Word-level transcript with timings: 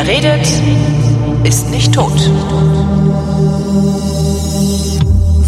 Wer 0.00 0.06
redet, 0.06 0.46
ist 1.44 1.70
nicht 1.70 1.92
tot. 1.92 2.12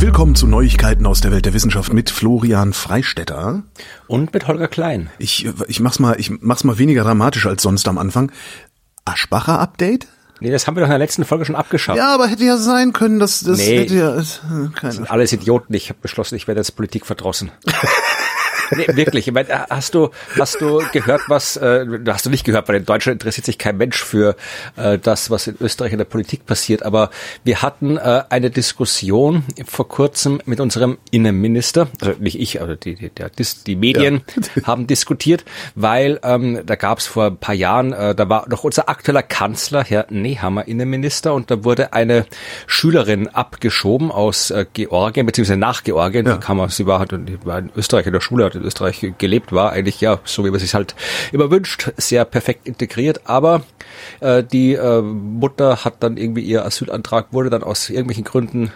Willkommen 0.00 0.34
zu 0.34 0.48
Neuigkeiten 0.48 1.06
aus 1.06 1.20
der 1.20 1.30
Welt 1.30 1.46
der 1.46 1.54
Wissenschaft 1.54 1.92
mit 1.92 2.10
Florian 2.10 2.72
Freistetter. 2.72 3.62
Und 4.08 4.34
mit 4.34 4.48
Holger 4.48 4.66
Klein. 4.66 5.08
Ich, 5.18 5.48
ich 5.68 5.78
mach's 5.78 6.00
mal, 6.00 6.18
ich 6.18 6.32
mach's 6.40 6.64
mal 6.64 6.78
weniger 6.78 7.04
dramatisch 7.04 7.46
als 7.46 7.62
sonst 7.62 7.86
am 7.86 7.96
Anfang. 7.96 8.32
Aschbacher 9.04 9.60
Update? 9.60 10.08
Nee, 10.40 10.50
das 10.50 10.66
haben 10.66 10.74
wir 10.74 10.80
doch 10.80 10.88
in 10.88 10.90
der 10.90 10.98
letzten 10.98 11.24
Folge 11.24 11.44
schon 11.44 11.54
abgeschafft. 11.54 11.96
Ja, 11.96 12.12
aber 12.12 12.26
hätte 12.26 12.42
ja 12.44 12.56
sein 12.56 12.92
können, 12.92 13.20
dass 13.20 13.42
das 13.42 13.58
Nee. 13.58 13.78
hätte 13.82 13.94
ja, 13.94 14.18
äh, 14.18 14.68
keine 14.74 14.92
sind 14.94 15.10
alles 15.12 15.32
Idioten. 15.32 15.72
Ich 15.74 15.90
habe 15.90 16.00
beschlossen, 16.02 16.34
ich 16.34 16.48
werde 16.48 16.58
jetzt 16.58 16.72
Politik 16.74 17.06
verdrossen. 17.06 17.52
nee, 18.76 18.86
wirklich. 18.94 19.26
Ich 19.28 19.34
meine, 19.34 19.48
hast 19.70 19.94
du, 19.94 20.10
hast 20.38 20.60
du 20.60 20.82
gehört, 20.92 21.22
was, 21.28 21.56
äh, 21.56 21.84
hast 22.06 22.26
du 22.26 22.30
nicht 22.30 22.44
gehört, 22.44 22.68
weil 22.68 22.76
in 22.76 22.84
Deutschland 22.84 23.20
interessiert 23.20 23.44
sich 23.46 23.58
kein 23.58 23.76
Mensch 23.76 24.02
für 24.02 24.36
äh, 24.76 24.98
das, 24.98 25.30
was 25.30 25.46
in 25.46 25.56
Österreich 25.60 25.92
in 25.92 25.98
der 25.98 26.04
Politik 26.04 26.46
passiert. 26.46 26.82
Aber 26.82 27.10
wir 27.44 27.62
hatten 27.62 27.96
äh, 27.96 28.22
eine 28.30 28.50
Diskussion 28.50 29.44
vor 29.66 29.88
kurzem 29.88 30.40
mit 30.44 30.60
unserem 30.60 30.98
Innenminister, 31.10 31.88
also 32.00 32.14
nicht 32.20 32.38
ich, 32.40 32.60
aber 32.62 32.76
die, 32.76 32.94
die, 32.94 33.10
dis- 33.38 33.64
die 33.64 33.76
Medien 33.76 34.22
haben 34.64 34.86
diskutiert, 34.86 35.44
weil 35.74 36.18
ähm, 36.22 36.60
da 36.66 36.74
gab 36.76 36.98
es 36.98 37.06
vor 37.06 37.26
ein 37.26 37.36
paar 37.36 37.54
Jahren, 37.54 37.92
äh, 37.92 38.14
da 38.14 38.28
war 38.28 38.48
noch 38.48 38.64
unser 38.64 38.88
aktueller 38.88 39.22
Kanzler, 39.22 39.84
Herr 39.84 40.06
Nehammer, 40.10 40.66
Innenminister, 40.68 41.34
und 41.34 41.50
da 41.50 41.64
wurde 41.64 41.92
eine 41.92 42.26
Schülerin 42.66 43.28
abgeschoben 43.28 44.10
aus 44.10 44.50
äh, 44.50 44.66
Georgien, 44.72 45.26
beziehungsweise 45.26 45.58
nach 45.58 45.84
Georgien, 45.84 46.26
Ja. 46.26 46.32
da 46.34 46.38
kam 46.38 46.60
sie 46.68 46.86
war, 46.86 46.98
halt, 47.00 47.12
die 47.12 47.38
war 47.44 47.58
in 47.58 47.70
Österreich 47.76 48.06
in 48.06 48.12
der 48.12 48.20
Schule, 48.20 48.44
hat 48.44 48.54
in 48.60 48.66
Österreich 48.66 49.04
gelebt, 49.18 49.52
war 49.52 49.72
eigentlich 49.72 50.00
ja, 50.00 50.20
so 50.24 50.44
wie 50.44 50.50
man 50.50 50.60
sich 50.60 50.74
halt 50.74 50.94
immer 51.32 51.50
wünscht, 51.50 51.92
sehr 51.96 52.24
perfekt 52.24 52.66
integriert, 52.68 53.22
aber 53.24 53.62
äh, 54.20 54.42
die 54.44 54.74
äh, 54.74 55.00
Mutter 55.02 55.84
hat 55.84 56.02
dann 56.02 56.16
irgendwie 56.16 56.42
ihr 56.42 56.64
Asylantrag 56.64 57.26
wurde 57.32 57.50
dann 57.50 57.62
aus 57.62 57.90
irgendwelchen 57.90 58.24
Gründen 58.24 58.72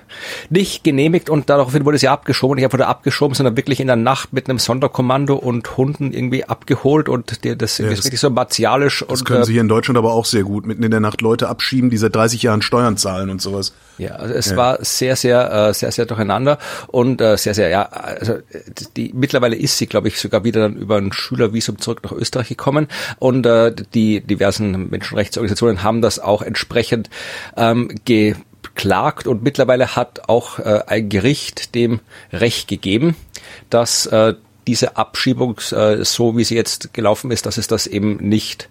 nicht 0.51 0.85
genehmigt 0.85 1.31
und 1.31 1.49
daraufhin 1.51 1.85
wurde 1.85 1.99
sie 1.99 2.09
abgeschoben. 2.09 2.59
Ich 2.59 2.65
habe 2.65 2.73
wurde 2.75 2.87
abgeschoben, 2.87 3.35
sondern 3.35 3.57
wirklich 3.57 3.81
in 3.81 3.87
der 3.87 3.97
Nacht 3.97 4.33
mit 4.33 4.49
einem 4.49 4.59
Sonderkommando 4.59 5.35
und 5.37 5.77
Hunden 5.77 6.13
irgendwie 6.13 6.45
abgeholt 6.45 7.09
und 7.09 7.45
die, 7.45 7.57
das 7.57 7.79
ist 7.79 7.91
das- 7.91 8.05
richtig 8.05 8.21
so 8.21 8.31
martialisch 8.31 9.05
Das 9.09 9.21
und 9.21 9.27
können 9.27 9.43
äh, 9.43 9.45
Sie 9.45 9.53
hier 9.53 9.61
in 9.61 9.69
Deutschland 9.69 9.97
aber 9.99 10.13
auch 10.13 10.25
sehr 10.25 10.43
gut, 10.43 10.67
mitten 10.67 10.83
in 10.83 10.91
der 10.91 11.01
Nacht 11.01 11.21
Leute 11.21 11.49
abschieben, 11.49 11.91
die 11.91 11.97
seit 11.97 12.15
30 12.15 12.43
Jahren 12.43 12.63
Steuern 12.63 12.97
zahlen 12.97 13.31
und 13.31 13.41
sowas. 13.41 13.73
Ja, 13.99 14.17
also 14.17 14.35
es 14.35 14.57
war 14.57 14.85
sehr, 14.85 15.15
sehr, 15.15 15.69
äh, 15.69 15.75
sehr, 15.75 15.93
sehr 15.93 16.07
durcheinander 16.07 16.59
und 16.89 17.21
äh, 17.21 17.37
sehr, 17.37 17.55
sehr, 17.55 17.69
ja, 17.69 17.83
also 17.85 18.39
die 18.97 19.13
mittlerweile 19.15 19.55
ist 19.55 19.74
sie, 19.77 19.87
glaube 19.87 20.09
ich, 20.09 20.19
sogar 20.19 20.45
wieder 20.45 20.63
dann 20.63 20.77
über 20.77 20.97
ein 20.97 21.13
Schülervisum 21.13 21.79
zurück 21.79 22.01
nach 22.03 22.13
Österreich 22.13 22.49
gekommen. 22.49 22.89
Und 23.19 23.47
äh, 23.47 23.75
die 23.95 24.21
diversen 24.21 24.91
Menschenrechtsorganisationen 24.91 25.83
haben 25.83 26.03
das 26.03 26.19
auch 26.19 26.43
entsprechend 26.43 27.11
ähm, 27.57 27.91
geklagt. 28.05 29.27
Und 29.27 29.43
mittlerweile 29.43 29.97
hat 29.97 30.29
auch 30.29 30.59
äh, 30.59 30.83
ein 30.87 31.09
Gericht 31.09 31.75
dem 31.75 32.01
Recht 32.33 32.69
gegeben, 32.69 33.17
dass 33.71 34.07
äh, 34.07 34.35
diese 34.67 34.97
Abschiebung, 34.97 35.61
äh, 35.73 36.05
so 36.05 36.37
wie 36.37 36.45
sie 36.45 36.55
jetzt 36.55 36.95
gelaufen 36.95 37.31
ist, 37.31 37.47
dass 37.47 37.59
es 37.59 37.67
das 37.67 37.87
eben 37.87 38.17
nicht 38.17 38.69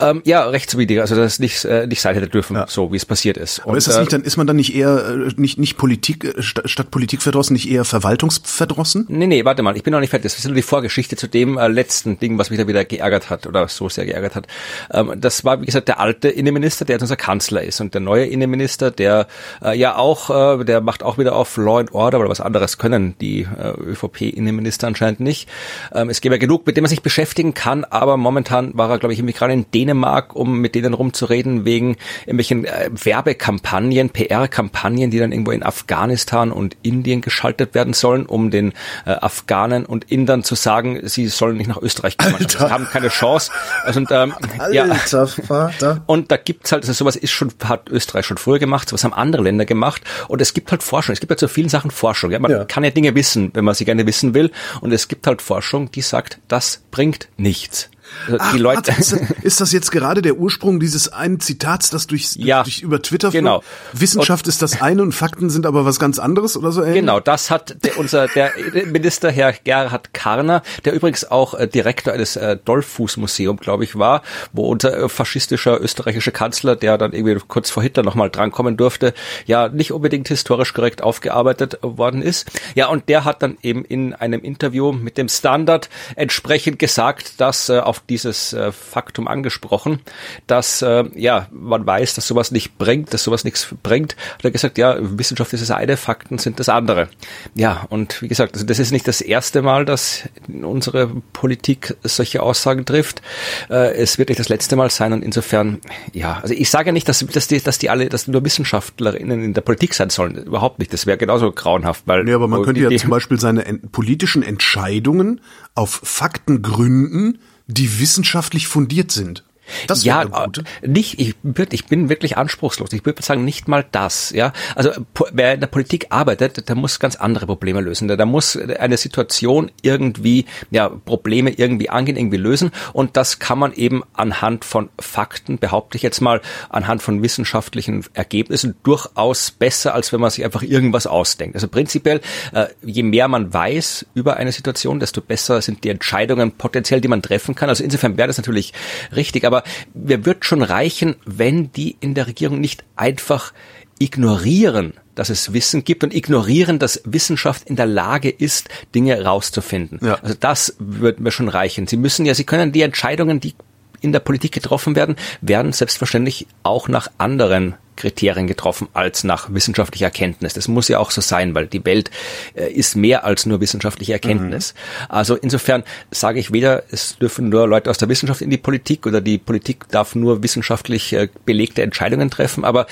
ähm, 0.00 0.22
ja, 0.24 0.44
rechtswidrig, 0.48 1.00
also 1.00 1.14
dass 1.14 1.34
es 1.34 1.38
nicht, 1.38 1.64
äh, 1.64 1.86
nicht 1.86 2.00
sein 2.00 2.14
hätte 2.14 2.28
dürfen, 2.28 2.62
so 2.66 2.92
wie 2.92 2.96
es 2.96 3.06
passiert 3.06 3.36
ist. 3.36 3.60
Aber 3.64 3.76
ist 3.76 3.86
das 3.88 3.96
äh, 3.96 4.00
nicht 4.00 4.12
dann, 4.12 4.22
ist 4.22 4.36
man 4.36 4.46
dann 4.46 4.56
nicht 4.56 4.74
eher, 4.74 5.06
äh, 5.08 5.32
nicht, 5.36 5.58
nicht 5.58 5.76
Politik, 5.76 6.24
äh, 6.24 6.42
sta- 6.42 6.66
statt 6.66 6.90
Politik 6.90 7.22
verdrossen, 7.22 7.54
nicht 7.54 7.70
eher 7.70 7.84
Verwaltungsverdrossen? 7.84 9.06
Nee, 9.08 9.26
nee, 9.26 9.44
warte 9.44 9.62
mal, 9.62 9.76
ich 9.76 9.82
bin 9.82 9.92
noch 9.92 10.00
nicht 10.00 10.10
fertig. 10.10 10.30
Das 10.30 10.38
ist 10.38 10.44
nur 10.46 10.54
die 10.54 10.62
Vorgeschichte 10.62 11.16
zu 11.16 11.26
dem 11.26 11.58
äh, 11.58 11.68
letzten 11.68 12.18
Ding, 12.18 12.38
was 12.38 12.50
mich 12.50 12.58
da 12.58 12.66
wieder 12.66 12.84
geärgert 12.84 13.30
hat 13.30 13.46
oder 13.46 13.68
so 13.68 13.88
sehr 13.88 14.06
geärgert 14.06 14.34
hat. 14.34 14.46
Ähm, 14.92 15.12
das 15.16 15.44
war, 15.44 15.60
wie 15.60 15.66
gesagt, 15.66 15.88
der 15.88 16.00
alte 16.00 16.28
Innenminister, 16.28 16.84
der 16.84 16.94
jetzt 16.94 17.02
unser 17.02 17.16
Kanzler 17.16 17.62
ist. 17.62 17.80
Und 17.80 17.94
der 17.94 18.00
neue 18.00 18.26
Innenminister, 18.26 18.90
der 18.90 19.26
äh, 19.64 19.76
ja 19.76 19.96
auch, 19.96 20.60
äh, 20.60 20.64
der 20.64 20.80
macht 20.80 21.02
auch 21.02 21.18
wieder 21.18 21.34
auf 21.36 21.56
Law 21.56 21.78
and 21.80 21.92
Order, 21.92 22.20
oder 22.20 22.28
was 22.28 22.40
anderes 22.40 22.78
können 22.78 23.14
die 23.20 23.42
äh, 23.42 23.70
ÖVP-Innenminister 23.80 24.86
anscheinend 24.86 25.20
nicht. 25.20 25.48
Ähm, 25.94 26.10
es 26.10 26.20
gäbe 26.20 26.34
ja 26.34 26.38
genug, 26.38 26.66
mit 26.66 26.76
dem 26.76 26.82
man 26.82 26.88
sich 26.88 27.02
beschäftigen 27.02 27.54
kann, 27.54 27.84
aber 27.84 28.16
momentan 28.16 28.76
war 28.76 28.90
er, 28.90 28.98
glaube 28.98 29.12
ich, 29.12 29.18
irgendwie 29.18 29.34
gerade 29.34 29.52
in 29.52 29.66
Dänemark, 29.72 29.91
um 30.34 30.58
mit 30.60 30.74
denen 30.74 30.94
rumzureden, 30.94 31.64
wegen 31.64 31.96
irgendwelchen 32.26 32.64
äh, 32.64 32.90
Werbekampagnen, 32.92 34.10
PR-Kampagnen, 34.10 35.10
die 35.10 35.18
dann 35.18 35.32
irgendwo 35.32 35.50
in 35.52 35.62
Afghanistan 35.62 36.52
und 36.52 36.76
Indien 36.82 37.20
geschaltet 37.20 37.74
werden 37.74 37.92
sollen, 37.92 38.26
um 38.26 38.50
den 38.50 38.72
äh, 39.06 39.10
Afghanen 39.10 39.84
und 39.86 40.10
Indern 40.10 40.42
zu 40.42 40.54
sagen, 40.54 41.00
sie 41.08 41.28
sollen 41.28 41.56
nicht 41.56 41.68
nach 41.68 41.80
Österreich 41.80 42.18
kommen. 42.18 42.34
Also, 42.38 42.58
sie 42.58 42.70
haben 42.70 42.86
keine 42.90 43.08
Chance. 43.08 43.50
Also, 43.84 44.00
und, 44.00 44.10
ähm, 44.10 44.34
ja. 44.72 44.86
Vater. 44.94 46.02
Und 46.06 46.30
da 46.30 46.36
gibt's 46.36 46.72
halt, 46.72 46.82
also 46.82 46.92
sowas 46.92 47.16
ist 47.16 47.30
schon, 47.32 47.52
hat 47.64 47.88
Österreich 47.90 48.26
schon 48.26 48.38
früher 48.38 48.58
gemacht, 48.58 48.88
sowas 48.88 49.04
haben 49.04 49.12
andere 49.14 49.42
Länder 49.42 49.64
gemacht. 49.64 50.02
Und 50.28 50.40
es 50.40 50.54
gibt 50.54 50.70
halt 50.70 50.82
Forschung. 50.82 51.12
Es 51.12 51.20
gibt 51.20 51.30
halt 51.30 51.40
zu 51.40 51.48
vielen 51.48 51.68
Sachen 51.68 51.90
Forschung. 51.90 52.30
Ja? 52.30 52.38
Man 52.38 52.50
Ja. 52.50 52.64
kann 52.64 52.84
ja 52.84 52.90
Dinge 52.90 53.14
wissen, 53.14 53.50
wenn 53.54 53.64
man 53.64 53.74
sie 53.74 53.84
gerne 53.84 54.06
wissen 54.06 54.34
will. 54.34 54.50
Und 54.80 54.92
es 54.92 55.08
gibt 55.08 55.26
halt 55.26 55.42
Forschung, 55.42 55.90
die 55.90 56.02
sagt, 56.02 56.38
das 56.48 56.82
bringt 56.90 57.28
nichts. 57.36 57.90
Ach, 58.38 58.52
die 58.52 58.58
Leute, 58.58 58.88
warte, 58.88 59.00
ist, 59.00 59.12
das, 59.12 59.20
ist 59.42 59.60
das 59.60 59.72
jetzt 59.72 59.90
gerade 59.90 60.22
der 60.22 60.36
Ursprung 60.36 60.80
dieses 60.80 61.12
einen 61.12 61.40
Zitats, 61.40 61.90
das 61.90 62.06
durch, 62.06 62.36
Ja, 62.36 62.62
durch 62.62 62.82
über 62.82 63.02
Twitter 63.02 63.30
flog? 63.30 63.40
genau. 63.42 63.62
Wissenschaft 63.92 64.46
ist 64.48 64.62
das 64.62 64.80
eine 64.80 65.02
und 65.02 65.12
Fakten 65.12 65.50
sind 65.50 65.66
aber 65.66 65.84
was 65.84 65.98
ganz 65.98 66.18
anderes 66.18 66.56
oder 66.56 66.72
so? 66.72 66.82
ähnlich? 66.82 67.00
Genau, 67.00 67.20
das 67.20 67.50
hat 67.50 67.84
der, 67.84 67.98
unser 67.98 68.28
der 68.28 68.52
Minister 68.86 69.30
Herr 69.30 69.52
Gerhard 69.52 70.14
Karner, 70.14 70.62
der 70.84 70.92
übrigens 70.92 71.30
auch 71.30 71.54
äh, 71.54 71.66
Direktor 71.66 72.12
eines 72.12 72.36
äh, 72.36 72.56
Dollfuß-Museum, 72.64 73.56
glaube 73.56 73.84
ich, 73.84 73.98
war, 73.98 74.22
wo 74.52 74.66
unser 74.68 74.96
äh, 74.96 75.08
faschistischer 75.08 75.80
österreichischer 75.80 76.32
Kanzler, 76.32 76.76
der 76.76 76.98
dann 76.98 77.12
irgendwie 77.12 77.38
kurz 77.46 77.70
vor 77.70 77.82
Hitler 77.82 78.02
nochmal 78.02 78.30
drankommen 78.30 78.76
durfte, 78.76 79.14
ja 79.46 79.68
nicht 79.68 79.92
unbedingt 79.92 80.28
historisch 80.28 80.74
korrekt 80.74 81.02
aufgearbeitet 81.02 81.78
worden 81.82 82.22
ist. 82.22 82.50
Ja, 82.74 82.88
und 82.88 83.08
der 83.08 83.24
hat 83.24 83.42
dann 83.42 83.58
eben 83.62 83.84
in 83.84 84.14
einem 84.14 84.40
Interview 84.40 84.92
mit 84.92 85.18
dem 85.18 85.28
Standard 85.28 85.88
entsprechend 86.16 86.78
gesagt, 86.78 87.40
dass 87.40 87.68
äh, 87.68 87.78
auf 87.78 88.01
dieses 88.08 88.52
äh, 88.52 88.72
Faktum 88.72 89.28
angesprochen, 89.28 90.00
dass 90.46 90.82
äh, 90.82 91.04
ja 91.14 91.48
man 91.52 91.86
weiß, 91.86 92.14
dass 92.14 92.26
sowas 92.26 92.50
nicht 92.50 92.78
bringt, 92.78 93.12
dass 93.14 93.24
sowas 93.24 93.44
nichts 93.44 93.68
bringt. 93.82 94.16
Hat 94.34 94.44
er 94.44 94.50
gesagt, 94.50 94.78
ja, 94.78 94.96
Wissenschaft 95.00 95.52
ist 95.52 95.60
das 95.60 95.70
eine, 95.70 95.96
Fakten 95.96 96.38
sind 96.38 96.60
das 96.60 96.68
andere. 96.68 97.08
Ja, 97.54 97.86
und 97.90 98.20
wie 98.22 98.28
gesagt, 98.28 98.54
also 98.54 98.66
das 98.66 98.78
ist 98.78 98.90
nicht 98.92 99.06
das 99.08 99.20
erste 99.20 99.62
Mal, 99.62 99.84
dass 99.84 100.28
unsere 100.48 101.08
Politik 101.32 101.96
solche 102.02 102.42
Aussagen 102.42 102.84
trifft. 102.84 103.22
Äh, 103.70 103.94
es 103.94 104.18
wird 104.18 104.28
nicht 104.28 104.38
das 104.40 104.48
letzte 104.48 104.76
Mal 104.76 104.90
sein 104.90 105.12
und 105.12 105.22
insofern, 105.22 105.80
ja, 106.12 106.38
also 106.42 106.54
ich 106.54 106.70
sage 106.70 106.86
ja 106.88 106.92
nicht, 106.92 107.08
dass, 107.08 107.20
dass, 107.20 107.48
die, 107.48 107.60
dass 107.60 107.78
die 107.78 107.90
alle, 107.90 108.08
dass 108.08 108.26
nur 108.28 108.44
Wissenschaftlerinnen 108.44 109.42
in 109.42 109.54
der 109.54 109.62
Politik 109.62 109.94
sein 109.94 110.10
sollen. 110.10 110.36
Überhaupt 110.36 110.78
nicht. 110.78 110.92
Das 110.92 111.06
wäre 111.06 111.18
genauso 111.18 111.50
grauenhaft, 111.52 112.02
weil 112.06 112.24
Nee, 112.24 112.32
aber 112.32 112.48
man 112.48 112.62
könnte 112.62 112.86
die- 112.88 112.94
ja 112.94 113.00
zum 113.00 113.10
Beispiel 113.10 113.38
seine 113.40 113.64
en 113.64 113.80
politischen 113.90 114.42
Entscheidungen 114.42 115.40
auf 115.74 116.00
Fakten 116.02 116.62
gründen, 116.62 117.38
die 117.66 118.00
wissenschaftlich 118.00 118.66
fundiert 118.66 119.12
sind. 119.12 119.44
Das 119.86 120.04
ja, 120.04 120.22
äh, 120.22 120.48
nicht, 120.86 121.18
ich, 121.20 121.34
ich 121.70 121.86
bin 121.86 122.08
wirklich 122.08 122.36
anspruchslos. 122.36 122.92
Ich 122.92 123.04
würde 123.04 123.22
sagen, 123.22 123.44
nicht 123.44 123.68
mal 123.68 123.84
das, 123.90 124.30
ja. 124.30 124.52
Also, 124.74 124.90
wer 125.32 125.54
in 125.54 125.60
der 125.60 125.66
Politik 125.66 126.06
arbeitet, 126.10 126.68
der 126.68 126.74
muss 126.74 126.98
ganz 126.98 127.16
andere 127.16 127.46
Probleme 127.46 127.80
lösen. 127.80 128.08
Der, 128.08 128.16
der 128.16 128.26
muss 128.26 128.56
eine 128.56 128.96
Situation 128.96 129.70
irgendwie, 129.82 130.46
ja, 130.70 130.88
Probleme 130.88 131.50
irgendwie 131.50 131.90
angehen, 131.90 132.16
irgendwie 132.16 132.36
lösen. 132.36 132.70
Und 132.92 133.16
das 133.16 133.38
kann 133.38 133.58
man 133.58 133.72
eben 133.72 134.02
anhand 134.14 134.64
von 134.64 134.88
Fakten, 134.98 135.58
behaupte 135.58 135.96
ich 135.96 136.02
jetzt 136.02 136.20
mal, 136.20 136.40
anhand 136.68 137.02
von 137.02 137.22
wissenschaftlichen 137.22 138.04
Ergebnissen 138.14 138.76
durchaus 138.82 139.50
besser, 139.50 139.94
als 139.94 140.12
wenn 140.12 140.20
man 140.20 140.30
sich 140.30 140.44
einfach 140.44 140.62
irgendwas 140.62 141.06
ausdenkt. 141.06 141.54
Also 141.54 141.68
prinzipiell, 141.68 142.20
äh, 142.52 142.66
je 142.82 143.02
mehr 143.02 143.28
man 143.28 143.52
weiß 143.52 144.06
über 144.14 144.36
eine 144.36 144.52
Situation, 144.52 145.00
desto 145.00 145.20
besser 145.20 145.62
sind 145.62 145.84
die 145.84 145.88
Entscheidungen 145.88 146.52
potenziell, 146.52 147.00
die 147.00 147.08
man 147.08 147.22
treffen 147.22 147.54
kann. 147.54 147.68
Also 147.68 147.84
insofern 147.84 148.16
wäre 148.16 148.28
das 148.28 148.36
natürlich 148.36 148.72
richtig, 149.14 149.44
aber 149.44 149.61
mir 149.94 150.24
wird 150.24 150.44
schon 150.44 150.62
reichen, 150.62 151.16
wenn 151.24 151.72
die 151.72 151.96
in 152.00 152.14
der 152.14 152.26
Regierung 152.26 152.60
nicht 152.60 152.84
einfach 152.96 153.52
ignorieren, 153.98 154.94
dass 155.14 155.30
es 155.30 155.52
Wissen 155.52 155.84
gibt 155.84 156.02
und 156.02 156.14
ignorieren, 156.14 156.78
dass 156.78 157.02
Wissenschaft 157.04 157.68
in 157.68 157.76
der 157.76 157.86
Lage 157.86 158.30
ist, 158.30 158.68
Dinge 158.94 159.22
rauszufinden. 159.22 160.00
Ja. 160.02 160.14
Also 160.22 160.34
das 160.38 160.76
wird 160.78 161.20
mir 161.20 161.30
schon 161.30 161.48
reichen. 161.48 161.86
Sie 161.86 161.96
müssen 161.96 162.26
ja, 162.26 162.34
Sie 162.34 162.44
können 162.44 162.72
die 162.72 162.82
Entscheidungen, 162.82 163.40
die 163.40 163.54
in 164.00 164.12
der 164.12 164.20
Politik 164.20 164.52
getroffen 164.52 164.96
werden, 164.96 165.16
werden 165.40 165.72
selbstverständlich 165.72 166.46
auch 166.62 166.88
nach 166.88 167.08
anderen 167.18 167.76
Kriterien 168.02 168.48
getroffen 168.48 168.88
als 168.94 169.22
nach 169.22 169.54
wissenschaftlicher 169.54 170.06
Erkenntnis. 170.06 170.54
Das 170.54 170.66
muss 170.66 170.88
ja 170.88 170.98
auch 170.98 171.12
so 171.12 171.20
sein, 171.20 171.54
weil 171.54 171.68
die 171.68 171.84
Welt 171.84 172.10
äh, 172.54 172.70
ist 172.70 172.96
mehr 172.96 173.24
als 173.24 173.46
nur 173.46 173.60
wissenschaftliche 173.60 174.12
Erkenntnis. 174.12 174.74
Also 175.08 175.36
insofern 175.36 175.84
sage 176.10 176.40
ich 176.40 176.52
weder, 176.52 176.82
es 176.90 177.16
dürfen 177.16 177.48
nur 177.48 177.68
Leute 177.68 177.90
aus 177.90 177.98
der 177.98 178.08
Wissenschaft 178.08 178.40
in 178.40 178.50
die 178.50 178.58
Politik 178.58 179.06
oder 179.06 179.20
die 179.20 179.38
Politik 179.38 179.88
darf 179.88 180.16
nur 180.16 180.42
wissenschaftlich 180.42 181.12
äh, 181.12 181.28
belegte 181.44 181.82
Entscheidungen 181.82 182.28
treffen, 182.28 182.64
aber 182.64 182.86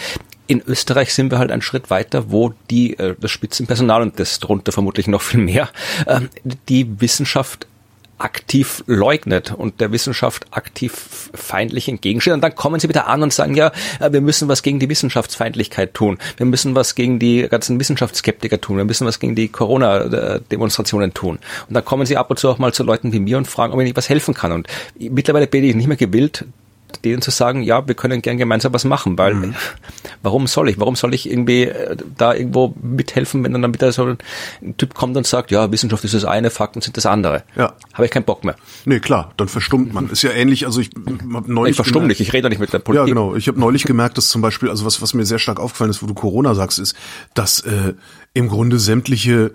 in 0.47 0.63
Österreich 0.67 1.15
sind 1.15 1.31
wir 1.31 1.39
halt 1.39 1.53
einen 1.53 1.63
Schritt 1.63 1.91
weiter, 1.91 2.31
wo 2.31 2.53
die, 2.71 2.99
äh, 2.99 3.15
das 3.21 3.31
Spitzenpersonal 3.31 4.03
und 4.03 4.19
das 4.19 4.39
drunter 4.39 4.73
vermutlich 4.73 5.09
noch 5.09 5.23
viel 5.23 5.41
mehr, 5.41 5.69
ähm, 6.07 6.29
die 6.69 7.01
Wissenschaft 7.01 7.67
aktiv 8.21 8.85
leugnet 8.87 9.53
und 9.53 9.81
der 9.81 9.93
Wissenschaft 9.93 10.47
aktiv 10.51 11.31
feindlich 11.35 11.89
entgegensteht. 11.89 12.35
Und 12.35 12.43
dann 12.43 12.55
kommen 12.55 12.79
sie 12.81 12.89
wieder 12.89 13.07
an 13.07 13.23
und 13.23 13.33
sagen, 13.33 13.55
ja, 13.55 13.73
äh, 13.99 14.13
wir 14.13 14.21
müssen 14.21 14.49
was 14.49 14.63
gegen 14.63 14.79
die 14.79 14.89
Wissenschaftsfeindlichkeit 14.89 15.95
tun. 15.95 16.19
Wir 16.37 16.47
müssen 16.47 16.75
was 16.75 16.95
gegen 16.95 17.19
die 17.19 17.49
ganzen 17.49 17.81
Wissenschaftsskeptiker 17.81 18.61
tun. 18.61 18.77
Wir 18.77 18.85
müssen 18.85 19.07
was 19.07 19.19
gegen 19.19 19.35
die 19.35 19.49
Corona-Demonstrationen 19.49 21.15
tun. 21.15 21.39
Und 21.69 21.75
dann 21.75 21.85
kommen 21.85 22.07
sie 22.07 22.17
ab 22.17 22.31
und 22.31 22.39
zu 22.39 22.49
auch 22.49 22.59
mal 22.59 22.73
zu 22.73 22.85
Leuten 22.85 23.13
wie 23.13 23.21
mir 23.21 23.39
und 23.39 23.47
fragen, 23.47 23.73
ob 23.73 23.81
ich 23.81 23.97
was 23.97 24.09
helfen 24.09 24.35
kann. 24.35 24.53
Und 24.53 24.69
mittlerweile 24.99 25.47
bin 25.47 25.65
ich 25.65 25.75
nicht 25.75 25.87
mehr 25.87 25.97
gewillt, 25.97 26.45
denen 26.91 27.23
zu 27.23 27.31
sagen, 27.31 27.63
ja, 27.63 27.87
wir 27.87 27.95
können 27.95 28.23
gern 28.23 28.39
gemeinsam 28.39 28.73
was 28.73 28.85
machen, 28.85 29.19
weil 29.19 29.35
mhm. 29.35 29.55
warum 30.23 30.47
soll 30.47 30.69
ich? 30.69 30.79
Warum 30.79 30.97
soll 30.97 31.15
ich 31.15 31.31
irgendwie 31.31 31.65
äh, 31.65 31.97
da 32.17 32.35
irgendwo 32.35 32.75
mithelfen, 32.81 33.45
wenn 33.45 33.53
dann 33.53 33.73
wieder 33.73 33.93
so 33.93 34.17
ein 34.63 34.77
Typ 34.77 34.95
kommt 34.95 35.17
und 35.17 35.27
sagt, 35.27 35.51
ja, 35.51 35.71
Wissenschaft 35.71 36.05
ist 36.05 36.15
das 36.15 36.25
eine, 36.25 36.51
Fakten 36.51 36.81
sind 36.81 36.97
das 36.97 37.07
andere. 37.07 37.45
Ja. 37.57 37.75
Habe 37.95 38.05
ich 38.05 38.11
keinen 38.11 38.25
Bock 38.25 38.45
mehr. 38.45 38.57
Nee, 38.85 39.01
klar, 39.01 39.33
dann 39.37 39.49
verstummt 39.49 39.93
man. 39.93 40.11
Ist 40.11 40.23
ja 40.23 40.31
ähnlich, 40.31 40.67
also 40.67 40.81
ich 40.81 40.91
habe 41.33 41.53
neulich. 41.53 41.73
Ich 41.73 41.77
verstumm 41.77 42.07
nicht, 42.07 42.21
ich 42.21 42.33
rede 42.33 42.49
nicht 42.49 42.61
mit 42.61 42.73
der 42.73 42.79
Politik. 42.79 43.09
Ja, 43.09 43.15
genau. 43.15 43.35
Ich 43.35 43.49
habe 43.49 43.59
neulich 43.59 43.85
gemerkt, 43.85 44.19
dass 44.19 44.29
zum 44.29 44.43
Beispiel, 44.43 44.69
also 44.69 44.85
was, 44.85 45.01
was 45.03 45.15
mir 45.15 45.25
sehr 45.25 45.39
stark 45.39 45.61
aufgefallen 45.61 45.91
ist, 45.91 46.03
wo 46.03 46.07
du 46.07 46.15
Corona 46.15 46.55
sagst, 46.55 46.79
ist, 46.79 46.97
dass 47.35 47.61
äh, 47.61 47.95
im 48.35 48.49
Grunde 48.49 48.79
sämtliche 48.79 49.53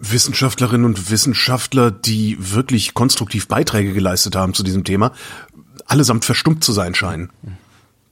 Wissenschaftlerinnen 0.00 0.86
und 0.86 1.10
Wissenschaftler, 1.10 1.90
die 1.90 2.36
wirklich 2.38 2.94
konstruktiv 2.94 3.48
Beiträge 3.48 3.92
geleistet 3.92 4.34
haben 4.34 4.54
zu 4.54 4.62
diesem 4.62 4.82
Thema, 4.82 5.12
allesamt 5.90 6.24
verstummt 6.24 6.64
zu 6.64 6.72
sein 6.72 6.94
scheinen. 6.94 7.30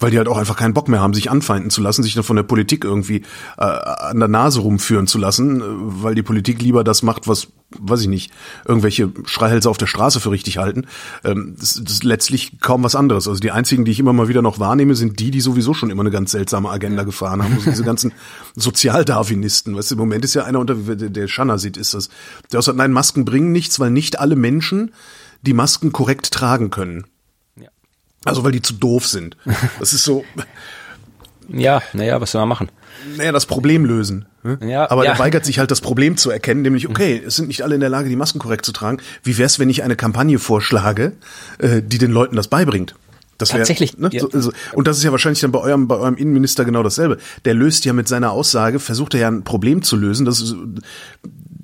Weil 0.00 0.12
die 0.12 0.19
halt 0.19 0.28
auch 0.28 0.38
einfach 0.38 0.56
keinen 0.56 0.75
Bock 0.75 0.88
mehr 0.88 1.00
haben, 1.00 1.12
sich 1.12 1.28
anfeinden 1.28 1.70
zu 1.70 1.80
lassen, 1.80 2.04
sich 2.04 2.14
dann 2.14 2.22
von 2.22 2.36
der 2.36 2.44
Politik 2.44 2.84
irgendwie 2.84 3.22
äh, 3.56 3.64
an 3.64 4.20
der 4.20 4.28
Nase 4.28 4.60
rumführen 4.60 5.08
zu 5.08 5.19
lassen, 5.19 5.60
äh, 5.60 5.64
weil 5.64 6.14
die 6.14 6.22
Politik 6.22 6.62
lieber 6.62 6.84
das 6.84 7.02
macht, 7.02 7.26
was, 7.26 7.48
weiß 7.76 8.02
ich 8.02 8.06
nicht, 8.06 8.30
irgendwelche 8.64 9.10
Schreihälse 9.25 9.69
auf 9.69 9.76
der 9.76 9.88
Straße 9.88 10.20
für 10.20 10.30
richtig 10.30 10.58
halten. 10.58 10.86
Ähm, 11.25 11.56
das, 11.58 11.80
das 11.82 11.94
ist 11.94 12.04
letztlich 12.04 12.60
kaum 12.60 12.84
was 12.84 12.94
anderes. 12.94 13.26
Also 13.26 13.40
die 13.40 13.50
einzigen, 13.50 13.84
die 13.84 13.90
ich 13.90 13.98
immer 13.98 14.12
mal 14.12 14.28
wieder 14.28 14.40
noch 14.40 14.60
wahrnehme, 14.60 14.94
sind 14.94 15.19
die, 15.19 15.32
die 15.32 15.40
sowieso 15.40 15.75
schon 15.75 15.90
immer 15.90 16.02
eine 16.02 16.12
ganz 16.12 16.30
seltsame 16.30 16.70
Agenda 16.70 17.02
gefahren 17.02 17.42
haben. 17.42 17.54
Also 17.54 17.70
diese 17.70 17.84
ganzen 17.84 18.12
Sozialdarwinisten. 18.54 19.75
Weißt 19.75 19.90
du, 19.90 19.96
im 19.96 20.00
Moment 20.00 20.25
ist 20.25 20.34
ja 20.34 20.44
einer 20.44 20.60
unter, 20.60 20.76
der 20.76 21.26
Schanner 21.26 21.58
sieht, 21.58 21.76
ist 21.76 21.94
das. 21.94 22.08
Der 22.52 22.62
sagt, 22.62 22.78
nein, 22.78 22.92
Masken 22.92 23.25
bringen 23.25 23.50
nichts, 23.50 23.80
weil 23.80 23.90
nicht 23.90 24.20
alle 24.20 24.36
Menschen 24.36 24.92
die 25.42 25.54
Masken 25.54 25.92
korrekt 25.92 26.30
tragen 26.30 26.70
können. 26.70 27.04
Also 28.28 28.44
weil 28.44 28.52
die 28.52 28.62
zu 28.62 28.75
doof 28.75 29.06
sind. 29.06 29.36
Das 29.80 29.92
ist 29.92 30.04
so. 30.04 30.25
ja, 31.48 31.82
naja, 31.92 32.20
was 32.20 32.32
soll 32.32 32.42
man 32.42 32.48
machen? 32.48 32.70
Naja, 33.16 33.32
das 33.32 33.46
Problem 33.46 33.84
lösen. 33.84 34.26
Ne? 34.42 34.58
Ja, 34.62 34.90
Aber 34.90 35.04
ja. 35.04 35.12
er 35.12 35.19
weigert 35.19 35.44
sich 35.44 35.58
halt 35.58 35.70
das 35.70 35.80
Problem 35.80 36.16
zu 36.16 36.30
erkennen, 36.30 36.62
nämlich, 36.62 36.88
okay, 36.88 37.22
es 37.25 37.36
sind 37.36 37.48
nicht 37.48 37.62
alle 37.62 37.75
in 37.75 37.80
der 37.80 37.90
Lage, 37.90 38.08
die 38.08 38.16
Masken 38.16 38.38
korrekt 38.38 38.64
zu 38.64 38.72
tragen. 38.72 38.98
Wie 39.22 39.38
wär's, 39.38 39.58
wenn 39.58 39.70
ich 39.70 39.82
eine 39.82 39.96
Kampagne 39.96 40.38
vorschlage, 40.38 41.12
äh, 41.58 41.82
die 41.82 41.98
den 41.98 42.10
Leuten 42.10 42.36
das 42.36 42.48
beibringt? 42.48 42.94
Das 43.38 43.52
wär, 43.52 43.58
Tatsächlich, 43.60 43.96
Ne? 43.98 44.08
ja. 44.12 44.20
So, 44.20 44.30
also, 44.30 44.52
und 44.75 44.88
das 44.88 44.98
ist 44.98 45.04
ja 45.04 45.12
wahrscheinlich 45.12 45.40
dann 45.40 45.52
bei 45.52 45.60
eurem, 45.60 45.86
bei 45.86 45.94
eurem 45.94 46.16
Innenminister 46.16 46.64
genau 46.64 46.82
dasselbe. 46.82 47.19
Der 47.44 47.54
löst 47.54 47.84
ja 47.84 47.92
mit 47.92 48.08
seiner 48.08 48.32
Aussage, 48.32 48.80
versucht 48.80 49.14
er 49.14 49.20
ja 49.20 49.28
ein 49.28 49.44
Problem 49.44 49.82
zu 49.82 49.96
lösen, 49.96 50.26
das 50.26 50.40
ist 50.40 50.56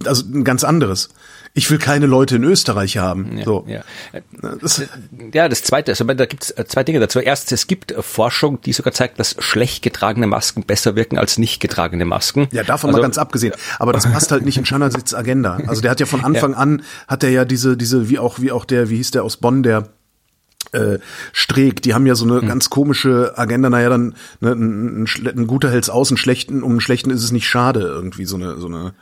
also 0.04 0.24
ein 0.32 0.44
ganz 0.44 0.62
anderes. 0.62 1.08
Ich 1.56 1.70
will 1.70 1.78
keine 1.78 2.06
Leute 2.06 2.34
in 2.36 2.42
Österreich 2.42 2.96
haben. 2.98 3.38
Ja, 3.38 3.44
so. 3.44 3.64
ja. 3.68 3.84
Das, 4.60 4.82
Ja, 5.32 5.48
das 5.48 5.62
zweite, 5.62 5.92
also 5.92 6.04
da 6.04 6.26
gibt 6.26 6.42
es 6.42 6.54
zwei 6.66 6.82
Dinge 6.82 6.98
dazu. 6.98 7.20
Erstens, 7.20 7.52
es 7.52 7.66
gibt 7.68 7.92
äh, 7.92 8.02
Forschung, 8.02 8.60
die 8.60 8.72
sogar 8.72 8.92
zeigt, 8.92 9.20
dass 9.20 9.36
schlecht 9.38 9.82
getragene 9.82 10.26
Masken 10.26 10.64
besser 10.64 10.96
wirken 10.96 11.16
als 11.16 11.38
nicht 11.38 11.60
getragene 11.60 12.04
Masken. 12.04 12.48
Ja, 12.50 12.64
davon 12.64 12.90
also, 12.90 12.98
mal 12.98 13.02
ganz 13.02 13.18
abgesehen. 13.18 13.54
Aber 13.78 13.92
das 13.92 14.10
passt 14.10 14.32
halt 14.32 14.44
nicht 14.44 14.58
in 14.58 14.66
Schannersitz 14.66 15.14
Agenda. 15.14 15.60
Also 15.68 15.80
der 15.80 15.92
hat 15.92 16.00
ja 16.00 16.06
von 16.06 16.24
Anfang 16.24 16.54
an, 16.54 16.82
hat 17.06 17.22
er 17.22 17.30
ja 17.30 17.44
diese, 17.44 17.76
diese, 17.76 18.08
wie 18.10 18.18
auch, 18.18 18.40
wie 18.40 18.50
auch 18.50 18.64
der, 18.64 18.90
wie 18.90 18.96
hieß 18.96 19.12
der 19.12 19.22
aus 19.22 19.36
Bonn, 19.36 19.62
der 19.62 19.88
äh, 20.72 20.98
Streeck, 21.32 21.82
die 21.82 21.94
haben 21.94 22.06
ja 22.06 22.16
so 22.16 22.24
eine 22.24 22.40
Hm. 22.40 22.48
ganz 22.48 22.68
komische 22.68 23.34
Agenda, 23.36 23.70
naja, 23.70 23.90
dann 23.90 24.16
ne, 24.40 24.52
ein, 24.52 25.04
ein, 25.04 25.26
ein 25.26 25.46
guter 25.46 25.70
hält's 25.70 25.88
aus, 25.88 26.10
ein 26.10 26.16
schlechten, 26.16 26.64
um 26.64 26.72
einen 26.72 26.80
schlechten 26.80 27.10
ist 27.10 27.22
es 27.22 27.30
nicht 27.30 27.46
schade, 27.46 27.80
irgendwie 27.80 28.24
so 28.24 28.34
eine, 28.36 28.56
so 28.58 28.66
eine 28.66 28.94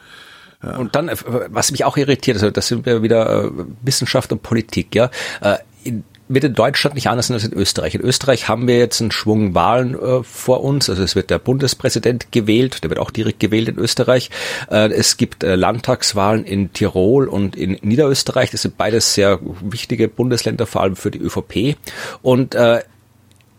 Und 0.63 0.95
dann, 0.95 1.09
äh, 1.09 1.17
was 1.49 1.73
mich 1.73 1.85
auch 1.85 1.97
irritiert, 1.97 2.37
also 2.37 2.51
das 2.51 2.69
sind 2.69 2.87
wir 2.87 3.03
wieder 3.03 3.45
äh, 3.45 3.51
Wissenschaft 3.83 4.33
und 4.33 4.43
Politik, 4.43 4.95
ja. 4.95 5.11
Äh, 5.41 5.59
in, 5.85 6.05
wird 6.29 6.45
in 6.45 6.55
Deutschland 6.55 6.95
nicht 6.95 7.09
anders 7.09 7.31
als 7.31 7.45
in 7.45 7.53
Österreich. 7.53 7.95
In 7.95 8.01
Österreich 8.01 8.49
haben 8.49 8.67
wir 8.67 8.79
jetzt 8.79 9.01
einen 9.01 9.11
Schwung 9.11 9.55
Wahlen 9.55 9.95
äh, 9.95 10.23
vor 10.23 10.63
uns. 10.63 10.89
Also 10.89 11.03
es 11.03 11.15
wird 11.15 11.31
der 11.31 11.39
Bundespräsident 11.39 12.33
gewählt, 12.33 12.83
der 12.83 12.91
wird 12.91 13.01
auch 13.01 13.11
direkt 13.11 13.41
gewählt 13.41 13.69
in 13.69 13.79
Österreich. 13.79 14.31
Äh, 14.71 14.91
es 14.93 15.17
gibt 15.17 15.45
äh, 15.45 15.57
Landtagswahlen 15.57 16.45
in 16.45 16.73
Tirol 16.73 17.29
und 17.29 17.57
in 17.57 17.79
Niederösterreich. 17.83 18.51
Das 18.51 18.63
sind 18.63 18.77
beides 18.77 19.15
sehr 19.15 19.41
wichtige 19.61 20.09
Bundesländer, 20.09 20.67
vor 20.67 20.83
allem 20.83 20.97
für 20.97 21.11
die 21.11 21.19
ÖVP. 21.19 21.77
Und 22.23 22.55
äh, 22.55 22.83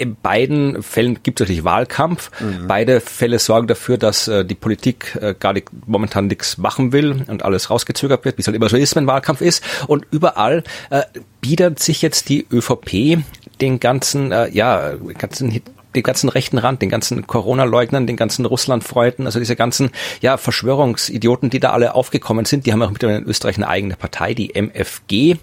in 0.04 0.16
beiden 0.16 0.84
Fällen 0.84 1.24
gibt 1.24 1.40
es 1.40 1.46
natürlich 1.46 1.64
Wahlkampf. 1.64 2.30
Beide 2.68 3.00
Fälle 3.02 3.40
sorgen 3.40 3.68
dafür, 3.68 3.98
dass 3.98 4.28
äh, 4.28 4.46
die 4.46 4.56
Politik 4.56 5.18
äh, 5.20 5.34
gar 5.38 5.54
nicht, 5.54 5.70
momentan 5.88 6.28
nichts 6.28 6.58
machen 6.58 6.92
will 6.92 7.24
und 7.28 7.44
alles 7.44 7.70
rausgezögert 7.70 8.26
wird, 8.26 8.38
wie 8.38 8.42
es 8.42 8.48
halt 8.48 8.56
immer 8.56 8.70
so 8.70 8.78
ist, 8.78 8.96
wenn 8.96 9.08
Wahlkampf 9.08 9.42
ist. 9.42 9.64
Und 9.88 10.06
überall 10.12 10.64
äh, 10.90 11.04
biedert 11.42 11.80
sich 11.80 12.02
jetzt 12.02 12.30
die 12.30 12.46
ÖVP 12.52 13.24
den 13.62 13.80
ganzen, 13.80 14.32
äh, 14.32 14.50
ja, 14.50 14.94
ganzen 15.18 15.62
den 15.96 16.04
ganzen 16.04 16.30
rechten 16.30 16.58
Rand, 16.58 16.82
den 16.82 16.90
ganzen 16.90 17.28
Corona-Leugnern, 17.28 18.08
den 18.08 18.16
ganzen 18.16 18.46
Russland-Freunden, 18.46 19.26
also 19.26 19.40
diese 19.40 19.56
ganzen 19.56 19.92
ja, 20.22 20.38
Verschwörungsidioten, 20.38 21.50
die 21.50 21.60
da 21.60 21.72
alle 21.72 21.96
aufgekommen 21.96 22.46
sind, 22.46 22.66
die 22.66 22.74
haben 22.74 22.82
auch 22.82 22.92
mittlerweile 22.92 23.20
in 23.20 23.26
Österreich 23.26 23.58
eine 23.58 23.68
eigene 23.68 23.96
Partei, 23.96 24.34
die 24.34 24.56
MFG, 24.56 25.38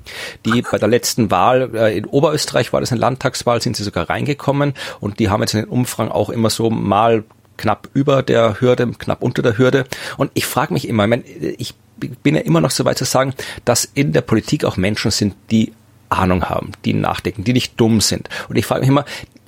die 0.47 0.63
bei 0.63 0.79
der 0.79 0.89
letzten 0.89 1.31
Wahl 1.31 1.71
äh, 1.75 1.97
in 1.97 2.07
Oberösterreich 2.07 2.73
war 2.73 2.81
das 2.81 2.93
eine 2.93 3.01
Landtagswahl, 3.01 3.61
sind 3.61 3.77
sie 3.77 3.85
sogar 3.85 4.11
reingekommen 4.11 4.75
und 5.01 5.19
die 5.19 5.29
haben 5.29 5.41
jetzt 5.41 5.55
in 5.55 5.61
den 5.61 5.69
Umfragen 5.69 6.11
auch 6.11 6.31
immer 6.31 6.51
so 6.51 6.71
mal 6.71 7.25
knapp 7.57 7.89
über 7.93 8.23
der 8.23 8.61
Hürde, 8.61 8.87
knapp 8.99 9.23
unter 9.23 9.43
der 9.43 9.59
Hürde. 9.59 9.85
Und 10.17 10.31
ich 10.35 10.47
frage 10.47 10.73
mich 10.73 10.89
immer, 10.89 11.05
ich, 11.05 11.11
mein, 11.11 11.25
ich 11.59 11.75
bin 12.23 12.35
ja 12.35 12.41
immer 12.41 12.61
noch 12.61 12.71
so 12.71 12.85
weit 12.87 12.97
zu 12.97 13.05
sagen, 13.05 13.35
dass 13.67 13.85
in 13.85 14.13
der 14.13 14.23
Politik 14.23 14.65
auch 14.65 14.79
Menschen 14.79 15.11
sind, 15.11 15.35
die 15.51 15.73
Ahnung 16.09 16.45
haben, 16.45 16.73
die 16.85 16.93
nachdenken, 16.93 17.45
die 17.45 17.53
nicht 17.53 17.79
dumm 17.79 18.01
sind. 18.01 18.29
Und 18.49 18.57
ich 18.57 18.67
frage 18.67 18.81
mich 18.81 18.89
immer, 18.89 19.05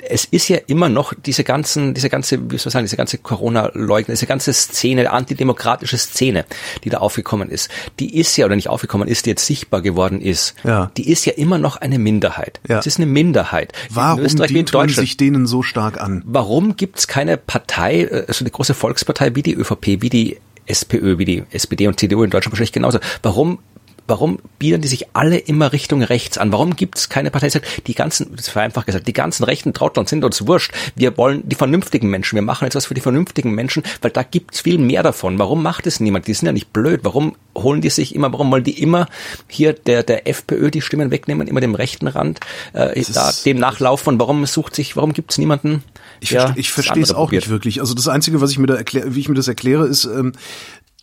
es 0.08 0.24
ist 0.24 0.48
ja 0.48 0.58
immer 0.66 0.88
noch 0.88 1.14
diese 1.14 1.44
ganzen, 1.44 1.94
diese 1.94 2.08
ganze, 2.10 2.50
wie 2.50 2.58
soll 2.58 2.66
man 2.66 2.72
sagen, 2.72 2.84
diese 2.86 2.96
ganze 2.96 3.18
Corona-Leugner, 3.18 4.12
diese 4.14 4.26
ganze 4.26 4.52
Szene, 4.52 5.10
antidemokratische 5.10 5.96
Szene, 5.96 6.44
die 6.84 6.90
da 6.90 6.98
aufgekommen 6.98 7.48
ist, 7.50 7.70
die 8.00 8.18
ist 8.18 8.36
ja, 8.36 8.46
oder 8.46 8.56
nicht 8.56 8.68
aufgekommen 8.68 9.06
ist, 9.06 9.26
die 9.26 9.30
jetzt 9.30 9.46
sichtbar 9.46 9.80
geworden 9.80 10.20
ist, 10.20 10.54
Ja. 10.64 10.90
die 10.96 11.10
ist 11.10 11.24
ja 11.24 11.32
immer 11.34 11.58
noch 11.58 11.76
eine 11.76 11.98
Minderheit. 11.98 12.60
Ja. 12.68 12.80
Es 12.80 12.86
ist 12.86 12.96
eine 12.98 13.06
Minderheit. 13.06 13.72
Warum 13.90 14.18
in 14.20 14.26
Österreich 14.26 14.52
dient 14.52 14.72
man 14.72 14.88
sich 14.88 15.16
denen 15.16 15.46
so 15.46 15.62
stark 15.62 16.00
an? 16.00 16.22
Warum 16.26 16.76
gibt's 16.76 17.06
keine 17.06 17.36
Partei, 17.36 18.02
äh, 18.02 18.24
also 18.26 18.42
eine 18.44 18.50
große 18.50 18.74
Volkspartei 18.74 19.34
wie 19.34 19.42
die 19.42 19.54
ÖVP, 19.54 20.02
wie 20.02 20.10
die 20.10 20.38
SPÖ, 20.66 21.18
wie 21.18 21.24
die 21.24 21.42
SPD 21.50 21.86
und 21.86 21.98
CDU 21.98 22.22
in 22.24 22.30
Deutschland 22.30 22.52
wahrscheinlich 22.52 22.72
genauso? 22.72 22.98
Warum 23.22 23.58
Warum 24.06 24.38
bieten 24.58 24.80
die 24.82 24.88
sich 24.88 25.06
alle 25.14 25.38
immer 25.38 25.72
Richtung 25.72 26.02
rechts 26.02 26.36
an? 26.38 26.52
Warum 26.52 26.76
gibt's 26.76 27.08
keine 27.08 27.30
Partei, 27.30 27.46
die 27.46 27.52
sagt, 27.52 27.86
die 27.86 27.94
ganzen, 27.94 28.34
das 28.36 28.54
war 28.54 28.62
einfach 28.62 28.84
gesagt, 28.84 29.06
die 29.06 29.12
ganzen 29.12 29.44
rechten 29.44 29.72
Trautland 29.72 30.08
sind 30.08 30.24
uns 30.24 30.46
wurscht. 30.46 30.72
Wir 30.96 31.16
wollen 31.16 31.48
die 31.48 31.54
vernünftigen 31.56 32.08
Menschen. 32.10 32.34
Wir 32.36 32.42
machen 32.42 32.64
jetzt 32.64 32.74
was 32.74 32.86
für 32.86 32.94
die 32.94 33.00
vernünftigen 33.00 33.52
Menschen, 33.52 33.82
weil 34.00 34.10
da 34.10 34.22
gibt's 34.22 34.60
viel 34.60 34.78
mehr 34.78 35.02
davon. 35.02 35.38
Warum 35.38 35.62
macht 35.62 35.86
es 35.86 36.00
niemand? 36.00 36.26
Die 36.26 36.34
sind 36.34 36.46
ja 36.46 36.52
nicht 36.52 36.72
blöd. 36.72 37.00
Warum 37.04 37.36
holen 37.56 37.80
die 37.80 37.90
sich 37.90 38.14
immer, 38.14 38.32
warum 38.32 38.50
wollen 38.50 38.64
die 38.64 38.80
immer 38.82 39.06
hier 39.48 39.72
der, 39.72 40.02
der 40.02 40.26
FPÖ 40.26 40.70
die 40.70 40.80
Stimmen 40.80 41.10
wegnehmen, 41.10 41.46
immer 41.46 41.60
dem 41.60 41.74
rechten 41.74 42.06
Rand, 42.06 42.40
äh, 42.72 43.02
da 43.12 43.32
dem 43.44 43.58
nachlaufen? 43.58 44.18
Warum 44.18 44.44
sucht 44.46 44.74
sich, 44.74 44.96
warum 44.96 45.12
gibt's 45.12 45.38
niemanden? 45.38 45.84
Ich, 46.20 46.30
verste- 46.30 46.56
ich 46.56 46.70
verstehe 46.72 47.02
es 47.02 47.10
auch 47.12 47.26
probiert? 47.26 47.42
nicht 47.44 47.50
wirklich. 47.50 47.80
Also 47.80 47.94
das 47.94 48.08
Einzige, 48.08 48.40
was 48.40 48.50
ich 48.50 48.58
mir 48.58 48.66
da 48.66 48.74
erkläre, 48.74 49.14
wie 49.14 49.20
ich 49.20 49.28
mir 49.28 49.34
das 49.34 49.48
erkläre, 49.48 49.86
ist, 49.86 50.04
ähm, 50.04 50.32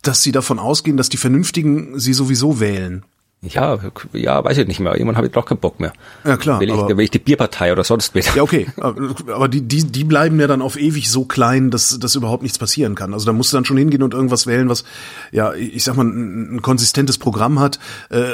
dass 0.02 0.22
sie 0.22 0.32
davon 0.32 0.58
ausgehen, 0.58 0.96
dass 0.96 1.08
die 1.08 1.16
Vernünftigen 1.16 1.98
sie 1.98 2.12
sowieso 2.12 2.60
wählen. 2.60 3.04
Ja, 3.42 3.78
ja, 4.12 4.44
weiß 4.44 4.58
ich 4.58 4.66
nicht 4.68 4.80
mehr. 4.80 4.92
Irgendwann 4.92 5.16
habe 5.16 5.28
ich 5.28 5.32
doch 5.32 5.46
keinen 5.46 5.60
Bock 5.60 5.80
mehr. 5.80 5.94
Ja, 6.26 6.36
klar, 6.36 6.60
Will 6.60 6.68
ich, 6.68 6.74
aber- 6.74 6.88
will 6.98 7.04
ich 7.04 7.10
die 7.10 7.18
Bierpartei 7.18 7.72
oder 7.72 7.84
sonst 7.84 8.14
was. 8.14 8.34
Ja, 8.34 8.42
okay. 8.42 8.66
Aber 8.76 9.48
die, 9.48 9.62
die, 9.62 9.84
die 9.84 10.04
bleiben 10.04 10.38
ja 10.38 10.46
dann 10.46 10.60
auf 10.60 10.78
ewig 10.78 11.10
so 11.10 11.24
klein, 11.24 11.70
dass, 11.70 11.98
dass 11.98 12.14
überhaupt 12.16 12.42
nichts 12.42 12.58
passieren 12.58 12.94
kann. 12.94 13.14
Also 13.14 13.24
da 13.24 13.32
musst 13.32 13.50
du 13.52 13.56
dann 13.56 13.64
schon 13.64 13.78
hingehen 13.78 14.02
und 14.02 14.12
irgendwas 14.12 14.46
wählen, 14.46 14.68
was, 14.68 14.84
ja, 15.32 15.54
ich 15.54 15.82
sag 15.84 15.96
mal, 15.96 16.04
ein, 16.04 16.56
ein 16.56 16.62
konsistentes 16.62 17.16
Programm 17.16 17.58
hat 17.60 17.78
äh, 18.10 18.24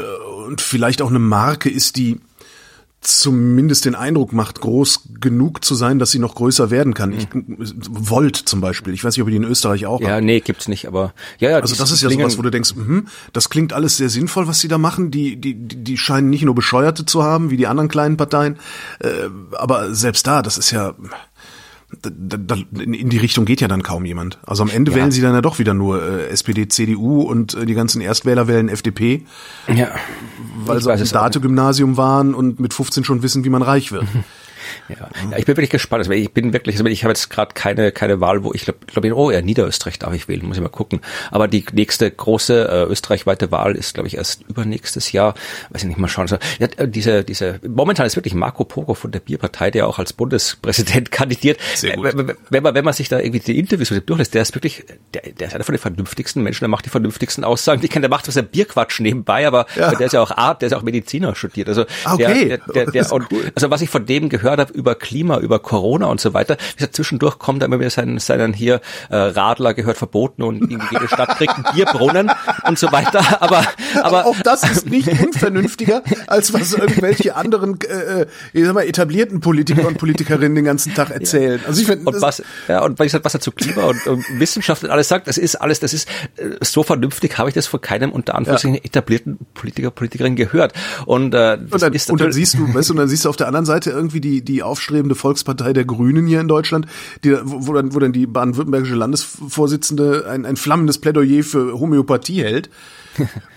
und 0.49 0.61
vielleicht 0.61 1.00
auch 1.02 1.11
eine 1.11 1.20
Marke 1.20 1.70
ist, 1.70 1.96
die 1.96 2.18
zumindest 3.07 3.85
den 3.85 3.95
Eindruck 3.95 4.33
macht, 4.33 4.61
groß 4.61 5.09
genug 5.21 5.65
zu 5.65 5.75
sein, 5.75 5.99
dass 5.99 6.11
sie 6.11 6.19
noch 6.19 6.35
größer 6.35 6.71
werden 6.71 6.93
kann. 6.95 7.13
Ich, 7.13 7.29
Volt 7.89 8.37
zum 8.37 8.61
Beispiel. 8.61 8.93
Ich 8.95 9.05
weiß 9.05 9.17
nicht, 9.17 9.23
ob 9.23 9.29
ihr 9.29 9.33
die 9.33 9.37
in 9.37 9.45
Österreich 9.45 9.87
auch 9.87 10.01
Ja, 10.01 10.09
habt. 10.15 10.25
nee, 10.25 10.41
gibt's 10.41 10.67
nicht, 10.69 10.87
aber 10.89 11.15
ja, 11.39 11.51
ja. 11.51 11.57
Also 11.61 11.77
das 11.77 11.91
ist 11.93 12.03
ja 12.03 12.09
klingen- 12.09 12.23
sowas, 12.29 12.39
wo 12.39 12.43
du 12.43 12.51
denkst, 12.51 12.75
mhm, 12.75 13.07
das 13.33 13.49
klingt 13.49 13.73
alles 13.73 13.97
sehr 13.97 14.09
sinnvoll, 14.11 14.49
was 14.49 14.61
sie 14.61 14.69
da 14.69 14.79
machen. 14.79 15.11
Die, 15.11 15.37
die, 15.37 15.55
die 15.55 15.77
die 15.85 15.97
scheinen 15.99 16.31
nicht 16.31 16.43
nur 16.45 16.55
Bescheuerte 16.55 17.07
zu 17.07 17.23
haben, 17.23 17.51
wie 17.51 17.57
die 17.57 17.67
anderen 17.69 17.89
kleinen 17.89 18.17
Parteien, 18.17 18.57
äh, 19.01 19.09
aber 19.57 19.95
selbst 19.95 20.27
da, 20.27 20.43
das 20.43 20.59
ist 20.59 20.71
ja, 20.73 20.95
da, 22.02 22.37
da, 22.37 22.57
in 22.81 23.11
die 23.11 23.19
Richtung 23.19 23.45
geht 23.45 23.61
ja 23.61 23.69
dann 23.69 23.83
kaum 23.83 24.05
jemand. 24.05 24.38
Also 24.45 24.62
am 24.62 24.71
Ende 24.71 24.90
ja. 24.90 24.97
wählen 24.97 25.12
sie 25.12 25.21
dann 25.21 25.35
ja 25.35 25.40
doch 25.40 25.59
wieder 25.59 25.73
nur 25.73 26.02
äh, 26.02 26.28
SPD, 26.28 26.66
CDU 26.69 27.23
und 27.23 27.55
äh, 27.55 27.64
die 27.64 27.75
ganzen 27.75 28.00
Erstwähler 28.00 28.49
wählen 28.49 28.69
FDP. 28.69 29.25
Ja. 29.69 29.95
Weil 30.64 30.78
ich 30.78 30.85
sie 30.85 30.93
auf 30.93 31.00
dem 31.00 31.09
Date-Gymnasium 31.09 31.97
waren 31.97 32.35
und 32.35 32.59
mit 32.59 32.75
15 32.75 33.05
schon 33.05 33.23
wissen, 33.23 33.45
wie 33.45 33.50
man 33.50 33.62
reich 33.62 33.93
wird. 33.93 34.07
Ja. 34.88 35.08
ja, 35.30 35.38
ich 35.38 35.44
bin 35.46 35.56
wirklich 35.56 35.70
gespannt. 35.70 36.00
Also 36.00 36.12
ich 36.12 36.32
bin 36.32 36.52
wirklich, 36.52 36.76
also 36.76 36.87
ich 36.87 37.04
habe 37.04 37.12
jetzt 37.12 37.30
gerade 37.30 37.54
keine 37.54 37.92
keine 37.92 38.20
Wahl, 38.20 38.44
wo 38.44 38.52
ich 38.52 38.64
glaube, 38.64 38.80
glaub, 38.87 39.04
oh 39.16 39.30
ja, 39.30 39.40
Niederösterreich 39.42 39.99
darf 39.99 40.14
ich 40.14 40.28
wählen, 40.28 40.46
muss 40.46 40.56
ich 40.56 40.62
mal 40.62 40.68
gucken. 40.68 41.00
Aber 41.30 41.49
die 41.49 41.64
nächste 41.73 42.11
große 42.11 42.68
äh, 42.68 42.90
österreichweite 42.90 43.50
Wahl 43.50 43.76
ist, 43.76 43.94
glaube 43.94 44.08
ich, 44.08 44.16
erst 44.16 44.42
übernächstes 44.49 45.12
Jahr. 45.12 45.35
Weiß 45.70 45.82
ich 45.82 45.88
nicht 45.88 45.99
mal 45.99 46.08
schauen. 46.08 46.23
Also, 46.23 46.38
ja, 46.58 46.68
diese 46.87 47.25
diese 47.25 47.61
momentan 47.66 48.06
ist 48.06 48.16
wirklich 48.16 48.35
Marco 48.35 48.64
Pogo 48.64 48.94
von 48.94 49.12
der 49.12 49.20
Bierpartei, 49.20 49.70
der 49.70 49.87
auch 49.87 49.99
als 49.99 50.12
Bundespräsident 50.12 51.11
kandidiert. 51.11 51.58
Sehr 51.75 51.96
gut. 51.96 52.14
Wenn 52.50 52.62
man 52.62 52.75
wenn 52.75 52.85
man 52.85 52.94
sich 52.94 53.08
da 53.08 53.18
irgendwie 53.18 53.40
die 53.40 53.58
Interviews 53.58 53.90
mit 53.90 54.02
dem 54.02 54.06
durchlässt, 54.06 54.35
der 54.35 54.42
ist 54.42 54.54
wirklich, 54.54 54.85
der, 55.14 55.23
der 55.32 55.49
ist 55.49 55.54
einer 55.54 55.64
von 55.64 55.75
den 55.75 55.80
vernünftigsten 55.80 56.42
Menschen. 56.42 56.61
Der 56.61 56.68
macht 56.68 56.85
die 56.85 56.90
vernünftigsten 56.90 57.44
Aussagen. 57.44 57.82
Ich 57.82 57.90
kenne, 57.90 58.02
der 58.02 58.11
macht 58.11 58.28
was 58.28 58.37
ein 58.37 58.46
Bierquatsch 58.46 59.00
nebenbei, 59.00 59.46
aber 59.46 59.66
ja. 59.76 59.94
der 59.94 60.06
ist 60.06 60.12
ja 60.12 60.20
auch 60.20 60.30
Art, 60.30 60.62
der 60.62 60.68
ist 60.68 60.73
auch 60.73 60.82
Mediziner 60.82 61.35
studiert. 61.35 61.68
Also 61.68 61.85
okay. 62.04 62.49
der, 62.49 62.58
der, 62.58 62.73
der, 62.75 62.87
der 62.87 63.12
und, 63.12 63.30
cool. 63.32 63.50
also 63.54 63.70
was 63.70 63.80
ich 63.82 63.90
von 63.90 64.06
dem 64.06 64.28
gehört 64.28 64.56
habe 64.61 64.73
über 64.73 64.95
Klima, 64.95 65.39
über 65.39 65.59
Corona 65.59 66.07
und 66.07 66.21
so 66.21 66.35
weiter. 66.35 66.57
Gesagt, 66.77 66.97
zwischendurch 66.97 67.39
kommt 67.39 67.63
er 67.63 67.67
immer 67.67 67.79
wieder 67.79 67.91
seinen, 67.91 68.19
seinen 68.19 68.53
hier 68.53 68.81
äh, 69.11 69.17
Radler 69.17 69.75
gehört 69.75 69.97
verboten 69.97 70.43
und 70.43 70.71
jede 70.71 71.09
Stadt 71.09 71.37
kriegt 71.37 71.55
einen 71.55 71.67
Bierbrunnen 71.75 72.31
und 72.67 72.79
so 72.79 72.93
weiter. 72.93 73.21
Aber, 73.41 73.65
aber 74.03 74.27
auch 74.27 74.37
das 74.43 74.63
ist 74.65 74.89
nicht 74.89 75.09
unvernünftiger, 75.09 76.03
als 76.27 76.53
was 76.53 76.73
irgendwelche 76.73 77.37
anderen 77.37 77.79
äh, 77.83 78.23
äh, 78.23 78.27
ich 78.53 78.65
sag 78.65 78.75
mal, 78.75 78.87
etablierten 78.87 79.41
Politiker 79.41 79.87
und 79.87 79.99
Politikerinnen 79.99 80.55
den 80.55 80.65
ganzen 80.65 80.95
Tag 80.95 81.11
erzählen. 81.11 81.61
Also 81.67 81.81
ich 81.81 81.87
finde 81.87 82.09
und 82.09 82.21
was 82.21 82.43
ja 82.69 82.83
und 82.83 82.99
was, 82.99 83.13
was 83.23 83.35
er 83.35 83.41
zu 83.41 83.53
Klima 83.53 83.85
und, 83.85 84.07
und 84.07 84.25
Wissenschaft 84.41 84.85
und 84.85 84.91
alles 84.91 85.09
sagt, 85.09 85.29
das 85.29 85.39
ist 85.39 85.57
alles, 85.57 85.81
das 85.81 85.93
ist 85.93 86.09
äh, 86.37 86.57
so 86.63 86.83
vernünftig, 86.83 87.39
habe 87.39 87.49
ich 87.49 87.55
das 87.55 87.67
von 87.67 87.81
keinem 87.81 88.13
unter 88.13 88.35
Anführungszeichen 88.35 88.77
ja. 88.77 88.85
etablierten 88.85 89.39
Politiker 89.55 89.91
Politikerin 89.91 90.37
gehört. 90.37 90.73
Und, 91.05 91.35
äh, 91.35 91.59
und 91.71 91.83
dann, 91.83 91.93
und 91.93 92.21
dann 92.21 92.33
siehst 92.33 92.55
du, 92.55 92.73
weißt 92.73 92.89
du, 92.89 92.95
und 92.95 92.99
dann 92.99 93.09
siehst 93.09 93.25
du 93.25 93.29
auf 93.29 93.37
der 93.37 93.47
anderen 93.47 93.67
Seite 93.67 93.91
irgendwie 93.91 94.21
die 94.21 94.43
die 94.47 94.62
aufstrebende 94.62 95.15
Volkspartei 95.15 95.73
der 95.73 95.85
Grünen 95.85 96.26
hier 96.26 96.41
in 96.41 96.49
Deutschland, 96.49 96.87
die, 97.25 97.37
wo, 97.43 97.73
dann 97.75 97.95
wo 97.95 97.99
dann 97.99 98.12
die 98.12 98.26
baden-württembergische 98.26 98.95
Landesvorsitzende 98.95 100.26
ein, 100.29 100.47
ein 100.47 100.57
flammendes 100.57 100.99
Plädoyer 100.99 101.43
für 101.43 101.79
Homöopathie 101.79 102.43
hält 102.43 102.71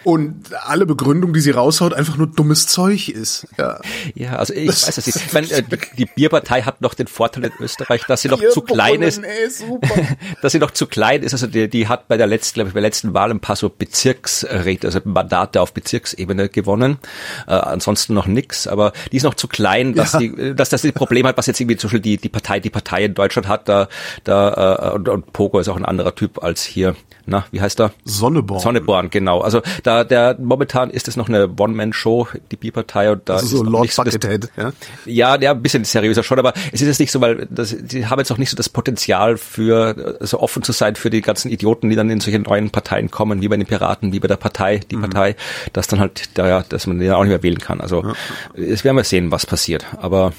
und 0.04 0.54
alle 0.66 0.86
Begründung, 0.86 1.34
die 1.34 1.40
sie 1.40 1.52
raushaut, 1.52 1.94
einfach 1.94 2.18
nur 2.18 2.28
dummes 2.28 2.68
Zeug 2.68 3.10
ist. 3.10 3.48
Ja, 3.58 3.80
ja 4.16 4.36
also 4.36 4.54
ich 4.54 4.68
das 4.68 4.88
weiß 4.88 4.98
es 4.98 5.06
nicht. 5.08 5.26
Ich 5.28 5.34
meine, 5.34 5.50
äh, 5.52 5.64
die 5.98 6.06
Bierpartei 6.06 6.62
hat 6.62 6.82
noch 6.82 6.94
den 6.94 7.08
Vorteil 7.08 7.46
in 7.46 7.52
Österreich, 7.60 8.04
dass 8.08 8.22
sie 8.22 8.30
noch 8.30 8.42
zu 8.50 8.62
klein 8.62 9.02
ist. 9.02 9.22
Dass 10.42 10.52
sie 10.52 10.60
noch 10.60 10.72
zu 10.72 10.88
klein 10.88 11.24
ist. 11.24 11.34
Also 11.34 11.48
die, 11.48 11.70
die 11.70 11.88
hat 11.88 12.08
bei 12.08 12.18
der 12.18 12.28
letzten, 12.28 12.56
glaube 12.56 12.70
ich, 12.70 12.74
bei 12.74 12.80
der 12.80 12.88
letzten 12.88 13.14
Wahl 13.14 13.32
ein 13.32 13.40
paar 13.40 13.56
so 13.56 13.70
Bezirksräte, 13.70 14.88
also 14.88 15.00
Mandate 15.04 15.62
auf 15.62 15.74
Bezirksebene 15.74 16.50
gewonnen. 16.50 17.00
Äh, 17.48 17.54
ansonsten 17.54 18.14
noch 18.14 18.28
nix, 18.28 18.68
aber 18.68 18.94
die 19.12 19.18
ist 19.18 19.24
noch 19.24 19.34
zu 19.34 19.48
klein, 19.48 19.94
dass 19.94 20.14
ja. 20.14 20.20
die, 20.20 20.56
dass 20.56 20.70
das 20.70 20.82
die 20.82 20.92
Problem 20.92 21.28
hat, 21.28 21.38
was 21.38 21.48
jetzt 21.48 21.60
irgendwie 21.60 21.78
zum 21.78 21.90
Beispiel 21.90 22.02
die, 22.02 22.18
die 22.18 22.30
Partei, 22.30 22.60
die 22.60 22.70
Partei 22.70 23.06
in 23.06 23.14
Deutschland 23.14 23.48
hat, 23.48 23.68
da, 23.68 23.88
da 24.24 24.92
äh, 24.92 24.96
und, 24.96 25.10
und 25.10 25.34
Pogo 25.34 25.60
ist 25.60 25.68
auch 25.68 25.78
ein 25.78 25.86
anderer 25.86 26.16
Typ 26.16 26.44
als 26.44 26.64
hier. 26.64 26.96
Na, 27.30 27.46
wie 27.52 27.62
heißt 27.62 27.80
er? 27.80 27.92
Sonneborn. 28.06 28.60
Sonneborn, 28.60 29.10
genau. 29.10 29.42
Also 29.42 29.62
da 29.84 30.04
der 30.04 30.36
momentan 30.40 30.90
ist 30.90 31.08
es 31.08 31.16
noch 31.16 31.30
eine 31.30 31.50
One-Man-Show, 31.58 32.28
die 32.52 32.56
Bierpartei 32.56 33.12
und 33.12 33.28
da 33.30 33.36
also 33.36 33.46
ist 33.46 33.52
so 33.52 33.64
Lord 33.64 33.96
Buckethead, 33.96 34.50
ja? 34.58 34.72
Ja, 35.06 35.40
ja, 35.40 35.52
ein 35.52 35.62
bisschen 35.62 35.84
seriöser 35.84 36.24
schon, 36.24 36.40
aber 36.40 36.54
es 36.72 36.82
ist 36.82 36.88
jetzt 36.88 37.00
nicht 37.00 37.12
so, 37.12 37.22
weil 37.22 37.48
das, 37.50 37.76
die 37.80 38.08
haben 38.08 38.20
jetzt 38.20 38.30
noch 38.30 38.38
nicht 38.38 38.50
so 38.50 38.58
das 38.58 38.70
Potenzial 38.70 39.38
für 39.38 40.18
so 40.22 40.40
offen 40.40 40.64
zu 40.64 40.72
sein 40.72 40.96
für 40.96 41.10
die 41.10 41.22
ganzen 41.22 41.52
Idioten, 41.52 41.90
die 41.90 41.96
dann 41.96 42.10
in 42.10 42.20
solche 42.20 42.40
neuen 42.40 42.70
Parteien 42.72 43.12
kommen, 43.12 43.42
wie 43.42 43.48
bei 43.48 43.58
den 43.58 43.66
Piraten, 43.66 44.12
wie 44.12 44.20
bei 44.20 44.28
der 44.28 44.38
Partei, 44.38 44.80
die 44.80 44.96
mhm. 44.96 45.02
Partei, 45.02 45.36
dass 45.74 45.88
dann 45.88 46.00
halt 46.00 46.38
da 46.38 46.48
ja, 46.48 46.64
dass 46.68 46.88
man 46.88 47.00
den 47.00 47.12
auch 47.12 47.24
nicht 47.24 47.30
mehr 47.30 47.44
wählen 47.44 47.60
kann. 47.60 47.82
Also 47.82 48.04
ja. 48.04 48.14
es 48.56 48.84
werden 48.84 48.98
wir 48.98 49.04
sehen, 49.04 49.32
was 49.32 49.46
passiert. 49.46 49.86
Aber 49.98 50.34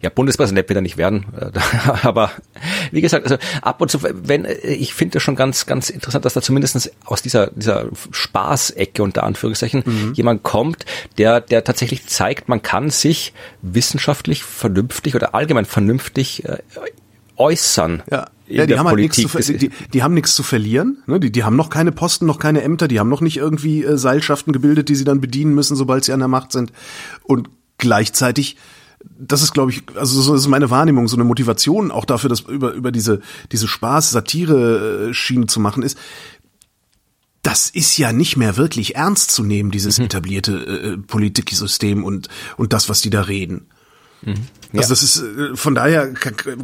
ja, 0.00 0.10
Bundespräsident 0.10 0.68
wird 0.68 0.76
er 0.76 0.82
nicht 0.82 0.96
werden, 0.96 1.26
äh, 1.36 1.50
aber 2.02 2.30
wie 2.92 3.00
gesagt, 3.00 3.24
also 3.24 3.36
ab 3.62 3.80
und 3.80 3.90
zu, 3.90 4.02
wenn 4.02 4.44
äh, 4.44 4.54
ich 4.54 4.94
finde 4.94 5.14
das 5.14 5.22
schon 5.22 5.36
ganz, 5.36 5.66
ganz 5.66 5.90
interessant, 5.90 6.24
dass 6.24 6.34
da 6.34 6.42
zumindest 6.42 6.92
aus 7.04 7.22
dieser 7.22 7.48
dieser 7.48 7.86
Spaßecke 8.10 9.02
unter 9.02 9.24
Anführungszeichen 9.24 9.82
mhm. 9.84 10.12
jemand 10.14 10.42
kommt, 10.42 10.84
der 11.18 11.40
der 11.40 11.64
tatsächlich 11.64 12.06
zeigt, 12.06 12.48
man 12.48 12.62
kann 12.62 12.90
sich 12.90 13.32
wissenschaftlich 13.62 14.44
vernünftig 14.44 15.14
oder 15.14 15.34
allgemein 15.34 15.64
vernünftig 15.64 16.44
äh, 16.44 16.58
äußern. 17.36 18.02
Ja. 18.10 18.28
Ja, 18.50 18.64
die 18.64 18.78
haben 18.78 18.88
halt 18.88 18.96
nichts 18.96 19.16
zu, 19.16 19.28
die, 19.58 19.70
die 19.92 20.02
haben 20.02 20.14
nichts 20.14 20.34
zu 20.34 20.42
verlieren. 20.42 21.02
Ne? 21.06 21.20
Die, 21.20 21.30
die 21.30 21.44
haben 21.44 21.54
noch 21.54 21.68
keine 21.68 21.92
Posten, 21.92 22.24
noch 22.24 22.38
keine 22.38 22.62
Ämter, 22.62 22.88
die 22.88 22.98
haben 22.98 23.10
noch 23.10 23.20
nicht 23.20 23.36
irgendwie 23.36 23.84
äh, 23.84 23.98
Seilschaften 23.98 24.54
gebildet, 24.54 24.88
die 24.88 24.94
sie 24.94 25.04
dann 25.04 25.20
bedienen 25.20 25.54
müssen, 25.54 25.76
sobald 25.76 26.04
sie 26.04 26.14
an 26.14 26.20
der 26.20 26.28
Macht 26.28 26.52
sind. 26.52 26.72
Und 27.24 27.50
gleichzeitig 27.76 28.56
das 29.18 29.42
ist, 29.42 29.52
glaube 29.52 29.72
ich, 29.72 29.82
also 29.96 30.20
so 30.20 30.34
ist 30.34 30.46
meine 30.46 30.70
Wahrnehmung, 30.70 31.08
so 31.08 31.16
eine 31.16 31.24
Motivation 31.24 31.90
auch 31.90 32.04
dafür, 32.04 32.30
das 32.30 32.40
über, 32.40 32.72
über 32.72 32.92
diese, 32.92 33.20
diese 33.52 33.68
Spaß-Satire-Schiene 33.68 35.46
zu 35.46 35.60
machen, 35.60 35.82
ist, 35.82 35.98
das 37.42 37.70
ist 37.70 37.96
ja 37.98 38.12
nicht 38.12 38.36
mehr 38.36 38.56
wirklich 38.56 38.96
ernst 38.96 39.30
zu 39.30 39.42
nehmen, 39.42 39.70
dieses 39.70 39.98
mhm. 39.98 40.06
etablierte 40.06 40.52
äh, 40.54 40.98
Politiksystem 40.98 42.04
und, 42.04 42.28
und 42.56 42.72
das, 42.72 42.88
was 42.88 43.00
die 43.00 43.10
da 43.10 43.22
reden. 43.22 43.66
Mhm. 44.22 44.46
Ja. 44.72 44.80
Also 44.80 44.90
das 44.90 45.02
ist 45.02 45.22
äh, 45.22 45.56
von 45.56 45.74
daher 45.74 46.12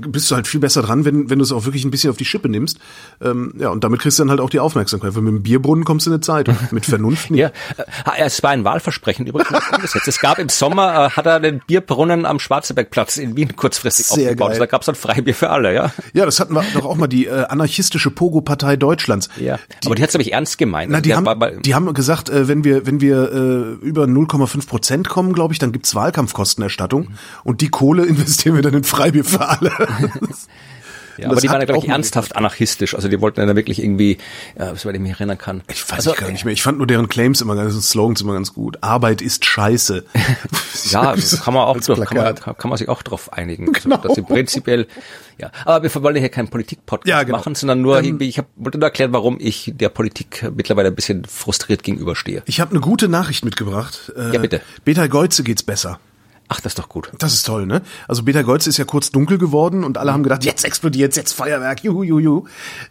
bist 0.09 0.31
du 0.31 0.35
halt 0.35 0.47
viel 0.47 0.61
besser 0.61 0.83
dran, 0.83 1.05
wenn, 1.05 1.31
wenn 1.31 1.39
du 1.39 1.45
es 1.45 1.53
auch 1.53 1.65
wirklich 1.65 1.85
ein 1.85 1.91
bisschen 1.91 2.11
auf 2.11 2.17
die 2.17 2.25
Schippe 2.25 2.49
nimmst. 2.49 2.79
Ähm, 3.23 3.55
ja, 3.59 3.71
und 3.71 3.85
damit 3.85 4.01
kriegst 4.01 4.19
du 4.19 4.23
dann 4.23 4.31
halt 4.31 4.41
auch 4.41 4.51
die 4.51 4.61
Aufmerksamkeit. 4.61 5.15
Weil 5.15 5.23
mit 5.23 5.33
dem 5.33 5.43
Bierbrunnen 5.43 5.85
kommst 5.85 6.07
du 6.07 6.11
in 6.11 6.15
eine 6.15 6.21
Zeit. 6.21 6.51
Mit 6.73 6.87
Vernunft 6.87 7.31
nicht. 7.31 7.41
ja, 7.41 7.49
äh, 7.77 8.25
es 8.25 8.43
war 8.43 8.51
ein 8.51 8.65
Wahlversprechen 8.65 9.27
übrigens 9.27 9.51
umgesetzt. 9.73 10.09
Es 10.09 10.21
gab 10.21 10.39
im 10.39 10.49
Sommer, 10.49 11.07
äh, 11.07 11.11
hat 11.11 11.27
er 11.27 11.41
den 11.41 11.61
Bierbrunnen 11.67 12.27
am 12.27 12.39
Schwarzenbergplatz 12.39 13.17
in 13.17 13.37
Wien 13.37 13.57
kurzfristig 13.57 14.07
Sehr 14.07 14.25
aufgebaut. 14.25 14.51
Geil. 14.51 14.59
Da 14.59 14.67
gab 14.67 14.83
es 14.83 14.87
dann 14.87 14.95
Freibier 14.95 15.35
für 15.35 15.51
alle, 15.51 15.75
ja. 15.75 15.93
Ja, 16.13 16.25
das 16.27 16.41
hatten 16.41 16.55
wir 16.55 16.65
doch 16.75 16.85
auch 16.85 16.97
mal 16.97 17.07
die 17.07 17.27
äh, 17.27 17.45
anarchistische 17.45 18.11
Pogo-Partei 18.11 18.77
Deutschlands. 18.77 19.29
Ja, 19.39 19.59
die, 19.83 19.87
aber 19.87 19.95
die 19.95 20.03
hat 20.03 20.09
es, 20.09 20.13
glaube 20.13 20.23
ich, 20.23 20.33
ernst 20.33 20.59
gemeint. 20.59 20.91
Na, 20.91 21.01
die, 21.01 21.11
die, 21.11 21.15
haben, 21.15 21.63
die 21.63 21.75
haben 21.75 21.95
gesagt, 21.95 22.29
äh, 22.29 22.49
wenn 22.49 22.65
wir, 22.65 22.87
wenn 22.87 23.01
wir 23.01 23.33
äh, 23.33 23.87
über 23.87 24.05
0,5 24.05 24.67
Prozent 24.67 25.09
kommen, 25.09 25.33
glaube 25.33 25.53
ich, 25.53 25.59
dann 25.59 25.73
gibt's 25.73 25.95
Wahlkampfkostenerstattung. 25.95 27.03
Mhm. 27.03 27.15
Und 27.45 27.61
die 27.61 27.69
Kohle 27.69 27.94
investieren 28.03 28.57
wir 28.57 28.63
dann 28.63 28.75
in 28.75 28.85
Freibier 28.85 29.25
für 29.25 29.47
alle. 29.47 29.71
Ja, 31.19 31.27
aber 31.31 31.37
die 31.41 31.49
waren 31.49 31.61
ja, 31.61 31.67
glaube 31.67 31.85
ich, 31.85 31.89
ernsthaft 31.89 32.37
anarchistisch. 32.37 32.95
Also 32.95 33.09
die 33.09 33.21
wollten 33.21 33.41
ja 33.41 33.57
wirklich 33.57 33.83
irgendwie, 33.83 34.19
ja, 34.59 34.75
soweit 34.75 34.95
ich 34.95 35.01
mich 35.01 35.13
erinnern 35.13 35.39
kann. 35.39 35.63
Ich 35.69 35.85
weiß 35.85 36.09
also, 36.09 36.13
gar 36.15 36.31
nicht 36.31 36.45
mehr. 36.45 36.53
Ich 36.53 36.63
fand 36.63 36.79
nur 36.79 36.87
deren 36.87 37.09
Claims 37.09 37.41
immer 37.41 37.55
ganz, 37.57 37.75
Slogans 37.89 38.21
immer 38.21 38.35
ganz 38.35 38.53
gut. 38.53 38.79
Arbeit 38.81 39.23
ist 39.23 39.45
scheiße. 39.45 40.05
ja, 40.91 41.15
kann 41.43 41.55
man 41.55 41.65
auch, 41.65 41.79
drauf, 41.79 42.01
kann, 42.01 42.17
man, 42.17 42.35
kann 42.35 42.69
man 42.69 42.79
sich 42.79 42.89
auch 42.89 43.03
drauf 43.03 43.33
einigen. 43.33 43.69
Also, 43.69 43.89
genau. 43.89 43.97
dass 43.99 44.15
sie 44.15 44.23
prinzipiell, 44.23 44.87
ja. 45.39 45.51
Aber 45.65 45.83
wir 45.83 46.03
wollen 46.03 46.17
hier 46.17 46.29
keinen 46.29 46.49
Politik-Podcast 46.49 47.09
ja, 47.09 47.23
genau. 47.23 47.39
machen, 47.39 47.55
sondern 47.55 47.81
nur 47.81 48.03
ähm, 48.03 48.21
ich 48.21 48.39
hab, 48.39 48.47
wollte 48.57 48.79
nur 48.79 48.87
erklären, 48.87 49.13
warum 49.13 49.39
ich 49.41 49.73
der 49.75 49.89
Politik 49.89 50.51
mittlerweile 50.55 50.89
ein 50.89 50.95
bisschen 50.95 51.25
frustriert 51.25 51.83
gegenüberstehe. 51.83 52.43
Ich 52.47 52.61
habe 52.61 52.71
eine 52.71 52.81
gute 52.81 53.09
Nachricht 53.09 53.45
mitgebracht. 53.45 54.13
Äh, 54.17 54.33
ja, 54.33 54.41
bitte. 54.41 54.61
Beta 54.85 55.07
Geuze 55.07 55.43
geht's 55.43 55.63
besser. 55.63 55.99
Ach, 56.49 56.61
das 56.61 56.73
ist 56.73 56.79
doch 56.79 56.89
gut. 56.89 57.11
Das 57.19 57.33
ist 57.33 57.47
toll, 57.47 57.67
ne? 57.67 57.81
Also 58.07 58.23
Beta 58.23 58.43
Goltz 58.43 58.67
ist 58.67 58.77
ja 58.77 58.85
kurz 58.85 59.11
dunkel 59.11 59.39
geworden 59.39 59.83
und 59.83 59.97
alle 59.97 60.13
haben 60.13 60.23
gedacht, 60.23 60.45
jetzt 60.45 60.65
explodiert, 60.65 61.17
jetzt 61.17 61.33
Feuerwerk, 61.33 61.83
juhu, 61.83 62.03
juhu, 62.03 62.19
juhu. 62.19 62.45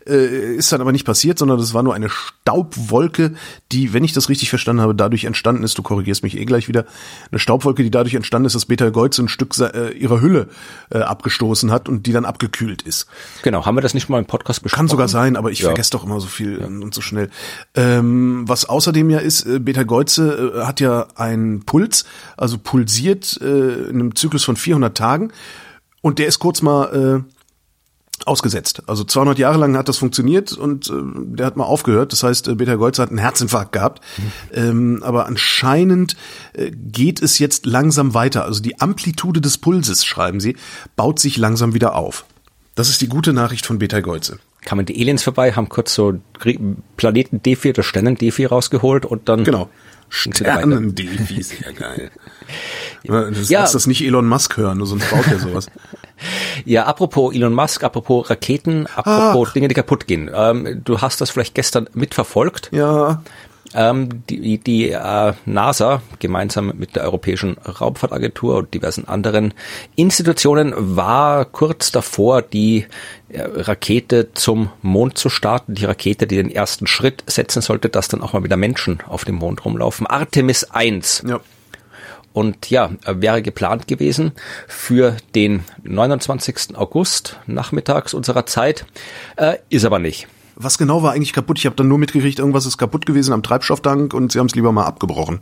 Äh, 0.07 0.55
ist 0.55 0.71
dann 0.71 0.81
aber 0.81 0.91
nicht 0.91 1.05
passiert, 1.05 1.37
sondern 1.37 1.59
das 1.59 1.73
war 1.73 1.83
nur 1.83 1.93
eine 1.93 2.09
Staubwolke, 2.09 3.35
die, 3.71 3.93
wenn 3.93 4.03
ich 4.03 4.13
das 4.13 4.29
richtig 4.29 4.49
verstanden 4.49 4.81
habe, 4.81 4.95
dadurch 4.95 5.25
entstanden 5.25 5.63
ist, 5.63 5.77
du 5.77 5.83
korrigierst 5.83 6.23
mich 6.23 6.37
eh 6.37 6.45
gleich 6.45 6.67
wieder, 6.67 6.85
eine 7.31 7.39
Staubwolke, 7.39 7.83
die 7.83 7.91
dadurch 7.91 8.15
entstanden 8.15 8.47
ist, 8.47 8.55
dass 8.55 8.65
Beta 8.65 8.89
Goltz 8.89 9.19
ein 9.19 9.27
Stück 9.27 9.55
äh, 9.59 9.91
ihrer 9.91 10.19
Hülle 10.19 10.47
äh, 10.89 10.99
abgestoßen 10.99 11.71
hat 11.71 11.87
und 11.87 12.07
die 12.07 12.11
dann 12.11 12.25
abgekühlt 12.25 12.81
ist. 12.81 13.05
Genau, 13.43 13.65
haben 13.65 13.75
wir 13.75 13.81
das 13.81 13.93
nicht 13.93 14.09
mal 14.09 14.17
im 14.17 14.25
Podcast 14.25 14.63
besprochen? 14.63 14.79
Kann 14.79 14.87
sogar 14.87 15.07
sein, 15.07 15.35
aber 15.35 15.51
ich 15.51 15.59
ja. 15.59 15.67
vergesse 15.67 15.91
doch 15.91 16.05
immer 16.05 16.19
so 16.19 16.27
viel 16.27 16.59
ja. 16.59 16.65
und 16.65 16.93
so 16.93 17.01
schnell. 17.01 17.29
Ähm, 17.75 18.43
was 18.47 18.65
außerdem 18.65 19.11
ja 19.11 19.19
ist, 19.19 19.45
äh, 19.45 19.59
Beta 19.59 19.83
Goltze 19.83 20.53
äh, 20.55 20.65
hat 20.65 20.79
ja 20.79 21.07
einen 21.15 21.65
Puls, 21.65 22.05
also 22.35 22.57
pulsiert 22.57 23.39
äh, 23.43 23.89
in 23.89 23.95
einem 23.95 24.15
Zyklus 24.15 24.43
von 24.43 24.55
400 24.55 24.97
Tagen 24.97 25.31
und 26.01 26.19
der 26.19 26.27
ist 26.27 26.39
kurz 26.39 26.61
mal 26.61 27.23
äh, 27.25 27.33
ausgesetzt. 28.25 28.83
Also 28.87 29.03
200 29.03 29.37
Jahre 29.37 29.57
lang 29.57 29.75
hat 29.77 29.89
das 29.89 29.97
funktioniert 29.97 30.53
und 30.53 30.89
äh, 30.89 30.93
der 31.15 31.45
hat 31.45 31.57
mal 31.57 31.65
aufgehört. 31.65 32.11
Das 32.11 32.23
heißt, 32.23 32.47
äh, 32.47 32.55
Peter 32.55 32.77
Goltz 32.77 32.99
hat 32.99 33.09
einen 33.09 33.17
Herzinfarkt 33.17 33.71
gehabt. 33.71 34.01
Mhm. 34.17 34.31
Ähm, 34.53 35.03
aber 35.03 35.25
anscheinend 35.25 36.15
äh, 36.53 36.71
geht 36.71 37.21
es 37.21 37.39
jetzt 37.39 37.65
langsam 37.65 38.13
weiter. 38.13 38.45
Also 38.45 38.61
die 38.61 38.79
Amplitude 38.79 39.41
des 39.41 39.57
Pulses, 39.57 40.05
schreiben 40.05 40.39
sie, 40.39 40.55
baut 40.95 41.19
sich 41.19 41.37
langsam 41.37 41.73
wieder 41.73 41.95
auf. 41.95 42.25
Das 42.75 42.89
ist 42.89 43.01
die 43.01 43.07
gute 43.07 43.33
Nachricht 43.33 43.65
von 43.65 43.79
Beta 43.79 44.01
Golze. 44.01 44.39
Kamen 44.61 44.85
die 44.85 44.99
Aliens 44.99 45.23
vorbei, 45.23 45.53
haben 45.53 45.69
kurz 45.69 45.93
so 45.93 46.13
Planeten 46.97 47.41
D4 47.41 47.69
oder 47.69 47.83
Sternen 47.83 48.17
D4 48.17 48.47
rausgeholt 48.47 49.05
und 49.05 49.27
dann 49.27 49.43
genau. 49.43 49.69
Sternen-Delfis, 50.13 51.59
ja 51.59 51.71
geil. 51.71 52.11
Ja. 53.05 53.29
Lass 53.59 53.73
das 53.73 53.85
nicht 53.85 54.01
Elon 54.01 54.27
Musk 54.27 54.55
hören, 54.55 54.77
nur 54.77 54.87
sonst 54.87 55.09
baut 55.09 55.27
er 55.27 55.39
sowas. 55.39 55.67
Ja, 56.63 56.85
apropos 56.85 57.35
Elon 57.35 57.53
Musk, 57.53 57.83
apropos 57.83 58.29
Raketen, 58.29 58.87
apropos 58.87 59.49
Ach. 59.49 59.53
Dinge, 59.53 59.67
die 59.67 59.75
kaputt 59.75 60.07
gehen. 60.07 60.31
Ähm, 60.33 60.81
du 60.81 61.01
hast 61.01 61.19
das 61.19 61.31
vielleicht 61.31 61.53
gestern 61.53 61.89
mitverfolgt. 61.93 62.69
Ja. 62.71 63.21
Ähm, 63.75 64.23
die 64.29 64.59
die 64.59 64.91
äh, 64.91 65.33
NASA 65.45 66.01
gemeinsam 66.19 66.73
mit 66.77 66.95
der 66.95 67.03
Europäischen 67.03 67.57
Raumfahrtagentur 67.57 68.57
und 68.57 68.73
diversen 68.73 69.07
anderen 69.07 69.53
Institutionen 69.95 70.73
war 70.75 71.45
kurz 71.45 71.91
davor, 71.91 72.41
die 72.41 72.85
äh, 73.29 73.41
Rakete 73.41 74.33
zum 74.33 74.69
Mond 74.81 75.17
zu 75.17 75.29
starten. 75.29 75.75
Die 75.75 75.85
Rakete, 75.85 76.27
die 76.27 76.35
den 76.35 76.51
ersten 76.51 76.85
Schritt 76.85 77.23
setzen 77.25 77.61
sollte, 77.61 77.89
dass 77.89 78.07
dann 78.07 78.21
auch 78.21 78.33
mal 78.33 78.43
wieder 78.43 78.57
Menschen 78.57 79.01
auf 79.07 79.25
dem 79.25 79.35
Mond 79.35 79.65
rumlaufen. 79.65 80.05
Artemis 80.05 80.65
1. 80.65 81.23
Ja. 81.27 81.39
Und 82.33 82.71
ja, 82.71 82.89
wäre 83.05 83.43
geplant 83.43 83.87
gewesen 83.87 84.31
für 84.67 85.17
den 85.35 85.63
29. 85.83 86.75
August 86.75 87.39
nachmittags 87.45 88.15
unserer 88.15 88.47
Zeit, 88.47 88.85
äh, 89.35 89.57
ist 89.69 89.85
aber 89.85 89.99
nicht. 89.99 90.27
Was 90.55 90.77
genau 90.77 91.03
war 91.03 91.13
eigentlich 91.13 91.33
kaputt? 91.33 91.57
Ich 91.59 91.65
habe 91.65 91.75
dann 91.75 91.87
nur 91.87 91.97
mitgekriegt, 91.97 92.39
irgendwas 92.39 92.65
ist 92.65 92.77
kaputt 92.77 93.05
gewesen 93.05 93.33
am 93.33 93.43
Treibstofftank 93.43 94.13
und 94.13 94.31
sie 94.31 94.39
haben 94.39 94.47
es 94.47 94.55
lieber 94.55 94.71
mal 94.71 94.85
abgebrochen. 94.85 95.41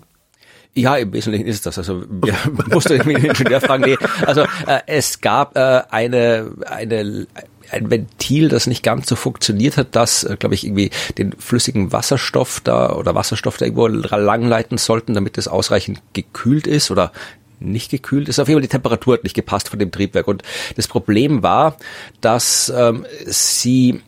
Ja, 0.74 0.96
im 0.96 1.12
Wesentlichen 1.12 1.48
ist 1.48 1.56
es 1.58 1.62
das. 1.62 1.78
Also 1.78 2.04
wir 2.10 2.34
mussten 2.72 2.94
irgendwie 2.94 3.16
den 3.16 3.26
Ingenieur 3.26 3.60
fragen. 3.60 3.84
Nee, 3.84 3.98
also 4.26 4.42
äh, 4.68 4.80
es 4.88 5.20
gab 5.20 5.58
äh, 5.58 5.82
eine 5.90 6.52
eine 6.66 7.28
ein 7.72 7.90
Ventil, 7.90 8.50
das 8.50 8.68
nicht 8.68 8.84
ganz 8.84 9.08
so 9.08 9.16
funktioniert 9.16 9.78
hat, 9.78 9.96
das, 9.96 10.24
äh, 10.24 10.36
glaube 10.38 10.56
ich, 10.56 10.66
irgendwie 10.66 10.92
den 11.18 11.34
flüssigen 11.34 11.92
Wasserstoff 11.92 12.62
da 12.62 12.94
oder 12.94 13.16
Wasserstoff 13.16 13.58
da 13.58 13.66
irgendwo 13.66 13.88
langleiten 13.88 14.78
sollten, 14.78 15.14
damit 15.14 15.38
es 15.38 15.48
ausreichend 15.48 16.02
gekühlt 16.14 16.68
ist 16.68 16.92
oder 16.92 17.12
nicht 17.60 17.92
gekühlt 17.92 18.28
ist. 18.28 18.40
Auf 18.40 18.48
jeden 18.48 18.58
Fall 18.58 18.64
die 18.64 18.68
Temperatur 18.68 19.16
hat 19.16 19.24
nicht 19.24 19.36
gepasst 19.36 19.70
von 19.70 19.80
dem 19.80 19.92
Triebwerk. 19.92 20.28
Und 20.28 20.44
das 20.76 20.88
Problem 20.88 21.44
war, 21.44 21.78
dass 22.20 22.72
ähm, 22.76 23.06
sie 23.26 24.02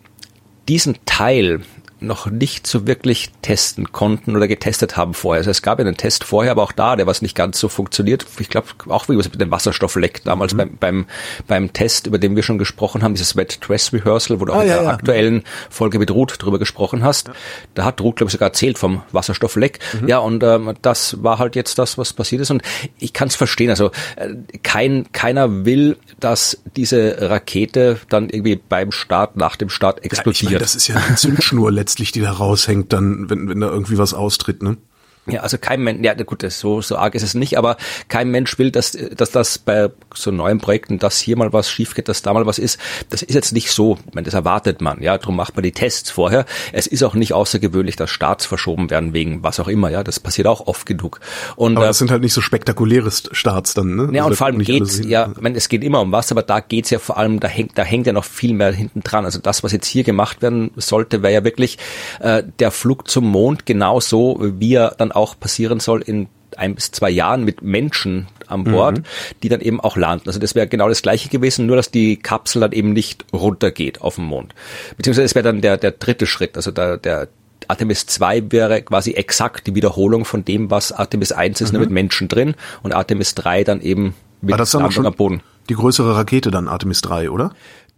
diesen 0.68 0.96
Teil 1.06 1.62
noch 2.04 2.28
nicht 2.28 2.68
so 2.68 2.88
wirklich 2.88 3.32
testen 3.42 3.92
konnten 3.92 4.36
oder 4.36 4.48
getestet 4.48 4.98
haben 4.98 5.14
vorher. 5.14 5.40
Also 5.40 5.52
es 5.52 5.62
gab 5.62 5.80
ja 5.80 5.86
einen 5.86 5.98
Test 5.98 6.24
vorher, 6.24 6.52
aber 6.52 6.64
auch 6.64 6.72
da, 6.72 6.96
der 6.96 7.08
was 7.08 7.22
nicht 7.22 7.36
ganz 7.36 7.60
so 7.60 7.70
funktioniert. 7.70 8.26
Ich 8.40 8.50
glaube 8.50 8.68
auch 8.90 9.10
wie 9.10 9.16
mit 9.16 9.40
dem 9.40 9.52
Wasserstoffleck 9.52 10.24
damals 10.24 10.54
mhm. 10.54 10.58
beim, 10.58 10.78
beim, 10.78 11.06
beim 11.48 11.74
Test, 11.74 12.08
über 12.08 12.18
den 12.20 12.36
wir 12.36 12.44
schon 12.44 12.58
gesprochen 12.58 13.04
haben, 13.04 13.14
dieses 13.14 13.36
Wet 13.36 13.60
Dress 13.68 13.92
Rehearsal, 13.94 14.40
wo 14.40 14.46
du 14.46 14.54
ah, 14.54 14.58
auch 14.58 14.62
in 14.62 14.68
ja, 14.68 14.76
der 14.76 14.84
ja. 14.84 14.90
aktuellen 14.92 15.44
Folge 15.70 16.00
mit 16.00 16.12
Ruth 16.12 16.36
drüber 16.40 16.60
gesprochen 16.60 17.04
hast. 17.04 17.30
Ja. 17.30 17.34
Da 17.74 17.86
hat 17.86 18.02
Ruth, 18.02 18.18
glaube 18.18 18.30
ich, 18.30 18.34
sogar 18.34 18.50
erzählt 18.50 18.78
vom 18.78 19.02
Wasserstoffleck. 19.12 19.80
Mhm. 20.02 20.08
Ja, 20.08 20.20
und 20.20 20.44
ähm, 20.44 20.74
das 20.82 21.24
war 21.24 21.40
halt 21.40 21.56
jetzt 21.56 21.80
das, 21.80 21.98
was 21.98 22.14
passiert 22.14 22.42
ist. 22.42 22.52
Und 22.52 22.62
ich 23.00 23.14
kann 23.14 23.28
es 23.28 23.36
verstehen. 23.36 23.70
Also 23.70 23.92
äh, 24.16 24.30
kein, 24.62 25.12
keiner 25.12 25.66
will, 25.66 25.98
dass 26.20 26.62
diese 26.76 27.30
Rakete 27.30 28.00
dann 28.10 28.30
irgendwie 28.30 28.56
beim 28.56 28.92
Start, 28.92 29.38
nach 29.38 29.56
dem 29.56 29.70
Start 29.70 30.04
explodiert. 30.04 30.44
Ich 30.44 30.50
mein, 30.52 30.60
das 30.60 30.76
ist 30.76 30.88
ja 30.88 30.96
eine 30.96 31.16
Zündschnur 31.16 31.72
letztlich 31.72 31.93
letztlich, 31.94 32.12
die 32.12 32.22
da 32.22 32.32
raushängt, 32.32 32.92
dann, 32.92 33.30
wenn, 33.30 33.48
wenn 33.50 33.60
da 33.60 33.70
irgendwie 33.70 34.00
was 34.00 34.16
austritt, 34.16 34.64
ne? 34.64 34.78
Ja, 35.26 35.40
also 35.40 35.58
kein 35.58 35.82
Mensch, 35.82 36.04
ja 36.04 36.14
gut, 36.16 36.44
das, 36.44 36.60
so, 36.60 36.82
so 36.82 36.98
arg 36.98 37.16
ist 37.16 37.24
es 37.24 37.34
nicht, 37.34 37.58
aber 37.58 37.78
kein 38.10 38.30
Mensch 38.30 38.60
will, 38.60 38.72
dass, 38.72 38.92
dass 38.92 39.32
das 39.32 39.58
bei 39.58 39.90
so 40.14 40.32
neuen 40.32 40.60
Projekten, 40.60 41.00
dass 41.00 41.20
hier 41.20 41.38
mal 41.38 41.54
was 41.54 41.70
schief 41.70 41.96
geht, 41.96 42.10
dass 42.10 42.22
da 42.24 42.34
mal 42.34 42.46
was 42.46 42.60
ist. 42.60 42.78
Das 43.10 43.22
ist 43.22 43.34
jetzt 43.34 43.54
nicht 43.54 43.72
so, 43.72 43.98
ich 44.06 44.14
meine, 44.14 44.26
das 44.26 44.34
erwartet 44.34 44.82
man, 44.82 45.02
ja, 45.02 45.18
darum 45.18 45.38
macht 45.38 45.56
man 45.56 45.64
die 45.64 45.72
Tests 45.72 46.12
vorher. 46.12 46.46
Es 46.74 46.88
ist 46.88 47.04
auch 47.04 47.14
nicht 47.14 47.32
außergewöhnlich, 47.32 47.96
dass 47.96 48.10
Starts 48.10 48.46
verschoben 48.46 48.90
werden 48.90 49.14
wegen 49.14 49.44
was 49.44 49.62
auch 49.62 49.70
immer, 49.70 49.90
ja, 49.90 50.04
das 50.04 50.20
passiert 50.20 50.48
auch 50.48 50.68
oft 50.68 50.86
genug. 50.86 51.22
Und, 51.56 51.78
aber 51.78 51.88
das 51.88 51.98
äh, 51.98 52.00
sind 52.00 52.12
halt 52.12 52.22
nicht 52.22 52.34
so 52.34 52.42
spektakuläre 52.42 53.10
Starts 53.10 53.74
dann, 53.74 53.96
ne? 53.96 54.10
Ja, 54.12 54.24
also 54.24 54.32
und 54.32 54.36
vor 54.36 54.48
allem 54.48 54.60
geht's, 54.60 55.00
ja, 55.06 55.32
ich 55.34 55.42
meine, 55.42 55.58
es 55.58 55.70
geht 55.70 55.86
immer 55.86 56.02
um 56.02 56.12
was, 56.12 56.34
aber 56.34 56.44
da 56.44 56.60
geht's 56.60 56.90
ja 56.90 57.00
vor 57.00 57.18
allem, 57.18 57.40
da 57.40 57.48
hängt, 57.48 57.78
da 57.78 57.84
hängt 57.84 58.08
ja 58.08 58.14
noch 58.14 58.26
viel 58.26 58.54
mehr 58.54 58.74
hinten 58.74 59.02
dran. 59.04 59.24
Also 59.24 59.40
das, 59.40 59.64
was 59.64 59.72
jetzt 59.72 59.88
hier 59.88 60.04
gemacht 60.04 60.42
werden 60.42 60.72
sollte, 60.76 61.24
wäre 61.24 61.34
ja 61.34 61.44
wirklich 61.46 61.78
äh, 62.20 62.44
der 62.60 62.72
Flug 62.72 63.10
zum 63.10 63.26
Mond 63.30 63.66
genauso, 63.66 64.38
wie 64.42 64.74
er 64.74 64.96
dann 64.98 65.13
auch 65.16 65.40
passieren 65.40 65.80
soll 65.80 66.02
in 66.02 66.28
ein 66.58 66.76
bis 66.76 66.92
zwei 66.92 67.10
Jahren 67.10 67.44
mit 67.44 67.62
Menschen 67.62 68.28
an 68.48 68.64
Bord, 68.64 69.00
mhm. 69.00 69.04
die 69.42 69.50
dann 69.50 69.62
eben 69.62 69.80
auch 69.80 69.98
landen. 69.98 70.28
Also 70.28 70.40
das 70.40 70.56
wäre 70.56 70.68
genau 70.68 70.88
das 70.88 71.02
gleiche 71.02 71.30
gewesen, 71.30 71.66
nur 71.66 71.76
dass 71.76 71.92
die 71.92 72.18
Kapsel 72.18 72.62
dann 72.62 72.72
eben 72.72 72.94
nicht 72.94 73.26
runtergeht 73.34 74.02
auf 74.02 74.16
dem 74.16 74.26
Mond. 74.26 74.54
Beziehungsweise 74.96 75.26
es 75.26 75.36
wäre 75.36 75.44
dann 75.44 75.62
der, 75.62 75.78
der 75.78 75.92
dritte 75.92 76.26
Schritt, 76.26 76.56
also 76.56 76.72
der, 76.72 76.98
der 76.98 77.28
Artemis 77.68 78.06
2 78.06 78.52
wäre 78.52 78.82
quasi 78.82 79.12
exakt 79.12 79.68
die 79.68 79.76
Wiederholung 79.76 80.26
von 80.26 80.46
dem, 80.46 80.70
was 80.70 80.92
Artemis 80.92 81.32
1 81.32 81.62
ist, 81.62 81.70
mhm. 81.70 81.78
nur 81.78 81.86
mit 81.86 81.92
Menschen 81.92 82.28
drin 82.28 82.56
und 82.82 82.94
Artemis 82.94 83.36
3 83.36 83.64
dann 83.64 83.82
eben 83.82 84.14
mit 84.42 84.68
schon 84.68 85.06
am 85.06 85.14
Boden. 85.14 85.42
Die 85.70 85.76
größere 85.76 86.16
Rakete 86.18 86.52
dann, 86.52 86.68
Artemis 86.68 87.02
3, 87.02 87.30
oder? 87.30 87.54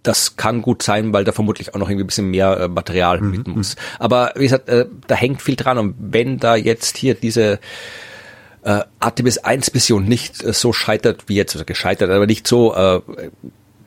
Das 0.06 0.38
kann 0.38 0.62
gut 0.62 0.84
sein, 0.84 1.14
weil 1.14 1.24
da 1.24 1.32
vermutlich 1.32 1.74
auch 1.74 1.80
noch 1.80 1.90
irgendwie 1.90 2.04
ein 2.04 2.08
bisschen 2.08 2.30
mehr 2.30 2.60
äh, 2.60 2.68
Material 2.68 3.20
mhm. 3.20 3.32
mit 3.32 3.48
muss. 3.48 3.76
Aber 3.98 4.34
wie 4.36 4.44
gesagt, 4.44 4.70
äh, 4.70 4.86
da 5.08 5.16
hängt 5.16 5.42
viel 5.42 5.56
dran 5.56 5.78
und 5.80 5.96
wenn 6.00 6.38
da 6.38 6.56
jetzt 6.56 6.98
hier 6.98 7.16
diese 7.16 7.60
äh, 8.64 8.82
Artemis 9.00 9.40
1 9.40 9.74
Mission 9.74 10.06
nicht 10.06 10.44
äh, 10.44 10.54
so 10.54 10.74
scheitert 10.74 11.24
wie 11.28 11.36
jetzt, 11.36 11.56
oder 11.56 11.66
gescheitert, 11.66 12.12
aber 12.12 12.28
nicht 12.28 12.48
so 12.48 12.76
äh, 12.76 13.02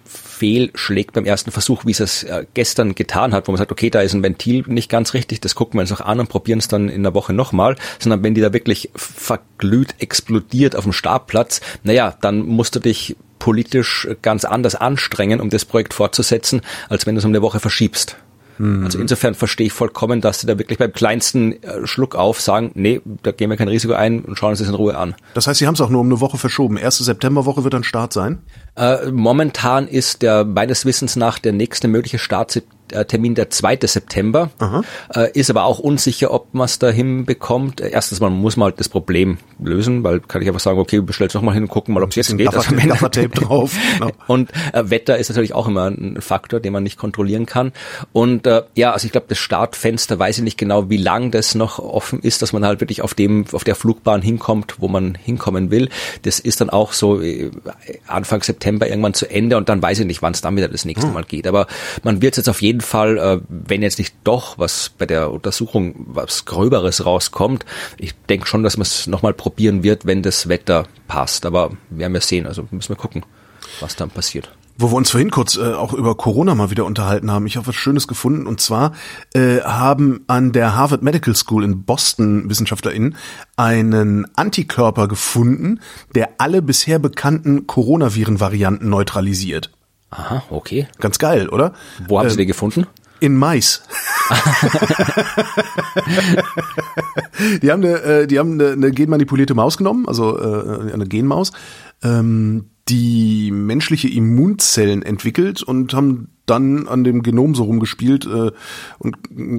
fehlschlägt 0.05 1.13
beim 1.13 1.25
ersten 1.25 1.51
Versuch, 1.51 1.85
wie 1.85 1.93
es 1.93 2.01
es 2.01 2.23
äh, 2.25 2.47
gestern 2.55 2.95
getan 2.95 3.33
hat, 3.33 3.47
wo 3.47 3.53
man 3.53 3.59
sagt, 3.59 3.73
okay, 3.73 3.91
da 3.91 4.01
ist 4.01 4.15
ein 4.15 4.23
Ventil 4.23 4.65
nicht 4.67 4.91
ganz 4.91 5.15
richtig, 5.15 5.41
das 5.41 5.55
gucken 5.55 5.79
wir 5.79 5.83
uns 5.83 5.91
noch 5.91 6.01
an 6.01 6.21
und 6.21 6.29
probieren 6.29 6.59
es 6.59 6.69
dann 6.69 6.89
in 6.89 7.03
der 7.03 7.15
Woche 7.15 7.33
nochmal, 7.33 7.77
sondern 7.99 8.23
wenn 8.23 8.35
die 8.35 8.41
da 8.41 8.53
wirklich 8.53 8.91
verglüht, 8.95 9.95
explodiert 9.99 10.77
auf 10.77 10.85
dem 10.85 10.93
Startplatz, 10.93 11.61
naja, 11.83 12.17
dann 12.21 12.47
musst 12.47 12.75
du 12.77 12.81
dich 12.81 13.17
politisch 13.39 14.09
ganz 14.23 14.45
anders 14.45 14.75
anstrengen, 14.75 15.41
um 15.41 15.51
das 15.51 15.65
Projekt 15.65 15.95
fortzusetzen, 15.95 16.63
als 16.89 17.07
wenn 17.07 17.15
du 17.15 17.21
es 17.21 17.25
um 17.25 17.31
eine 17.31 17.43
Woche 17.43 17.61
verschiebst. 17.61 18.17
Mhm. 18.59 18.85
Also 18.85 18.99
insofern 18.99 19.35
verstehe 19.35 19.67
ich 19.67 19.73
vollkommen, 19.73 20.21
dass 20.21 20.41
sie 20.41 20.47
da 20.47 20.59
wirklich 20.59 20.79
beim 20.79 20.93
kleinsten 20.93 21.63
äh, 21.63 21.87
Schluck 21.87 22.15
auf 22.15 22.41
sagen, 22.41 22.73
nee, 22.75 23.01
da 23.23 23.31
gehen 23.31 23.51
wir 23.51 23.57
kein 23.57 23.69
Risiko 23.69 23.95
ein 23.95 24.25
und 24.25 24.37
schauen 24.37 24.51
uns 24.51 24.59
das 24.59 24.69
in 24.69 24.75
Ruhe 24.75 24.97
an. 24.97 25.15
Das 25.35 25.47
heißt, 25.47 25.59
Sie 25.59 25.67
haben 25.67 25.75
es 25.75 25.81
auch 25.81 25.91
nur 25.91 26.01
um 26.01 26.09
eine 26.09 26.21
Woche 26.21 26.39
verschoben. 26.39 26.77
Erste 26.77 27.05
Septemberwoche 27.05 27.65
wird 27.65 27.75
dann 27.75 27.85
Start 27.85 28.13
sein? 28.13 28.39
Äh, 28.79 29.11
momentan 29.11 29.89
ist 29.89 30.23
der 30.23 30.45
meines 30.45 30.85
Wissens 30.85 31.17
nach 31.17 31.39
der 31.39 31.53
nächste 31.53 31.89
mögliche 31.89 32.19
Start 32.19 32.53
äh, 32.93 33.05
Termin 33.05 33.35
der 33.35 33.51
2. 33.51 33.79
September, 33.83 34.51
äh, 35.15 35.31
ist 35.33 35.51
aber 35.51 35.65
auch 35.65 35.79
unsicher, 35.79 36.33
ob 36.33 36.55
man 36.55 36.65
es 36.65 36.79
da 36.79 36.89
hinbekommt. 36.89 37.81
Erstens 37.81 38.21
mal 38.21 38.31
muss 38.31 38.57
man 38.57 38.67
halt 38.67 38.81
das 38.81 38.89
Problem 38.89 39.39
lösen, 39.63 40.05
weil 40.05 40.21
kann 40.21 40.43
ich 40.43 40.49
einfach 40.49 40.61
sagen, 40.61 40.79
okay, 40.79 41.01
bestell's 41.01 41.35
noch 41.35 41.43
mal 41.43 41.53
hin 41.53 41.65
und 41.65 41.69
gucken 41.69 41.95
mal, 41.95 42.03
ob 42.03 42.11
es 42.11 42.17
jetzt 42.17 42.37
geht. 42.37 42.49
Also, 42.55 43.09
Tape 43.09 43.29
drauf. 43.35 43.77
Genau. 43.99 44.11
Und 44.27 44.51
äh, 44.73 44.91
Wetter 44.91 45.19
ist 45.19 45.29
natürlich 45.29 45.55
auch 45.55 45.69
immer 45.69 45.87
ein 45.87 46.21
Faktor, 46.21 46.61
den 46.61 46.73
man 46.73 46.83
nicht 46.83 46.99
kontrollieren 46.99 47.47
kann. 47.47 47.73
Und 48.13 48.47
äh, 48.47 48.63
ja, 48.75 48.93
also 48.93 49.07
ich 49.07 49.13
glaube, 49.13 49.27
das 49.29 49.39
Startfenster 49.39 50.19
weiß 50.19 50.39
ich 50.39 50.45
nicht 50.45 50.59
genau, 50.59 50.89
wie 50.91 50.97
lang 50.97 51.31
das 51.31 51.55
noch 51.55 51.79
offen 51.79 52.21
ist, 52.21 52.43
dass 52.43 52.53
man 52.53 52.65
halt 52.65 52.81
wirklich 52.81 53.03
auf 53.03 53.15
dem, 53.15 53.45
auf 53.53 53.65
der 53.65 53.75
Flugbahn 53.75 54.23
hinkommt, 54.23 54.77
wo 54.79 54.89
man 54.89 55.15
hinkommen 55.15 55.71
will. 55.71 55.89
Das 56.23 56.41
ist 56.41 56.61
dann 56.61 56.71
auch 56.71 56.93
so 56.93 57.21
äh, 57.21 57.51
Anfang 58.07 58.43
September 58.43 58.68
irgendwann 58.77 59.15
zu 59.15 59.29
Ende 59.29 59.57
und 59.57 59.69
dann 59.69 59.83
weiß 59.83 59.99
ich 60.01 60.07
nicht, 60.07 60.23
wann 60.23 60.33
es 60.33 60.41
dann 60.41 60.57
wieder 60.57 60.69
das 60.69 60.85
nächste 60.85 61.07
hm. 61.07 61.15
Mal 61.15 61.25
geht. 61.25 61.47
Aber 61.47 61.67
man 62.03 62.23
wird 62.23 62.37
jetzt 62.37 62.49
auf 62.49 62.63
jeden 62.63 62.69
jeden 62.69 62.83
Fall, 62.83 63.19
äh, 63.19 63.41
wenn 63.49 63.83
jetzt 63.83 63.99
nicht 63.99 64.15
doch 64.25 64.59
was 64.59 64.91
bei 64.91 65.07
der 65.07 65.31
Untersuchung 65.31 65.95
was 66.07 66.45
Gröberes 66.45 67.05
rauskommt, 67.05 67.65
ich 67.97 68.15
denke 68.29 68.47
schon, 68.47 68.63
dass 68.63 68.77
man 68.77 68.83
es 68.83 69.07
nochmal 69.07 69.33
probieren 69.33 69.83
wird, 69.83 70.07
wenn 70.07 70.23
das 70.23 70.49
Wetter 70.49 70.87
passt. 71.07 71.47
Aber 71.47 71.71
werden 71.91 72.13
wir 72.13 72.21
sehen, 72.21 72.47
also 72.47 72.69
müssen 72.71 72.91
wir 72.91 72.97
gucken, 72.97 73.25
was 73.81 73.97
dann 73.97 74.11
passiert 74.11 74.51
wo 74.79 74.91
wir 74.91 74.97
uns 74.97 75.11
vorhin 75.11 75.31
kurz 75.31 75.57
äh, 75.57 75.75
auch 75.75 75.93
über 75.93 76.17
Corona 76.17 76.55
mal 76.55 76.71
wieder 76.71 76.87
unterhalten 76.87 77.31
haben. 77.31 77.47
Ich 77.47 77.57
habe 77.57 77.67
was 77.67 77.75
Schönes 77.75 78.09
gefunden 78.09 78.47
und 78.47 78.61
zwar 78.61 78.93
äh, 79.35 79.61
haben 79.61 80.25
an 80.29 80.53
der 80.53 80.77
Harvard 80.77 81.03
Medical 81.03 81.35
School 81.35 81.65
in 81.65 81.83
Boston 81.83 82.49
WissenschaftlerInnen 82.49 83.17
einen 83.57 84.27
Antikörper 84.37 85.09
gefunden, 85.09 85.81
der 86.15 86.31
alle 86.39 86.63
bisher 86.63 86.99
bekannten 86.99 87.67
Coronaviren-Varianten 87.67 88.89
neutralisiert. 88.89 89.71
Aha, 90.11 90.45
okay. 90.49 90.87
Ganz 91.01 91.19
geil, 91.19 91.49
oder? 91.49 91.75
Wo 92.07 92.19
haben 92.19 92.27
ähm, 92.27 92.31
Sie 92.31 92.37
den 92.39 92.47
gefunden? 92.47 92.87
In 93.21 93.37
Mais. 93.37 93.83
die 97.63 97.71
haben 97.71 97.85
eine, 97.85 98.03
äh, 98.03 98.27
die 98.27 98.39
haben 98.39 98.53
eine, 98.53 98.73
eine 98.73 98.91
genmanipulierte 98.91 99.55
Maus 99.55 99.77
genommen, 99.77 100.07
also 100.07 100.39
äh, 100.39 100.93
eine 100.93 101.07
Genmaus, 101.07 101.53
ähm, 102.03 102.71
die 102.89 103.51
menschliche 103.53 104.09
Immunzellen 104.09 105.03
entwickelt 105.03 105.63
und 105.63 105.93
haben 105.95 106.31
dann 106.47 106.89
an 106.89 107.05
dem 107.05 107.23
Genom 107.23 107.55
so 107.55 107.65
rumgespielt 107.65 108.27
äh, 108.27 108.51
und 108.99 109.17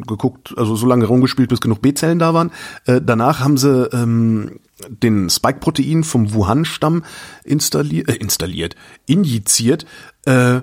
geguckt, 0.08 0.54
also 0.58 0.76
so 0.76 0.88
lange 0.88 1.06
rumgespielt, 1.06 1.50
bis 1.50 1.62
genug 1.62 1.82
B-Zellen 1.82 2.20
da 2.20 2.34
waren. 2.34 2.52
Äh, 2.86 3.02
danach 3.04 3.40
haben 3.40 3.58
sie 3.58 3.88
ähm, 3.94 4.60
den 4.88 5.30
Spike-Protein 5.30 6.04
vom 6.04 6.34
Wuhan-Stamm 6.34 7.04
installiert, 7.44 8.10
äh, 8.10 8.16
installiert, 8.16 8.76
injiziert 9.06 9.86
äh, 10.26 10.62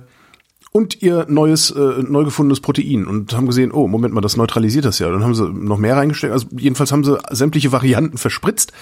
und 0.76 1.00
ihr 1.00 1.24
neues, 1.26 1.70
äh, 1.70 2.02
neu 2.06 2.24
gefundenes 2.24 2.60
Protein 2.60 3.06
und 3.06 3.32
haben 3.34 3.46
gesehen, 3.46 3.72
oh, 3.72 3.88
Moment 3.88 4.12
mal, 4.12 4.20
das 4.20 4.36
neutralisiert 4.36 4.84
das 4.84 4.98
ja. 4.98 5.08
Dann 5.08 5.24
haben 5.24 5.34
sie 5.34 5.48
noch 5.48 5.78
mehr 5.78 5.96
reingesteckt. 5.96 6.34
Also 6.34 6.48
jedenfalls 6.54 6.92
haben 6.92 7.02
sie 7.02 7.18
sämtliche 7.30 7.72
Varianten 7.72 8.18
verspritzt 8.18 8.74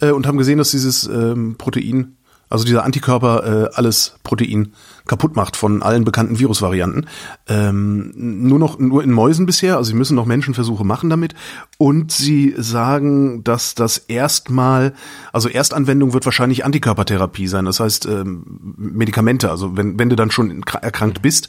äh, 0.00 0.12
und 0.12 0.28
haben 0.28 0.38
gesehen, 0.38 0.58
dass 0.58 0.70
dieses 0.70 1.08
ähm, 1.08 1.56
Protein 1.58 2.14
Also 2.50 2.64
dieser 2.64 2.84
Antikörper 2.84 3.70
äh, 3.70 3.74
alles 3.74 4.16
Protein 4.24 4.72
kaputt 5.06 5.36
macht 5.36 5.56
von 5.56 5.82
allen 5.82 6.04
bekannten 6.04 6.38
Virusvarianten. 6.38 7.06
Ähm, 7.48 8.12
nur 8.14 8.58
noch 8.58 8.78
nur 8.78 9.02
in 9.02 9.12
Mäusen 9.12 9.46
bisher, 9.46 9.76
also 9.76 9.90
sie 9.90 9.96
müssen 9.96 10.16
noch 10.16 10.26
Menschenversuche 10.26 10.84
machen 10.84 11.08
damit. 11.10 11.34
Und 11.78 12.12
sie 12.12 12.54
sagen, 12.58 13.42
dass 13.44 13.74
das 13.74 13.98
erstmal, 13.98 14.94
also 15.32 15.48
Erstanwendung 15.48 16.12
wird 16.12 16.26
wahrscheinlich 16.26 16.64
Antikörpertherapie 16.64 17.46
sein. 17.46 17.64
Das 17.64 17.80
heißt 17.80 18.06
ähm, 18.06 18.74
Medikamente. 18.76 19.50
Also 19.50 19.76
wenn 19.76 19.98
wenn 19.98 20.10
du 20.10 20.16
dann 20.16 20.30
schon 20.30 20.62
erkrankt 20.82 21.22
bist, 21.22 21.48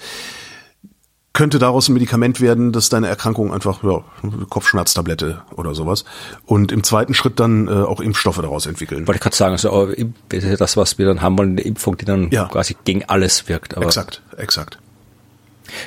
könnte 1.33 1.59
daraus 1.59 1.87
ein 1.87 1.93
Medikament 1.93 2.41
werden, 2.41 2.71
dass 2.71 2.89
deine 2.89 3.07
Erkrankung 3.07 3.53
einfach 3.53 3.83
ja, 3.83 4.03
Kopfschmerztablette 4.49 5.41
oder 5.55 5.73
sowas 5.73 6.03
und 6.45 6.71
im 6.71 6.83
zweiten 6.83 7.13
Schritt 7.13 7.39
dann 7.39 7.67
äh, 7.67 7.71
auch 7.71 8.01
Impfstoffe 8.01 8.41
daraus 8.41 8.65
entwickeln. 8.65 9.07
Wollte 9.07 9.17
ich 9.17 9.21
gerade 9.21 9.35
sagen, 9.35 9.53
also 9.53 9.87
das, 10.57 10.77
was 10.77 10.97
wir 10.97 11.05
dann 11.05 11.21
haben 11.21 11.37
wollen, 11.37 11.51
eine 11.51 11.61
Impfung, 11.61 11.97
die 11.97 12.05
dann 12.05 12.29
ja. 12.31 12.45
quasi 12.45 12.75
gegen 12.83 13.05
alles 13.05 13.47
wirkt. 13.47 13.77
Aber 13.77 13.85
exakt, 13.85 14.21
exakt. 14.37 14.77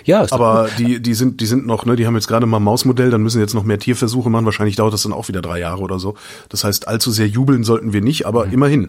Ja, 0.05 0.27
aber 0.31 0.69
die 0.79 1.01
die 1.01 1.13
sind 1.15 1.41
die 1.43 1.47
sind 1.47 1.67
noch 1.67 1.85
ne, 1.85 1.97
die 1.97 2.07
haben 2.07 2.15
jetzt 2.15 2.29
gerade 2.29 2.47
mal 2.47 2.57
ein 2.57 2.63
Mausmodell, 2.63 3.11
dann 3.11 3.23
müssen 3.23 3.41
jetzt 3.41 3.55
noch 3.55 3.65
mehr 3.65 3.79
Tierversuche 3.79 4.31
machen. 4.31 4.47
Wahrscheinlich 4.47 4.77
dauert 4.77 4.95
das 4.95 5.03
dann 5.03 5.13
auch 5.13 5.29
wieder 5.29 5.43
drei 5.43 5.59
Jahre 5.59 5.83
oder 5.83 5.99
so. 5.99 6.15
Das 6.49 6.65
heißt, 6.65 6.89
allzu 6.89 7.11
sehr 7.11 7.29
jubeln 7.29 7.65
sollten 7.65 7.93
wir 7.93 8.01
nicht, 8.01 8.27
aber 8.27 8.47
mhm. 8.47 8.53
immerhin. 8.53 8.89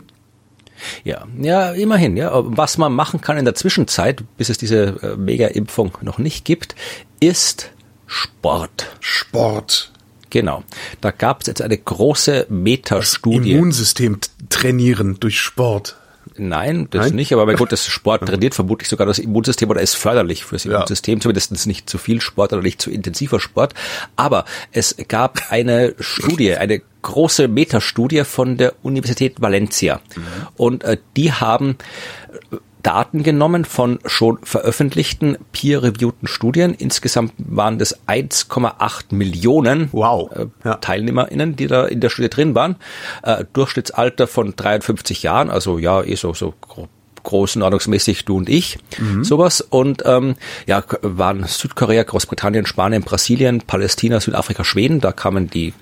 Ja, 1.03 1.25
ja, 1.39 1.71
immerhin, 1.71 2.17
ja. 2.17 2.31
Was 2.33 2.77
man 2.77 2.93
machen 2.93 3.21
kann 3.21 3.37
in 3.37 3.45
der 3.45 3.55
Zwischenzeit, 3.55 4.23
bis 4.37 4.49
es 4.49 4.57
diese 4.57 4.97
äh, 5.01 5.15
Mega-Impfung 5.15 5.97
noch 6.01 6.17
nicht 6.17 6.45
gibt, 6.45 6.75
ist 7.19 7.71
Sport. 8.07 8.95
Sport. 8.99 9.91
Genau. 10.29 10.63
Da 11.01 11.11
gab 11.11 11.41
es 11.41 11.47
jetzt 11.47 11.61
eine 11.61 11.77
große 11.77 12.47
Metastudie. 12.49 13.53
Immunsystem 13.53 14.19
trainieren 14.49 15.17
durch 15.19 15.39
Sport. 15.39 15.95
Nein, 16.37 16.87
das 16.91 17.07
Nein? 17.07 17.15
nicht, 17.15 17.33
aber 17.33 17.45
mein 17.45 17.55
Gott, 17.55 17.71
das 17.71 17.87
Sport 17.87 18.21
trainiert 18.27 18.55
vermutlich 18.55 18.89
sogar 18.89 19.07
das 19.07 19.19
Immunsystem 19.19 19.69
oder 19.69 19.81
ist 19.81 19.95
förderlich 19.95 20.43
fürs 20.43 20.65
Immunsystem, 20.65 21.19
ja. 21.19 21.21
zumindest 21.21 21.67
nicht 21.67 21.89
zu 21.89 21.97
viel 21.97 22.21
Sport 22.21 22.53
oder 22.53 22.61
nicht 22.61 22.81
zu 22.81 22.91
intensiver 22.91 23.39
Sport. 23.39 23.73
Aber 24.15 24.45
es 24.71 24.95
gab 25.07 25.51
eine 25.51 25.95
Studie, 25.99 26.55
eine 26.55 26.81
große 27.01 27.47
Metastudie 27.47 28.23
von 28.23 28.57
der 28.57 28.73
Universität 28.83 29.41
Valencia. 29.41 30.01
Mhm. 30.15 30.23
Und 30.55 30.83
äh, 30.83 30.97
die 31.15 31.31
haben 31.31 31.77
Daten 32.85 33.23
genommen 33.23 33.65
von 33.65 33.97
schon 34.05 34.37
veröffentlichten 34.43 35.39
peer-reviewten 35.51 36.27
Studien. 36.27 36.75
Insgesamt 36.75 37.33
waren 37.37 37.79
das 37.79 38.07
1,8 38.07 39.05
Millionen 39.09 39.89
wow. 39.91 40.31
äh, 40.31 40.45
ja. 40.63 40.75
TeilnehmerInnen, 40.75 41.55
die 41.55 41.65
da 41.65 41.85
in 41.85 41.99
der 41.99 42.09
Studie 42.09 42.29
drin 42.29 42.53
waren. 42.53 42.75
Äh, 43.23 43.45
Durchschnittsalter 43.53 44.27
von 44.27 44.55
53 44.55 45.23
Jahren, 45.23 45.49
also 45.49 45.79
ja, 45.79 46.03
eh 46.03 46.13
so, 46.13 46.35
so 46.35 46.53
grob 46.61 46.89
größenordnungsmäßig 47.25 48.23
du 48.23 48.37
und 48.37 48.49
ich, 48.49 48.77
mhm. 48.97 49.23
sowas. 49.23 49.61
Und 49.61 50.03
ähm, 50.05 50.35
ja, 50.65 50.83
waren 51.01 51.43
Südkorea, 51.43 52.03
Großbritannien, 52.03 52.65
Spanien, 52.65 53.03
Brasilien, 53.03 53.61
Palästina, 53.61 54.19
Südafrika, 54.19 54.63
Schweden, 54.63 55.01
da 55.01 55.11
kamen 55.11 55.49
die, 55.49 55.73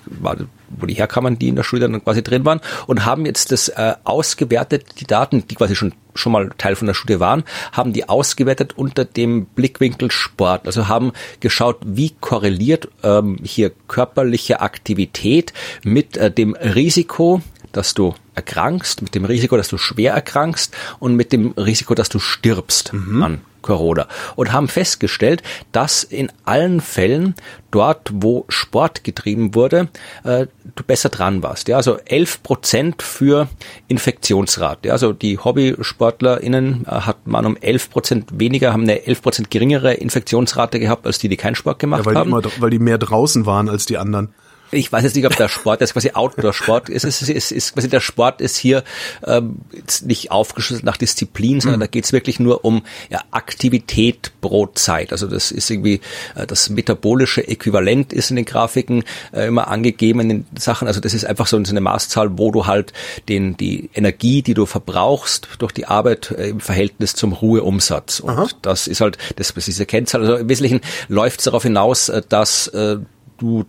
wo 0.69 0.85
die 0.85 0.95
herkamen, 0.95 1.37
die 1.37 1.49
in 1.49 1.55
der 1.55 1.63
Schule 1.63 1.81
dann 1.81 2.03
quasi 2.03 2.23
drin 2.23 2.45
waren 2.45 2.61
und 2.87 3.05
haben 3.05 3.25
jetzt 3.25 3.51
das 3.51 3.69
äh, 3.69 3.93
ausgewertet, 4.03 4.85
die 4.99 5.05
Daten, 5.05 5.47
die 5.47 5.55
quasi 5.55 5.75
schon 5.75 5.93
schon 6.15 6.31
mal 6.31 6.51
Teil 6.59 6.75
von 6.75 6.85
der 6.85 6.93
Studie 6.93 7.19
waren, 7.19 7.43
haben 7.71 7.91
die 7.91 8.07
ausgewertet 8.07 8.73
unter 8.77 9.03
dem 9.03 9.47
Blickwinkel 9.47 10.11
Sport. 10.11 10.67
Also 10.67 10.87
haben 10.87 11.11
geschaut, 11.39 11.77
wie 11.83 12.11
korreliert 12.21 12.87
ähm, 13.01 13.39
hier 13.41 13.71
körperliche 13.87 14.61
Aktivität 14.61 15.53
mit 15.83 16.15
äh, 16.15 16.29
dem 16.29 16.53
Risiko 16.53 17.41
dass 17.73 17.93
du 17.93 18.15
erkrankst, 18.35 19.01
mit 19.01 19.15
dem 19.15 19.25
Risiko, 19.25 19.57
dass 19.57 19.67
du 19.67 19.77
schwer 19.77 20.13
erkrankst 20.13 20.75
und 20.99 21.15
mit 21.15 21.31
dem 21.31 21.51
Risiko, 21.51 21.95
dass 21.95 22.09
du 22.09 22.19
stirbst 22.19 22.93
mhm. 22.93 23.23
an 23.23 23.41
Corona. 23.63 24.07
Und 24.35 24.51
haben 24.51 24.67
festgestellt, 24.67 25.41
dass 25.71 26.03
in 26.03 26.31
allen 26.45 26.81
Fällen 26.81 27.33
dort, 27.71 28.11
wo 28.13 28.45
Sport 28.49 29.03
getrieben 29.03 29.55
wurde, 29.55 29.87
äh, 30.23 30.45
du 30.75 30.83
besser 30.83 31.09
dran 31.09 31.41
warst. 31.41 31.67
Ja, 31.67 31.77
also 31.77 31.97
11 31.97 32.43
Prozent 32.43 33.01
für 33.01 33.47
Infektionsrate. 33.87 34.89
Ja, 34.89 34.93
also 34.93 35.13
die 35.13 35.39
HobbysportlerInnen 35.39 36.85
äh, 36.85 36.89
hat 36.91 37.25
man 37.25 37.47
um 37.47 37.57
11 37.57 37.89
Prozent 37.89 38.39
weniger, 38.39 38.73
haben 38.73 38.83
eine 38.83 39.07
11 39.07 39.21
Prozent 39.23 39.49
geringere 39.49 39.95
Infektionsrate 39.95 40.79
gehabt, 40.79 41.07
als 41.07 41.17
die, 41.17 41.29
die 41.29 41.37
keinen 41.37 41.55
Sport 41.55 41.79
gemacht 41.79 42.01
ja, 42.01 42.05
weil 42.05 42.15
haben. 42.15 42.29
Die 42.29 42.37
immer, 42.37 42.51
weil 42.59 42.69
die 42.69 42.79
mehr 42.79 42.99
draußen 42.99 43.47
waren 43.47 43.69
als 43.69 43.87
die 43.87 43.97
anderen 43.97 44.33
ich 44.73 44.91
weiß 44.91 45.03
jetzt 45.03 45.15
nicht, 45.15 45.25
ob 45.25 45.35
der 45.35 45.49
Sport, 45.49 45.81
das 45.81 45.89
ist 45.89 45.93
quasi 45.93 46.11
Outdoor-Sport 46.13 46.89
ist, 46.89 47.03
ist, 47.03 47.21
ist, 47.21 47.51
ist 47.51 47.73
quasi 47.73 47.89
der 47.89 47.99
Sport 48.01 48.41
ist 48.41 48.57
hier 48.57 48.83
ähm, 49.25 49.59
nicht 50.03 50.31
aufgeschlüsselt 50.31 50.85
nach 50.85 50.97
Disziplin, 50.97 51.61
sondern 51.61 51.79
mhm. 51.79 51.83
da 51.83 51.87
geht 51.87 52.05
es 52.05 52.13
wirklich 52.13 52.39
nur 52.39 52.65
um 52.65 52.83
ja, 53.09 53.21
Aktivität 53.31 54.31
pro 54.41 54.67
Zeit. 54.67 55.11
Also 55.11 55.27
das 55.27 55.51
ist 55.51 55.69
irgendwie 55.69 56.01
äh, 56.35 56.47
das 56.47 56.69
metabolische 56.69 57.47
Äquivalent 57.47 58.13
ist 58.13 58.29
in 58.29 58.35
den 58.35 58.45
Grafiken 58.45 59.03
äh, 59.31 59.47
immer 59.47 59.67
angegeben 59.67 60.19
in 60.21 60.29
den 60.29 60.45
Sachen. 60.57 60.87
Also 60.87 60.99
das 60.99 61.13
ist 61.13 61.25
einfach 61.25 61.47
so 61.47 61.57
eine 61.57 61.81
Maßzahl, 61.81 62.37
wo 62.37 62.51
du 62.51 62.65
halt 62.65 62.93
den 63.29 63.57
die 63.57 63.89
Energie, 63.93 64.41
die 64.41 64.53
du 64.53 64.65
verbrauchst 64.65 65.47
durch 65.59 65.71
die 65.71 65.85
Arbeit 65.85 66.31
äh, 66.31 66.49
im 66.49 66.59
Verhältnis 66.59 67.13
zum 67.15 67.33
Ruheumsatz. 67.33 68.19
Und 68.19 68.31
Aha. 68.31 68.47
das 68.61 68.87
ist 68.87 69.01
halt 69.01 69.17
das 69.35 69.51
ist 69.51 69.67
diese 69.67 69.85
Kennzahl. 69.85 70.21
Also 70.21 70.35
im 70.37 70.49
Wesentlichen 70.49 70.81
läuft 71.07 71.39
es 71.39 71.45
darauf 71.45 71.63
hinaus, 71.63 72.09
äh, 72.09 72.21
dass 72.27 72.67
äh, 72.67 72.97
du 73.37 73.65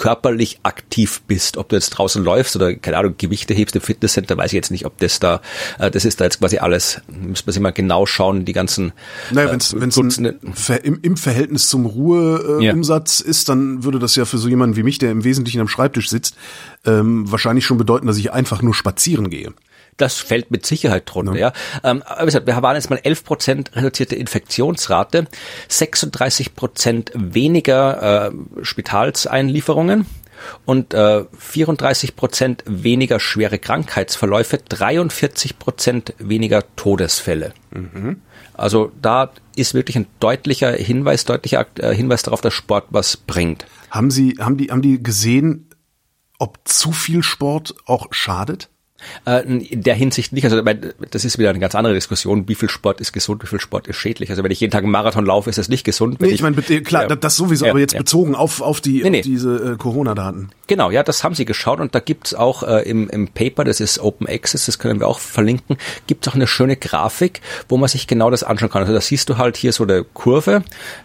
körperlich 0.00 0.60
aktiv 0.62 1.20
bist, 1.26 1.58
ob 1.58 1.68
du 1.68 1.76
jetzt 1.76 1.90
draußen 1.90 2.24
läufst 2.24 2.56
oder 2.56 2.74
keine 2.74 2.96
Ahnung 2.96 3.16
Gewichte 3.18 3.52
hebst 3.52 3.76
im 3.76 3.82
Fitnesscenter, 3.82 4.34
weiß 4.34 4.46
ich 4.46 4.54
jetzt 4.56 4.70
nicht, 4.70 4.86
ob 4.86 4.96
das 4.96 5.20
da, 5.20 5.42
äh, 5.78 5.90
das 5.90 6.06
ist 6.06 6.22
da 6.22 6.24
jetzt 6.24 6.38
quasi 6.38 6.56
alles. 6.56 7.02
Müssen 7.06 7.46
wir 7.46 7.52
sich 7.52 7.60
mal 7.60 7.70
genau 7.70 8.06
schauen, 8.06 8.46
die 8.46 8.54
ganzen. 8.54 8.92
Naja, 9.30 9.50
wenn 9.50 9.58
es 9.58 10.18
äh, 10.18 10.76
im, 10.84 11.00
im 11.02 11.18
Verhältnis 11.18 11.68
zum 11.68 11.84
Ruheumsatz 11.84 13.20
äh, 13.20 13.24
ja. 13.24 13.30
ist, 13.30 13.50
dann 13.50 13.84
würde 13.84 13.98
das 13.98 14.16
ja 14.16 14.24
für 14.24 14.38
so 14.38 14.48
jemanden 14.48 14.76
wie 14.76 14.84
mich, 14.84 14.96
der 14.96 15.10
im 15.10 15.22
Wesentlichen 15.22 15.60
am 15.60 15.68
Schreibtisch 15.68 16.08
sitzt, 16.08 16.34
ähm, 16.86 17.30
wahrscheinlich 17.30 17.66
schon 17.66 17.76
bedeuten, 17.76 18.06
dass 18.06 18.16
ich 18.16 18.32
einfach 18.32 18.62
nur 18.62 18.72
spazieren 18.72 19.28
gehe 19.28 19.52
das 20.00 20.16
fällt 20.16 20.50
mit 20.50 20.66
Sicherheit 20.66 21.04
drunter. 21.06 21.34
Ja. 21.34 21.52
ja. 21.82 21.90
Ähm, 21.90 22.02
aber 22.02 22.22
wie 22.22 22.26
gesagt, 22.26 22.46
wir 22.46 22.62
waren 22.62 22.76
jetzt 22.76 22.90
mal 22.90 23.00
11 23.02 23.24
Prozent 23.24 23.76
reduzierte 23.76 24.16
Infektionsrate, 24.16 25.26
36 25.68 26.54
Prozent 26.54 27.12
weniger 27.14 28.30
äh, 28.30 28.64
Spitalseinlieferungen 28.64 30.06
und 30.64 30.94
äh, 30.94 31.24
34 31.38 32.16
Prozent 32.16 32.64
weniger 32.66 33.20
schwere 33.20 33.58
Krankheitsverläufe, 33.58 34.58
43 34.58 35.58
Prozent 35.58 36.14
weniger 36.18 36.64
Todesfälle. 36.76 37.52
Mhm. 37.70 38.22
Also 38.54 38.92
da 39.00 39.32
ist 39.56 39.74
wirklich 39.74 39.96
ein 39.96 40.06
deutlicher 40.20 40.72
Hinweis, 40.72 41.24
deutlicher 41.24 41.66
äh, 41.78 41.94
Hinweis 41.94 42.22
darauf, 42.22 42.40
dass 42.40 42.54
Sport 42.54 42.86
was 42.90 43.16
bringt. 43.16 43.66
Haben 43.90 44.10
Sie, 44.10 44.36
haben 44.38 44.56
die, 44.56 44.70
haben 44.70 44.82
die 44.82 45.02
gesehen, 45.02 45.70
ob 46.38 46.58
zu 46.64 46.92
viel 46.92 47.22
Sport 47.22 47.74
auch 47.86 48.08
schadet? 48.10 48.68
Äh, 49.26 49.42
in 49.44 49.82
der 49.82 49.94
Hinsicht 49.94 50.32
nicht. 50.32 50.44
Also 50.44 50.62
das 51.10 51.24
ist 51.24 51.38
wieder 51.38 51.50
eine 51.50 51.58
ganz 51.58 51.74
andere 51.74 51.94
Diskussion. 51.94 52.48
Wie 52.48 52.54
viel 52.54 52.68
Sport 52.68 53.00
ist 53.00 53.12
gesund, 53.12 53.42
wie 53.42 53.46
viel 53.46 53.60
Sport 53.60 53.88
ist 53.88 53.96
schädlich? 53.96 54.30
Also 54.30 54.42
wenn 54.42 54.50
ich 54.50 54.60
jeden 54.60 54.70
Tag 54.70 54.82
einen 54.82 54.92
Marathon 54.92 55.26
laufe, 55.26 55.50
ist 55.50 55.58
das 55.58 55.68
nicht 55.68 55.84
gesund. 55.84 56.20
Nee, 56.20 56.28
ich, 56.28 56.34
ich 56.34 56.42
meine, 56.42 56.56
klar, 56.82 57.08
ja, 57.08 57.16
das 57.16 57.36
sowieso, 57.36 57.66
ja, 57.66 57.72
aber 57.72 57.80
jetzt 57.80 57.94
ja. 57.94 57.98
bezogen 57.98 58.34
auf, 58.34 58.60
auf, 58.60 58.80
die, 58.80 59.02
nee, 59.02 59.10
nee. 59.10 59.18
auf 59.20 59.24
diese 59.24 59.72
äh, 59.72 59.76
Corona-Daten. 59.76 60.50
Genau, 60.66 60.90
ja, 60.90 61.02
das 61.02 61.24
haben 61.24 61.34
sie 61.34 61.44
geschaut 61.44 61.80
und 61.80 61.94
da 61.94 62.00
gibt's 62.00 62.32
auch 62.32 62.62
äh, 62.62 62.88
im, 62.88 63.08
im 63.10 63.28
Paper, 63.28 63.64
das 63.64 63.80
ist 63.80 63.98
Open 63.98 64.28
Access, 64.28 64.66
das 64.66 64.78
können 64.78 65.00
wir 65.00 65.08
auch 65.08 65.18
verlinken, 65.18 65.76
gibt's 66.06 66.28
auch 66.28 66.34
eine 66.34 66.46
schöne 66.46 66.76
Grafik, 66.76 67.40
wo 67.68 67.76
man 67.76 67.88
sich 67.88 68.06
genau 68.06 68.30
das 68.30 68.44
anschauen 68.44 68.70
kann. 68.70 68.82
Also 68.82 68.94
da 68.94 69.00
siehst 69.00 69.28
du 69.28 69.36
halt 69.36 69.56
hier 69.56 69.72
so 69.72 69.82
eine 69.84 70.04
Kurve, 70.04 70.62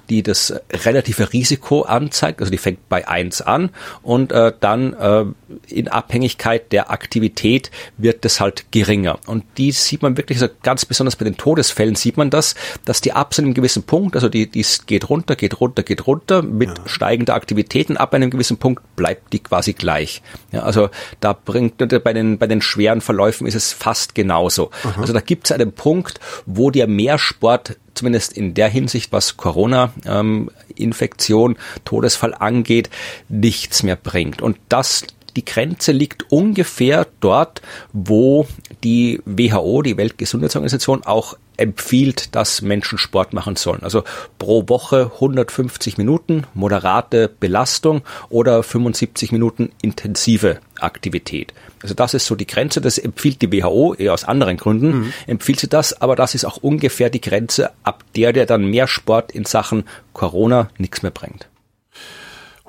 die 0.09 0.21
das 0.21 0.53
relative 0.71 1.33
Risiko 1.33 1.81
anzeigt. 1.81 2.41
Also 2.41 2.51
die 2.51 2.57
fängt 2.57 2.87
bei 2.89 3.07
eins 3.07 3.41
an 3.41 3.71
und 4.03 4.31
äh, 4.31 4.53
dann 4.59 4.93
äh, 4.93 5.25
in 5.67 5.87
Abhängigkeit 5.87 6.71
der 6.71 6.91
Aktivität 6.91 7.71
wird 7.97 8.25
das 8.25 8.39
halt 8.39 8.65
geringer. 8.71 9.19
Und 9.25 9.43
die 9.57 9.71
sieht 9.71 10.01
man 10.01 10.17
wirklich, 10.17 10.41
also 10.41 10.53
ganz 10.63 10.85
besonders 10.85 11.15
bei 11.15 11.25
den 11.25 11.37
Todesfällen 11.37 11.95
sieht 11.95 12.17
man 12.17 12.29
das, 12.29 12.55
dass 12.85 13.01
die 13.01 13.13
ab 13.13 13.33
einem 13.37 13.53
gewissen 13.53 13.83
Punkt, 13.83 14.15
also 14.15 14.29
die, 14.29 14.49
die 14.49 14.65
geht 14.85 15.09
runter, 15.09 15.35
geht 15.35 15.59
runter, 15.59 15.83
geht 15.83 16.07
runter 16.07 16.41
mit 16.41 16.69
ja. 16.69 16.87
steigender 16.87 17.35
Aktivitäten, 17.35 17.97
ab 17.97 18.13
einem 18.13 18.29
gewissen 18.29 18.57
Punkt 18.57 18.83
bleibt 18.95 19.33
die 19.33 19.39
quasi 19.39 19.73
gleich. 19.73 20.21
Ja, 20.51 20.63
also 20.63 20.89
da 21.19 21.33
bringt 21.33 21.77
bei 21.77 22.13
den, 22.13 22.37
bei 22.37 22.47
den 22.47 22.61
schweren 22.61 23.01
Verläufen 23.01 23.47
ist 23.47 23.55
es 23.55 23.73
fast 23.73 24.15
genauso. 24.15 24.71
Aha. 24.83 25.01
Also 25.01 25.13
da 25.13 25.21
gibt 25.21 25.45
es 25.45 25.51
einen 25.51 25.73
Punkt, 25.73 26.19
wo 26.45 26.71
dir 26.71 26.87
mehr 26.87 27.17
Sport 27.17 27.77
zumindest 27.95 28.33
in 28.33 28.53
der 28.53 28.67
Hinsicht, 28.67 29.11
was 29.11 29.37
Corona-Infektion, 29.37 31.51
ähm, 31.51 31.57
Todesfall 31.85 32.33
angeht, 32.33 32.89
nichts 33.29 33.83
mehr 33.83 33.95
bringt. 33.95 34.41
Und 34.41 34.57
das 34.69 35.05
die 35.35 35.45
Grenze 35.45 35.91
liegt 35.91 36.31
ungefähr 36.31 37.07
dort, 37.19 37.61
wo 37.93 38.47
die 38.83 39.21
WHO, 39.25 39.81
die 39.81 39.97
Weltgesundheitsorganisation, 39.97 41.03
auch 41.03 41.37
empfiehlt, 41.57 42.35
dass 42.35 42.61
Menschen 42.61 42.97
Sport 42.97 43.33
machen 43.33 43.55
sollen. 43.55 43.83
Also 43.83 44.03
pro 44.39 44.67
Woche 44.67 45.11
150 45.15 45.97
Minuten 45.97 46.45
moderate 46.53 47.29
Belastung 47.39 48.01
oder 48.29 48.61
75 48.61 49.31
Minuten 49.31 49.71
intensive 49.81 50.59
Aktivität. 50.79 51.53
Also 51.81 51.93
das 51.93 52.13
ist 52.13 52.25
so 52.25 52.35
die 52.35 52.47
Grenze, 52.47 52.81
das 52.81 52.97
empfiehlt 52.97 53.41
die 53.41 53.51
WHO, 53.51 53.93
eher 53.93 54.13
aus 54.13 54.25
anderen 54.25 54.57
Gründen, 54.57 54.87
mhm. 54.87 55.13
empfiehlt 55.27 55.59
sie 55.59 55.69
das, 55.69 56.01
aber 56.01 56.15
das 56.15 56.35
ist 56.35 56.45
auch 56.45 56.57
ungefähr 56.57 57.09
die 57.09 57.21
Grenze, 57.21 57.71
ab 57.83 58.03
der 58.15 58.33
der 58.33 58.45
dann 58.45 58.65
mehr 58.65 58.87
Sport 58.87 59.31
in 59.31 59.45
Sachen 59.45 59.85
Corona 60.13 60.69
nichts 60.77 61.03
mehr 61.03 61.11
bringt. 61.11 61.47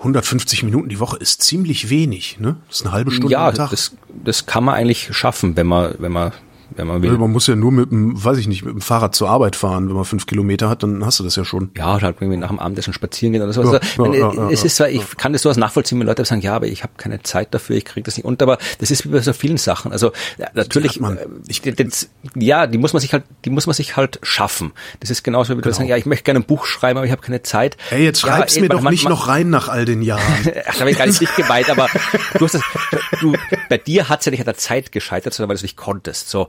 150 0.07 0.63
Minuten 0.63 0.89
die 0.89 1.01
Woche 1.01 1.17
ist 1.17 1.43
ziemlich 1.43 1.91
wenig, 1.91 2.39
ne? 2.39 2.57
Das 2.69 2.79
ist 2.79 2.87
eine 2.87 2.93
halbe 2.93 3.11
Stunde 3.11 3.33
ja, 3.33 3.49
am 3.49 3.55
Tag. 3.55 3.71
Das, 3.71 3.97
das 4.09 4.47
kann 4.47 4.65
man 4.65 4.77
eigentlich 4.77 5.09
schaffen, 5.15 5.57
wenn 5.57 5.67
man, 5.67 5.95
wenn 5.99 6.13
man 6.13 6.33
wenn 6.71 6.87
man 6.87 7.03
will. 7.03 7.11
Also 7.11 7.21
man 7.21 7.33
muss 7.33 7.47
ja 7.47 7.57
nur 7.57 7.73
mit 7.73 7.91
dem, 7.91 8.23
weiß 8.23 8.39
ich 8.39 8.49
nicht, 8.49 8.65
mit 8.65 8.75
dem 8.75 8.81
Fahrrad 8.81 9.15
zur 9.15 9.29
Arbeit 9.29 9.57
fahren. 9.57 9.89
Wenn 9.89 9.97
man 9.97 10.05
fünf 10.05 10.27
Kilometer 10.27 10.69
hat, 10.69 10.83
dann 10.83 11.05
hast 11.05 11.21
du 11.21 11.25
das 11.25 11.37
ja 11.37 11.45
schon. 11.45 11.71
Ja, 11.77 11.95
oder 11.95 12.07
halt 12.07 12.17
irgendwie 12.21 12.39
nach 12.39 12.49
dem 12.49 12.59
Abendessen 12.59 12.93
spazieren 12.93 13.33
gehen 13.33 13.43
oder 13.43 13.53
so. 13.53 13.63
Ja, 13.63 13.81
also, 13.81 14.13
ja, 14.13 14.33
ja, 14.33 14.51
es 14.51 14.65
ist 14.65 14.77
zwar, 14.77 14.89
ich 14.89 15.17
kann 15.17 15.33
das 15.33 15.43
sowas 15.43 15.57
nachvollziehen, 15.57 15.99
wenn 16.01 16.07
Leute 16.07 16.25
sagen, 16.25 16.41
ja, 16.41 16.55
aber 16.57 16.67
ich 16.67 16.83
habe 16.83 16.95
keine 16.97 17.23
Zeit 17.23 17.55
dafür, 17.55 17.77
ich 17.77 17.85
kriege 17.85 18.05
das 18.05 18.17
nicht 18.17 18.25
unter, 18.25 18.45
aber 18.45 18.59
das 18.79 18.91
ist 18.91 19.05
wie 19.05 19.11
bei 19.11 19.21
so 19.21 19.33
vielen 19.33 19.59
Sachen. 19.59 19.93
Also 19.93 20.13
natürlich, 20.55 21.01
man, 21.01 21.17
äh, 21.17 21.27
ich, 21.49 21.63
das, 21.63 22.09
ja, 22.35 22.67
die 22.67 22.79
muss 22.79 22.93
man 22.93 23.01
sich 23.01 23.13
halt, 23.13 23.25
die 23.45 23.51
muss 23.51 23.67
man 23.67 23.75
sich 23.75 23.97
halt 23.97 24.19
schaffen. 24.23 24.73
Das 25.01 25.11
ist 25.11 25.23
genauso 25.23 25.57
wie 25.57 25.61
genau. 25.61 25.75
sagen, 25.75 25.89
ja, 25.89 25.97
ich 25.97 26.07
möchte 26.07 26.25
gerne 26.25 26.41
ein 26.41 26.47
Buch 26.47 26.67
schreiben, 26.67 26.99
aber 26.99 27.07
ich 27.07 27.13
habe 27.13 27.23
keine 27.23 27.43
Zeit. 27.43 27.77
Hey, 27.89 28.05
jetzt 28.05 28.21
schreib's 28.21 28.59
mir 28.59 28.69
doch 28.69 28.81
man, 28.81 28.93
nicht 28.93 29.05
man, 29.05 29.13
noch 29.13 29.29
rein 29.29 29.51
nach 29.51 29.69
all 29.69 29.85
den 29.85 30.03
Jahren. 30.03 30.23
Ach, 30.67 30.81
habe 30.81 30.91
ich 30.91 30.99
gar 30.99 31.07
nicht 31.07 31.37
gemeint, 31.37 31.71
aber 31.71 31.89
du 32.39 32.45
hast 32.45 32.55
das, 32.55 32.63
du, 33.21 33.35
bei 33.69 33.79
dir 33.79 34.09
hat's 34.09 34.25
ja 34.25 34.31
nicht 34.31 34.41
an 34.41 34.47
der 34.47 34.57
Zeit 34.57 34.93
gescheitert, 34.93 35.35
sondern 35.35 35.51
weil 35.51 35.57
du 35.57 35.59
es 35.59 35.63
nicht 35.63 35.77
konntest. 35.77 36.29
So. 36.29 36.49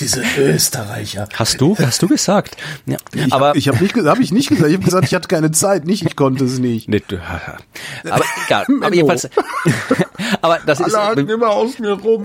Diese 0.00 0.22
Österreicher. 0.38 1.28
Hast 1.34 1.60
du? 1.60 1.76
Hast 1.78 2.02
du 2.02 2.08
gesagt? 2.08 2.56
Ja. 2.86 2.96
Ich, 3.12 3.32
aber 3.32 3.54
ich 3.54 3.68
habe 3.68 3.78
nicht 3.82 3.94
gesagt, 3.94 4.14
habe 4.14 4.22
ich 4.22 4.32
nicht 4.32 4.48
gesagt. 4.48 4.68
Ich 4.68 4.74
habe 4.74 4.84
gesagt, 4.84 5.04
ich 5.06 5.14
hatte 5.14 5.28
keine 5.28 5.50
Zeit, 5.50 5.84
nicht 5.84 6.04
ich 6.04 6.16
konnte 6.16 6.44
es 6.44 6.58
nicht. 6.58 6.88
Nee, 6.88 7.02
du, 7.06 7.18
aber 8.10 8.24
egal. 8.46 8.66
aber 8.80 8.94
jedenfalls. 8.94 9.28
aber 10.40 10.58
das 10.64 10.80
Alle 10.80 11.20
ist 11.20 11.30
immer 11.30 11.50
aus 11.50 11.78
mir 11.78 11.92
rum. 11.92 12.24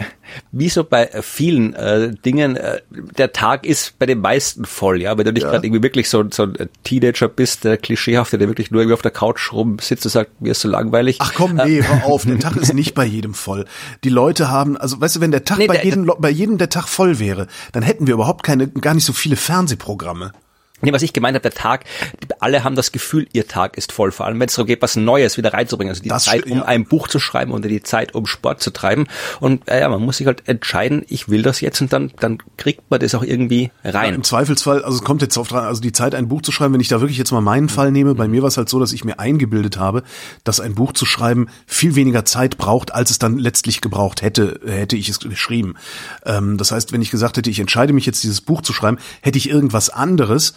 Wie 0.51 0.69
so 0.69 0.83
bei 0.83 1.09
vielen 1.21 1.73
äh, 1.73 2.13
Dingen, 2.25 2.55
äh, 2.55 2.81
der 3.17 3.33
Tag 3.33 3.65
ist 3.65 3.99
bei 3.99 4.05
den 4.05 4.21
meisten 4.21 4.65
voll, 4.65 5.01
ja. 5.01 5.17
Wenn 5.17 5.25
du 5.25 5.33
nicht 5.33 5.43
ja. 5.43 5.51
gerade 5.51 5.67
irgendwie 5.67 5.83
wirklich 5.83 6.09
so, 6.09 6.23
so 6.31 6.43
ein 6.43 6.69
Teenager 6.83 7.27
bist, 7.27 7.63
der 7.63 7.77
klischeehafte, 7.77 8.37
der 8.37 8.47
wirklich 8.47 8.71
nur 8.71 8.81
irgendwie 8.81 8.93
auf 8.93 9.01
der 9.01 9.11
Couch 9.11 9.51
rumsitzt 9.51 10.05
und 10.05 10.11
sagt, 10.11 10.41
mir 10.41 10.51
ist 10.51 10.61
so 10.61 10.69
langweilig. 10.69 11.17
Ach 11.19 11.33
komm, 11.35 11.55
nee, 11.55 11.83
hör 11.83 12.05
auf. 12.05 12.25
Der 12.25 12.39
Tag 12.39 12.55
ist 12.55 12.73
nicht 12.73 12.93
bei 12.93 13.05
jedem 13.05 13.33
voll. 13.33 13.65
Die 14.03 14.09
Leute 14.09 14.49
haben, 14.49 14.77
also 14.77 14.99
weißt 14.99 15.17
du, 15.17 15.21
wenn 15.21 15.31
der 15.31 15.43
Tag 15.43 15.57
nee, 15.57 15.67
bei 15.67 15.75
der, 15.75 15.85
jedem, 15.85 16.11
bei 16.17 16.29
jedem 16.29 16.57
der 16.57 16.69
Tag 16.69 16.87
voll 16.87 17.19
wäre, 17.19 17.47
dann 17.71 17.83
hätten 17.83 18.07
wir 18.07 18.13
überhaupt 18.13 18.43
keine, 18.43 18.67
gar 18.67 18.93
nicht 18.93 19.05
so 19.05 19.13
viele 19.13 19.35
Fernsehprogramme. 19.35 20.31
Nee, 20.85 20.93
was 20.93 21.01
ich 21.01 21.13
gemeint 21.13 21.35
habe, 21.35 21.41
der 21.41 21.51
Tag, 21.51 21.85
alle 22.39 22.63
haben 22.63 22.75
das 22.75 22.91
Gefühl, 22.91 23.27
ihr 23.33 23.47
Tag 23.47 23.77
ist 23.77 23.91
voll, 23.91 24.11
vor 24.11 24.25
allem 24.25 24.39
wenn 24.39 24.47
es 24.47 24.55
darum 24.55 24.67
geht, 24.67 24.81
was 24.81 24.95
Neues 24.95 25.37
wieder 25.37 25.53
reinzubringen. 25.53 25.91
Also 25.91 26.03
die 26.03 26.09
das, 26.09 26.25
Zeit, 26.25 26.45
um 26.45 26.59
ja. 26.59 26.65
ein 26.65 26.85
Buch 26.85 27.07
zu 27.07 27.19
schreiben 27.19 27.51
oder 27.51 27.67
die 27.67 27.81
Zeit, 27.81 28.13
um 28.13 28.25
Sport 28.25 28.61
zu 28.61 28.71
treiben. 28.71 29.07
Und 29.39 29.67
äh, 29.67 29.81
ja, 29.81 29.89
man 29.89 30.01
muss 30.01 30.17
sich 30.17 30.27
halt 30.27 30.47
entscheiden, 30.47 31.03
ich 31.07 31.27
will 31.27 31.41
das 31.41 31.61
jetzt 31.61 31.81
und 31.81 31.91
dann, 31.91 32.11
dann 32.19 32.37
kriegt 32.57 32.89
man 32.89 32.99
das 32.99 33.15
auch 33.15 33.23
irgendwie 33.23 33.71
rein. 33.83 34.09
Ja, 34.09 34.15
Im 34.15 34.23
Zweifelsfall, 34.23 34.83
also 34.83 34.97
es 34.97 35.03
kommt 35.03 35.21
jetzt 35.21 35.37
auf 35.37 35.47
dran, 35.47 35.65
also 35.65 35.81
die 35.81 35.91
Zeit, 35.91 36.13
ein 36.13 36.27
Buch 36.27 36.41
zu 36.41 36.51
schreiben, 36.51 36.73
wenn 36.73 36.81
ich 36.81 36.87
da 36.87 37.01
wirklich 37.01 37.17
jetzt 37.17 37.31
mal 37.31 37.41
meinen 37.41 37.69
Fall 37.69 37.91
nehme, 37.91 38.15
bei 38.15 38.27
mir 38.27 38.41
war 38.41 38.47
es 38.47 38.57
halt 38.57 38.69
so, 38.69 38.79
dass 38.79 38.93
ich 38.93 39.03
mir 39.03 39.19
eingebildet 39.19 39.77
habe, 39.77 40.03
dass 40.43 40.59
ein 40.59 40.75
Buch 40.75 40.93
zu 40.93 41.05
schreiben 41.05 41.47
viel 41.65 41.95
weniger 41.95 42.25
Zeit 42.25 42.57
braucht, 42.57 42.93
als 42.93 43.09
es 43.09 43.19
dann 43.19 43.37
letztlich 43.37 43.81
gebraucht 43.81 44.21
hätte, 44.21 44.59
hätte 44.65 44.95
ich 44.95 45.09
es 45.09 45.19
geschrieben. 45.19 45.75
Ähm, 46.25 46.57
das 46.57 46.71
heißt, 46.71 46.91
wenn 46.91 47.01
ich 47.01 47.11
gesagt 47.11 47.37
hätte, 47.37 47.49
ich 47.49 47.59
entscheide 47.59 47.93
mich 47.93 48.05
jetzt, 48.05 48.23
dieses 48.23 48.41
Buch 48.41 48.61
zu 48.61 48.73
schreiben, 48.73 48.97
hätte 49.21 49.37
ich 49.37 49.49
irgendwas 49.49 49.89
anderes 49.89 50.53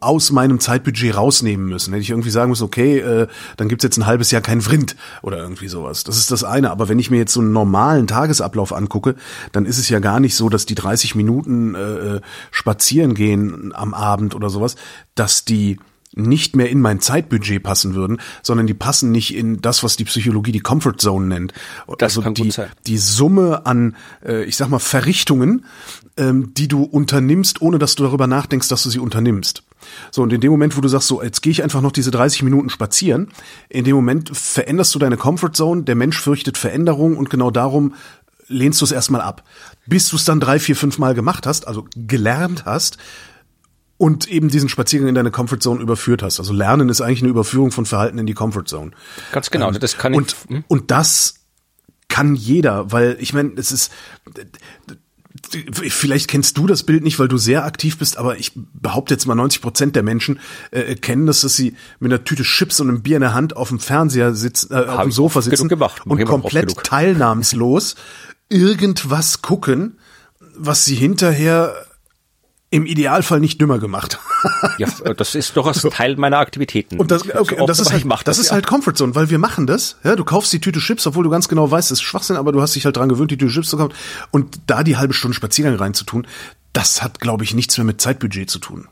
aus 0.00 0.32
meinem 0.32 0.60
Zeitbudget 0.60 1.16
rausnehmen 1.16 1.66
müssen. 1.66 1.92
Hätte 1.92 2.02
ich 2.02 2.10
irgendwie 2.10 2.30
sagen 2.30 2.50
müssen, 2.50 2.64
okay, 2.64 2.98
äh, 2.98 3.26
dann 3.56 3.68
gibt's 3.68 3.84
jetzt 3.84 3.96
ein 3.96 4.06
halbes 4.06 4.30
Jahr 4.30 4.42
kein 4.42 4.60
Vrind 4.60 4.96
oder 5.22 5.38
irgendwie 5.38 5.68
sowas. 5.68 6.04
Das 6.04 6.16
ist 6.16 6.30
das 6.30 6.44
eine. 6.44 6.70
Aber 6.70 6.88
wenn 6.88 6.98
ich 6.98 7.10
mir 7.10 7.18
jetzt 7.18 7.32
so 7.32 7.40
einen 7.40 7.52
normalen 7.52 8.06
Tagesablauf 8.06 8.72
angucke, 8.72 9.14
dann 9.52 9.66
ist 9.66 9.78
es 9.78 9.88
ja 9.88 9.98
gar 9.98 10.20
nicht 10.20 10.34
so, 10.34 10.48
dass 10.48 10.66
die 10.66 10.74
30 10.74 11.14
Minuten 11.14 11.74
äh, 11.74 11.80
äh, 12.16 12.20
spazieren 12.50 13.14
gehen 13.14 13.72
am 13.74 13.94
Abend 13.94 14.34
oder 14.34 14.50
sowas, 14.50 14.76
dass 15.14 15.44
die 15.44 15.78
nicht 16.12 16.56
mehr 16.56 16.68
in 16.68 16.80
mein 16.80 17.00
Zeitbudget 17.00 17.62
passen 17.62 17.94
würden, 17.94 18.20
sondern 18.42 18.66
die 18.66 18.74
passen 18.74 19.12
nicht 19.12 19.34
in 19.34 19.60
das, 19.60 19.84
was 19.84 19.96
die 19.96 20.04
Psychologie 20.04 20.52
die 20.52 20.60
Comfort 20.60 20.96
Zone 20.98 21.26
nennt. 21.26 21.52
Das 21.98 22.18
also 22.18 22.28
die, 22.30 22.52
die 22.86 22.98
Summe 22.98 23.64
an, 23.66 23.96
äh, 24.24 24.44
ich 24.44 24.56
sag 24.56 24.68
mal, 24.68 24.80
Verrichtungen, 24.80 25.64
ähm, 26.16 26.52
die 26.54 26.68
du 26.68 26.82
unternimmst, 26.82 27.62
ohne 27.62 27.78
dass 27.78 27.94
du 27.94 28.02
darüber 28.02 28.26
nachdenkst, 28.26 28.68
dass 28.68 28.82
du 28.82 28.90
sie 28.90 28.98
unternimmst. 28.98 29.62
So, 30.10 30.22
und 30.22 30.32
in 30.32 30.40
dem 30.40 30.50
Moment, 30.50 30.76
wo 30.76 30.80
du 30.80 30.88
sagst, 30.88 31.08
so, 31.08 31.22
jetzt 31.22 31.42
gehe 31.42 31.50
ich 31.50 31.62
einfach 31.62 31.80
noch 31.80 31.92
diese 31.92 32.10
30 32.10 32.42
Minuten 32.42 32.70
spazieren, 32.70 33.28
in 33.68 33.84
dem 33.84 33.96
Moment 33.96 34.36
veränderst 34.36 34.94
du 34.94 34.98
deine 34.98 35.16
Comfort 35.16 35.52
Zone, 35.52 35.82
der 35.82 35.94
Mensch 35.94 36.20
fürchtet 36.20 36.58
Veränderung 36.58 37.16
und 37.16 37.30
genau 37.30 37.50
darum 37.50 37.94
lehnst 38.48 38.80
du 38.80 38.84
es 38.84 38.92
erstmal 38.92 39.20
ab. 39.20 39.44
Bis 39.86 40.08
du 40.08 40.16
es 40.16 40.24
dann 40.24 40.40
drei, 40.40 40.58
vier, 40.58 40.76
fünf 40.76 40.98
Mal 40.98 41.14
gemacht 41.14 41.46
hast, 41.46 41.66
also 41.68 41.86
gelernt 41.94 42.64
hast, 42.64 42.98
und 44.00 44.28
eben 44.28 44.48
diesen 44.48 44.70
Spaziergang 44.70 45.10
in 45.10 45.14
deine 45.14 45.30
Comfort 45.30 45.58
Zone 45.58 45.82
überführt 45.82 46.22
hast. 46.22 46.40
Also 46.40 46.54
Lernen 46.54 46.88
ist 46.88 47.02
eigentlich 47.02 47.20
eine 47.20 47.28
Überführung 47.28 47.70
von 47.70 47.84
Verhalten 47.84 48.16
in 48.16 48.24
die 48.24 48.32
Comfort 48.32 48.64
Zone. 48.64 48.92
Ganz 49.30 49.50
genau, 49.50 49.68
ähm, 49.68 49.78
das 49.78 49.98
kann 49.98 50.14
ich. 50.14 50.18
Und, 50.18 50.36
hm? 50.48 50.64
und 50.68 50.90
das 50.90 51.34
kann 52.08 52.34
jeder, 52.34 52.90
weil 52.92 53.18
ich 53.20 53.34
meine, 53.34 53.52
es 53.56 53.72
ist 53.72 53.92
Vielleicht 55.72 56.28
kennst 56.28 56.56
du 56.58 56.66
das 56.66 56.82
Bild 56.84 57.02
nicht, 57.02 57.18
weil 57.18 57.28
du 57.28 57.36
sehr 57.36 57.64
aktiv 57.64 57.98
bist, 57.98 58.18
aber 58.18 58.38
ich 58.38 58.52
behaupte 58.54 59.14
jetzt 59.14 59.26
mal 59.26 59.34
90 59.34 59.60
Prozent 59.60 59.96
der 59.96 60.02
Menschen 60.02 60.38
äh, 60.70 60.94
kennen 60.94 61.26
das, 61.26 61.40
dass 61.40 61.56
sie 61.56 61.74
mit 61.98 62.12
einer 62.12 62.24
Tüte 62.24 62.42
Chips 62.42 62.80
und 62.80 62.88
einem 62.88 63.02
Bier 63.02 63.16
in 63.16 63.22
der 63.22 63.34
Hand 63.34 63.56
auf 63.56 63.68
dem 63.68 63.80
Fernseher 63.80 64.34
sitzen, 64.34 64.72
äh, 64.72 64.86
auf 64.86 65.02
dem 65.02 65.12
Sofa 65.12 65.42
sitzen 65.42 65.68
gemacht. 65.68 66.06
und 66.06 66.24
komplett 66.24 66.76
teilnahmslos 66.84 67.96
irgendwas 68.48 69.42
gucken, 69.42 69.98
was 70.56 70.84
sie 70.84 70.94
hinterher 70.94 71.74
im 72.70 72.86
Idealfall 72.86 73.40
nicht 73.40 73.60
dümmer 73.60 73.78
gemacht. 73.78 74.20
ja, 74.78 74.88
das 75.16 75.34
ist 75.34 75.56
doch 75.56 75.66
ein 75.66 75.90
Teil 75.90 76.16
meiner 76.16 76.38
Aktivitäten. 76.38 76.98
Und 76.98 77.10
das, 77.10 77.22
okay, 77.28 77.60
und 77.60 77.68
das 77.68 77.80
ist 77.80 77.92
halt, 77.92 78.04
das, 78.08 78.24
das 78.24 78.38
ist 78.38 78.46
ja. 78.46 78.52
halt 78.52 78.66
Comfort 78.66 78.94
Zone, 78.94 79.14
weil 79.16 79.28
wir 79.28 79.38
machen 79.38 79.66
das. 79.66 79.96
Ja, 80.04 80.14
du 80.14 80.24
kaufst 80.24 80.52
die 80.52 80.60
Tüte 80.60 80.78
Chips, 80.78 81.06
obwohl 81.06 81.24
du 81.24 81.30
ganz 81.30 81.48
genau 81.48 81.68
weißt, 81.68 81.90
es 81.90 81.98
ist 81.98 82.02
Schwachsinn, 82.02 82.36
aber 82.36 82.52
du 82.52 82.62
hast 82.62 82.76
dich 82.76 82.84
halt 82.84 82.96
dran 82.96 83.08
gewöhnt, 83.08 83.32
die 83.32 83.36
Tüte 83.36 83.52
Chips 83.52 83.70
zu 83.70 83.76
kaufen. 83.76 83.94
Und 84.30 84.60
da 84.66 84.84
die 84.84 84.96
halbe 84.96 85.14
Stunde 85.14 85.34
Spaziergang 85.34 85.76
reinzutun, 85.76 86.26
das 86.72 87.02
hat, 87.02 87.20
glaube 87.20 87.42
ich, 87.42 87.54
nichts 87.54 87.76
mehr 87.76 87.84
mit 87.84 88.00
Zeitbudget 88.00 88.48
zu 88.48 88.60
tun. 88.60 88.86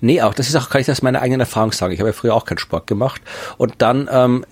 Nee, 0.00 0.22
auch 0.22 0.32
das 0.32 0.48
ist 0.48 0.56
auch, 0.56 0.70
kann 0.70 0.80
ich 0.80 0.86
das 0.86 1.02
meine 1.02 1.20
eigene 1.20 1.42
Erfahrung 1.42 1.72
sagen. 1.72 1.92
Ich 1.92 2.00
habe 2.00 2.10
ja 2.10 2.14
früher 2.14 2.34
auch 2.34 2.44
keinen 2.44 2.58
Sport 2.58 2.86
gemacht. 2.86 3.20
Und 3.58 3.74
dann 3.78 4.08
ähm, 4.10 4.44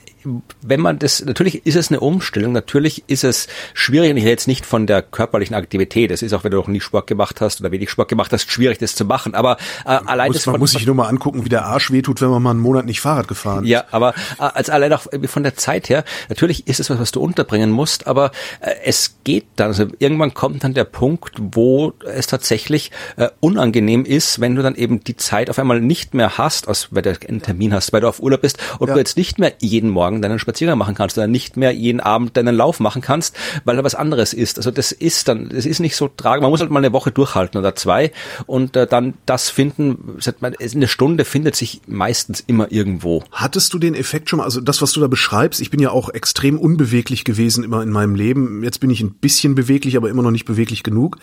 wenn 0.62 0.80
man 0.80 0.98
das, 0.98 1.24
natürlich 1.24 1.66
ist 1.66 1.76
es 1.76 1.90
eine 1.90 2.00
Umstellung, 2.00 2.52
natürlich 2.52 3.04
ist 3.06 3.24
es 3.24 3.48
schwierig, 3.74 4.10
und 4.10 4.16
ich 4.16 4.24
rede 4.24 4.32
jetzt 4.32 4.48
nicht 4.48 4.66
von 4.66 4.86
der 4.86 5.02
körperlichen 5.02 5.54
Aktivität, 5.54 6.10
es 6.10 6.22
ist 6.22 6.32
auch, 6.32 6.44
wenn 6.44 6.50
du 6.50 6.56
noch 6.56 6.68
nie 6.68 6.80
Sport 6.80 7.06
gemacht 7.06 7.40
hast 7.40 7.60
oder 7.60 7.70
wenig 7.70 7.90
Sport 7.90 8.08
gemacht 8.08 8.32
hast, 8.32 8.50
schwierig, 8.50 8.78
das 8.78 8.94
zu 8.94 9.04
machen, 9.04 9.34
aber 9.34 9.56
äh, 9.84 9.88
allein 9.88 10.28
muss, 10.28 10.36
das 10.36 10.46
Man 10.46 10.60
muss 10.60 10.72
sich 10.72 10.86
nur 10.86 10.94
mal 10.94 11.08
angucken, 11.08 11.44
wie 11.44 11.48
der 11.48 11.64
Arsch 11.64 11.90
wehtut, 11.90 12.20
wenn 12.20 12.28
man 12.28 12.42
mal 12.42 12.50
einen 12.50 12.60
Monat 12.60 12.86
nicht 12.86 13.00
Fahrrad 13.00 13.28
gefahren 13.28 13.64
ist. 13.64 13.70
Ja, 13.70 13.84
aber 13.90 14.14
äh, 14.38 14.42
als 14.42 14.70
allein 14.70 14.92
auch 14.92 15.06
von 15.26 15.42
der 15.42 15.56
Zeit 15.56 15.88
her, 15.88 16.04
natürlich 16.28 16.66
ist 16.66 16.80
es 16.80 16.90
was, 16.90 16.98
was 16.98 17.12
du 17.12 17.20
unterbringen 17.20 17.70
musst, 17.70 18.06
aber 18.06 18.30
äh, 18.60 18.70
es 18.84 19.16
geht 19.24 19.46
dann, 19.56 19.68
also 19.68 19.86
irgendwann 19.98 20.34
kommt 20.34 20.64
dann 20.64 20.74
der 20.74 20.84
Punkt, 20.84 21.34
wo 21.38 21.92
es 22.04 22.26
tatsächlich 22.26 22.90
äh, 23.16 23.28
unangenehm 23.40 24.04
ist, 24.04 24.40
wenn 24.40 24.54
du 24.54 24.62
dann 24.62 24.74
eben 24.74 25.02
die 25.04 25.16
Zeit 25.16 25.50
auf 25.50 25.58
einmal 25.58 25.80
nicht 25.80 26.14
mehr 26.14 26.38
hast, 26.38 26.68
aus, 26.68 26.88
weil 26.90 27.02
du 27.02 27.16
einen 27.28 27.42
Termin 27.42 27.74
hast, 27.74 27.92
weil 27.92 28.00
du 28.00 28.08
auf 28.08 28.20
Urlaub 28.20 28.40
bist 28.40 28.58
und 28.78 28.88
ja. 28.88 28.94
du 28.94 29.00
jetzt 29.00 29.16
nicht 29.16 29.38
mehr 29.38 29.52
jeden 29.60 29.90
Morgen 29.90 30.13
Morgen 30.14 30.22
deinen 30.22 30.38
Spaziergang 30.38 30.78
machen 30.78 30.94
kannst 30.94 31.18
oder 31.18 31.26
nicht 31.26 31.56
mehr 31.56 31.72
jeden 31.72 32.00
Abend 32.00 32.36
deinen 32.36 32.54
Lauf 32.54 32.80
machen 32.80 33.02
kannst, 33.02 33.36
weil 33.64 33.76
da 33.76 33.84
was 33.84 33.94
anderes 33.94 34.32
ist. 34.32 34.58
Also 34.58 34.70
das 34.70 34.92
ist 34.92 35.28
dann, 35.28 35.48
das 35.48 35.66
ist 35.66 35.80
nicht 35.80 35.96
so 35.96 36.08
tragisch. 36.08 36.42
Man 36.42 36.50
muss 36.50 36.60
halt 36.60 36.70
mal 36.70 36.78
eine 36.78 36.92
Woche 36.92 37.10
durchhalten 37.10 37.58
oder 37.58 37.74
zwei 37.74 38.12
und 38.46 38.76
äh, 38.76 38.86
dann 38.86 39.14
das 39.26 39.50
finden. 39.50 40.18
Eine 40.40 40.88
Stunde 40.88 41.24
findet 41.24 41.56
sich 41.56 41.80
meistens 41.86 42.40
immer 42.46 42.70
irgendwo. 42.70 43.24
Hattest 43.32 43.72
du 43.74 43.78
den 43.78 43.94
Effekt 43.94 44.30
schon 44.30 44.38
mal, 44.38 44.44
also 44.44 44.60
das, 44.60 44.82
was 44.82 44.92
du 44.92 45.00
da 45.00 45.08
beschreibst, 45.08 45.60
ich 45.60 45.70
bin 45.70 45.80
ja 45.80 45.90
auch 45.90 46.08
extrem 46.10 46.58
unbeweglich 46.58 47.24
gewesen 47.24 47.64
immer 47.64 47.82
in 47.82 47.90
meinem 47.90 48.14
Leben. 48.14 48.62
Jetzt 48.62 48.80
bin 48.80 48.90
ich 48.90 49.00
ein 49.00 49.14
bisschen 49.14 49.54
beweglich, 49.54 49.96
aber 49.96 50.10
immer 50.10 50.22
noch 50.22 50.30
nicht 50.30 50.44
beweglich 50.44 50.82
genug. 50.82 51.18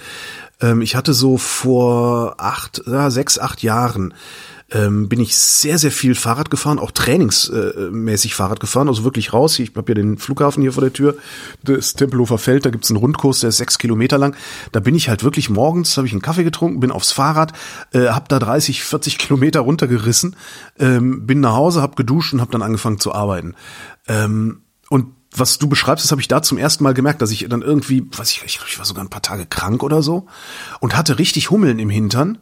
Ähm, 0.59 0.81
ich 0.81 0.95
hatte 0.95 1.13
so 1.13 1.37
vor 1.37 2.35
acht, 2.37 2.83
ja, 2.85 3.09
sechs, 3.09 3.39
acht 3.39 3.63
Jahren 3.63 4.13
ähm, 4.71 5.09
bin 5.09 5.19
ich 5.19 5.35
sehr, 5.35 5.77
sehr 5.77 5.91
viel 5.91 6.15
Fahrrad 6.15 6.49
gefahren, 6.49 6.79
auch 6.79 6.91
trainingsmäßig 6.91 8.35
Fahrrad 8.35 8.59
gefahren, 8.59 8.87
also 8.87 9.03
wirklich 9.03 9.33
raus. 9.33 9.59
Ich 9.59 9.75
habe 9.75 9.91
ja 9.91 9.95
den 9.95 10.17
Flughafen 10.17 10.61
hier 10.61 10.73
vor 10.73 10.81
der 10.81 10.93
Tür, 10.93 11.15
das 11.63 11.93
Tempelhofer 11.93 12.37
Feld, 12.37 12.65
da 12.65 12.69
gibt's 12.69 12.89
einen 12.89 12.97
Rundkurs, 12.97 13.41
der 13.41 13.49
ist 13.49 13.57
sechs 13.57 13.77
Kilometer 13.77 14.17
lang. 14.17 14.35
Da 14.71 14.79
bin 14.79 14.95
ich 14.95 15.09
halt 15.09 15.23
wirklich 15.23 15.49
morgens, 15.49 15.97
habe 15.97 16.07
ich 16.07 16.13
einen 16.13 16.21
Kaffee 16.21 16.43
getrunken, 16.43 16.79
bin 16.79 16.91
aufs 16.91 17.11
Fahrrad, 17.11 17.53
äh, 17.93 18.07
habe 18.07 18.25
da 18.29 18.39
30, 18.39 18.83
40 18.83 19.17
Kilometer 19.17 19.59
runtergerissen, 19.59 20.35
ähm, 20.79 21.27
bin 21.27 21.41
nach 21.41 21.53
Hause, 21.53 21.81
habe 21.81 21.95
geduscht 21.95 22.33
und 22.33 22.41
habe 22.41 22.51
dann 22.51 22.61
angefangen 22.61 22.99
zu 22.99 23.13
arbeiten. 23.13 23.55
Ähm, 24.07 24.61
und 24.89 25.07
was 25.33 25.57
du 25.57 25.67
beschreibst, 25.67 26.03
das 26.03 26.11
habe 26.11 26.21
ich 26.21 26.27
da 26.27 26.41
zum 26.41 26.57
ersten 26.57 26.83
Mal 26.83 26.93
gemerkt, 26.93 27.21
dass 27.21 27.31
ich 27.31 27.47
dann 27.49 27.61
irgendwie, 27.61 28.05
weiß 28.11 28.31
ich, 28.31 28.43
ich, 28.45 28.59
ich 28.67 28.77
war 28.77 28.85
sogar 28.85 29.03
ein 29.03 29.09
paar 29.09 29.21
Tage 29.21 29.45
krank 29.45 29.83
oder 29.83 30.01
so 30.01 30.27
und 30.81 30.95
hatte 30.95 31.19
richtig 31.19 31.49
Hummeln 31.49 31.79
im 31.79 31.89
Hintern, 31.89 32.37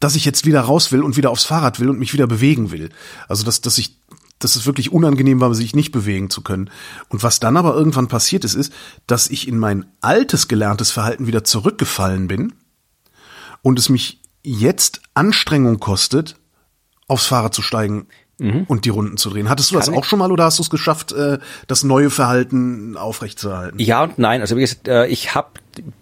dass 0.00 0.16
ich 0.16 0.24
jetzt 0.24 0.46
wieder 0.46 0.62
raus 0.62 0.90
will 0.90 1.02
und 1.02 1.16
wieder 1.16 1.30
aufs 1.30 1.44
Fahrrad 1.44 1.78
will 1.78 1.90
und 1.90 1.98
mich 1.98 2.12
wieder 2.12 2.26
bewegen 2.26 2.72
will. 2.72 2.88
Also 3.28 3.44
dass, 3.44 3.60
dass 3.60 3.78
ich, 3.78 3.96
dass 4.38 4.56
es 4.56 4.66
wirklich 4.66 4.92
unangenehm 4.92 5.40
war, 5.40 5.54
sich 5.54 5.74
nicht 5.74 5.92
bewegen 5.92 6.30
zu 6.30 6.42
können. 6.42 6.70
Und 7.08 7.22
was 7.22 7.38
dann 7.38 7.56
aber 7.56 7.74
irgendwann 7.74 8.08
passiert 8.08 8.44
ist, 8.44 8.54
ist, 8.54 8.72
dass 9.06 9.28
ich 9.28 9.46
in 9.46 9.58
mein 9.58 9.86
altes 10.00 10.48
gelerntes 10.48 10.90
Verhalten 10.90 11.26
wieder 11.26 11.44
zurückgefallen 11.44 12.26
bin 12.26 12.54
und 13.62 13.78
es 13.78 13.90
mich 13.90 14.20
jetzt 14.42 15.02
Anstrengung 15.14 15.78
kostet, 15.78 16.36
aufs 17.06 17.26
Fahrrad 17.26 17.54
zu 17.54 17.60
steigen 17.60 18.06
mhm. 18.38 18.64
und 18.68 18.86
die 18.86 18.88
Runden 18.88 19.18
zu 19.18 19.28
drehen. 19.28 19.50
Hattest 19.50 19.70
du 19.70 19.74
Kann 19.74 19.86
das 19.86 19.94
auch 19.94 20.04
schon 20.04 20.18
mal 20.18 20.32
oder 20.32 20.44
hast 20.44 20.58
du 20.58 20.62
es 20.62 20.70
geschafft, 20.70 21.12
äh, 21.12 21.38
das 21.66 21.84
neue 21.84 22.08
Verhalten 22.08 22.96
aufrechtzuerhalten? 22.96 23.78
Ja 23.78 24.04
und 24.04 24.18
nein. 24.18 24.40
Also 24.40 24.56
wie 24.56 24.62
gesagt, 24.62 24.88
äh, 24.88 25.06
ich 25.06 25.34
habe 25.34 25.50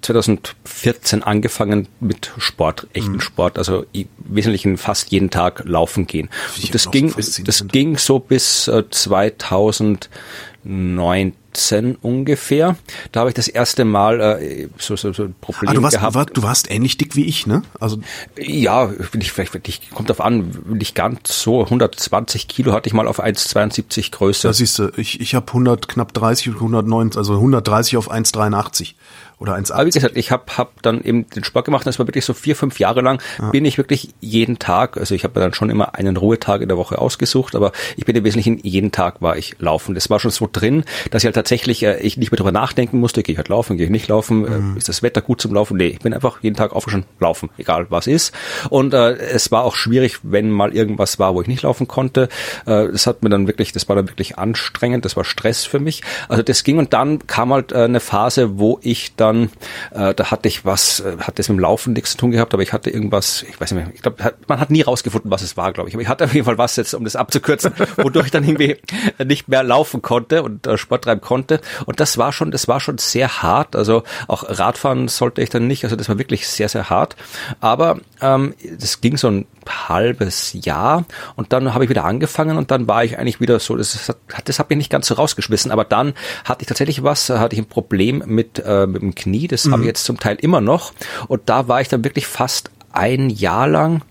2014 0.03 1.23
angefangen 1.23 1.89
mit 2.01 2.33
Sport, 2.39 2.87
echten 2.93 3.13
mhm. 3.13 3.21
Sport, 3.21 3.59
also 3.59 3.85
im 3.93 4.09
Wesentlichen 4.19 4.77
fast 4.77 5.11
jeden 5.11 5.31
Tag 5.31 5.63
laufen 5.65 6.07
gehen. 6.07 6.29
Und 6.63 6.75
das 6.75 6.91
ging, 6.91 7.15
das 7.17 7.67
ging 7.69 7.99
so 7.99 8.19
bis 8.19 8.65
2019 8.65 10.11
äh, 10.65 11.97
ungefähr. 12.03 12.77
Da 13.13 13.21
habe 13.21 13.31
ich 13.31 13.35
das 13.35 13.49
erste 13.49 13.85
Mal 13.85 14.21
äh, 14.21 14.69
so, 14.79 14.97
so, 14.97 15.13
so 15.13 15.25
ein 15.25 15.35
Problem 15.41 15.71
ah, 15.71 15.75
du 15.75 15.83
warst, 15.83 15.97
gehabt. 15.97 16.15
Du, 16.15 16.19
war, 16.19 16.27
du 16.27 16.43
warst 16.43 16.71
ähnlich 16.71 16.97
dick 16.97 17.17
wie 17.17 17.25
ich, 17.25 17.47
ne? 17.47 17.63
Also 17.81 17.99
ja, 18.39 18.87
bin 18.87 19.21
ich 19.21 19.33
vielleicht, 19.33 19.55
ich, 19.69 19.91
kommt 19.91 20.11
auf 20.11 20.21
an, 20.21 20.53
nicht 20.67 20.95
ganz 20.95 21.43
so. 21.43 21.65
120 21.65 22.49
Kilo 22.49 22.73
hatte 22.73 22.89
ich 22.89 22.95
mal 22.95 23.07
auf 23.07 23.23
1,72 23.23 24.13
Größe. 24.13 24.49
Da 24.49 24.53
siehst 24.53 24.79
du, 24.79 24.91
ich, 24.97 25.21
ich 25.21 25.35
habe 25.35 25.49
100, 25.49 25.89
knapp 25.89 26.13
30, 26.15 26.55
109, 26.55 27.13
also 27.17 27.35
130 27.35 27.97
auf 27.97 28.11
1,83 28.11 28.95
oder 29.39 29.55
1,80. 29.55 29.73
Aber 29.73 29.87
wie 29.87 29.91
gesagt, 29.91 30.17
ich 30.17 30.31
habe 30.31 30.45
hab 30.57 30.83
dann 30.83 31.01
eben 31.03 31.29
den 31.31 31.45
Sport 31.45 31.65
gemacht 31.65 31.87
und 31.87 31.91
es 31.91 31.99
war 31.99 32.07
wirklich 32.07 32.25
so 32.25 32.35
vier, 32.35 32.57
fünf 32.57 32.79
Jahre 32.79 33.01
lang 33.01 33.23
ja. 33.39 33.51
bin 33.51 33.65
ich 33.65 33.79
wirklich 33.79 34.15
jeden 34.21 34.59
Tag, 34.59 34.97
also 34.97 35.15
ich 35.15 35.25
habe 35.25 35.39
dann 35.39 35.55
schon 35.55 35.71
immer 35.71 35.95
einen 35.95 36.17
Ruhetag 36.17 36.61
in 36.61 36.69
der 36.69 36.77
Woche 36.77 36.99
ausgesucht, 36.99 37.55
aber 37.55 37.73
ich 37.97 38.05
bin 38.05 38.17
im 38.17 38.25
Wesentlichen 38.25 38.59
jeden 38.63 38.91
Tag 38.91 39.23
war 39.23 39.37
ich 39.37 39.57
laufen. 39.59 39.95
Das 39.95 40.11
war 40.11 40.19
schon 40.19 40.31
so 40.31 40.49
drin, 40.51 40.85
dass 41.11 41.23
ich 41.23 41.27
halt 41.27 41.37
tatsächlich 41.37 41.83
äh, 41.83 42.01
ich 42.01 42.17
nicht 42.17 42.33
mehr 42.33 42.37
drüber 42.37 42.53
nachdenken 42.53 42.99
musste, 42.99 43.23
gehe 43.23 43.35
ich 43.35 43.39
halt 43.39 43.49
laufen, 43.49 43.77
gehe 43.77 43.87
ich 43.87 43.93
nicht 43.93 44.09
laufen, 44.09 44.45
äh, 44.45 44.51
mhm. 44.51 44.77
ist 44.77 44.89
das 44.89 45.03
Wetter 45.03 45.23
gut 45.23 45.41
zum 45.41 45.55
Laufen? 45.55 45.77
Nee, 45.77 45.89
ich 45.89 46.01
bin 46.01 46.13
einfach 46.15 46.43
jeden 46.43 46.57
Tag 46.57 46.73
aufgestanden, 46.73 47.09
laufen, 47.21 47.51
egal 47.59 47.87
was 47.91 48.07
ist. 48.07 48.35
Und 48.71 48.93
äh, 48.95 49.15
es 49.15 49.53
war 49.53 49.65
auch 49.65 49.77
schwierig, 49.77 50.19
wenn 50.23 50.51
mal 50.51 50.75
irgendwas 50.75 51.19
war, 51.19 51.35
wo 51.35 51.43
ich 51.43 51.49
nicht 51.49 51.63
laufen 51.63 51.87
konnte. 51.87 52.29
Äh, 52.67 52.89
das 52.89 53.07
hat 53.07 53.23
mir 53.23 53.29
dann 53.31 53.47
wirklich, 53.47 53.73
das 53.73 53.89
war 53.89 53.97
dann 53.97 54.09
wirklich 54.09 54.39
anstrengend, 54.39 55.05
das 55.05 55.17
war 55.17 55.25
Stress 55.25 55.65
für 55.65 55.79
mich. 55.79 56.03
Also 56.29 56.43
das 56.43 56.65
ging 56.65 56.79
und 56.79 56.93
dann 56.93 57.27
kam 57.27 57.53
halt 57.53 57.73
äh, 57.73 57.85
eine 57.85 58.01
Phase, 58.01 58.59
wo 58.59 58.81
ich 58.83 59.15
dann 59.15 59.28
dann, 59.33 59.51
äh, 59.93 60.15
da 60.15 60.31
hatte 60.31 60.49
ich 60.49 60.65
was, 60.65 61.01
äh, 61.01 61.17
hat 61.21 61.39
das 61.39 61.49
mit 61.49 61.59
dem 61.59 61.61
Laufen 61.61 61.93
nichts 61.93 62.13
zu 62.13 62.19
tun 62.19 62.31
gehabt, 62.31 62.55
aber 62.55 62.63
ich 62.63 62.73
hatte 62.73 62.91
irgendwas, 62.91 63.45
ich 63.49 63.61
weiß 63.61 63.73
nicht 63.73 63.85
mehr, 63.85 63.95
ich 63.95 64.03
glaube, 64.03 64.35
man 64.47 64.61
hat 64.61 64.71
nie 64.71 64.83
rausgefunden, 64.83 65.31
was 65.31 65.43
es 65.43 65.57
war, 65.57 65.73
glaube 65.73 65.89
ich. 65.89 65.95
Aber 65.95 66.03
ich 66.03 66.09
hatte 66.09 66.25
auf 66.25 66.35
jeden 66.35 66.45
Fall 66.45 66.59
was 66.59 66.77
jetzt, 66.77 66.95
um 66.95 67.05
das 67.05 67.17
abzukürzen, 67.17 67.73
wodurch 67.97 68.27
ich 68.27 68.33
dann 68.33 68.45
irgendwie 68.45 68.77
nicht 69.25 69.49
mehr 69.49 69.63
laufen 69.63 70.03
konnte 70.03 70.43
und 70.43 70.67
äh, 70.67 70.79
Sport 70.79 71.05
treiben 71.05 71.21
konnte. 71.21 71.61
Und 71.87 72.01
das 72.01 72.19
war 72.19 72.33
schon, 72.33 72.51
das 72.51 72.69
war 72.69 72.81
schon 72.81 72.99
sehr 72.99 73.43
hart. 73.43 73.77
Also 73.77 74.03
auch 74.27 74.45
Radfahren 74.47 75.09
sollte 75.09 75.43
ich 75.43 75.51
dann 75.51 75.67
nicht. 75.67 75.85
Also 75.85 75.97
das 75.97 76.09
war 76.09 76.19
wirklich 76.19 76.49
sehr, 76.49 76.69
sehr 76.69 76.91
hart. 76.91 77.17
Aber 77.61 77.99
ähm, 78.21 78.55
das 78.79 79.01
ging 79.01 79.17
so 79.17 79.29
ein 79.29 79.47
halbes 79.69 80.53
Jahr 80.53 81.05
und 81.37 81.53
dann 81.53 81.75
habe 81.75 81.85
ich 81.85 81.91
wieder 81.91 82.05
angefangen 82.05 82.57
und 82.57 82.71
dann 82.71 82.89
war 82.89 83.05
ich 83.05 83.19
eigentlich 83.19 83.41
wieder 83.41 83.59
so, 83.61 83.77
das 83.77 84.09
hat, 84.09 84.49
das 84.49 84.59
hat 84.59 84.71
mich 84.71 84.79
nicht 84.79 84.91
ganz 84.91 85.07
so 85.07 85.15
rausgeschmissen, 85.15 85.71
aber 85.71 85.85
dann 85.85 86.15
hatte 86.45 86.63
ich 86.63 86.69
tatsächlich 86.69 87.03
was, 87.03 87.29
hatte 87.31 87.55
ich 87.55 87.63
ein 87.63 87.69
Problem 87.69 88.23
mit, 88.27 88.63
äh, 88.65 88.87
mit 88.87 89.03
dem 89.03 89.15
Knie, 89.15 89.49
das 89.49 89.65
mhm. 89.65 89.73
habe 89.73 89.83
ich 89.83 89.89
jetzt 89.89 90.05
zum 90.05 90.19
Teil 90.19 90.37
immer 90.41 90.61
noch 90.61 90.93
und 91.29 91.43
da 91.47 91.69
war 91.69 91.81
ich 91.81 91.89
dann 91.89 92.05
wirklich 92.05 92.27
fast 92.27 92.71
ein 92.93 93.31
Jahr 93.31 93.69
lang 93.69 94.03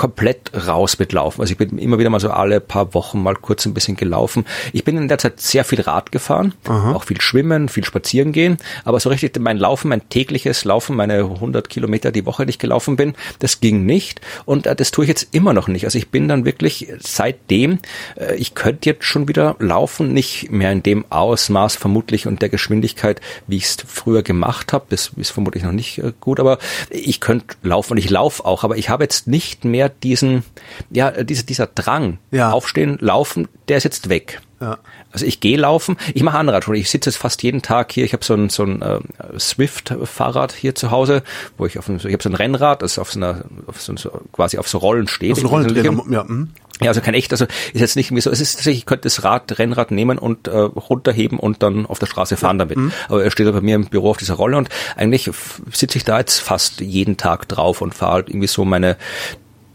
komplett 0.00 0.52
raus 0.66 0.98
mit 0.98 1.12
Laufen. 1.12 1.42
Also 1.42 1.52
ich 1.52 1.58
bin 1.58 1.76
immer 1.76 1.98
wieder 1.98 2.08
mal 2.08 2.20
so 2.20 2.30
alle 2.30 2.58
paar 2.58 2.94
Wochen 2.94 3.22
mal 3.22 3.34
kurz 3.34 3.66
ein 3.66 3.74
bisschen 3.74 3.96
gelaufen. 3.98 4.46
Ich 4.72 4.82
bin 4.82 4.96
in 4.96 5.08
der 5.08 5.18
Zeit 5.18 5.42
sehr 5.42 5.62
viel 5.62 5.82
Rad 5.82 6.10
gefahren, 6.10 6.54
Aha. 6.66 6.94
auch 6.94 7.04
viel 7.04 7.20
schwimmen, 7.20 7.68
viel 7.68 7.84
spazieren 7.84 8.32
gehen, 8.32 8.56
aber 8.86 8.98
so 8.98 9.10
richtig 9.10 9.38
mein 9.38 9.58
Laufen, 9.58 9.90
mein 9.90 10.08
tägliches 10.08 10.64
Laufen, 10.64 10.96
meine 10.96 11.18
100 11.18 11.68
Kilometer 11.68 12.12
die 12.12 12.24
Woche, 12.24 12.46
die 12.46 12.50
ich 12.50 12.58
gelaufen 12.58 12.96
bin, 12.96 13.12
das 13.40 13.60
ging 13.60 13.84
nicht 13.84 14.22
und 14.46 14.66
äh, 14.66 14.74
das 14.74 14.90
tue 14.90 15.04
ich 15.04 15.10
jetzt 15.10 15.34
immer 15.34 15.52
noch 15.52 15.68
nicht. 15.68 15.84
Also 15.84 15.98
ich 15.98 16.08
bin 16.08 16.28
dann 16.28 16.46
wirklich 16.46 16.88
seitdem, 17.00 17.78
äh, 18.16 18.36
ich 18.36 18.54
könnte 18.54 18.88
jetzt 18.88 19.04
schon 19.04 19.28
wieder 19.28 19.56
laufen, 19.58 20.14
nicht 20.14 20.50
mehr 20.50 20.72
in 20.72 20.82
dem 20.82 21.04
Ausmaß 21.10 21.76
vermutlich 21.76 22.26
und 22.26 22.40
der 22.40 22.48
Geschwindigkeit, 22.48 23.20
wie 23.46 23.58
ich 23.58 23.64
es 23.64 23.76
früher 23.86 24.22
gemacht 24.22 24.72
habe. 24.72 24.86
Das 24.88 25.12
ist 25.14 25.30
vermutlich 25.30 25.62
noch 25.62 25.72
nicht 25.72 25.98
äh, 25.98 26.14
gut, 26.20 26.40
aber 26.40 26.56
ich 26.88 27.20
könnte 27.20 27.56
laufen 27.62 27.92
und 27.92 27.98
ich 27.98 28.08
laufe 28.08 28.46
auch, 28.46 28.64
aber 28.64 28.78
ich 28.78 28.88
habe 28.88 29.04
jetzt 29.04 29.26
nicht 29.26 29.66
mehr 29.66 29.89
diesen, 29.90 30.44
ja, 30.90 31.10
dieser, 31.10 31.42
dieser 31.42 31.66
Drang, 31.66 32.18
ja. 32.30 32.50
aufstehen, 32.50 32.98
laufen, 33.00 33.48
der 33.68 33.78
ist 33.78 33.84
jetzt 33.84 34.08
weg. 34.08 34.40
Ja. 34.60 34.78
Also 35.10 35.24
ich 35.24 35.40
gehe 35.40 35.56
laufen, 35.56 35.96
ich 36.12 36.22
mache 36.22 36.36
andere 36.36 36.56
Radtouren. 36.56 36.78
Ich 36.78 36.90
sitze 36.90 37.08
jetzt 37.08 37.16
fast 37.16 37.42
jeden 37.42 37.62
Tag 37.62 37.92
hier. 37.92 38.04
Ich 38.04 38.12
habe 38.12 38.24
so 38.24 38.34
ein, 38.34 38.50
so 38.50 38.62
ein 38.62 38.82
äh, 38.82 38.98
Swift-Fahrrad 39.38 40.52
hier 40.52 40.74
zu 40.74 40.90
Hause, 40.90 41.22
wo 41.56 41.64
ich 41.64 41.78
auf 41.78 41.88
ein, 41.88 41.96
ich 41.96 42.12
habe 42.12 42.22
so 42.22 42.28
ein 42.28 42.34
Rennrad, 42.34 42.82
das 42.82 42.98
auf 42.98 43.10
so 43.10 43.18
einer, 43.18 43.44
auf 43.66 43.80
so, 43.80 43.94
quasi 44.32 44.58
auf 44.58 44.68
so 44.68 44.78
Rollen 44.78 45.08
steht. 45.08 45.32
Auf 45.32 45.40
so 45.40 45.48
Rollen, 45.48 45.74
ja. 46.12 46.24
Mh. 46.24 46.48
Ja, 46.82 46.88
also 46.88 47.00
kein 47.02 47.14
echt, 47.14 47.30
also 47.32 47.44
ist 47.44 47.80
jetzt 47.80 47.96
nicht 47.96 48.06
irgendwie 48.06 48.22
so, 48.22 48.30
es 48.30 48.40
ist 48.40 48.54
tatsächlich, 48.54 48.78
ich 48.80 48.86
könnte 48.86 49.02
das 49.02 49.22
Rad, 49.22 49.58
Rennrad 49.58 49.90
nehmen 49.90 50.18
und 50.18 50.48
äh, 50.48 50.56
runterheben 50.56 51.38
und 51.38 51.62
dann 51.62 51.84
auf 51.84 51.98
der 51.98 52.06
Straße 52.06 52.36
fahren 52.38 52.58
damit. 52.58 52.78
Mhm. 52.78 52.92
Aber 53.08 53.22
er 53.22 53.30
steht 53.30 53.52
bei 53.52 53.60
mir 53.60 53.74
im 53.74 53.86
Büro 53.86 54.10
auf 54.10 54.16
dieser 54.16 54.34
Rolle 54.34 54.56
und 54.56 54.68
eigentlich 54.96 55.30
sitze 55.72 55.98
ich 55.98 56.04
da 56.04 56.18
jetzt 56.18 56.38
fast 56.38 56.80
jeden 56.80 57.18
Tag 57.18 57.48
drauf 57.48 57.82
und 57.82 57.94
fahre 57.94 58.12
halt 58.12 58.28
irgendwie 58.30 58.46
so 58.46 58.64
meine 58.64 58.96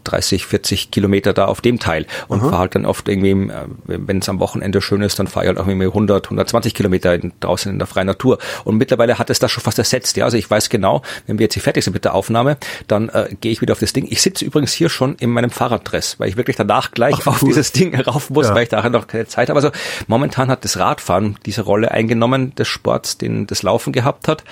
30, 0.06 0.46
40 0.46 0.90
Kilometer 0.90 1.32
da 1.32 1.46
auf 1.46 1.60
dem 1.60 1.78
Teil 1.78 2.06
und 2.28 2.40
fahre 2.40 2.58
halt 2.58 2.74
dann 2.74 2.86
oft 2.86 3.08
irgendwie, 3.08 3.30
äh, 3.30 3.66
wenn 3.86 4.18
es 4.18 4.28
am 4.28 4.40
Wochenende 4.40 4.80
schön 4.80 5.02
ist, 5.02 5.18
dann 5.18 5.26
fahre 5.26 5.46
ich 5.46 5.48
halt 5.48 5.58
auch 5.58 5.66
irgendwie 5.66 5.86
100, 5.86 6.26
120 6.26 6.74
Kilometer 6.74 7.14
in, 7.14 7.32
draußen 7.40 7.70
in 7.70 7.78
der 7.78 7.86
freien 7.86 8.06
Natur. 8.06 8.38
Und 8.64 8.76
mittlerweile 8.76 9.18
hat 9.18 9.30
es 9.30 9.38
das 9.38 9.50
schon 9.50 9.62
fast 9.62 9.78
ersetzt. 9.78 10.16
Ja, 10.16 10.24
also 10.24 10.36
ich 10.36 10.50
weiß 10.50 10.68
genau, 10.68 11.02
wenn 11.26 11.38
wir 11.38 11.44
jetzt 11.44 11.54
hier 11.54 11.62
fertig 11.62 11.84
sind 11.84 11.92
mit 11.94 12.04
der 12.04 12.14
Aufnahme, 12.14 12.56
dann 12.88 13.08
äh, 13.08 13.34
gehe 13.40 13.52
ich 13.52 13.60
wieder 13.60 13.72
auf 13.72 13.80
das 13.80 13.92
Ding. 13.92 14.06
Ich 14.08 14.22
sitze 14.22 14.44
übrigens 14.44 14.72
hier 14.72 14.88
schon 14.88 15.16
in 15.16 15.30
meinem 15.30 15.50
Fahrraddress, 15.50 16.18
weil 16.18 16.28
ich 16.28 16.36
wirklich 16.36 16.56
danach 16.56 16.92
gleich 16.92 17.14
Ach, 17.22 17.26
auf 17.28 17.42
cool. 17.42 17.48
dieses 17.48 17.72
Ding 17.72 17.94
rauf 18.00 18.30
muss, 18.30 18.48
ja. 18.48 18.54
weil 18.54 18.64
ich 18.64 18.68
daher 18.68 18.90
noch 18.90 19.06
keine 19.06 19.26
Zeit 19.26 19.48
habe. 19.48 19.58
Also 19.58 19.70
momentan 20.06 20.48
hat 20.48 20.64
das 20.64 20.78
Radfahren 20.78 21.38
diese 21.44 21.62
Rolle 21.62 21.90
eingenommen 21.90 22.54
des 22.54 22.68
Sports, 22.68 23.18
den 23.18 23.46
das 23.46 23.62
Laufen 23.62 23.92
gehabt 23.92 24.28
hat. 24.28 24.44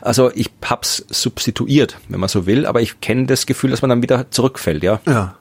Also 0.00 0.30
ich 0.34 0.50
hab's 0.64 1.04
substituiert, 1.08 1.98
wenn 2.08 2.20
man 2.20 2.28
so 2.28 2.46
will, 2.46 2.66
aber 2.66 2.80
ich 2.80 3.00
kenne 3.00 3.26
das 3.26 3.46
Gefühl, 3.46 3.70
dass 3.70 3.82
man 3.82 3.88
dann 3.88 4.02
wieder 4.02 4.30
zurückfällt, 4.30 4.82
ja. 4.82 5.00
Ja. 5.06 5.36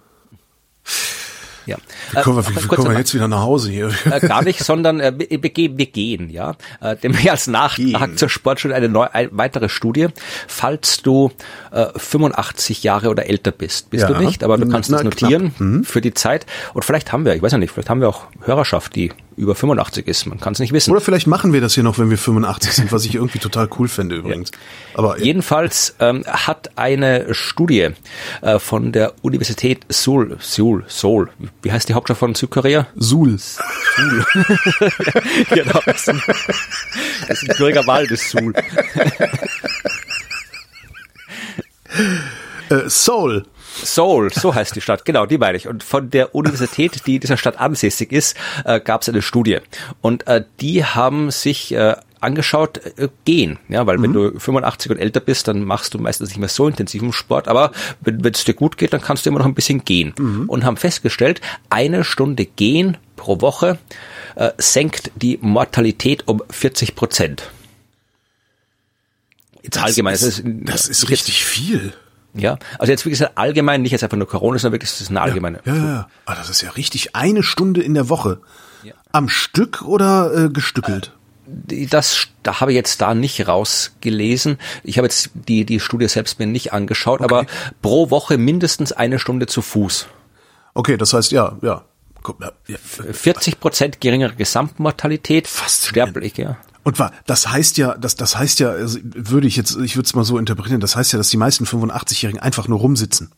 Ja. 1.66 1.78
Wie 2.12 2.22
kommen 2.22 2.38
wir, 2.38 2.50
wie, 2.50 2.64
wie 2.64 2.68
kommen 2.68 2.90
wir 2.90 2.98
jetzt 2.98 3.14
wieder 3.14 3.28
nach 3.28 3.42
Hause 3.42 3.70
hier? 3.72 3.92
Äh, 4.06 4.20
gar 4.20 4.44
nicht, 4.44 4.64
sondern 4.64 5.00
äh, 5.00 5.14
wir, 5.16 5.78
wir 5.78 5.86
gehen, 5.86 6.30
ja. 6.30 6.56
Äh, 6.82 6.96
dem 6.98 7.18
wir 7.18 7.32
als 7.32 7.48
Nachtrag 7.48 8.18
zur 8.18 8.30
Sportschule 8.30 8.74
eine, 8.74 8.90
neue, 8.90 9.14
eine 9.14 9.30
weitere 9.32 9.70
Studie. 9.70 10.08
Falls 10.48 11.02
du 11.02 11.32
äh, 11.72 11.88
85 11.96 12.84
Jahre 12.84 13.10
oder 13.10 13.28
älter 13.28 13.52
bist, 13.52 13.90
bist 13.90 14.08
ja. 14.08 14.14
du 14.14 14.24
nicht, 14.24 14.44
aber 14.44 14.58
du 14.58 14.68
kannst 14.68 14.92
das 14.92 15.04
notieren 15.04 15.54
mhm. 15.58 15.84
für 15.84 16.02
die 16.02 16.14
Zeit. 16.14 16.46
Und 16.74 16.84
vielleicht 16.84 17.12
haben 17.12 17.26
wir, 17.26 17.36
ich 17.36 17.42
weiß 17.42 17.52
ja 17.52 17.58
nicht, 17.58 17.72
vielleicht 17.72 17.90
haben 17.90 18.02
wir 18.02 18.10
auch 18.10 18.26
Hörerschaft, 18.42 18.96
die 18.96 19.14
über 19.38 19.56
85 19.56 20.08
ist. 20.08 20.26
Man 20.26 20.40
kann 20.40 20.54
es 20.54 20.60
nicht 20.60 20.74
wissen. 20.74 20.92
Oder 20.92 21.02
vielleicht 21.02 21.28
machen 21.28 21.54
wir 21.54 21.62
das 21.62 21.74
hier 21.74 21.84
noch, 21.84 21.98
wenn 21.98 22.10
wir 22.10 22.18
85 22.18 22.74
sind, 22.74 22.92
was 22.92 23.06
ich 23.06 23.16
irgendwie 23.16 23.40
total 23.40 23.70
cool 23.80 23.88
fände 23.88 24.16
übrigens. 24.16 24.52
Ja. 24.52 25.00
Aber 25.00 25.18
ja. 25.18 25.26
jedenfalls 25.26 25.96
ähm, 26.00 26.26
hat 26.28 26.72
eine 26.78 27.34
Studie 27.34 27.90
äh, 28.42 28.60
von 28.60 28.92
der 28.92 29.14
Universität 29.22 29.86
Seoul, 29.90 30.38
Seoul, 30.40 30.84
Seoul. 30.88 31.30
Wie 31.62 31.72
heißt 31.72 31.90
die 31.90 31.94
Hauptstadt 31.94 32.18
von 32.18 32.36
Südkorea? 32.36 32.88
Seoul. 32.96 33.38
Seoul. 33.38 34.26
genau. 35.50 35.80
Das 35.86 36.02
ist 36.02 36.10
ein, 36.10 36.22
das 37.28 37.42
ist 37.44 37.50
ein 37.50 37.58
Bürger 37.58 37.88
Wald, 37.88 38.12
ist 38.12 38.30
Seoul. 38.30 38.54
äh, 42.70 42.90
Seoul. 42.90 43.46
Seoul, 43.84 44.32
so 44.32 44.54
heißt 44.54 44.76
die 44.76 44.82
Stadt, 44.82 45.06
genau, 45.06 45.26
die 45.26 45.38
meine 45.38 45.58
ich. 45.58 45.68
Und 45.68 45.84
von 45.84 46.10
der 46.10 46.36
Universität, 46.36 47.06
die 47.06 47.16
in 47.16 47.22
dieser 47.22 47.38
Stadt 47.38 47.60
ansässig 47.60 48.12
ist, 48.12 48.36
äh, 48.66 48.80
gab 48.80 49.02
es 49.02 49.10
eine 49.10 49.22
Studie. 49.22 49.60
Und 50.02 50.28
äh, 50.28 50.44
die 50.60 50.84
haben 50.84 51.32
sich 51.32 51.74
äh, 51.74 51.96
angeschaut, 52.20 52.82
äh, 52.98 53.10
gehen. 53.26 53.60
Ja, 53.68 53.86
weil 53.88 53.98
mhm. 53.98 54.04
wenn 54.04 54.14
du 54.14 54.40
85 54.40 54.92
und 54.92 54.98
älter 54.98 55.20
bist, 55.20 55.48
dann 55.48 55.64
machst 55.64 55.94
du 55.94 56.00
meistens 56.00 56.30
nicht 56.30 56.40
mehr 56.40 56.50
so 56.50 56.68
intensiven 56.68 57.14
Sport, 57.14 57.48
aber 57.48 57.72
wenn 58.02 58.34
es 58.34 58.46
dir 58.46 58.54
gut 58.54 58.78
geht, 58.78 58.94
dann 58.94 59.02
kannst 59.02 59.26
du 59.26 59.30
immer 59.30 59.40
noch 59.40 59.46
ein 59.46 59.56
bisschen 59.56 59.84
gehen. 59.84 60.14
Mhm. 60.18 60.50
Und 60.50 60.64
haben 60.64 60.78
festgestellt, 60.78 61.42
eine 61.70 62.04
Stunde 62.04 62.46
gehen 62.46 62.98
pro 63.16 63.42
Woche 63.42 63.80
äh, 64.36 64.52
senkt 64.58 65.12
die 65.16 65.38
Mortalität 65.42 66.28
um 66.28 66.42
40 66.50 66.96
Prozent. 66.96 67.50
Jetzt 69.64 69.76
das 69.76 69.84
allgemein. 69.84 70.16
Ist, 70.16 70.44
das 70.44 70.88
ist 70.88 71.10
richtig 71.10 71.40
jetzt, 71.40 71.50
viel. 71.50 71.94
Ja, 72.34 72.58
also 72.80 72.92
jetzt 72.92 73.06
wie 73.06 73.10
gesagt 73.10 73.38
allgemein, 73.38 73.82
nicht 73.82 73.92
jetzt 73.92 74.04
einfach 74.04 74.18
nur 74.18 74.28
Corona, 74.28 74.58
sondern 74.58 74.74
wirklich, 74.74 74.92
das 74.92 75.02
ist 75.02 75.10
eine 75.10 75.22
allgemeine. 75.22 75.60
Ja, 75.66 75.76
ja, 75.76 75.84
ja. 75.84 76.08
Aber 76.26 76.34
ah, 76.34 76.36
das 76.36 76.50
ist 76.50 76.62
ja 76.62 76.70
richtig 76.72 77.16
eine 77.16 77.44
Stunde 77.44 77.82
in 77.82 77.94
der 77.94 78.10
Woche. 78.10 78.40
Ja. 78.84 78.94
Am 79.12 79.28
Stück 79.28 79.82
oder 79.82 80.46
äh, 80.46 80.50
gestückelt? 80.50 81.12
Äh, 81.70 81.88
das 81.88 82.28
da 82.44 82.62
habe 82.62 82.72
ich 82.72 82.76
jetzt 82.76 83.02
da 83.02 83.14
nicht 83.14 83.48
rausgelesen. 83.48 84.58
Ich 84.84 84.98
habe 84.98 85.08
jetzt 85.08 85.32
die 85.34 85.66
die 85.66 85.80
Studie 85.80 86.08
selbst 86.08 86.40
mir 86.40 86.48
nicht 86.48 86.72
angeschaut, 86.72 87.20
okay. 87.20 87.34
aber 87.34 87.46
pro 87.82 88.10
Woche 88.10 88.38
mindestens 88.38 88.94
eine 88.94 89.20
Stunde 89.20 89.48
zu 89.48 89.62
Fuß. 89.62 90.08
Okay, 90.74 90.98
das 90.98 91.14
heißt 91.14 91.32
ja, 91.32 91.58
ja. 91.62 91.84
40 93.12 93.60
Prozent 93.60 94.00
geringere 94.00 94.36
Gesamtmortalität. 94.36 95.48
Fast 95.48 95.88
sterblich, 95.88 96.38
ja. 96.38 96.58
Und 96.84 96.98
war, 96.98 97.12
das 97.28 97.48
heißt 97.48 97.78
ja, 97.78 97.96
das, 97.96 98.16
das 98.16 98.38
heißt 98.38 98.60
ja, 98.60 98.70
also 98.70 99.00
würde 99.04 99.48
ich 99.48 99.56
jetzt, 99.56 99.78
ich 99.78 99.96
würde 99.96 100.08
es 100.08 100.16
mal 100.16 100.24
so 100.24 100.38
interpretieren, 100.38 100.82
das 100.82 100.96
heißt 100.96 101.14
ja, 101.14 101.18
dass 101.18 101.30
die 101.30 101.38
meisten 101.38 101.66
85-Jährigen 101.66 102.40
einfach 102.40 102.68
nur 102.68 102.80
rumsitzen. 102.80 103.32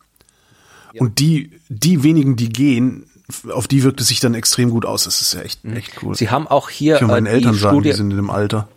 Ja. 0.92 1.02
Und 1.02 1.18
die, 1.18 1.50
die 1.68 2.02
wenigen, 2.02 2.36
die 2.36 2.48
gehen, 2.48 3.06
auf 3.50 3.68
die 3.68 3.82
wirkt 3.82 4.00
es 4.00 4.08
sich 4.08 4.20
dann 4.20 4.34
extrem 4.34 4.70
gut 4.70 4.86
aus. 4.86 5.04
Das 5.04 5.20
ist 5.20 5.34
ja 5.34 5.40
echt, 5.40 5.64
mhm. 5.64 5.76
echt 5.76 6.02
cool. 6.02 6.14
Sie 6.14 6.30
haben 6.30 6.46
auch 6.46 6.70
hier. 6.70 6.96
Ich 6.96 7.00
will 7.00 7.08
meinen 7.08 7.26
äh, 7.26 7.32
Eltern 7.32 7.54
sagen, 7.54 7.74
Studie, 7.74 7.90
die 7.90 7.96
sind 7.96 8.10
in 8.10 8.16
dem 8.16 8.30
Alter. 8.30 8.68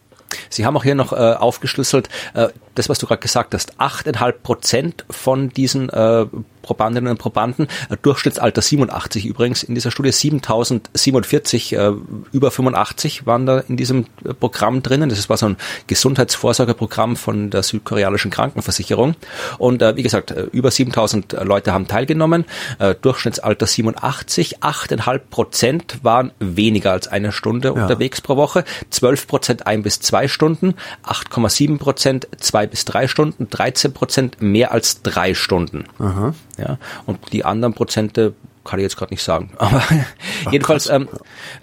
Sie 0.50 0.66
haben 0.66 0.76
auch 0.76 0.84
hier 0.84 0.96
noch 0.96 1.14
äh, 1.14 1.16
aufgeschlüsselt, 1.16 2.10
äh, 2.34 2.50
das, 2.76 2.90
was 2.90 3.00
du 3.00 3.08
gerade 3.08 3.22
gesagt 3.22 3.54
hast, 3.54 3.80
achteinhalb 3.80 4.44
Prozent 4.44 5.06
von 5.10 5.50
diesen 5.50 5.90
äh, 5.90 6.26
Probandinnen 6.68 7.12
und 7.12 7.18
Probanden, 7.18 7.68
Durchschnittsalter 8.02 8.62
87 8.62 9.26
übrigens 9.26 9.64
in 9.64 9.74
dieser 9.74 9.90
Studie, 9.90 10.12
7047 10.12 11.74
äh, 11.74 11.92
über 12.34 12.52
85 12.52 13.26
waren 13.26 13.46
da 13.46 13.60
in 13.60 13.78
diesem 13.78 14.06
äh, 14.26 14.34
Programm 14.34 14.84
drinnen. 14.84 15.08
Das 15.10 15.30
war 15.30 15.38
so 15.38 15.46
ein 15.46 15.58
Gesundheitsvorsorgeprogramm 15.88 17.16
von 17.16 17.50
der 17.50 17.64
südkoreanischen 17.64 18.32
Krankenversicherung. 18.32 19.16
Und 19.58 19.82
äh, 19.82 19.96
wie 19.96 20.04
gesagt, 20.04 20.32
äh, 20.32 20.44
über 20.52 20.70
7000 20.70 21.38
Leute 21.44 21.72
haben 21.72 21.88
teilgenommen, 21.88 22.44
äh, 22.80 22.96
Durchschnittsalter 23.02 23.66
87, 23.66 24.60
8,5 24.60 25.20
Prozent 25.30 26.00
waren 26.04 26.32
weniger 26.40 26.92
als 26.92 27.08
eine 27.08 27.32
Stunde 27.32 27.70
ja. 27.70 27.82
unterwegs 27.82 28.20
pro 28.20 28.36
Woche, 28.36 28.66
12 28.90 29.28
Prozent 29.28 29.68
ein 29.68 29.84
bis 29.84 30.02
zwei 30.02 30.28
Stunden, 30.28 30.74
8,7 31.06 31.78
Prozent 31.78 32.28
zwei 32.38 32.68
bis 32.68 32.84
drei 32.84 33.08
Stunden, 33.08 33.50
13 33.50 33.94
Prozent 33.94 34.42
mehr 34.42 34.74
als 34.74 35.02
drei 35.02 35.34
Stunden. 35.34 35.86
Aha. 36.00 36.34
Ja, 36.58 36.78
und 37.06 37.20
die 37.34 37.46
anderen 37.46 37.74
Prozente 37.74 38.34
kann 38.68 38.80
ich 38.80 38.84
jetzt 38.84 38.98
gerade 38.98 39.14
nicht 39.14 39.24
sagen. 39.24 39.52
Aber 39.58 39.82
Ach, 39.82 40.52
jedenfalls, 40.52 40.90
ähm, 40.90 41.08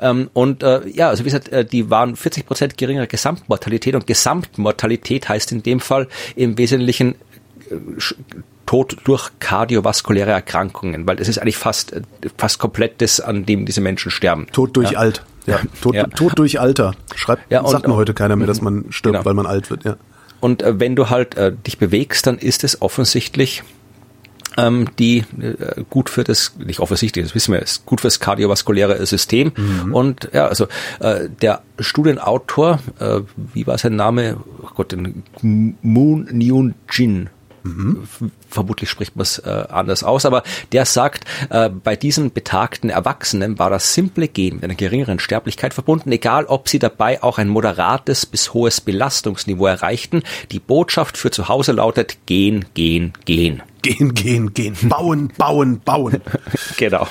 ähm, 0.00 0.30
und 0.32 0.62
äh, 0.62 0.86
ja, 0.88 1.10
also 1.10 1.24
wie 1.24 1.28
gesagt, 1.28 1.48
äh, 1.48 1.64
die 1.64 1.90
waren 1.90 2.16
40 2.16 2.46
Prozent 2.46 2.78
geringere 2.78 3.06
Gesamtmortalität 3.06 3.94
und 3.94 4.06
Gesamtmortalität 4.06 5.28
heißt 5.28 5.52
in 5.52 5.62
dem 5.62 5.80
Fall 5.80 6.08
im 6.34 6.58
Wesentlichen 6.58 7.14
äh, 7.70 7.76
Tod 8.66 8.96
durch 9.04 9.30
kardiovaskuläre 9.40 10.30
Erkrankungen, 10.30 11.06
weil 11.06 11.16
das 11.16 11.28
ist 11.28 11.38
eigentlich 11.38 11.58
fast 11.58 11.92
äh, 11.92 12.02
fast 12.38 12.58
komplett 12.58 13.02
das, 13.02 13.20
an 13.20 13.44
dem 13.44 13.66
diese 13.66 13.80
Menschen 13.80 14.10
sterben. 14.10 14.46
Tod 14.52 14.76
durch 14.76 14.92
ja. 14.92 14.98
alt. 14.98 15.22
Ja, 15.46 15.60
Tod, 15.82 15.94
ja. 15.94 16.06
Tod 16.06 16.38
durch 16.38 16.58
Alter. 16.58 16.94
Schreibt, 17.14 17.52
ja, 17.52 17.60
und, 17.60 17.68
sagt 17.68 17.86
mir 17.86 17.96
heute 17.96 18.14
keiner 18.14 18.34
mehr, 18.36 18.46
dass 18.46 18.62
man 18.62 18.86
stirbt, 18.88 19.16
genau. 19.16 19.24
weil 19.26 19.34
man 19.34 19.44
alt 19.44 19.68
wird. 19.68 19.84
Ja. 19.84 19.96
Und 20.40 20.62
äh, 20.62 20.80
wenn 20.80 20.96
du 20.96 21.10
halt 21.10 21.36
äh, 21.36 21.52
dich 21.52 21.78
bewegst, 21.78 22.26
dann 22.26 22.38
ist 22.38 22.64
es 22.64 22.80
offensichtlich 22.80 23.62
ähm, 24.56 24.88
die 24.98 25.24
äh, 25.40 25.82
gut 25.90 26.10
für 26.10 26.24
das, 26.24 26.54
nicht 26.58 26.80
offensichtlich, 26.80 27.24
das 27.24 27.34
wissen 27.34 27.52
wir, 27.52 27.60
ist 27.60 27.86
gut 27.86 28.00
fürs 28.00 28.20
kardiovaskuläre 28.20 29.04
System. 29.06 29.52
Mhm. 29.56 29.94
Und 29.94 30.30
ja, 30.32 30.46
also 30.46 30.66
äh, 31.00 31.28
der 31.42 31.62
Studienautor, 31.78 32.80
äh, 32.98 33.20
wie 33.52 33.66
war 33.66 33.78
sein 33.78 33.96
Name? 33.96 34.36
Oh 34.62 34.68
Gott, 34.74 34.94
Moon 35.42 36.28
Nyun 36.30 36.74
Jin 36.90 37.30
Mhm. 37.64 38.06
Vermutlich 38.50 38.90
spricht 38.90 39.16
man 39.16 39.22
es 39.22 39.38
äh, 39.38 39.64
anders 39.70 40.04
aus, 40.04 40.26
aber 40.26 40.42
der 40.72 40.84
sagt, 40.84 41.24
äh, 41.48 41.70
bei 41.70 41.96
diesen 41.96 42.30
betagten 42.30 42.90
Erwachsenen 42.90 43.58
war 43.58 43.70
das 43.70 43.94
simple 43.94 44.28
Gehen 44.28 44.56
mit 44.56 44.64
einer 44.64 44.74
geringeren 44.74 45.18
Sterblichkeit 45.18 45.72
verbunden, 45.72 46.12
egal 46.12 46.44
ob 46.44 46.68
sie 46.68 46.78
dabei 46.78 47.22
auch 47.22 47.38
ein 47.38 47.48
moderates 47.48 48.26
bis 48.26 48.52
hohes 48.52 48.82
Belastungsniveau 48.82 49.66
erreichten. 49.66 50.22
Die 50.52 50.60
Botschaft 50.60 51.16
für 51.16 51.30
zu 51.30 51.48
Hause 51.48 51.72
lautet 51.72 52.26
gehen, 52.26 52.66
gehen, 52.74 53.14
gehen. 53.24 53.62
Gehen, 53.84 54.14
gehen, 54.14 54.54
gehen. 54.54 54.74
Bauen, 54.88 55.28
bauen, 55.36 55.80
bauen. 55.80 56.22
genau. 56.78 57.06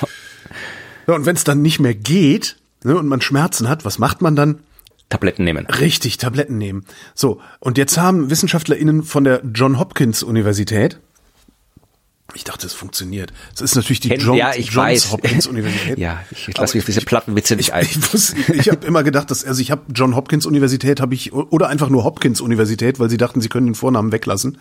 Ja, 1.06 1.14
und 1.14 1.24
wenn 1.24 1.36
es 1.36 1.44
dann 1.44 1.62
nicht 1.62 1.78
mehr 1.78 1.94
geht 1.94 2.56
ne, 2.82 2.96
und 2.98 3.06
man 3.06 3.20
Schmerzen 3.20 3.68
hat, 3.68 3.84
was 3.84 4.00
macht 4.00 4.22
man 4.22 4.34
dann? 4.34 4.58
Tabletten 5.08 5.44
nehmen. 5.44 5.66
Richtig, 5.66 6.18
Tabletten 6.18 6.58
nehmen. 6.58 6.84
So, 7.14 7.40
und 7.60 7.78
jetzt 7.78 7.96
haben 7.96 8.28
WissenschaftlerInnen 8.28 9.04
von 9.04 9.22
der 9.22 9.42
John 9.54 9.78
Hopkins 9.78 10.24
Universität 10.24 10.98
ich 12.32 12.42
dachte, 12.42 12.66
es 12.66 12.72
funktioniert. 12.72 13.32
Es 13.54 13.60
ist 13.60 13.76
natürlich 13.76 14.00
die 14.00 14.08
John, 14.08 14.36
ja, 14.36 14.54
Johns 14.54 14.76
weiß. 14.76 15.12
Hopkins 15.12 15.46
Universität. 15.46 15.98
ja, 15.98 16.24
ich, 16.30 16.48
ich 16.48 16.56
lasse 16.56 16.76
mich 16.76 16.84
diese 16.84 17.02
Plattenwitze 17.02 17.54
nicht 17.54 17.72
ein. 17.72 17.84
Ich, 17.84 17.96
ich, 18.12 18.48
ich 18.48 18.68
habe 18.70 18.84
immer 18.86 19.04
gedacht, 19.04 19.30
dass 19.30 19.44
also 19.44 19.60
ich 19.60 19.70
habe 19.70 19.82
John 19.94 20.16
Hopkins 20.16 20.46
Universität 20.46 21.00
habe 21.00 21.14
ich 21.14 21.32
oder 21.32 21.68
einfach 21.68 21.90
nur 21.90 22.02
Hopkins 22.02 22.40
Universität, 22.40 22.98
weil 22.98 23.08
sie 23.08 23.18
dachten, 23.18 23.40
sie 23.40 23.48
können 23.48 23.66
den 23.66 23.74
Vornamen 23.74 24.10
weglassen 24.10 24.58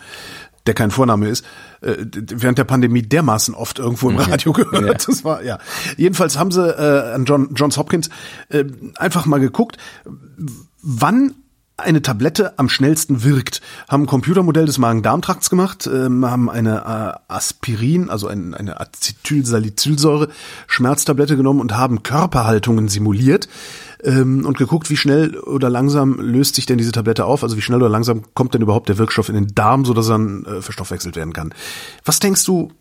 der 0.65 0.73
kein 0.73 0.91
Vorname 0.91 1.27
ist, 1.27 1.45
äh, 1.81 1.95
während 2.11 2.57
der 2.57 2.63
Pandemie 2.63 3.01
dermaßen 3.01 3.53
oft 3.53 3.79
irgendwo 3.79 4.09
im 4.09 4.17
Radio 4.17 4.53
gehört. 4.53 4.83
Ja. 4.83 4.93
Das 5.13 5.23
war 5.23 5.43
ja. 5.43 5.59
Jedenfalls 5.97 6.37
haben 6.37 6.51
sie 6.51 6.61
äh, 6.61 7.13
an 7.13 7.25
John, 7.25 7.49
Johns 7.55 7.77
Hopkins 7.77 8.09
äh, 8.49 8.63
einfach 8.95 9.25
mal 9.25 9.39
geguckt, 9.39 9.77
wann 10.81 11.35
eine 11.77 12.01
Tablette 12.01 12.57
am 12.57 12.69
schnellsten 12.69 13.23
wirkt. 13.23 13.61
Haben 13.89 14.03
ein 14.03 14.07
Computermodell 14.07 14.65
des 14.65 14.77
Magen-Darm-Trakts 14.77 15.49
gemacht, 15.49 15.89
ähm, 15.91 16.25
haben 16.25 16.49
eine 16.49 17.19
äh, 17.27 17.33
Aspirin, 17.33 18.09
also 18.09 18.27
ein, 18.27 18.53
eine 18.53 18.79
Acetylsalicylsäure 18.79 20.29
Schmerztablette 20.67 21.35
genommen 21.35 21.59
und 21.59 21.75
haben 21.75 22.03
Körperhaltungen 22.03 22.87
simuliert 22.89 23.49
ähm, 24.03 24.45
und 24.45 24.57
geguckt, 24.57 24.89
wie 24.89 24.97
schnell 24.97 25.37
oder 25.37 25.69
langsam 25.69 26.19
löst 26.19 26.55
sich 26.55 26.65
denn 26.65 26.77
diese 26.77 26.91
Tablette 26.91 27.25
auf, 27.25 27.43
also 27.43 27.57
wie 27.57 27.61
schnell 27.61 27.79
oder 27.79 27.89
langsam 27.89 28.23
kommt 28.33 28.53
denn 28.53 28.61
überhaupt 28.61 28.89
der 28.89 28.97
Wirkstoff 28.97 29.29
in 29.29 29.35
den 29.35 29.55
Darm, 29.55 29.85
so 29.85 29.93
dass 29.93 30.07
er 30.07 30.13
dann 30.13 30.45
äh, 30.45 30.61
verstoffwechselt 30.61 31.15
werden 31.15 31.33
kann. 31.33 31.53
Was 32.05 32.19
denkst 32.19 32.45
du, 32.45 32.71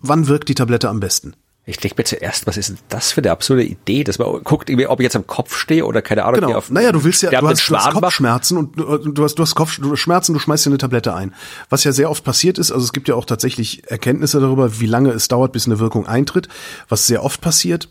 wann 0.00 0.28
wirkt 0.28 0.48
die 0.48 0.54
Tablette 0.54 0.88
am 0.88 1.00
besten? 1.00 1.34
Ich 1.66 1.76
denke 1.76 1.96
mir 1.98 2.04
zuerst, 2.04 2.46
was 2.46 2.56
ist 2.56 2.70
denn 2.70 2.78
das 2.88 3.12
für 3.12 3.20
eine 3.20 3.30
absurde 3.30 3.62
Idee, 3.62 4.02
dass 4.02 4.18
man 4.18 4.42
guckt, 4.42 4.70
ob 4.70 5.00
ich 5.00 5.04
jetzt 5.04 5.14
am 5.14 5.26
Kopf 5.26 5.54
stehe 5.54 5.84
oder 5.84 6.00
keine 6.02 6.24
Ahnung. 6.24 6.40
Genau. 6.40 6.56
Auf, 6.56 6.70
naja, 6.70 6.90
du 6.90 7.04
willst 7.04 7.22
ja, 7.22 7.30
du 7.30 7.48
hast, 7.48 7.68
du 7.68 7.76
hast 7.76 7.92
Kopfschmerzen 7.92 8.56
und 8.56 8.76
du 8.76 9.22
hast, 9.22 9.34
du 9.34 9.42
hast 9.42 9.54
Kopfschmerzen, 9.54 10.32
du 10.32 10.38
schmeißt 10.40 10.66
dir 10.66 10.70
eine 10.70 10.78
Tablette 10.78 11.14
ein. 11.14 11.34
Was 11.68 11.84
ja 11.84 11.92
sehr 11.92 12.10
oft 12.10 12.24
passiert 12.24 12.58
ist, 12.58 12.72
also 12.72 12.82
es 12.82 12.92
gibt 12.92 13.08
ja 13.08 13.14
auch 13.14 13.26
tatsächlich 13.26 13.88
Erkenntnisse 13.88 14.40
darüber, 14.40 14.80
wie 14.80 14.86
lange 14.86 15.10
es 15.10 15.28
dauert, 15.28 15.52
bis 15.52 15.66
eine 15.66 15.78
Wirkung 15.78 16.06
eintritt. 16.06 16.48
Was 16.88 17.06
sehr 17.06 17.22
oft 17.22 17.40
passiert, 17.40 17.88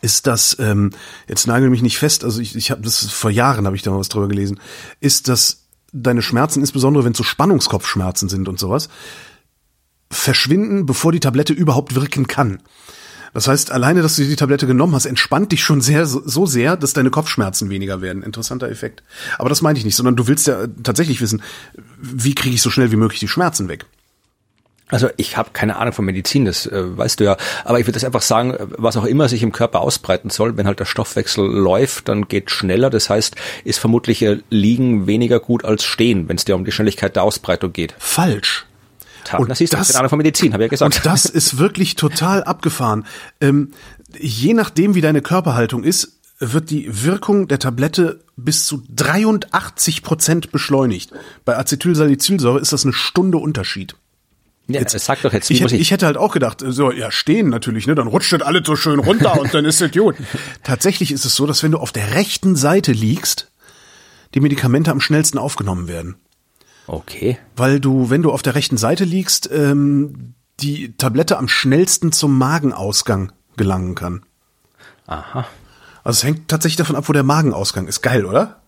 ist 0.00 0.26
das, 0.26 0.56
ähm, 0.58 0.90
jetzt 1.28 1.46
nagel 1.46 1.70
mich 1.70 1.82
nicht 1.82 1.98
fest, 1.98 2.24
also 2.24 2.40
ich, 2.40 2.54
ich 2.56 2.70
habe 2.70 2.82
das 2.82 3.10
vor 3.10 3.30
Jahren 3.30 3.66
habe 3.66 3.76
ich 3.76 3.82
da 3.82 3.90
mal 3.90 3.98
was 3.98 4.08
drüber 4.08 4.28
gelesen, 4.28 4.60
ist, 5.00 5.28
dass 5.28 5.64
deine 5.92 6.22
Schmerzen, 6.22 6.60
insbesondere 6.60 7.04
wenn 7.04 7.12
es 7.12 7.18
so 7.18 7.24
Spannungskopfschmerzen 7.24 8.28
sind 8.28 8.48
und 8.48 8.58
sowas, 8.58 8.88
verschwinden, 10.10 10.86
bevor 10.86 11.12
die 11.12 11.20
Tablette 11.20 11.52
überhaupt 11.52 11.94
wirken 11.94 12.26
kann. 12.26 12.60
Das 13.32 13.48
heißt, 13.48 13.72
alleine, 13.72 14.00
dass 14.00 14.14
du 14.14 14.24
die 14.24 14.36
Tablette 14.36 14.66
genommen 14.66 14.94
hast, 14.94 15.06
entspannt 15.06 15.50
dich 15.50 15.64
schon 15.64 15.80
sehr, 15.80 16.06
so 16.06 16.46
sehr, 16.46 16.76
dass 16.76 16.92
deine 16.92 17.10
Kopfschmerzen 17.10 17.68
weniger 17.68 18.00
werden. 18.00 18.22
Interessanter 18.22 18.70
Effekt. 18.70 19.02
Aber 19.38 19.48
das 19.48 19.60
meinte 19.60 19.80
ich 19.80 19.84
nicht, 19.84 19.96
sondern 19.96 20.14
du 20.14 20.28
willst 20.28 20.46
ja 20.46 20.68
tatsächlich 20.84 21.20
wissen, 21.20 21.42
wie 22.00 22.36
kriege 22.36 22.54
ich 22.54 22.62
so 22.62 22.70
schnell 22.70 22.92
wie 22.92 22.96
möglich 22.96 23.18
die 23.18 23.28
Schmerzen 23.28 23.68
weg. 23.68 23.86
Also 24.94 25.08
ich 25.16 25.36
habe 25.36 25.50
keine 25.52 25.74
Ahnung 25.74 25.92
von 25.92 26.04
Medizin, 26.04 26.44
das 26.44 26.66
äh, 26.66 26.96
weißt 26.96 27.18
du 27.18 27.24
ja. 27.24 27.36
Aber 27.64 27.80
ich 27.80 27.86
würde 27.86 27.94
das 27.94 28.04
einfach 28.04 28.22
sagen, 28.22 28.54
was 28.78 28.96
auch 28.96 29.04
immer 29.04 29.28
sich 29.28 29.42
im 29.42 29.50
Körper 29.50 29.80
ausbreiten 29.80 30.30
soll, 30.30 30.56
wenn 30.56 30.68
halt 30.68 30.78
der 30.78 30.84
Stoffwechsel 30.84 31.44
läuft, 31.44 32.08
dann 32.08 32.28
geht 32.28 32.52
schneller. 32.52 32.90
Das 32.90 33.10
heißt, 33.10 33.34
ist 33.64 33.80
vermutlich 33.80 34.22
äh, 34.22 34.38
Liegen 34.50 35.08
weniger 35.08 35.40
gut 35.40 35.64
als 35.64 35.82
Stehen, 35.82 36.28
wenn 36.28 36.36
es 36.36 36.44
dir 36.44 36.54
um 36.54 36.64
die 36.64 36.70
Schnelligkeit 36.70 37.16
der 37.16 37.24
Ausbreitung 37.24 37.72
geht. 37.72 37.96
Falsch. 37.98 38.66
Und 39.36 39.48
das 39.48 39.60
ist 39.60 39.72
das, 39.72 39.88
keine 39.88 39.98
Ahnung 39.98 40.10
von 40.10 40.18
Medizin, 40.18 40.52
habe 40.52 40.62
ich 40.62 40.68
ja 40.68 40.70
gesagt. 40.70 40.94
Und 40.94 41.04
das 41.04 41.24
ist 41.24 41.58
wirklich 41.58 41.96
total 41.96 42.44
abgefahren. 42.44 43.04
Ähm, 43.40 43.72
je 44.16 44.54
nachdem, 44.54 44.94
wie 44.94 45.00
deine 45.00 45.22
Körperhaltung 45.22 45.82
ist, 45.82 46.20
wird 46.38 46.70
die 46.70 47.02
Wirkung 47.02 47.48
der 47.48 47.58
Tablette 47.58 48.20
bis 48.36 48.64
zu 48.64 48.84
83 48.94 50.04
Prozent 50.04 50.52
beschleunigt. 50.52 51.10
Bei 51.44 51.58
Acetylsalicylsäure 51.58 52.60
ist 52.60 52.72
das 52.72 52.84
eine 52.84 52.92
Stunde 52.92 53.38
Unterschied. 53.38 53.96
Ja, 54.66 54.80
jetzt, 54.80 54.98
sag 54.98 55.20
doch 55.20 55.32
jetzt, 55.32 55.50
ich, 55.50 55.60
hätte, 55.60 55.74
ich, 55.74 55.82
ich 55.82 55.90
hätte 55.90 56.06
halt 56.06 56.16
auch 56.16 56.32
gedacht, 56.32 56.64
so, 56.66 56.90
ja, 56.90 57.10
stehen 57.10 57.50
natürlich, 57.50 57.86
ne, 57.86 57.94
dann 57.94 58.06
rutscht 58.06 58.32
das 58.32 58.40
alles 58.40 58.62
so 58.66 58.76
schön 58.76 58.98
runter 58.98 59.38
und 59.38 59.52
dann 59.52 59.66
ist 59.66 59.82
es 59.82 59.92
gut. 59.92 60.16
Tatsächlich 60.62 61.12
ist 61.12 61.26
es 61.26 61.34
so, 61.34 61.46
dass 61.46 61.62
wenn 61.62 61.72
du 61.72 61.78
auf 61.78 61.92
der 61.92 62.14
rechten 62.14 62.56
Seite 62.56 62.92
liegst, 62.92 63.50
die 64.34 64.40
Medikamente 64.40 64.90
am 64.90 65.00
schnellsten 65.00 65.38
aufgenommen 65.38 65.86
werden. 65.86 66.16
Okay. 66.86 67.38
Weil 67.56 67.78
du, 67.78 68.08
wenn 68.10 68.22
du 68.22 68.32
auf 68.32 68.42
der 68.42 68.54
rechten 68.54 68.78
Seite 68.78 69.04
liegst, 69.04 69.50
ähm, 69.52 70.34
die 70.60 70.96
Tablette 70.96 71.38
am 71.38 71.48
schnellsten 71.48 72.12
zum 72.12 72.36
Magenausgang 72.38 73.32
gelangen 73.56 73.94
kann. 73.94 74.22
Aha. 75.06 75.46
Also 76.02 76.18
es 76.18 76.24
hängt 76.24 76.48
tatsächlich 76.48 76.76
davon 76.76 76.96
ab, 76.96 77.08
wo 77.08 77.12
der 77.12 77.22
Magenausgang 77.22 77.86
ist. 77.86 78.02
Geil, 78.02 78.24
oder? 78.24 78.62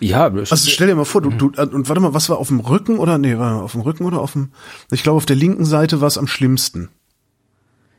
Ja, 0.00 0.26
Also 0.26 0.56
stell 0.56 0.88
dir 0.88 0.94
mal 0.94 1.04
vor, 1.04 1.22
du, 1.22 1.30
du 1.30 1.46
und 1.46 1.88
warte 1.88 2.00
mal, 2.00 2.14
was 2.14 2.28
war 2.28 2.38
auf 2.38 2.48
dem 2.48 2.60
Rücken 2.60 2.98
oder 2.98 3.18
nee, 3.18 3.38
war 3.38 3.62
auf 3.62 3.72
dem 3.72 3.82
Rücken 3.82 4.04
oder 4.04 4.20
auf 4.20 4.32
dem 4.32 4.52
ich 4.90 5.02
glaube 5.02 5.16
auf 5.16 5.26
der 5.26 5.36
linken 5.36 5.64
Seite 5.64 6.00
war 6.00 6.08
es 6.08 6.18
am 6.18 6.26
schlimmsten. 6.26 6.88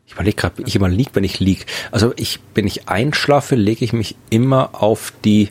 Ich 0.09 0.13
überlege 0.13 0.37
gerade, 0.37 0.63
ich 0.65 0.75
immer 0.75 0.89
lieg, 0.89 1.09
wenn 1.13 1.23
ich 1.23 1.39
lieg. 1.39 1.67
Also 1.91 2.13
ich, 2.15 2.39
wenn 2.55 2.65
ich 2.65 2.89
einschlafe, 2.89 3.55
lege 3.55 3.85
ich 3.85 3.93
mich 3.93 4.15
immer 4.31 4.81
auf 4.81 5.13
die 5.23 5.49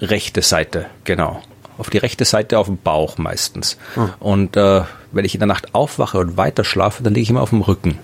rechte 0.00 0.42
Seite, 0.42 0.86
genau. 1.04 1.42
Auf 1.78 1.88
die 1.88 1.98
rechte 1.98 2.26
Seite 2.26 2.58
auf 2.58 2.66
dem 2.66 2.76
Bauch 2.76 3.16
meistens. 3.16 3.78
Hm. 3.94 4.10
Und 4.20 4.56
äh, 4.58 4.82
wenn 5.12 5.24
ich 5.24 5.34
in 5.34 5.40
der 5.40 5.46
Nacht 5.46 5.74
aufwache 5.74 6.18
und 6.18 6.36
weiter 6.36 6.64
schlafe, 6.64 7.02
dann 7.02 7.14
lege 7.14 7.22
ich 7.22 7.30
immer 7.30 7.40
auf 7.40 7.50
dem 7.50 7.62
Rücken. 7.62 7.98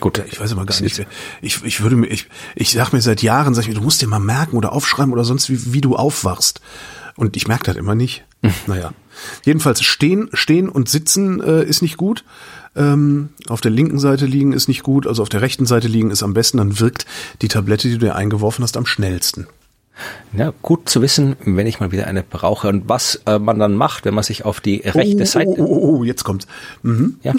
Gut, 0.00 0.22
Ich 0.30 0.40
weiß 0.40 0.52
aber 0.52 0.66
gar 0.66 0.80
nicht. 0.80 1.06
Ich, 1.40 1.64
ich 1.64 1.80
würde 1.82 1.96
mir, 1.96 2.08
ich, 2.08 2.28
ich 2.54 2.70
sag 2.70 2.92
mir 2.92 3.00
seit 3.00 3.22
Jahren, 3.22 3.54
sag 3.54 3.62
ich 3.62 3.68
mir, 3.68 3.74
du 3.74 3.82
musst 3.82 4.02
dir 4.02 4.08
mal 4.08 4.18
merken 4.18 4.56
oder 4.56 4.72
aufschreiben 4.72 5.12
oder 5.12 5.24
sonst 5.24 5.48
wie, 5.50 5.72
wie 5.72 5.80
du 5.80 5.96
aufwachst. 5.96 6.60
Und 7.16 7.36
ich 7.36 7.48
merke 7.48 7.64
das 7.64 7.76
immer 7.76 7.94
nicht. 7.94 8.24
naja. 8.66 8.92
Jedenfalls 9.44 9.82
stehen, 9.82 10.28
stehen 10.34 10.68
und 10.68 10.88
sitzen 10.90 11.42
äh, 11.42 11.64
ist 11.64 11.80
nicht 11.80 11.96
gut. 11.96 12.24
Ähm, 12.76 13.30
auf 13.48 13.62
der 13.62 13.70
linken 13.70 13.98
Seite 13.98 14.26
liegen 14.26 14.52
ist 14.52 14.68
nicht 14.68 14.82
gut. 14.82 15.06
Also 15.06 15.22
auf 15.22 15.30
der 15.30 15.40
rechten 15.40 15.64
Seite 15.64 15.88
liegen 15.88 16.10
ist 16.10 16.22
am 16.22 16.34
besten. 16.34 16.58
Dann 16.58 16.78
wirkt 16.78 17.06
die 17.40 17.48
Tablette, 17.48 17.88
die 17.88 17.94
du 17.94 18.06
dir 18.06 18.14
eingeworfen 18.14 18.62
hast, 18.62 18.76
am 18.76 18.84
schnellsten. 18.84 19.46
Ja, 20.36 20.52
gut 20.60 20.90
zu 20.90 21.00
wissen, 21.00 21.36
wenn 21.46 21.66
ich 21.66 21.80
mal 21.80 21.90
wieder 21.90 22.06
eine 22.06 22.22
brauche 22.22 22.68
und 22.68 22.86
was 22.86 23.22
äh, 23.24 23.38
man 23.38 23.58
dann 23.58 23.74
macht, 23.74 24.04
wenn 24.04 24.12
man 24.12 24.24
sich 24.24 24.44
auf 24.44 24.60
die 24.60 24.82
rechte 24.84 25.22
oh, 25.22 25.24
Seite, 25.24 25.54
Oh, 25.56 25.64
oh, 25.64 25.98
oh, 25.98 26.04
jetzt 26.04 26.24
kommt's. 26.24 26.46
Mhm. 26.82 27.16
ja, 27.22 27.32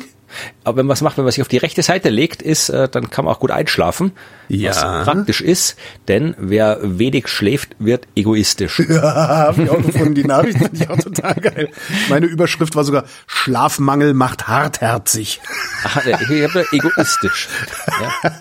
aber 0.64 0.78
wenn 0.78 0.86
man 0.86 0.94
es 0.96 1.02
macht, 1.02 1.18
wenn 1.18 1.24
man 1.24 1.32
sich 1.32 1.42
auf 1.42 1.48
die 1.48 1.58
rechte 1.58 1.82
Seite 1.82 2.10
legt, 2.10 2.42
ist, 2.42 2.70
äh, 2.70 2.88
dann 2.90 3.10
kann 3.10 3.26
man 3.26 3.34
auch 3.34 3.40
gut 3.40 3.52
einschlafen, 3.52 4.12
Ja. 4.50 4.70
was 4.72 4.82
praktisch 5.06 5.42
ist, 5.42 5.78
denn 6.08 6.36
wer 6.38 6.80
wenig 6.82 7.28
schläft, 7.28 7.76
wird 7.80 8.08
egoistisch. 8.16 8.80
Ja, 8.90 9.04
hab 9.48 9.58
ich 9.58 9.70
auch 9.70 9.82
gefunden. 9.82 10.16
Die 10.16 10.24
Nachricht 10.24 10.58
finde 10.58 10.72
ich 10.76 10.90
auch 10.90 10.98
total 10.98 11.36
geil. 11.36 11.70
Meine 12.10 12.26
Überschrift 12.26 12.76
war 12.76 12.84
sogar 12.84 13.06
Schlafmangel 13.28 14.14
macht 14.14 14.48
hartherzig. 14.48 15.40
Aha, 15.84 16.02
ich 16.06 16.44
habe 16.44 16.66
egoistisch. 16.72 17.48
Ja. 18.02 18.32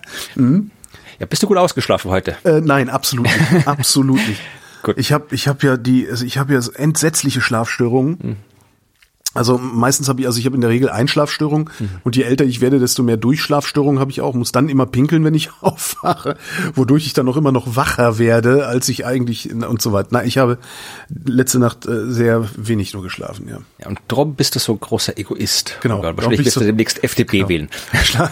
ja, 1.20 1.26
bist 1.26 1.43
du 1.43 1.47
gut 1.47 1.57
ausgeschlafen 1.57 2.11
heute? 2.11 2.37
Äh, 2.45 2.61
nein, 2.61 2.91
absolut 2.91 3.26
nicht. 3.26 3.66
Absolut 3.66 4.26
nicht. 4.28 4.41
Gut. 4.82 4.99
Ich 4.99 5.12
habe 5.12 5.26
ich 5.34 5.49
hab 5.49 5.62
ja 5.64 5.76
die, 5.76 6.07
also 6.09 6.24
ich 6.24 6.39
habe 6.39 6.53
ja 6.53 6.61
so 6.61 6.70
entsetzliche 6.72 7.41
Schlafstörungen. 7.41 8.37
Also 9.37 9.59
meistens 9.59 10.09
habe 10.09 10.20
ich, 10.20 10.26
also 10.26 10.39
ich 10.39 10.47
habe 10.47 10.55
in 10.55 10.61
der 10.61 10.70
Regel 10.70 10.89
Einschlafstörungen 10.91 11.70
und 12.05 12.16
je 12.16 12.22
älter 12.22 12.45
ich 12.45 12.61
werde, 12.61 12.78
desto 12.78 13.03
mehr 13.03 13.16
Durchschlafstörungen 13.16 14.01
habe 14.01 14.11
ich 14.11 14.20
auch. 14.20 14.34
Muss 14.34 14.53
dann 14.53 14.68
immer 14.68 14.87
pinkeln, 14.87 15.24
wenn 15.24 15.34
ich 15.34 15.51
aufwache, 15.61 16.37
wodurch 16.74 17.07
ich 17.07 17.12
dann 17.12 17.28
auch 17.28 17.37
immer 17.37 17.53
noch 17.53 17.76
wacher 17.76 18.18
werde, 18.18 18.66
als 18.66 18.89
ich 18.89 19.07
eigentlich 19.07 19.53
und 19.53 19.80
so 19.82 19.93
weiter. 19.93 20.09
Na, 20.12 20.24
ich 20.24 20.39
habe 20.39 20.59
letzte 21.24 21.59
Nacht 21.59 21.87
äh, 21.87 22.11
sehr 22.11 22.49
wenig 22.57 22.93
nur 22.95 23.03
geschlafen, 23.03 23.49
ja. 23.49 23.59
Ja, 23.78 23.89
und 23.89 23.99
darum 24.09 24.34
bist 24.34 24.55
du 24.55 24.59
so 24.59 24.72
ein 24.72 24.80
großer 24.80 25.18
Egoist. 25.18 25.76
Genau. 25.82 26.01
Gott, 26.01 26.16
Wahrscheinlich 26.16 26.45
wirst 26.45 26.57
du 26.57 26.61
so- 26.61 26.66
demnächst 26.66 27.03
FDP 27.05 27.39
Genau. 27.39 27.49
wählen. 27.49 27.68
Schla 28.05 28.30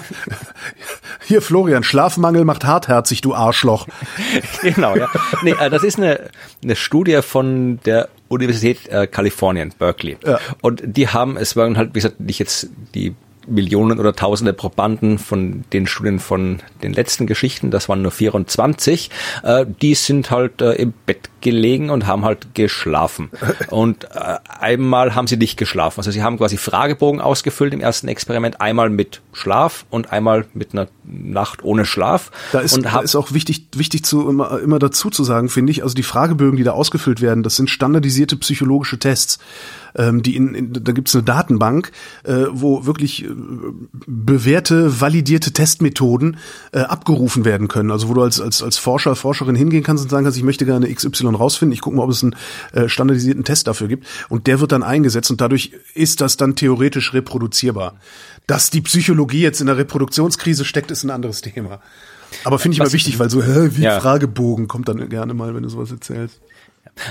Hier, 1.26 1.40
Florian, 1.42 1.82
Schlafmangel 1.84 2.44
macht 2.44 2.64
hartherzig, 2.64 3.20
du 3.20 3.34
Arschloch. 3.34 3.86
genau, 4.62 4.96
ja. 4.96 5.08
Nee, 5.42 5.54
äh, 5.58 5.70
das 5.70 5.82
ist 5.82 5.98
eine, 5.98 6.20
eine 6.62 6.76
Studie 6.76 7.20
von 7.22 7.78
der 7.84 8.08
Universität 8.34 8.88
äh, 8.88 9.06
Kalifornien, 9.06 9.72
Berkeley. 9.78 10.16
Ja. 10.24 10.38
Und 10.60 10.82
die 10.84 11.08
haben, 11.08 11.36
es 11.36 11.56
waren 11.56 11.76
halt, 11.76 11.90
wie 11.90 12.00
gesagt, 12.00 12.20
nicht 12.20 12.38
jetzt 12.38 12.68
die 12.94 13.14
Millionen 13.46 13.98
oder 13.98 14.14
Tausende 14.14 14.52
Probanden 14.52 15.18
von 15.18 15.64
den 15.72 15.86
Studien 15.86 16.18
von 16.18 16.60
den 16.82 16.92
letzten 16.92 17.26
Geschichten, 17.26 17.70
das 17.70 17.88
waren 17.88 18.02
nur 18.02 18.12
24, 18.12 19.10
äh, 19.42 19.66
die 19.82 19.94
sind 19.94 20.30
halt 20.30 20.60
äh, 20.62 20.72
im 20.72 20.92
Bett 21.06 21.30
gelegen 21.40 21.90
und 21.90 22.06
haben 22.06 22.24
halt 22.24 22.54
geschlafen. 22.54 23.30
Und 23.68 24.04
äh, 24.04 24.38
einmal 24.48 25.14
haben 25.14 25.26
sie 25.26 25.36
nicht 25.36 25.58
geschlafen. 25.58 26.00
Also 26.00 26.10
sie 26.10 26.22
haben 26.22 26.38
quasi 26.38 26.56
Fragebogen 26.56 27.20
ausgefüllt 27.20 27.74
im 27.74 27.80
ersten 27.80 28.08
Experiment, 28.08 28.60
einmal 28.60 28.88
mit 28.88 29.20
Schlaf 29.32 29.84
und 29.90 30.10
einmal 30.10 30.46
mit 30.54 30.72
einer 30.72 30.88
Nacht 31.04 31.62
ohne 31.62 31.84
Schlaf. 31.84 32.30
Da 32.52 32.60
ist, 32.60 32.76
und 32.76 32.84
da 32.84 33.00
ist 33.00 33.14
auch 33.14 33.32
wichtig, 33.32 33.66
wichtig 33.76 34.04
zu 34.04 34.28
immer, 34.28 34.58
immer 34.60 34.78
dazu 34.78 35.10
zu 35.10 35.22
sagen, 35.22 35.50
finde 35.50 35.70
ich. 35.72 35.82
Also 35.82 35.94
die 35.94 36.02
Fragebögen, 36.02 36.56
die 36.56 36.64
da 36.64 36.72
ausgefüllt 36.72 37.20
werden, 37.20 37.42
das 37.42 37.56
sind 37.56 37.68
standardisierte 37.68 38.36
psychologische 38.36 38.98
Tests. 38.98 39.38
Ähm, 39.96 40.22
die 40.22 40.34
in, 40.36 40.54
in, 40.54 40.72
da 40.72 40.92
gibt's 40.92 41.14
eine 41.14 41.22
Datenbank, 41.22 41.92
äh, 42.24 42.46
wo 42.50 42.84
wirklich 42.84 43.24
äh, 43.24 43.28
bewährte, 44.06 45.00
validierte 45.00 45.52
Testmethoden 45.52 46.36
äh, 46.72 46.80
abgerufen 46.80 47.44
werden 47.44 47.68
können. 47.68 47.90
Also 47.90 48.08
wo 48.08 48.14
du 48.14 48.22
als, 48.22 48.40
als, 48.40 48.62
als 48.62 48.76
Forscher, 48.78 49.14
Forscherin 49.16 49.54
hingehen 49.54 49.82
kannst 49.82 50.04
und 50.04 50.10
sagen 50.10 50.24
kannst, 50.24 50.38
ich 50.38 50.44
möchte 50.44 50.64
gerne 50.66 50.92
XY 50.92 51.28
rausfinden, 51.28 51.72
ich 51.72 51.80
gucke 51.80 51.96
mal, 51.96 52.02
ob 52.02 52.10
es 52.10 52.22
einen 52.22 52.34
äh, 52.72 52.88
standardisierten 52.88 53.44
Test 53.44 53.66
dafür 53.66 53.88
gibt. 53.88 54.06
Und 54.28 54.46
der 54.46 54.60
wird 54.60 54.72
dann 54.72 54.82
eingesetzt 54.82 55.30
und 55.30 55.40
dadurch 55.40 55.72
ist 55.94 56.20
das 56.20 56.36
dann 56.36 56.56
theoretisch 56.56 57.12
reproduzierbar. 57.14 57.94
Dass 58.46 58.70
die 58.70 58.80
Psychologie 58.82 59.40
jetzt 59.40 59.60
in 59.60 59.66
der 59.66 59.76
Reproduktionskrise 59.76 60.64
steckt, 60.64 60.90
ist 60.90 61.04
ein 61.04 61.10
anderes 61.10 61.40
Thema. 61.40 61.80
Aber 62.44 62.58
finde 62.58 62.74
ich 62.74 62.80
Was- 62.80 62.88
immer 62.88 62.94
wichtig, 62.94 63.18
weil 63.18 63.30
so 63.30 63.42
hä, 63.42 63.70
wie 63.74 63.82
Ja. 63.82 64.00
Fragebogen 64.00 64.66
kommt 64.68 64.88
dann 64.88 65.08
gerne 65.08 65.34
mal, 65.34 65.54
wenn 65.54 65.62
du 65.62 65.68
sowas 65.68 65.90
erzählst. 65.90 66.40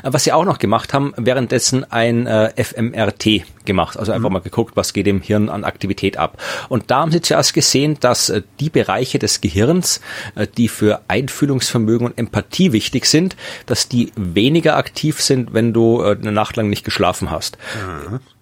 Was 0.04 0.24
sie 0.24 0.32
auch 0.32 0.46
noch 0.46 0.60
gemacht 0.60 0.94
haben, 0.94 1.14
währenddessen 1.18 1.90
ein 1.92 2.26
äh, 2.26 2.52
FMRT 2.64 3.66
gemacht, 3.66 3.98
also 3.98 4.12
einfach 4.12 4.30
mal 4.30 4.40
geguckt, 4.40 4.76
was 4.76 4.94
geht 4.94 5.08
im 5.08 5.22
Hirn 5.22 5.50
an 5.50 5.64
Aktivität 5.64 6.18
ab. 6.18 6.42
Und 6.70 6.90
da 6.90 7.00
haben 7.00 7.12
sie 7.12 7.22
zuerst 7.22 7.54
gesehen, 7.54 7.98
dass 8.00 8.30
äh, 8.30 8.44
die 8.60 8.70
Bereiche 8.70 9.20
des 9.20 9.42
Gehirns, 9.42 10.02
äh, 10.36 10.48
die 10.48 10.68
für 10.68 11.02
Einfühlungsvermögen 11.08 12.08
und 12.08 12.18
Empathie 12.18 12.72
wichtig 12.72 13.06
sind, 13.06 13.36
dass 13.66 13.90
die 13.90 14.12
weniger 14.16 14.78
aktiv 14.78 15.22
sind, 15.22 15.54
wenn 15.54 15.74
du 15.74 16.02
äh, 16.02 16.16
eine 16.20 16.32
Nacht 16.32 16.56
lang 16.56 16.70
nicht 16.70 16.86
geschlafen 16.86 17.30
hast. 17.30 17.58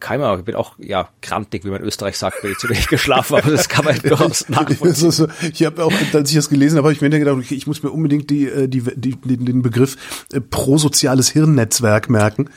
Keimer, 0.02 0.38
ich 0.38 0.44
bin 0.44 0.56
auch 0.56 0.74
ja 0.80 1.08
grantig, 1.22 1.64
wie 1.64 1.70
man 1.70 1.80
in 1.80 1.88
Österreich 1.88 2.18
sagt, 2.18 2.44
wenn 2.44 2.52
ich 2.52 2.58
zu 2.58 2.68
wenig 2.68 2.88
geschlafen 2.88 3.38
habe. 3.38 3.52
Das 3.52 3.70
kann 3.70 3.86
man 3.86 3.98
durchaus 4.00 4.50
nachvollziehen. 4.50 5.12
so, 5.12 5.28
ich 5.54 5.64
habe 5.64 5.86
auch, 5.86 5.94
als 6.14 6.30
ich 6.30 6.36
das 6.36 6.50
gelesen 6.50 6.78
habe, 6.78 6.88
habe 6.88 6.94
ich 6.94 7.02
mir 7.02 7.10
gedacht, 7.10 7.38
okay, 7.38 7.56
ich 7.56 7.68
muss 7.68 7.82
mir 7.84 7.92
unbedingt 7.92 8.30
die, 8.30 8.48
äh, 8.48 8.68
die, 8.68 8.82
die, 8.82 9.16
den 9.16 9.62
Begriff 9.62 10.26
äh, 10.34 10.42
prosoziales 10.42 11.30
Hirnnetzwerk 11.30 12.10
merken. 12.10 12.50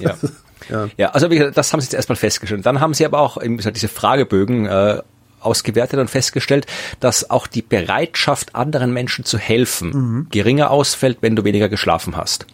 Ja. 0.00 0.16
Ja. 0.70 0.88
ja, 0.96 1.10
also 1.10 1.28
das 1.28 1.72
haben 1.72 1.80
sie 1.80 1.86
jetzt 1.86 1.94
erstmal 1.94 2.14
festgestellt. 2.14 2.64
Dann 2.64 2.78
haben 2.78 2.94
sie 2.94 3.04
aber 3.04 3.18
auch 3.18 3.42
eben 3.42 3.58
diese 3.58 3.88
Fragebögen 3.88 4.66
äh, 4.66 5.02
ausgewertet 5.40 5.98
und 5.98 6.08
festgestellt, 6.08 6.66
dass 7.00 7.30
auch 7.30 7.48
die 7.48 7.62
Bereitschaft, 7.62 8.54
anderen 8.54 8.92
Menschen 8.92 9.24
zu 9.24 9.38
helfen, 9.38 10.28
geringer 10.30 10.70
ausfällt, 10.70 11.18
wenn 11.20 11.36
du 11.36 11.44
weniger 11.44 11.68
geschlafen 11.68 12.16
hast. 12.16 12.46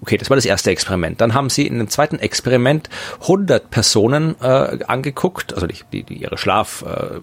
Okay, 0.00 0.16
das 0.16 0.30
war 0.30 0.36
das 0.36 0.44
erste 0.44 0.70
Experiment. 0.70 1.20
Dann 1.20 1.34
haben 1.34 1.50
sie 1.50 1.66
in 1.66 1.78
dem 1.78 1.88
zweiten 1.88 2.18
Experiment 2.18 2.88
100 3.22 3.70
Personen 3.70 4.36
äh, 4.40 4.78
angeguckt, 4.86 5.54
also 5.54 5.66
die, 5.66 5.76
die, 5.92 6.02
die 6.02 6.14
ihre 6.14 6.38
Schlaf 6.38 6.84
äh, 6.86 7.20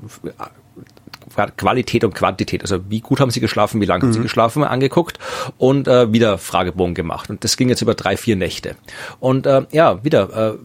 Qualität 1.57 2.03
und 2.03 2.13
Quantität, 2.13 2.61
also 2.61 2.89
wie 2.89 2.99
gut 2.99 3.19
haben 3.19 3.32
sie 3.32 3.39
geschlafen, 3.39 3.80
wie 3.82 3.86
lange 3.86 4.03
haben 4.03 4.13
sie 4.13 4.22
geschlafen, 4.22 4.63
angeguckt 4.63 5.17
und 5.57 5.88
äh, 5.88 6.11
wieder 6.11 6.38
Fragebogen 6.38 6.93
gemacht. 6.93 7.30
Und 7.30 7.43
das 7.43 7.57
ging 7.57 7.69
jetzt 7.69 7.82
über 7.82 7.95
drei, 7.95 8.17
vier 8.17 8.36
Nächte. 8.36 8.76
Und 9.19 9.45
äh, 9.45 9.65
ja, 9.72 10.03
wieder 10.03 10.55
äh, 10.55 10.57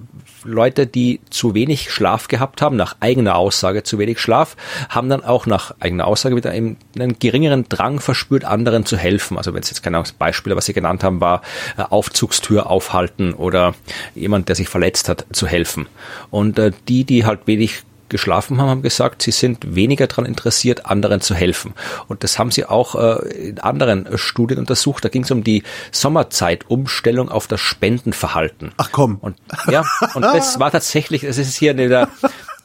Leute, 0.47 0.87
die 0.87 1.21
zu 1.31 1.55
wenig 1.55 1.91
Schlaf 1.91 2.29
gehabt 2.29 2.63
haben, 2.63 2.77
nach 2.77 2.97
eigener 3.01 3.37
Aussage 3.37 3.83
zu 3.83 3.99
wenig 3.99 4.21
Schlaf, 4.21 4.57
haben 4.89 5.09
dann 5.09 5.25
auch 5.25 5.47
nach 5.47 5.75
eigener 5.81 6.07
Aussage 6.07 6.37
wieder 6.37 6.51
einen, 6.51 6.77
einen 6.99 7.19
geringeren 7.19 7.69
Drang 7.69 8.01
verspürt, 8.01 8.45
anderen 8.45 8.87
zu 8.87 8.97
helfen. 8.97 9.37
Also 9.37 9.55
wenn 9.55 9.63
es 9.63 9.71
jetzt 9.71 9.83
keine 9.83 10.03
Beispiele, 10.19 10.57
was 10.57 10.67
sie 10.67 10.73
genannt 10.73 11.05
haben, 11.05 11.21
war 11.21 11.43
äh, 11.77 11.83
Aufzugstür 11.83 12.71
aufhalten 12.71 13.35
oder 13.35 13.75
jemand, 14.15 14.49
der 14.49 14.57
sich 14.57 14.69
verletzt 14.69 15.09
hat, 15.09 15.27
zu 15.33 15.47
helfen. 15.47 15.87
Und 16.31 16.59
äh, 16.59 16.73
die, 16.89 17.05
die 17.05 17.25
halt 17.25 17.47
wenig 17.47 17.83
geschlafen 18.09 18.61
haben, 18.61 18.69
haben 18.69 18.83
gesagt, 18.83 19.23
sie 19.23 19.31
sind 19.31 19.75
weniger 19.75 20.07
daran 20.07 20.27
interessiert, 20.27 20.87
anderen 20.87 21.21
zu 21.21 21.35
helfen. 21.35 21.75
Und 22.09 22.25
das 22.25 22.39
haben 22.39 22.51
sie 22.51 22.65
auch 22.65 22.95
äh, 22.95 23.49
in 23.49 23.61
anderen 23.61 24.19
Studien 24.19 24.59
untersucht. 24.59 25.05
Da 25.05 25.09
ging 25.09 25.23
es 25.23 25.31
um 25.31 25.45
die 25.45 25.63
Sommerzeitumstellung 25.93 27.29
auf 27.29 27.47
das 27.47 27.61
Spendenverhalten. 27.61 28.73
Ach 28.77 28.91
komm. 28.93 29.19
Und 29.21 29.37
ja, 29.71 29.85
und 30.15 30.23
das 30.23 30.59
war 30.59 30.71
tatsächlich, 30.71 31.25
es 31.25 31.39
ist 31.39 31.57
hier 31.57 31.77
wieder, 31.77 32.09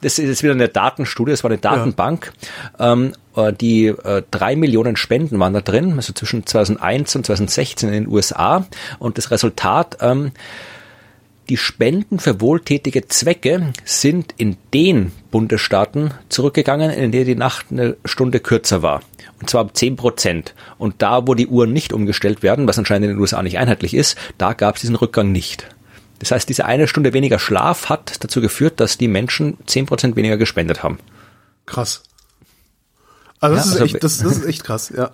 das 0.00 0.18
ist 0.18 0.28
jetzt 0.28 0.42
wieder 0.42 0.52
eine 0.52 0.68
Datenstudie, 0.68 1.32
es 1.32 1.44
war 1.44 1.50
eine 1.50 1.58
Datenbank. 1.58 2.32
Ähm, 2.78 3.12
äh, 3.36 3.52
die 3.52 3.86
äh, 3.86 4.22
drei 4.30 4.56
Millionen 4.56 4.96
Spenden 4.96 5.38
waren 5.38 5.54
da 5.54 5.60
drin, 5.60 5.94
also 5.96 6.12
zwischen 6.12 6.46
2001 6.46 7.16
und 7.16 7.26
2016 7.26 7.88
in 7.88 8.04
den 8.04 8.12
USA. 8.12 8.66
Und 8.98 9.18
das 9.18 9.30
Resultat, 9.30 9.98
ähm, 10.00 10.32
Die 11.48 11.56
Spenden 11.56 12.18
für 12.18 12.40
wohltätige 12.40 13.08
Zwecke 13.08 13.72
sind 13.84 14.32
in 14.36 14.56
den 14.72 15.12
Bundesstaaten 15.30 16.12
zurückgegangen, 16.28 16.90
in 16.90 17.10
denen 17.12 17.26
die 17.26 17.34
Nacht 17.34 17.66
eine 17.70 17.96
Stunde 18.04 18.40
kürzer 18.40 18.82
war. 18.82 19.02
Und 19.40 19.50
zwar 19.50 19.62
um 19.64 19.74
10 19.74 19.96
Prozent. 19.96 20.54
Und 20.78 21.02
da, 21.02 21.26
wo 21.26 21.34
die 21.34 21.48
Uhren 21.48 21.72
nicht 21.72 21.92
umgestellt 21.92 22.42
werden, 22.44 22.68
was 22.68 22.78
anscheinend 22.78 23.06
in 23.06 23.16
den 23.16 23.20
USA 23.20 23.42
nicht 23.42 23.58
einheitlich 23.58 23.92
ist, 23.94 24.16
da 24.38 24.52
gab 24.52 24.76
es 24.76 24.82
diesen 24.82 24.94
Rückgang 24.96 25.32
nicht. 25.32 25.66
Das 26.20 26.30
heißt, 26.30 26.48
diese 26.48 26.64
eine 26.64 26.86
Stunde 26.86 27.12
weniger 27.12 27.40
Schlaf 27.40 27.88
hat 27.88 28.22
dazu 28.22 28.40
geführt, 28.40 28.78
dass 28.78 28.96
die 28.96 29.08
Menschen 29.08 29.58
10 29.66 29.86
Prozent 29.86 30.14
weniger 30.14 30.36
gespendet 30.36 30.84
haben. 30.84 30.98
Krass. 31.66 32.04
Also 33.40 33.56
das, 33.56 33.64
Ja, 33.66 33.70
ist 33.74 33.80
also- 33.80 33.94
echt, 33.96 34.04
das, 34.04 34.18
das 34.18 34.36
ist 34.38 34.44
echt 34.46 34.62
krass, 34.64 34.92
ja. 34.96 35.10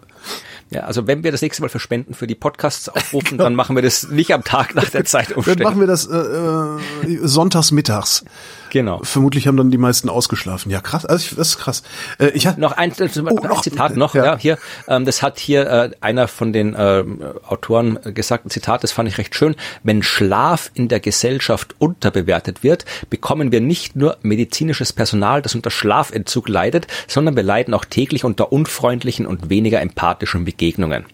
Ja, 0.71 0.83
also 0.83 1.07
wenn 1.07 1.25
wir 1.25 1.33
das 1.33 1.41
nächste 1.41 1.63
Mal 1.63 1.69
für 1.69 1.79
Spenden 1.79 2.13
für 2.15 2.27
die 2.27 2.35
Podcasts 2.35 2.89
aufrufen, 2.91 3.39
dann 3.39 3.55
machen 3.55 3.75
wir 3.77 3.83
das 3.83 4.09
nicht 4.09 4.33
am 4.35 4.45
Tag 4.45 4.75
nach 4.75 4.85
der 4.85 4.91
Dann 5.03 5.07
Zeitumstellung. 5.07 5.63
machen 5.63 5.81
wir 5.81 5.87
das 5.87 6.07
äh, 6.07 6.17
äh, 6.17 7.27
sonntags 7.27 7.71
mittags. 7.73 8.25
Genau. 8.71 9.01
Vermutlich 9.03 9.47
haben 9.47 9.57
dann 9.57 9.71
die 9.71 9.79
meisten 9.79 10.09
ausgeschlafen. 10.09 10.71
Ja, 10.71 10.81
krass. 10.81 11.05
Also 11.07 11.25
ich, 11.25 11.37
das 11.37 11.49
ist 11.49 11.59
krass. 11.59 11.83
Äh, 12.19 12.29
ich 12.29 12.47
hatte 12.47 12.61
Noch 12.61 12.73
ein, 12.73 12.93
äh, 12.93 13.05
ein 13.05 13.25
noch- 13.25 13.63
Zitat 13.63 13.97
noch, 13.97 14.15
ja. 14.15 14.25
ja, 14.25 14.39
hier, 14.39 14.59
ähm, 14.89 15.05
das 15.05 15.23
hat 15.23 15.39
hier 15.39 15.67
äh, 15.69 15.91
einer 16.01 16.29
von 16.29 16.53
den 16.53 16.75
ähm, 16.79 17.23
Autoren 17.47 17.99
äh, 18.05 18.13
gesagt, 18.13 18.47
ein 18.47 18.51
Zitat, 18.51 18.83
das 18.85 18.93
fand 18.93 19.09
ich 19.09 19.19
recht 19.19 19.35
schön. 19.35 19.55
Wenn 19.83 20.03
Schlaf 20.03 20.71
in 20.75 20.89
der 20.89 21.01
Gesellschaft 21.01 21.75
unterbewertet 21.79 22.63
wird, 22.63 22.85
bekommen 23.11 23.53
wir 23.53 23.61
nicht 23.61 23.97
nur 23.97 24.17
medizinisches 24.23 24.93
Personal, 24.93 25.43
das 25.43 25.55
unter 25.55 25.71
Schlafentzug 25.71 26.49
leidet, 26.49 26.87
sondern 27.07 27.37
wir 27.37 27.43
leiden 27.43 27.75
auch 27.75 27.85
täglich 27.85 28.25
unter 28.25 28.53
unfreundlichen 28.53 29.27
und 29.27 29.51
weniger 29.51 29.81
empathischen 29.81 30.45
Begegnungen. 30.45 31.05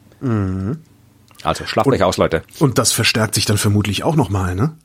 Also 1.43 1.67
schlaft 1.67 1.87
euch 1.89 2.03
aus, 2.03 2.17
Leute. 2.17 2.43
Und 2.59 2.79
das 2.79 2.93
verstärkt 2.93 3.35
sich 3.35 3.45
dann 3.45 3.59
vermutlich 3.59 4.03
auch 4.05 4.17
nochmal, 4.17 4.55
ne? 4.55 4.77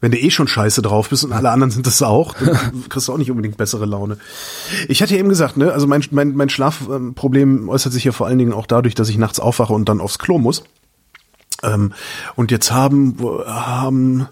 Wenn 0.00 0.12
du 0.12 0.18
eh 0.18 0.30
schon 0.30 0.48
scheiße 0.48 0.80
drauf 0.80 1.10
bist 1.10 1.24
und 1.24 1.32
alle 1.32 1.50
anderen 1.50 1.70
sind 1.70 1.86
das 1.86 2.02
auch, 2.02 2.34
dann 2.34 2.84
kriegst 2.88 3.08
du 3.08 3.12
auch 3.12 3.18
nicht 3.18 3.30
unbedingt 3.30 3.56
bessere 3.56 3.84
Laune. 3.84 4.16
Ich 4.88 5.02
hatte 5.02 5.12
ja 5.14 5.20
eben 5.20 5.28
gesagt, 5.28 5.56
ne, 5.56 5.72
also 5.72 5.86
mein, 5.86 6.02
mein, 6.10 6.34
mein 6.34 6.48
Schlafproblem 6.48 7.68
äußert 7.68 7.92
sich 7.92 8.04
ja 8.04 8.12
vor 8.12 8.26
allen 8.26 8.38
Dingen 8.38 8.52
auch 8.52 8.66
dadurch, 8.66 8.94
dass 8.94 9.10
ich 9.10 9.18
nachts 9.18 9.40
aufwache 9.40 9.72
und 9.72 9.88
dann 9.88 10.00
aufs 10.00 10.18
Klo 10.18 10.38
muss. 10.38 10.64
Ähm, 11.62 11.92
und 12.36 12.50
jetzt 12.50 12.72
haben, 12.72 13.16
haben, 13.46 14.26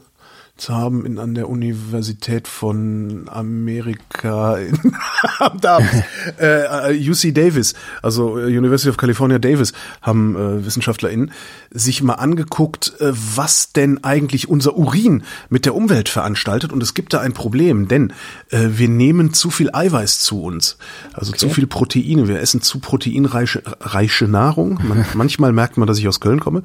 jetzt 0.59 0.69
haben 0.71 1.07
in, 1.07 1.21
an 1.21 1.35
der 1.35 1.49
Universität 1.49 2.49
von 2.49 3.27
Amerika 3.29 4.57
in, 4.57 4.77
da, 5.61 5.79
äh, 6.39 7.11
UC 7.11 7.33
Davis, 7.33 7.75
also 8.03 8.39
äh, 8.39 8.47
University 8.47 8.91
of 8.91 8.97
California 8.97 9.39
Davis, 9.39 9.73
haben 10.03 10.35
äh, 10.37 10.67
WissenschaftlerInnen 10.67 11.31
sich 11.71 12.03
mal 12.03 12.15
angeguckt, 12.15 12.95
äh, 12.99 13.13
was 13.13 13.73
denn 13.73 14.03
eigentlich 14.03 14.49
unser 14.49 14.77
Urin 14.77 15.23
mit 15.49 15.65
der 15.65 15.77
Umwelt 15.77 16.09
veranstaltet. 16.09 16.73
Und 16.73 16.83
es 16.83 16.93
gibt 16.93 17.13
da 17.13 17.21
ein 17.21 17.35
Problem, 17.35 17.87
denn 17.87 18.13
äh, 18.51 18.67
wir 18.71 18.89
nehmen 18.89 19.33
zu 19.35 19.51
viel 19.51 19.71
Eiweiß 19.73 20.19
zu 20.21 20.43
uns, 20.43 20.77
also 21.13 21.33
zu 21.33 21.51
viel 21.51 21.69
Proteine. 21.69 22.27
Wir 22.27 22.41
essen 22.41 22.63
zu 22.63 22.81
proteinreiche 22.81 23.63
reiche 23.81 24.27
Nahrung. 24.27 24.81
Man, 24.83 25.07
manchmal 25.15 25.53
merkt 25.53 25.77
man, 25.77 25.87
dass 25.87 25.99
ich 25.99 26.09
aus 26.09 26.19
Köln 26.19 26.41
komme. 26.41 26.65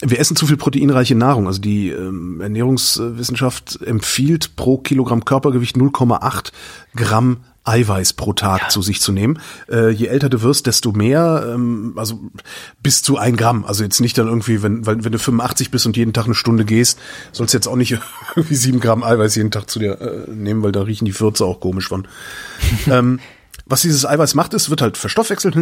Wir 0.00 0.18
essen 0.18 0.36
zu 0.36 0.46
viel 0.46 0.56
proteinreiche 0.56 1.14
Nahrung. 1.14 1.46
Also 1.46 1.60
die 1.60 1.90
ähm, 1.90 2.40
Ernährungswissenschaft 2.40 3.80
empfiehlt 3.82 4.56
pro 4.56 4.78
Kilogramm 4.78 5.24
Körpergewicht 5.24 5.76
0,8 5.76 6.52
Gramm 6.96 7.38
Eiweiß 7.64 8.12
pro 8.12 8.34
Tag 8.34 8.70
zu 8.70 8.82
sich 8.82 9.00
zu 9.00 9.10
nehmen. 9.10 9.38
Äh, 9.70 9.90
je 9.90 10.06
älter 10.06 10.28
du 10.28 10.42
wirst, 10.42 10.66
desto 10.66 10.92
mehr, 10.92 11.50
ähm, 11.54 11.94
also 11.96 12.20
bis 12.82 13.02
zu 13.02 13.16
ein 13.16 13.36
Gramm. 13.36 13.64
Also 13.64 13.82
jetzt 13.82 14.00
nicht 14.00 14.18
dann 14.18 14.28
irgendwie, 14.28 14.62
wenn, 14.62 14.84
weil, 14.86 15.02
wenn 15.02 15.12
du 15.12 15.18
85 15.18 15.70
bist 15.70 15.86
und 15.86 15.96
jeden 15.96 16.12
Tag 16.12 16.26
eine 16.26 16.34
Stunde 16.34 16.66
gehst, 16.66 16.98
sollst 17.32 17.54
du 17.54 17.56
jetzt 17.56 17.66
auch 17.66 17.76
nicht 17.76 17.98
irgendwie 18.36 18.54
sieben 18.54 18.80
Gramm 18.80 19.02
Eiweiß 19.02 19.34
jeden 19.36 19.50
Tag 19.50 19.70
zu 19.70 19.78
dir 19.78 19.98
äh, 20.00 20.30
nehmen, 20.30 20.62
weil 20.62 20.72
da 20.72 20.82
riechen 20.82 21.06
die 21.06 21.12
Fürze 21.12 21.46
auch 21.46 21.60
komisch 21.60 21.88
von. 21.88 22.06
ähm, 22.86 23.18
was 23.66 23.82
dieses 23.82 24.06
Eiweiß 24.06 24.34
macht, 24.34 24.54
ist, 24.54 24.70
wird 24.70 24.82
halt 24.82 24.96
verstoffwechselt 24.96 25.56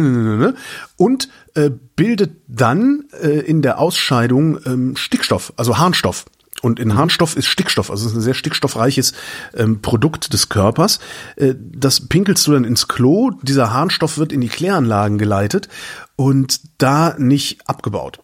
und 0.97 1.29
äh, 1.55 1.69
bildet 1.95 2.37
dann 2.47 3.05
äh, 3.21 3.39
in 3.39 3.61
der 3.61 3.79
Ausscheidung 3.79 4.59
ähm, 4.65 4.95
Stickstoff, 4.95 5.53
also 5.57 5.77
Harnstoff. 5.77 6.25
Und 6.61 6.79
in 6.79 6.95
Harnstoff 6.95 7.35
ist 7.35 7.47
Stickstoff, 7.47 7.91
also 7.91 8.05
es 8.05 8.11
ist 8.11 8.17
ein 8.17 8.21
sehr 8.21 8.33
stickstoffreiches 8.33 9.11
ähm, 9.53 9.81
Produkt 9.81 10.31
des 10.31 10.47
Körpers. 10.47 10.99
Äh, 11.35 11.55
das 11.57 12.07
pinkelst 12.07 12.47
du 12.47 12.53
dann 12.53 12.63
ins 12.63 12.87
Klo, 12.87 13.31
dieser 13.41 13.73
Harnstoff 13.73 14.17
wird 14.17 14.31
in 14.31 14.39
die 14.39 14.47
Kläranlagen 14.47 15.17
geleitet 15.17 15.67
und 16.15 16.61
da 16.77 17.15
nicht 17.17 17.67
abgebaut 17.67 18.19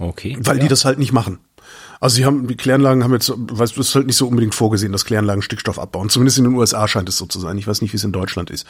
Okay. 0.00 0.38
weil 0.40 0.58
die 0.58 0.68
das 0.68 0.86
halt 0.86 0.98
nicht 0.98 1.12
machen. 1.12 1.40
Also 2.00 2.16
sie 2.16 2.24
haben, 2.24 2.46
die 2.48 2.56
Kläranlagen 2.56 3.04
haben 3.04 3.12
jetzt, 3.12 3.30
weißt 3.36 3.76
du, 3.76 3.80
ist 3.82 3.94
halt 3.94 4.06
nicht 4.06 4.16
so 4.16 4.26
unbedingt 4.26 4.54
vorgesehen, 4.54 4.90
dass 4.90 5.04
Kläranlagen 5.04 5.42
Stickstoff 5.42 5.78
abbauen. 5.78 6.08
Zumindest 6.08 6.38
in 6.38 6.44
den 6.44 6.54
USA 6.54 6.88
scheint 6.88 7.08
es 7.10 7.18
so 7.18 7.26
zu 7.26 7.38
sein. 7.38 7.58
Ich 7.58 7.66
weiß 7.66 7.82
nicht, 7.82 7.92
wie 7.92 7.98
es 7.98 8.04
in 8.04 8.12
Deutschland 8.12 8.50
ist. 8.50 8.66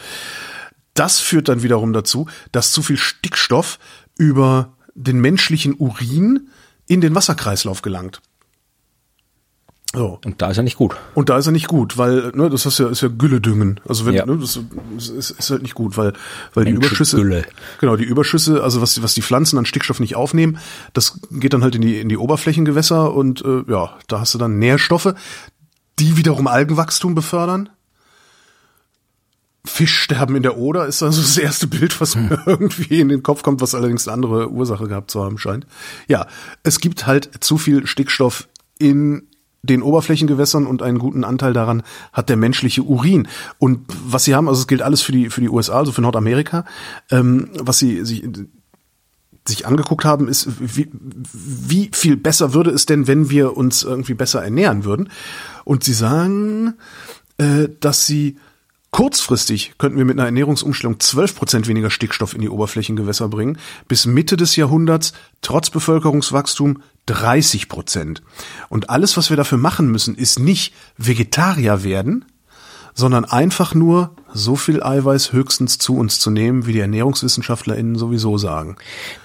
Das 0.95 1.21
führt 1.21 1.49
dann 1.49 1.63
wiederum 1.63 1.93
dazu, 1.93 2.27
dass 2.51 2.73
zu 2.73 2.83
viel 2.83 2.97
Stickstoff 2.97 3.79
über 4.19 4.77
den 4.95 5.21
menschlichen 5.21 5.75
Urin 5.75 6.49
in 6.87 7.01
den 7.01 7.15
Wasserkreislauf 7.15 7.83
gelangt. 7.83 8.21
So. 9.93 10.21
Und 10.25 10.41
da 10.41 10.51
ist 10.51 10.57
er 10.57 10.63
nicht 10.63 10.77
gut. 10.77 10.95
Und 11.15 11.31
da 11.31 11.39
ist 11.39 11.47
er 11.47 11.53
nicht 11.53 11.67
gut, 11.67 11.99
weil 11.99 12.31
ne, 12.35 12.49
das 12.49 12.65
ist 12.65 12.79
ja, 12.79 12.89
ist 12.89 13.01
ja 13.01 13.09
Gülledüngen. 13.09 13.81
Also 13.89 14.07
wenn 14.07 14.15
Ja. 14.15 14.25
ne, 14.25 14.39
das, 14.39 14.61
ist, 14.97 15.31
ist 15.31 15.51
halt 15.51 15.63
nicht 15.63 15.75
gut, 15.75 15.97
weil 15.97 16.13
weil 16.55 16.65
die. 16.65 16.73
Überschüsse 16.73 17.45
genau 17.81 17.97
die 17.97 18.05
Überschüsse, 18.05 18.63
also 18.63 18.81
was 18.81 19.03
was 19.03 19.15
die 19.15 19.23
Pflanzen 19.23 19.59
an 19.59 19.67
Stickstoff 19.67 19.99
nicht 19.99 20.15
aufnehmen, 20.15 20.59
das 20.93 21.19
geht 21.33 21.55
dann 21.55 21.65
halt 21.65 21.75
in 21.75 21.81
die 21.83 21.99
in 21.99 22.09
die 22.09 22.19
Oberflächengewässer 22.19 23.13
und 23.13 23.45
äh, 23.45 23.65
ja, 23.69 23.97
da 24.07 24.21
hast 24.21 24.33
du 24.33 24.39
dann 24.39 24.61
Nährstoffe, 24.61 25.13
die 25.99 26.17
wiederum 26.17 26.47
Algenwachstum 26.47 27.17
befördern. 27.17 27.69
Fischsterben 29.67 30.37
in 30.37 30.43
der 30.43 30.57
Oder 30.57 30.87
ist 30.87 31.03
also 31.03 31.21
das 31.21 31.37
erste 31.37 31.67
Bild, 31.67 32.01
was 32.01 32.15
mir 32.15 32.41
irgendwie 32.47 33.01
in 33.01 33.09
den 33.09 33.23
Kopf 33.23 33.43
kommt, 33.43 33.61
was 33.61 33.75
allerdings 33.75 34.07
eine 34.09 34.15
andere 34.15 34.51
Ursache 34.51 34.87
gehabt 34.89 35.11
zu 35.11 35.23
haben 35.23 35.37
scheint. 35.37 35.67
Ja, 36.09 36.29
es 36.63 36.81
gibt 36.81 37.07
halt 37.07 37.31
zu 37.41 37.59
viel 37.59 37.87
Stickstoff 37.87 38.49
in 38.79 39.30
den 39.63 39.83
Oberflächengewässern 39.83 40.67
und 40.67 40.83
einen 40.83 40.99
guten 40.99 41.25
Anteil 41.25 41.53
daran 41.53 41.83
hat 42.13 42.29
der 42.29 42.37
menschliche 42.37 42.83
Urin. 42.83 43.29
Und 43.59 43.81
was 44.05 44.25
sie 44.25 44.35
haben, 44.35 44.49
also 44.49 44.61
es 44.61 44.67
gilt 44.67 44.83
alles 44.83 45.03
für 45.03 45.13
die 45.13 45.31
für 45.31 45.41
die 45.41 45.51
USA, 45.51 45.79
also 45.79 45.93
für 45.93 46.01
Nordamerika, 46.01 46.65
ähm, 47.11 47.51
was 47.59 47.79
sie 47.79 48.05
sich 48.05 48.25
sich 49.47 49.67
angeguckt 49.67 50.05
haben, 50.05 50.29
ist, 50.29 50.49
wie, 50.59 50.91
wie 50.93 51.91
viel 51.93 52.17
besser 52.17 52.53
würde 52.53 52.71
es 52.71 52.87
denn, 52.87 53.07
wenn 53.07 53.31
wir 53.31 53.57
uns 53.57 53.83
irgendwie 53.83 54.15
besser 54.15 54.43
ernähren 54.43 54.85
würden? 54.85 55.09
Und 55.65 55.83
sie 55.83 55.95
sagen, 55.95 56.75
äh, 57.39 57.69
dass 57.81 58.07
sie 58.07 58.37
kurzfristig 58.91 59.75
könnten 59.79 59.99
wir 59.99 60.05
mit 60.05 60.19
einer 60.19 60.27
Ernährungsumstellung 60.27 60.99
12 60.99 61.37
Prozent 61.37 61.69
weniger 61.69 61.91
Stickstoff 61.91 62.35
in 62.35 62.41
die 62.41 62.49
Oberflächengewässer 62.49 63.29
bringen, 63.29 63.59
bis 63.89 64.07
Mitte 64.07 64.37
des 64.37 64.57
Jahrhunderts 64.57 65.13
trotz 65.43 65.71
Bevölkerungswachstum 65.71 66.83
30 67.11 67.69
Prozent. 67.69 68.23
Und 68.69 68.91
alles, 68.91 69.17
was 69.17 69.31
wir 69.31 69.37
dafür 69.37 69.59
machen 69.59 69.91
müssen, 69.91 70.15
ist 70.15 70.39
nicht 70.39 70.73
Vegetarier 70.97 71.83
werden, 71.83 72.25
sondern 72.95 73.25
einfach 73.25 73.75
nur 73.75 74.11
so 74.33 74.55
viel 74.57 74.83
Eiweiß 74.83 75.33
höchstens 75.33 75.79
zu 75.79 75.97
uns 75.97 76.21
zu 76.21 76.31
nehmen, 76.31 76.67
wie 76.67 76.73
die 76.73 76.81
ErnährungswissenschaftlerInnen 76.81 77.97
sowieso 77.97 78.39
sagen. 78.39 78.77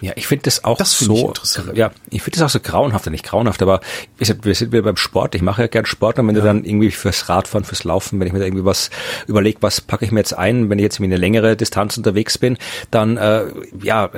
Ja, 0.02 0.14
ich 0.16 0.28
finde 0.28 0.44
das 0.44 0.64
auch 0.64 0.78
Das 0.78 1.00
ich 1.00 1.08
so, 1.08 1.28
interessant. 1.28 1.76
ja, 1.76 1.92
ich 2.10 2.24
finde 2.24 2.40
das 2.40 2.46
auch 2.46 2.54
so 2.54 2.60
grauenhaft, 2.60 3.06
nicht 3.08 3.26
grauenhaft, 3.26 3.62
aber 3.62 3.82
wir 4.18 4.26
sind, 4.26 4.46
wir 4.46 4.56
sind 4.56 4.72
wieder 4.72 4.84
beim 4.84 4.98
Sport. 4.98 5.36
Ich 5.36 5.42
mache 5.42 5.64
ja 5.64 5.68
gern 5.68 5.86
Sport 5.86 6.18
und 6.18 6.28
wenn 6.28 6.36
du 6.36 6.42
dann 6.42 6.64
irgendwie 6.64 6.90
fürs 6.92 7.30
Radfahren, 7.30 7.66
fürs 7.66 7.84
Laufen, 7.84 8.20
wenn 8.20 8.28
ich 8.28 8.34
mir 8.34 8.40
da 8.40 8.46
irgendwie 8.46 8.66
was 8.66 8.90
überlege, 9.28 9.62
was 9.62 9.82
packe 9.82 10.06
ich 10.06 10.12
mir 10.12 10.20
jetzt 10.20 10.36
ein, 10.38 10.70
wenn 10.70 10.80
ich 10.80 10.84
jetzt 10.84 10.96
irgendwie 10.96 11.14
eine 11.14 11.22
längere 11.22 11.56
Distanz 11.56 11.98
unterwegs 11.98 12.38
bin, 12.38 12.58
dann, 12.90 13.18
äh, 13.18 13.46
ja, 13.84 14.10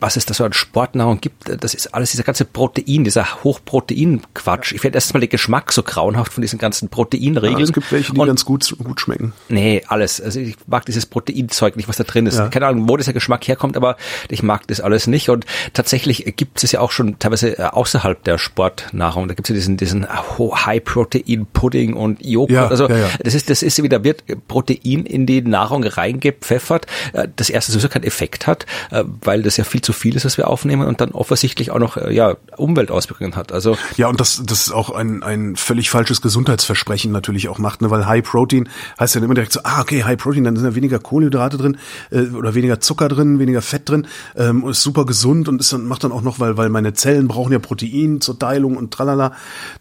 was 0.00 0.16
es 0.16 0.26
da 0.26 0.34
so 0.34 0.44
an 0.44 0.52
Sportnahrung 0.52 1.20
gibt, 1.20 1.62
das 1.62 1.74
ist 1.74 1.94
alles 1.94 2.10
dieser 2.10 2.22
ganze 2.24 2.44
Protein, 2.44 3.04
dieser 3.04 3.42
Hochprotein-Quatsch. 3.44 4.72
Ich 4.72 4.80
finde 4.80 4.96
erstmal 4.96 5.20
den 5.20 5.30
Geschmack 5.30 5.72
so 5.72 5.82
grauenhaft 5.82 6.32
von 6.32 6.42
diesen 6.42 6.58
ganzen 6.58 6.88
Proteinregeln. 6.88 7.58
Ja, 7.58 7.64
es 7.64 7.72
gibt 7.72 7.90
welche, 7.92 8.12
die 8.12 8.18
Und- 8.20 8.26
ganz 8.26 8.44
gut, 8.44 8.74
gut 8.82 9.00
schmecken. 9.00 9.32
Nee, 9.48 9.82
alles. 9.88 10.20
Also 10.20 10.40
ich 10.40 10.56
mag 10.66 10.84
dieses 10.86 11.06
Proteinzeug 11.06 11.76
nicht, 11.76 11.88
was 11.88 11.96
da 11.96 12.04
drin 12.04 12.26
ist. 12.26 12.38
Ja. 12.38 12.48
Keine 12.48 12.66
Ahnung, 12.66 12.88
wo 12.88 12.96
dieser 12.96 13.12
Geschmack 13.12 13.46
herkommt, 13.48 13.76
aber 13.76 13.96
ich 14.28 14.42
mag 14.42 14.66
das 14.66 14.80
alles 14.80 15.06
nicht. 15.06 15.30
Und 15.30 15.46
tatsächlich 15.72 16.34
gibt 16.36 16.62
es 16.62 16.72
ja 16.72 16.80
auch 16.80 16.90
schon 16.92 17.18
teilweise 17.18 17.58
äh, 17.58 17.62
außerhalb 17.62 18.22
der 18.24 18.38
Sportnahrung. 18.38 19.28
Da 19.28 19.34
gibt 19.34 19.48
es 19.48 19.50
ja 19.50 19.54
diesen, 19.54 19.76
diesen 19.76 20.06
High-Protein-Pudding 20.08 21.94
und 21.94 22.24
Joghurt. 22.24 22.50
Ja, 22.50 22.68
also 22.68 22.88
ja, 22.88 22.96
ja. 22.98 23.08
das 23.22 23.34
ist, 23.34 23.50
das 23.50 23.62
ist 23.62 23.82
wieder, 23.82 24.04
wird 24.04 24.24
Protein 24.48 25.06
in 25.06 25.26
die 25.26 25.42
Nahrung 25.42 25.84
reingepfeffert, 25.84 26.86
äh, 27.12 27.28
das 27.34 27.50
erste 27.50 27.72
sowieso 27.72 27.88
keinen 27.88 28.04
Effekt 28.04 28.46
hat, 28.46 28.66
äh, 28.90 29.04
weil 29.22 29.42
das 29.42 29.56
ja 29.56 29.64
viel 29.64 29.80
zu 29.80 29.92
viel 29.94 30.16
ist, 30.16 30.24
was 30.24 30.36
wir 30.36 30.48
aufnehmen 30.48 30.86
und 30.86 31.00
dann 31.00 31.12
offensichtlich 31.12 31.70
auch 31.70 31.78
noch 31.78 31.96
äh, 31.96 32.12
ja 32.12 32.36
Umweltauswirkungen 32.56 33.36
hat. 33.36 33.52
Also 33.52 33.76
ja, 33.96 34.08
und 34.08 34.20
das 34.20 34.42
das 34.44 34.62
ist 34.62 34.72
auch 34.72 34.90
ein 34.90 35.22
ein 35.22 35.56
völlig 35.56 35.90
falsches 35.90 36.20
Gesundheitsversprechen 36.20 37.12
natürlich 37.12 37.48
auch 37.48 37.58
macht, 37.58 37.82
ne? 37.82 37.90
weil 37.90 38.06
High 38.06 38.24
Protein 38.24 38.68
heißt 38.98 39.14
ja 39.14 39.22
immer 39.22 39.34
direkt 39.34 39.52
so, 39.52 39.60
ah 39.64 39.80
okay, 39.80 40.04
High 40.04 40.18
Protein, 40.18 40.44
dann 40.44 40.56
sind 40.56 40.64
ja 40.64 40.74
weniger 40.74 40.98
Kohlenhydrate 40.98 41.56
drin 41.56 41.76
äh, 42.10 42.26
oder 42.26 42.54
weniger 42.54 42.80
Zucker 42.80 43.08
drin, 43.08 43.38
weniger 43.38 43.62
Fett 43.62 43.88
drin, 43.88 44.06
ähm, 44.36 44.66
ist 44.68 44.82
super 44.82 45.06
gesund 45.06 45.48
und 45.48 45.60
ist 45.60 45.72
dann 45.72 45.86
macht 45.86 46.04
dann 46.04 46.12
auch 46.12 46.22
noch, 46.22 46.40
weil 46.40 46.56
weil 46.56 46.68
meine 46.68 46.92
Zellen 46.94 47.28
brauchen 47.28 47.52
ja 47.52 47.58
Protein 47.58 48.20
zur 48.20 48.38
Teilung 48.38 48.76
und 48.76 48.92
tralala. 48.92 49.32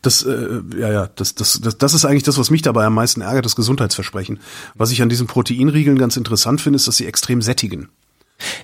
Das 0.01 0.23
äh, 0.23 0.61
ja 0.77 0.91
ja, 0.91 1.09
das, 1.15 1.35
das 1.35 1.59
das 1.61 1.77
das 1.77 1.93
ist 1.93 2.05
eigentlich 2.05 2.23
das, 2.23 2.37
was 2.37 2.49
mich 2.49 2.61
dabei 2.61 2.85
am 2.85 2.93
meisten 2.93 3.21
ärgert, 3.21 3.45
das 3.45 3.55
Gesundheitsversprechen. 3.55 4.39
Was 4.75 4.91
ich 4.91 5.01
an 5.01 5.09
diesen 5.09 5.27
Proteinriegeln 5.27 5.97
ganz 5.97 6.17
interessant 6.17 6.61
finde, 6.61 6.77
ist, 6.77 6.87
dass 6.87 6.97
sie 6.97 7.05
extrem 7.05 7.41
sättigen. 7.41 7.89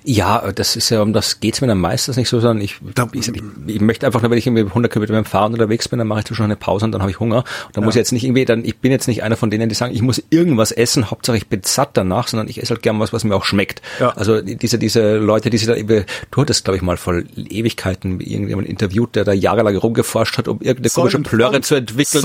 Ja, 0.04 0.50
das 0.52 0.76
ist 0.76 0.90
ja, 0.90 1.02
um 1.02 1.12
das 1.12 1.40
geht's 1.40 1.60
mir 1.60 1.66
dann 1.66 1.80
meistens 1.80 2.16
nicht 2.16 2.28
so, 2.28 2.40
sondern 2.40 2.62
ich, 2.62 2.76
ich, 3.12 3.28
ich, 3.28 3.42
ich 3.66 3.80
möchte 3.80 4.06
einfach 4.06 4.22
nur, 4.22 4.30
wenn 4.30 4.38
ich 4.38 4.46
irgendwie 4.46 4.64
100 4.64 4.92
Kilometer 4.92 5.14
beim 5.14 5.24
Fahren 5.24 5.52
unterwegs 5.52 5.88
bin, 5.88 5.98
dann 5.98 6.08
mache 6.08 6.20
ich 6.20 6.24
zwischendurch 6.26 6.50
eine 6.50 6.56
Pause 6.56 6.84
und 6.86 6.92
dann 6.92 7.02
habe 7.02 7.10
ich 7.10 7.20
Hunger. 7.20 7.38
Und 7.38 7.76
dann 7.76 7.82
ja. 7.82 7.86
muss 7.86 7.94
ich 7.94 8.00
jetzt 8.00 8.12
nicht 8.12 8.24
irgendwie, 8.24 8.44
dann, 8.44 8.64
ich 8.64 8.78
bin 8.78 8.92
jetzt 8.92 9.08
nicht 9.08 9.22
einer 9.22 9.36
von 9.36 9.50
denen, 9.50 9.68
die 9.68 9.74
sagen, 9.74 9.94
ich 9.94 10.02
muss 10.02 10.22
irgendwas 10.30 10.72
essen, 10.72 11.10
Hauptsache 11.10 11.36
ich 11.36 11.48
bin 11.48 11.62
satt 11.64 11.90
danach, 11.94 12.28
sondern 12.28 12.48
ich 12.48 12.60
esse 12.62 12.70
halt 12.70 12.82
gern 12.82 12.98
was, 13.00 13.12
was 13.12 13.24
mir 13.24 13.34
auch 13.34 13.44
schmeckt. 13.44 13.82
Ja. 13.98 14.10
Also 14.10 14.40
diese, 14.40 14.78
diese 14.78 15.16
Leute, 15.16 15.50
die 15.50 15.58
sich 15.58 15.66
da 15.66 15.74
eben, 15.74 16.04
du 16.30 16.40
hattest, 16.40 16.64
glaube 16.64 16.76
ich, 16.76 16.82
mal 16.82 16.96
vor 16.96 17.22
Ewigkeiten 17.36 18.20
irgendjemand 18.20 18.68
interviewt, 18.68 19.16
der 19.16 19.24
da 19.24 19.32
jahrelang 19.32 19.76
rumgeforscht 19.76 20.38
hat, 20.38 20.48
um 20.48 20.60
irgendeine 20.60 20.90
komische 20.90 21.18
Plörre 21.20 21.60
zu 21.60 21.74
entwickeln, 21.74 22.22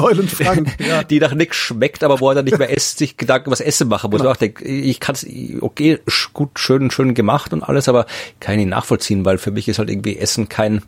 ja. 0.79 1.03
die 1.03 1.19
nach 1.19 1.33
nichts 1.33 1.57
schmeckt, 1.57 2.03
aber 2.03 2.19
wo 2.19 2.29
er 2.29 2.35
dann 2.35 2.45
nicht 2.45 2.57
mehr 2.57 2.71
esst, 2.75 2.97
sich 2.97 3.17
Gedanken 3.17 3.51
was 3.51 3.61
Essen 3.61 3.87
machen 3.87 4.11
muss. 4.11 4.21
Ich 4.21 4.37
denke, 4.37 4.65
ich 4.65 4.99
kann 4.99 5.15
es, 5.15 5.25
okay, 5.61 5.99
gut, 6.33 6.59
schön, 6.59 6.91
schön 6.91 7.13
gemacht 7.13 7.44
und 7.53 7.63
alles, 7.63 7.87
aber 7.87 8.05
kann 8.39 8.59
ich 8.59 8.65
nachvollziehen, 8.65 9.25
weil 9.25 9.37
für 9.37 9.51
mich 9.51 9.67
ist 9.67 9.79
halt 9.79 9.89
irgendwie 9.89 10.17
Essen 10.17 10.49
kein, 10.49 10.81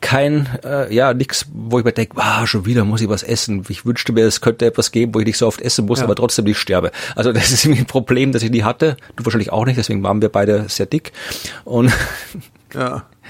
kein, 0.00 0.48
äh, 0.64 0.92
ja, 0.94 1.14
nix, 1.14 1.46
wo 1.52 1.78
ich 1.78 1.84
mir 1.84 1.92
denke, 1.92 2.16
ah, 2.16 2.46
schon 2.46 2.66
wieder 2.66 2.84
muss 2.84 3.00
ich 3.00 3.08
was 3.08 3.22
essen. 3.22 3.64
Ich 3.68 3.84
wünschte 3.84 4.12
mir, 4.12 4.26
es 4.26 4.40
könnte 4.40 4.66
etwas 4.66 4.92
geben, 4.92 5.14
wo 5.14 5.20
ich 5.20 5.26
nicht 5.26 5.38
so 5.38 5.46
oft 5.46 5.60
essen 5.60 5.86
muss, 5.86 5.98
ja. 5.98 6.04
aber 6.04 6.14
trotzdem 6.14 6.44
nicht 6.44 6.58
sterbe. 6.58 6.90
Also 7.16 7.32
das 7.32 7.50
ist 7.50 7.64
irgendwie 7.64 7.82
ein 7.82 7.86
Problem, 7.86 8.32
das 8.32 8.42
ich 8.42 8.50
nie 8.50 8.62
hatte. 8.62 8.96
Du 9.16 9.24
wahrscheinlich 9.24 9.52
auch 9.52 9.64
nicht, 9.64 9.78
deswegen 9.78 10.02
waren 10.02 10.22
wir 10.22 10.28
beide 10.28 10.68
sehr 10.68 10.86
dick. 10.86 11.12
Und 11.64 11.92
ja. 12.74 13.04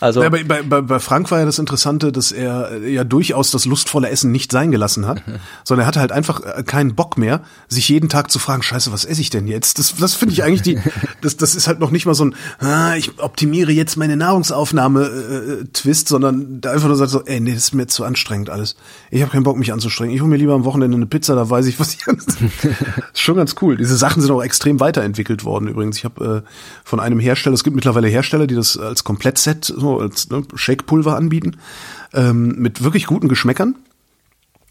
Also 0.00 0.22
ja, 0.22 0.28
bei, 0.28 0.42
bei, 0.42 0.62
bei 0.62 0.98
Frank 0.98 1.30
war 1.30 1.40
ja 1.40 1.44
das 1.44 1.58
Interessante, 1.58 2.12
dass 2.12 2.32
er 2.32 2.72
äh, 2.72 2.92
ja 2.92 3.04
durchaus 3.04 3.50
das 3.50 3.64
lustvolle 3.64 4.08
Essen 4.08 4.30
nicht 4.30 4.52
sein 4.52 4.70
gelassen 4.70 5.06
hat, 5.06 5.22
sondern 5.64 5.84
er 5.84 5.88
hatte 5.88 6.00
halt 6.00 6.12
einfach 6.12 6.40
äh, 6.44 6.62
keinen 6.62 6.94
Bock 6.94 7.18
mehr, 7.18 7.42
sich 7.68 7.88
jeden 7.88 8.08
Tag 8.08 8.30
zu 8.30 8.38
fragen, 8.38 8.62
scheiße, 8.62 8.92
was 8.92 9.04
esse 9.04 9.20
ich 9.20 9.30
denn 9.30 9.46
jetzt? 9.46 9.78
Das, 9.78 9.96
das 9.96 10.14
finde 10.14 10.34
ich 10.34 10.42
eigentlich 10.44 10.62
die, 10.62 10.78
das, 11.20 11.36
das 11.36 11.54
ist 11.54 11.66
halt 11.68 11.80
noch 11.80 11.90
nicht 11.90 12.06
mal 12.06 12.14
so 12.14 12.24
ein, 12.24 12.34
ah, 12.58 12.94
ich 12.96 13.18
optimiere 13.18 13.72
jetzt 13.72 13.96
meine 13.96 14.16
Nahrungsaufnahme-Twist, 14.16 16.06
äh, 16.06 16.08
sondern 16.08 16.60
da 16.60 16.72
einfach 16.72 16.88
nur 16.88 16.96
sagt 16.96 17.10
so, 17.10 17.24
ey, 17.24 17.40
nee, 17.40 17.54
das 17.54 17.64
ist 17.64 17.74
mir 17.74 17.86
zu 17.86 18.04
anstrengend 18.04 18.50
alles. 18.50 18.76
Ich 19.10 19.22
habe 19.22 19.30
keinen 19.30 19.44
Bock, 19.44 19.56
mich 19.56 19.72
anzustrengen. 19.72 20.14
Ich 20.14 20.20
hole 20.20 20.30
mir 20.30 20.36
lieber 20.36 20.54
am 20.54 20.64
Wochenende 20.64 20.96
eine 20.96 21.06
Pizza, 21.06 21.34
da 21.34 21.48
weiß 21.48 21.66
ich, 21.66 21.78
was 21.80 21.94
ich 21.94 22.00
ist 22.06 23.20
schon 23.20 23.36
ganz 23.36 23.56
cool. 23.60 23.76
Diese 23.76 23.96
Sachen 23.96 24.22
sind 24.22 24.30
auch 24.30 24.42
extrem 24.42 24.80
weiterentwickelt 24.80 25.44
worden 25.44 25.68
übrigens. 25.68 25.98
Ich 25.98 26.04
habe 26.04 26.44
äh, 26.44 26.50
von 26.84 27.00
einem 27.00 27.18
Hersteller, 27.18 27.54
es 27.54 27.64
gibt 27.64 27.76
mittlerweile 27.76 28.08
Hersteller, 28.08 28.46
die 28.46 28.54
das 28.54 28.76
als 28.76 29.04
Komplettset 29.04 29.49
Set 29.50 29.64
so 29.64 29.98
als 30.00 30.30
ne, 30.30 30.42
Shake-Pulver 30.54 31.16
anbieten, 31.16 31.56
ähm, 32.12 32.54
mit 32.56 32.82
wirklich 32.82 33.06
guten 33.06 33.28
Geschmäckern. 33.28 33.76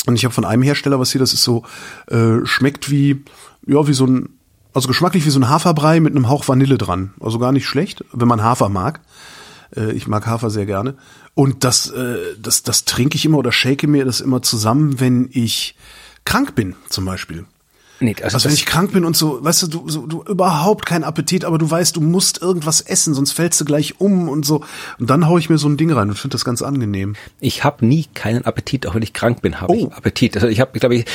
Und 0.05 0.15
ich 0.15 0.23
habe 0.23 0.33
von 0.33 0.45
einem 0.45 0.63
Hersteller, 0.63 0.99
was 0.99 1.11
hier, 1.11 1.19
das 1.19 1.33
ist 1.33 1.43
so, 1.43 1.63
äh, 2.07 2.45
schmeckt 2.45 2.89
wie, 2.89 3.23
ja, 3.67 3.85
wie 3.87 3.93
so 3.93 4.05
ein, 4.05 4.29
also 4.73 4.87
geschmacklich 4.87 5.25
wie 5.25 5.29
so 5.29 5.39
ein 5.39 5.49
Haferbrei 5.49 5.99
mit 5.99 6.15
einem 6.15 6.29
Hauch 6.29 6.47
Vanille 6.47 6.77
dran. 6.77 7.13
Also 7.19 7.39
gar 7.39 7.51
nicht 7.51 7.67
schlecht, 7.67 8.05
wenn 8.13 8.27
man 8.27 8.43
Hafer 8.43 8.69
mag. 8.69 9.01
Äh, 9.75 9.91
ich 9.91 10.07
mag 10.07 10.25
Hafer 10.25 10.49
sehr 10.49 10.65
gerne. 10.65 10.95
Und 11.35 11.63
das, 11.63 11.89
äh, 11.89 12.17
das, 12.41 12.63
das 12.63 12.85
trinke 12.85 13.15
ich 13.15 13.25
immer 13.25 13.37
oder 13.37 13.51
shake 13.51 13.87
mir 13.87 14.05
das 14.05 14.21
immer 14.21 14.41
zusammen, 14.41 14.99
wenn 14.99 15.29
ich 15.31 15.75
krank 16.25 16.55
bin, 16.55 16.75
zum 16.89 17.05
Beispiel. 17.05 17.45
Nee, 18.01 18.15
also, 18.21 18.35
also 18.35 18.45
wenn 18.47 18.53
ich 18.53 18.65
krank 18.65 18.93
bin 18.93 19.05
und 19.05 19.15
so, 19.15 19.43
weißt 19.43 19.63
du, 19.63 19.67
du, 19.67 19.89
so, 19.89 20.05
du 20.05 20.23
überhaupt 20.23 20.85
keinen 20.85 21.03
Appetit, 21.03 21.45
aber 21.45 21.57
du 21.57 21.69
weißt, 21.69 21.95
du 21.95 22.01
musst 22.01 22.41
irgendwas 22.41 22.81
essen, 22.81 23.13
sonst 23.13 23.31
fällst 23.31 23.59
du 23.61 23.65
gleich 23.65 23.99
um 23.99 24.29
und 24.29 24.45
so. 24.45 24.63
Und 24.99 25.09
dann 25.09 25.27
hau 25.27 25.37
ich 25.37 25.49
mir 25.49 25.57
so 25.57 25.67
ein 25.67 25.77
Ding 25.77 25.91
rein 25.91 26.09
und 26.09 26.17
finde 26.17 26.35
das 26.35 26.45
ganz 26.45 26.61
angenehm. 26.61 27.15
Ich 27.39 27.63
habe 27.63 27.85
nie 27.85 28.05
keinen 28.13 28.45
Appetit, 28.45 28.87
auch 28.87 28.95
wenn 28.95 29.01
ich 29.01 29.13
krank 29.13 29.41
bin, 29.41 29.61
habe 29.61 29.73
oh. 29.73 29.87
ich 29.87 29.93
Appetit. 29.93 30.35
Also 30.35 30.47
ich 30.47 30.59
habe, 30.59 30.71
ich 30.73 30.79
glaube, 30.79 30.95
ich, 30.95 31.05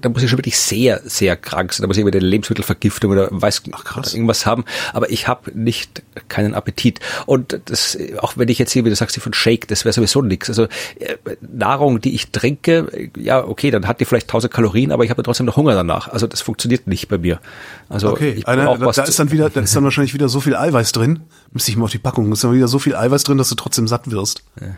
da 0.00 0.08
muss 0.08 0.22
ich 0.22 0.30
schon 0.30 0.38
wirklich 0.38 0.58
sehr, 0.58 1.00
sehr 1.04 1.36
krank 1.36 1.72
sein. 1.72 1.82
Da 1.82 1.88
muss 1.88 1.96
ich 1.96 2.02
über 2.02 2.12
eine 2.12 2.20
Lebensmittelvergiftung 2.20 3.10
oder 3.10 3.28
weiß 3.30 3.62
Ach, 3.72 3.84
krass. 3.84 4.14
irgendwas 4.14 4.46
haben. 4.46 4.64
Aber 4.92 5.10
ich 5.10 5.28
habe 5.28 5.50
nicht 5.58 6.02
keinen 6.28 6.54
Appetit. 6.54 7.00
Und 7.26 7.60
das, 7.66 7.98
auch 8.18 8.36
wenn 8.36 8.48
ich 8.48 8.58
jetzt 8.58 8.72
hier, 8.72 8.84
wie 8.84 8.90
du 8.90 8.96
sagst, 8.96 9.14
von 9.20 9.32
Shake, 9.32 9.68
das 9.68 9.84
wäre 9.84 9.92
sowieso 9.92 10.22
nichts. 10.22 10.48
Also 10.48 10.64
äh, 10.98 11.16
Nahrung, 11.40 12.00
die 12.00 12.14
ich 12.14 12.30
trinke, 12.30 13.10
ja, 13.16 13.44
okay, 13.44 13.70
dann 13.70 13.86
hat 13.86 14.00
die 14.00 14.04
vielleicht 14.04 14.28
1000 14.28 14.52
Kalorien, 14.52 14.92
aber 14.92 15.04
ich 15.04 15.10
habe 15.10 15.22
trotzdem 15.22 15.46
noch 15.46 15.56
Hunger 15.56 15.74
danach. 15.74 16.08
Also 16.14 16.26
das 16.26 16.40
funktioniert 16.40 16.86
nicht 16.86 17.08
bei 17.08 17.18
mir. 17.18 17.40
Also 17.88 18.10
okay, 18.10 18.42
Eine, 18.46 18.64
da, 18.64 18.92
da 18.92 19.02
ist 19.02 19.18
dann 19.18 19.30
wieder, 19.30 19.50
da 19.50 19.60
ist 19.62 19.74
dann 19.74 19.84
wahrscheinlich 19.84 20.14
wieder 20.14 20.28
so 20.28 20.40
viel 20.40 20.56
Eiweiß 20.56 20.92
drin. 20.92 21.20
Müsste 21.52 21.70
ich 21.70 21.76
mal 21.76 21.84
auf 21.84 21.90
die 21.90 21.98
Packung. 21.98 22.32
Ist 22.32 22.44
dann 22.44 22.52
wieder 22.52 22.68
so 22.68 22.78
viel 22.78 22.96
Eiweiß 22.96 23.24
drin, 23.24 23.36
dass 23.36 23.48
du 23.48 23.56
trotzdem 23.56 23.88
satt 23.88 24.10
wirst. 24.10 24.42
Ja. 24.60 24.68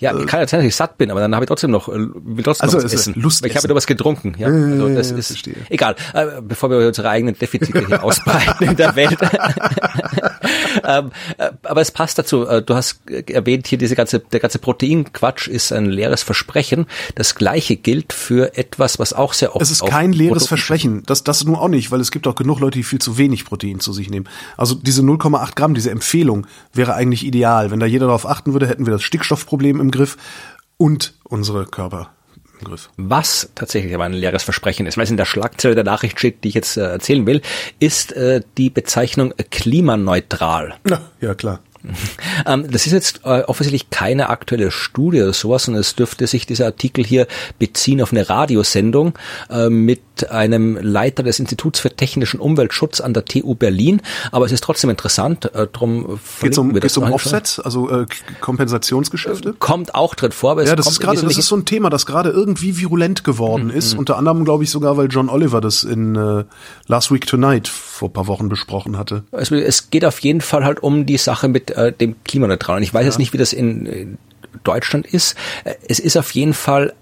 Ja, 0.00 0.18
äh, 0.18 0.24
kann 0.24 0.40
ja 0.40 0.48
sein, 0.48 0.60
dass 0.60 0.66
ich 0.66 0.74
satt 0.74 0.96
bin, 0.96 1.10
aber 1.10 1.20
dann 1.20 1.34
habe 1.34 1.44
ich 1.44 1.48
trotzdem 1.48 1.70
noch, 1.70 1.88
äh, 1.88 1.92
will 1.94 2.42
trotzdem 2.42 2.64
also 2.64 2.78
noch 2.78 2.84
was 2.84 2.94
essen. 2.94 3.14
Lust 3.16 3.44
ich 3.44 3.54
habe 3.54 3.64
wieder 3.64 3.74
was 3.74 3.86
getrunken. 3.86 4.34
Ja, 4.38 4.46
also 4.46 4.88
das 4.94 5.10
ist 5.10 5.26
verstehe. 5.26 5.56
egal. 5.68 5.94
Äh, 6.14 6.40
bevor 6.40 6.70
wir 6.70 6.78
unsere 6.86 7.10
eigenen 7.10 7.38
Defizite 7.38 7.86
hier 7.86 8.02
ausbreiten 8.04 8.64
in 8.64 8.76
der 8.76 8.96
Welt. 8.96 9.18
ähm, 10.84 11.10
äh, 11.38 11.50
aber 11.62 11.80
es 11.80 11.90
passt 11.90 12.18
dazu. 12.18 12.46
Äh, 12.46 12.62
du 12.62 12.74
hast 12.74 13.00
erwähnt 13.08 13.66
hier 13.66 13.78
diese 13.78 13.96
ganze, 13.96 14.20
der 14.20 14.40
ganze 14.40 14.58
Proteinquatsch 14.58 15.48
ist 15.48 15.72
ein 15.72 15.86
leeres 15.86 16.22
Versprechen. 16.22 16.86
Das 17.14 17.34
Gleiche 17.34 17.76
gilt 17.76 18.12
für 18.12 18.56
etwas, 18.56 18.98
was 18.98 19.12
auch 19.12 19.32
sehr 19.32 19.54
oft. 19.54 19.62
Es 19.62 19.70
ist 19.70 19.84
kein 19.84 20.12
leeres 20.12 20.46
Versprechen. 20.46 21.02
Das, 21.06 21.24
das 21.24 21.44
nur 21.44 21.60
auch 21.60 21.68
nicht, 21.68 21.90
weil 21.90 22.00
es 22.00 22.10
gibt 22.10 22.26
auch 22.26 22.34
genug 22.34 22.60
Leute, 22.60 22.78
die 22.78 22.84
viel 22.84 23.00
zu 23.00 23.18
wenig 23.18 23.44
Protein 23.44 23.80
zu 23.80 23.92
sich 23.92 24.10
nehmen. 24.10 24.28
Also 24.56 24.74
diese 24.74 25.02
0,8 25.02 25.54
Gramm, 25.54 25.74
diese 25.74 25.90
Empfehlung 25.90 26.46
wäre 26.72 26.94
eigentlich 26.94 27.24
ideal. 27.24 27.70
Wenn 27.70 27.80
da 27.80 27.86
jeder 27.86 28.06
darauf 28.06 28.26
achten 28.26 28.52
würde, 28.52 28.66
hätten 28.66 28.86
wir 28.86 28.92
das 28.92 29.02
Stickstoffproblem 29.02 29.80
im 29.80 29.90
Griff 29.90 30.16
und 30.76 31.14
unsere 31.24 31.66
Körper 31.66 32.10
Griff. 32.64 32.90
Was 32.96 33.50
tatsächlich 33.54 33.94
aber 33.94 34.04
ein 34.04 34.12
leeres 34.12 34.42
Versprechen 34.42 34.86
ist, 34.86 34.96
weil 34.96 35.04
es 35.04 35.10
in 35.10 35.16
der 35.16 35.24
Schlagzeile 35.24 35.74
der 35.74 35.84
Nachricht 35.84 36.18
steht, 36.18 36.44
die 36.44 36.48
ich 36.48 36.54
jetzt 36.54 36.76
äh, 36.76 36.82
erzählen 36.82 37.26
will, 37.26 37.42
ist 37.78 38.12
äh, 38.12 38.42
die 38.58 38.70
Bezeichnung 38.70 39.34
klimaneutral. 39.50 40.74
Ja, 40.88 41.00
ja 41.20 41.34
klar. 41.34 41.60
Ähm, 42.46 42.70
das 42.70 42.86
ist 42.86 42.92
jetzt 42.92 43.20
äh, 43.24 43.42
offensichtlich 43.42 43.90
keine 43.90 44.30
aktuelle 44.30 44.70
Studie 44.70 45.20
oder 45.20 45.32
sowas, 45.32 45.64
sondern 45.64 45.80
es 45.80 45.94
dürfte 45.94 46.26
sich 46.26 46.46
dieser 46.46 46.66
Artikel 46.66 47.04
hier 47.04 47.26
beziehen 47.58 48.00
auf 48.00 48.12
eine 48.12 48.28
Radiosendung 48.28 49.14
äh, 49.50 49.68
mit 49.68 50.30
einem 50.30 50.78
Leiter 50.80 51.22
des 51.22 51.38
Instituts 51.38 51.80
für 51.80 51.90
technischen 51.90 52.40
Umweltschutz 52.40 53.00
an 53.00 53.14
der 53.14 53.24
TU 53.24 53.54
Berlin. 53.54 54.00
Aber 54.32 54.46
es 54.46 54.52
ist 54.52 54.64
trotzdem 54.64 54.90
interessant. 54.90 55.54
Äh, 55.54 55.66
drum 55.66 56.18
Geht 56.40 56.56
um, 56.58 56.72
geht's 56.72 56.96
um 56.96 57.12
Offsets, 57.12 57.60
also 57.60 57.90
äh, 57.90 58.06
Kompensationsgeschäfte? 58.40 59.54
Kommt 59.58 59.94
auch 59.94 60.14
drin 60.14 60.32
vor. 60.32 60.52
Aber 60.52 60.64
ja, 60.64 60.76
das 60.76 60.86
ist 60.86 61.00
gerade, 61.00 61.20
das 61.20 61.36
ist 61.36 61.46
so 61.46 61.56
ein 61.56 61.64
Thema, 61.64 61.90
das 61.90 62.06
gerade 62.06 62.30
irgendwie 62.30 62.78
virulent 62.78 63.24
geworden 63.24 63.64
mhm. 63.64 63.70
ist. 63.70 63.94
Unter 63.94 64.16
anderem, 64.16 64.44
glaube 64.44 64.64
ich, 64.64 64.70
sogar, 64.70 64.96
weil 64.96 65.08
John 65.08 65.28
Oliver 65.28 65.60
das 65.60 65.84
in 65.84 66.16
äh, 66.16 66.44
Last 66.86 67.12
Week 67.12 67.26
Tonight 67.26 67.68
vor 67.68 68.12
paar 68.12 68.26
Wochen 68.26 68.48
besprochen 68.48 68.96
hatte. 68.96 69.24
Also 69.30 69.56
es 69.56 69.90
geht 69.90 70.04
auf 70.04 70.20
jeden 70.20 70.40
Fall 70.40 70.64
halt 70.64 70.82
um 70.82 71.06
die 71.06 71.18
Sache 71.18 71.48
mit 71.48 71.69
äh, 71.70 71.92
dem 71.92 72.16
Klimaneutralen. 72.24 72.82
Ich 72.82 72.92
weiß 72.92 73.02
ja. 73.02 73.06
jetzt 73.06 73.18
nicht, 73.18 73.32
wie 73.32 73.38
das 73.38 73.52
in, 73.52 73.86
in 73.86 74.18
Deutschland 74.64 75.06
ist. 75.06 75.36
Äh, 75.64 75.74
es 75.88 75.98
ist 75.98 76.16
auf 76.16 76.32
jeden 76.32 76.54
Fall 76.54 76.94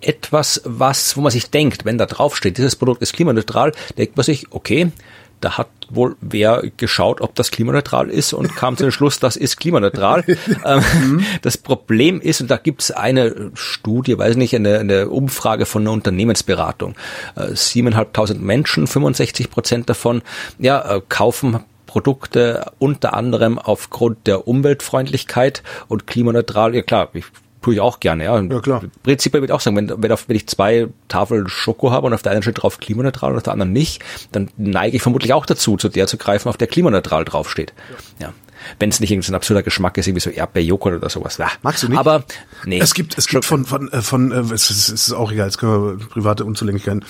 etwas, 0.00 0.60
was, 0.64 1.16
wo 1.16 1.20
man 1.22 1.32
sich 1.32 1.50
denkt, 1.50 1.84
wenn 1.84 1.98
da 1.98 2.06
draufsteht, 2.06 2.58
dieses 2.58 2.76
Produkt 2.76 3.02
ist 3.02 3.14
klimaneutral, 3.14 3.72
denkt 3.96 4.16
man 4.16 4.24
sich, 4.24 4.46
okay, 4.50 4.92
da 5.40 5.58
hat 5.58 5.68
wohl 5.90 6.16
wer 6.20 6.62
geschaut, 6.76 7.20
ob 7.20 7.34
das 7.34 7.50
klimaneutral 7.50 8.08
ist 8.08 8.32
und 8.32 8.56
kam 8.56 8.76
zu 8.76 8.84
dem 8.84 8.92
Schluss, 8.92 9.18
das 9.18 9.36
ist 9.36 9.58
klimaneutral. 9.58 10.24
Ähm, 10.64 10.82
mhm. 11.00 11.26
das 11.42 11.58
Problem 11.58 12.20
ist, 12.20 12.40
und 12.40 12.50
da 12.50 12.56
gibt 12.56 12.82
es 12.82 12.90
eine 12.90 13.50
Studie, 13.54 14.18
weiß 14.18 14.36
nicht, 14.36 14.54
eine, 14.54 14.78
eine 14.78 15.08
Umfrage 15.08 15.66
von 15.66 15.82
einer 15.82 15.92
Unternehmensberatung. 15.92 16.94
Äh, 17.36 17.54
siebeneinhalbtausend 17.54 18.42
Menschen, 18.42 18.86
65 18.86 19.50
Prozent 19.50 19.88
davon, 19.88 20.22
ja, 20.58 20.96
äh, 20.96 21.02
kaufen 21.08 21.60
Produkte 21.96 22.72
unter 22.78 23.14
anderem 23.14 23.58
aufgrund 23.58 24.26
der 24.26 24.46
Umweltfreundlichkeit 24.46 25.62
und 25.88 26.06
klimaneutral. 26.06 26.74
Ja 26.74 26.82
klar, 26.82 27.08
ich 27.14 27.24
tue 27.62 27.72
ich 27.72 27.80
auch 27.80 28.00
gerne, 28.00 28.24
ja. 28.24 28.38
ja 28.38 28.60
klar. 28.60 28.82
Prinzipiell 29.02 29.40
würde 29.40 29.50
ich 29.50 29.54
auch 29.54 29.62
sagen, 29.62 29.78
wenn, 29.78 30.02
wenn, 30.02 30.12
auf, 30.12 30.28
wenn 30.28 30.36
ich 30.36 30.46
zwei 30.46 30.88
Tafeln 31.08 31.48
Schoko 31.48 31.92
habe 31.92 32.06
und 32.06 32.12
auf 32.12 32.20
der 32.20 32.32
einen 32.32 32.42
steht 32.42 32.62
drauf 32.62 32.80
klimaneutral 32.80 33.30
und 33.30 33.38
auf 33.38 33.44
der 33.44 33.54
anderen 33.54 33.72
nicht, 33.72 34.04
dann 34.30 34.50
neige 34.58 34.94
ich 34.94 35.00
vermutlich 35.00 35.32
auch 35.32 35.46
dazu, 35.46 35.78
zu 35.78 35.88
der 35.88 36.06
zu 36.06 36.18
greifen, 36.18 36.50
auf 36.50 36.58
der 36.58 36.66
klimaneutral 36.66 37.24
draufsteht. 37.24 37.72
Ja. 38.20 38.26
ja. 38.26 38.32
Wenn 38.78 38.90
es 38.90 39.00
nicht 39.00 39.10
irgendein 39.10 39.34
absurder 39.34 39.62
Geschmack 39.62 39.96
ist, 39.96 40.06
irgendwie 40.06 40.20
so 40.20 40.28
Erdbeerjoghurt 40.28 40.96
oder 40.96 41.08
sowas. 41.08 41.38
Ja. 41.38 41.48
Magst 41.62 41.82
du 41.82 41.88
nicht? 41.88 41.98
Aber 41.98 42.24
nee. 42.66 42.78
Es 42.78 42.92
gibt, 42.92 43.16
es 43.16 43.26
gibt 43.26 43.46
von, 43.46 43.64
von, 43.64 43.90
äh, 43.90 44.02
von, 44.02 44.32
äh, 44.32 44.40
es 44.52 44.68
ist, 44.68 44.90
es 44.90 45.06
ist 45.08 45.12
auch 45.14 45.32
egal, 45.32 45.46
jetzt 45.46 45.56
können 45.56 45.98
wir 45.98 46.08
private 46.08 46.44
Unzulänglichkeiten. 46.44 47.06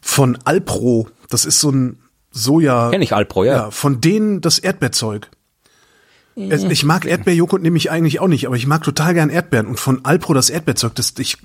Von 0.00 0.38
Alpro, 0.44 1.08
das 1.28 1.44
ist 1.44 1.58
so 1.58 1.70
ein 1.70 1.98
Soja. 2.34 2.90
Kenn 2.90 3.02
ich 3.02 3.14
Alpro, 3.14 3.44
ja. 3.44 3.54
ja. 3.54 3.70
Von 3.70 4.00
denen 4.00 4.40
das 4.40 4.58
Erdbeerzeug. 4.58 5.30
Es, 6.36 6.64
ich 6.64 6.84
mag 6.84 7.04
Erdbeerjoghurt 7.06 7.62
nämlich 7.62 7.92
eigentlich 7.92 8.18
auch 8.18 8.26
nicht, 8.26 8.48
aber 8.48 8.56
ich 8.56 8.66
mag 8.66 8.82
total 8.82 9.14
gern 9.14 9.30
Erdbeeren 9.30 9.68
und 9.68 9.78
von 9.78 10.04
Alpro 10.04 10.34
das 10.34 10.50
Erdbeerzeug, 10.50 10.92
das 10.96 11.14
ich 11.18 11.38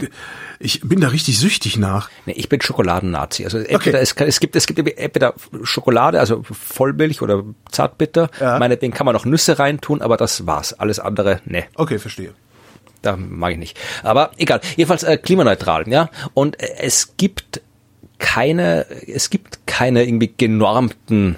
ich 0.57 0.81
bin 0.81 0.99
da 0.99 1.09
richtig 1.09 1.37
süchtig 1.37 1.77
nach. 1.77 2.09
Nee, 2.25 2.33
ich 2.33 2.49
bin 2.49 2.59
Schokoladennazi. 2.59 3.43
Also 3.43 3.59
entweder 3.59 3.99
okay. 3.99 4.01
es, 4.01 4.15
es 4.15 4.39
gibt 4.39 4.55
es 4.55 4.65
gibt 4.65 4.79
entweder 4.79 5.35
Schokolade, 5.61 6.19
also 6.19 6.41
Vollmilch 6.43 7.21
oder 7.21 7.43
Zartbitter. 7.71 8.31
Ja. 8.39 8.57
Meinetwegen 8.57 8.91
kann 8.91 9.05
man 9.05 9.13
noch 9.13 9.25
Nüsse 9.25 9.59
reintun, 9.59 10.01
aber 10.01 10.17
das 10.17 10.47
war's. 10.47 10.73
Alles 10.73 10.99
andere, 10.99 11.39
ne. 11.45 11.65
Okay, 11.75 11.99
verstehe. 11.99 12.33
Da 13.03 13.15
mag 13.15 13.51
ich 13.51 13.59
nicht. 13.59 13.79
Aber 14.01 14.31
egal. 14.37 14.59
Jedenfalls 14.75 15.03
äh, 15.03 15.17
klimaneutral, 15.17 15.87
ja. 15.87 16.09
Und 16.33 16.59
äh, 16.59 16.67
es 16.79 17.15
gibt 17.15 17.61
keine, 18.19 18.85
es 19.07 19.29
gibt 19.29 19.65
keine 19.65 20.03
irgendwie 20.03 20.31
genormten 20.37 21.37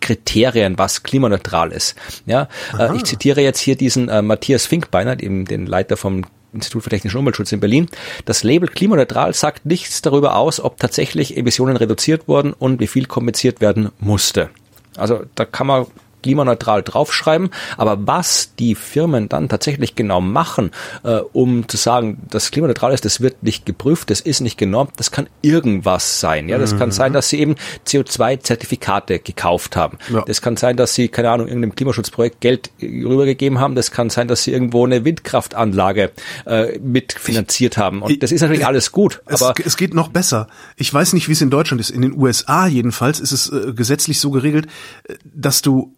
Kriterien, 0.00 0.78
was 0.78 1.02
klimaneutral 1.02 1.72
ist. 1.72 1.94
Ja, 2.26 2.48
äh, 2.78 2.96
ich 2.96 3.04
zitiere 3.04 3.40
jetzt 3.40 3.60
hier 3.60 3.76
diesen 3.76 4.08
äh, 4.08 4.22
Matthias 4.22 4.66
Finkbeiner, 4.66 5.16
den, 5.16 5.44
den 5.44 5.66
Leiter 5.66 5.96
vom 5.96 6.24
Institut 6.52 6.82
für 6.82 6.90
Technischen 6.90 7.18
Umweltschutz 7.18 7.52
in 7.52 7.60
Berlin. 7.60 7.88
Das 8.24 8.42
Label 8.42 8.68
klimaneutral 8.68 9.34
sagt 9.34 9.66
nichts 9.66 10.02
darüber 10.02 10.36
aus, 10.36 10.60
ob 10.60 10.78
tatsächlich 10.78 11.36
Emissionen 11.36 11.76
reduziert 11.76 12.26
wurden 12.26 12.52
und 12.52 12.80
wie 12.80 12.88
viel 12.88 13.06
kompensiert 13.06 13.60
werden 13.60 13.90
musste. 14.00 14.50
Also 14.96 15.22
da 15.36 15.44
kann 15.44 15.68
man 15.68 15.86
klimaneutral 16.22 16.82
draufschreiben, 16.82 17.50
aber 17.76 18.06
was 18.06 18.54
die 18.58 18.74
Firmen 18.74 19.28
dann 19.28 19.48
tatsächlich 19.48 19.94
genau 19.94 20.20
machen, 20.20 20.70
äh, 21.02 21.20
um 21.32 21.68
zu 21.68 21.76
sagen, 21.76 22.22
das 22.30 22.50
klimaneutral 22.50 22.92
ist, 22.92 23.04
das 23.04 23.20
wird 23.20 23.42
nicht 23.42 23.66
geprüft, 23.66 24.10
das 24.10 24.20
ist 24.20 24.40
nicht 24.40 24.58
genormt, 24.58 24.92
das 24.96 25.10
kann 25.10 25.28
irgendwas 25.42 26.20
sein. 26.20 26.48
Ja, 26.48 26.58
das 26.58 26.74
mhm. 26.74 26.78
kann 26.78 26.90
sein, 26.90 27.12
dass 27.12 27.28
sie 27.28 27.40
eben 27.40 27.54
CO2-Zertifikate 27.86 29.18
gekauft 29.18 29.76
haben. 29.76 29.98
Ja. 30.12 30.22
Das 30.26 30.42
kann 30.42 30.56
sein, 30.56 30.76
dass 30.76 30.94
sie, 30.94 31.08
keine 31.08 31.30
Ahnung, 31.30 31.48
irgendeinem 31.48 31.74
Klimaschutzprojekt 31.74 32.40
Geld 32.40 32.70
rübergegeben 32.80 33.58
haben. 33.58 33.74
Das 33.74 33.90
kann 33.90 34.10
sein, 34.10 34.28
dass 34.28 34.44
sie 34.44 34.52
irgendwo 34.52 34.84
eine 34.84 35.04
Windkraftanlage 35.04 36.10
äh, 36.46 36.78
mitfinanziert 36.78 37.76
haben. 37.76 38.02
Und 38.02 38.22
das 38.22 38.32
ist 38.32 38.40
natürlich 38.40 38.66
alles 38.66 38.92
gut. 38.92 39.22
Aber 39.26 39.54
es, 39.58 39.66
es 39.66 39.76
geht 39.76 39.94
noch 39.94 40.08
besser. 40.08 40.48
Ich 40.76 40.92
weiß 40.92 41.12
nicht, 41.12 41.28
wie 41.28 41.32
es 41.32 41.40
in 41.40 41.50
Deutschland 41.50 41.80
ist. 41.80 41.90
In 41.90 42.02
den 42.02 42.16
USA 42.16 42.66
jedenfalls 42.66 43.20
ist 43.20 43.32
es 43.32 43.50
äh, 43.50 43.72
gesetzlich 43.72 44.20
so 44.20 44.30
geregelt, 44.30 44.66
äh, 45.04 45.14
dass 45.24 45.62
du 45.62 45.94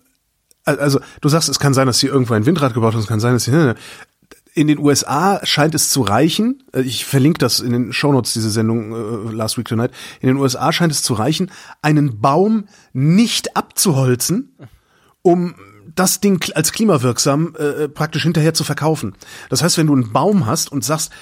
also 0.65 1.01
du 1.21 1.29
sagst, 1.29 1.49
es 1.49 1.59
kann 1.59 1.75
sein, 1.75 1.87
dass 1.87 1.99
sie 1.99 2.07
irgendwo 2.07 2.35
ein 2.35 2.47
Windrad 2.47 2.75
gebaut 2.75 2.95
haben, 2.95 3.01
es 3.01 3.07
kann 3.07 3.21
sein, 3.21 3.35
dass 3.35 3.45
sie 3.45 3.51
ne, 3.51 3.65
ne. 3.65 3.75
in 4.55 4.67
den 4.69 4.79
USA 4.79 5.41
scheint 5.45 5.75
es 5.75 5.91
zu 5.91 6.03
reichen. 6.03 6.63
Äh, 6.73 6.83
ich 6.83 7.05
verlinke 7.05 7.39
das 7.39 7.61
in 7.61 7.73
den 7.73 7.93
Shownotes 7.93 8.33
diese 8.33 8.51
Sendung 8.51 8.93
uh, 8.93 9.31
Last 9.31 9.59
Week 9.59 9.67
Tonight. 9.67 9.91
In 10.21 10.29
den 10.29 10.37
USA 10.37 10.73
scheint 10.73 10.93
es 10.93 11.03
zu 11.03 11.15
reichen, 11.15 11.51
einen 11.81 12.21
Baum 12.21 12.69
nicht 12.93 13.57
abzuholzen, 13.57 14.57
um 15.23 15.55
das 15.95 16.21
Ding 16.21 16.43
als 16.55 16.73
klimawirksam 16.73 17.55
äh, 17.57 17.89
praktisch 17.89 18.23
hinterher 18.23 18.55
zu 18.55 18.65
verkaufen. 18.65 19.15
Das 19.51 19.63
heißt, 19.63 19.79
wenn 19.79 19.87
du 19.87 19.95
einen 19.95 20.13
Baum 20.13 20.47
hast 20.47 20.73
und 20.73 20.85
sagst, 20.85 21.13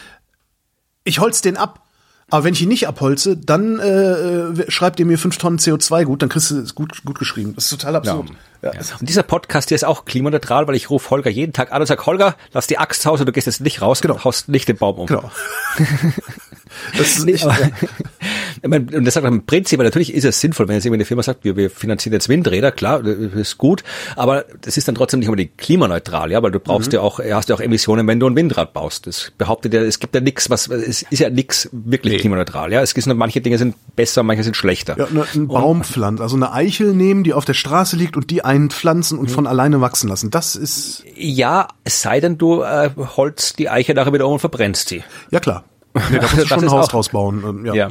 ich 1.04 1.18
holz 1.18 1.40
den 1.40 1.56
ab, 1.56 1.89
aber 2.30 2.44
wenn 2.44 2.54
ich 2.54 2.62
ihn 2.62 2.68
nicht 2.68 2.88
abholze, 2.88 3.36
dann 3.36 3.78
äh, 3.78 4.70
schreibt 4.70 5.00
ihr 5.00 5.06
mir 5.06 5.18
fünf 5.18 5.38
Tonnen 5.38 5.58
CO2 5.58 6.04
gut, 6.04 6.22
dann 6.22 6.28
kriegst 6.28 6.50
du 6.50 6.58
es 6.60 6.74
gut, 6.74 7.04
gut 7.04 7.18
geschrieben. 7.18 7.54
Das 7.54 7.64
ist 7.64 7.70
total 7.70 7.96
absurd. 7.96 8.30
Ja. 8.30 8.34
Ja. 8.62 8.72
Und 9.00 9.08
dieser 9.08 9.22
Podcast 9.22 9.68
hier 9.68 9.74
ist 9.74 9.84
auch 9.84 10.04
klimaneutral, 10.04 10.68
weil 10.68 10.74
ich 10.74 10.90
rufe 10.90 11.08
Holger 11.10 11.30
jeden 11.30 11.54
Tag 11.54 11.72
an 11.72 11.80
und 11.80 11.86
sage, 11.86 12.04
Holger, 12.04 12.36
lass 12.52 12.66
die 12.66 12.76
Axt 12.76 13.06
raus 13.06 13.18
und 13.20 13.26
du 13.26 13.32
gehst 13.32 13.46
jetzt 13.46 13.62
nicht 13.62 13.80
raus, 13.80 14.02
genau. 14.02 14.22
haust 14.22 14.48
nicht 14.48 14.68
den 14.68 14.76
Baum 14.76 14.98
um. 14.98 15.06
Genau. 15.06 15.30
Das 16.96 17.18
ist 17.18 17.26
nicht, 17.26 17.44
und 18.62 19.04
das 19.04 19.14
sagt 19.14 19.26
im 19.26 19.44
Prinzip, 19.46 19.80
natürlich 19.80 20.14
ist 20.14 20.24
es 20.24 20.40
sinnvoll, 20.40 20.68
wenn 20.68 20.74
jetzt 20.74 20.84
irgendwie 20.84 20.98
eine 20.98 21.04
Firma 21.04 21.22
sagt, 21.22 21.44
wir, 21.44 21.56
wir 21.56 21.70
finanzieren 21.70 22.12
jetzt 22.12 22.28
Windräder, 22.28 22.72
klar, 22.72 23.02
das 23.02 23.16
ist 23.16 23.58
gut, 23.58 23.82
aber 24.16 24.44
das 24.60 24.76
ist 24.76 24.88
dann 24.88 24.94
trotzdem 24.94 25.20
nicht 25.20 25.28
unbedingt 25.28 25.58
klimaneutral, 25.58 26.30
ja, 26.30 26.42
weil 26.42 26.50
du 26.50 26.60
brauchst 26.60 26.88
mhm. 26.88 26.96
ja 26.96 27.00
auch, 27.00 27.18
hast 27.18 27.48
ja 27.48 27.54
auch 27.54 27.60
Emissionen, 27.60 28.06
wenn 28.06 28.20
du 28.20 28.26
ein 28.26 28.36
Windrad 28.36 28.72
baust. 28.72 29.06
Das 29.06 29.32
behauptet 29.36 29.74
ja, 29.74 29.80
es 29.82 29.98
gibt 29.98 30.14
ja 30.14 30.20
nichts, 30.20 30.50
was, 30.50 30.68
es 30.68 31.02
ist 31.02 31.18
ja 31.18 31.30
nichts 31.30 31.68
wirklich 31.72 32.14
nee. 32.14 32.20
klimaneutral, 32.20 32.72
ja. 32.72 32.82
Es 32.82 32.94
gibt 32.94 33.06
nur, 33.06 33.16
manche 33.16 33.40
Dinge 33.40 33.58
sind 33.58 33.76
besser, 33.96 34.22
manche 34.22 34.42
sind 34.42 34.56
schlechter. 34.56 34.96
Ja, 34.98 35.08
ne, 35.10 35.26
ein 35.34 35.48
Baumpflanz, 35.48 36.20
also 36.20 36.36
eine 36.36 36.52
Eichel 36.52 36.94
nehmen, 36.94 37.24
die 37.24 37.32
auf 37.32 37.44
der 37.44 37.54
Straße 37.54 37.96
liegt 37.96 38.16
und 38.16 38.30
die 38.30 38.44
einpflanzen 38.44 39.18
und 39.18 39.30
mhm. 39.30 39.34
von 39.34 39.46
alleine 39.46 39.80
wachsen 39.80 40.08
lassen. 40.08 40.30
Das 40.30 40.56
ist. 40.56 41.04
Ja, 41.14 41.68
es 41.84 42.02
sei 42.02 42.20
denn, 42.20 42.38
du 42.38 42.62
äh, 42.62 42.90
holst 43.16 43.58
die 43.58 43.68
Eiche 43.68 43.94
nachher 43.94 44.12
wieder 44.12 44.26
um 44.26 44.34
und 44.34 44.38
verbrennst 44.38 44.88
sie. 44.88 45.02
Ja, 45.30 45.40
klar. 45.40 45.64
Nee, 45.94 46.18
da 46.18 46.22
musst 46.22 46.38
du 46.38 46.46
schon 46.46 46.64
ein 46.64 46.70
Haus 46.70 46.88
draus 46.88 47.08
bauen. 47.08 47.42
Ähm, 47.46 47.66
ja. 47.66 47.74
ja. 47.74 47.88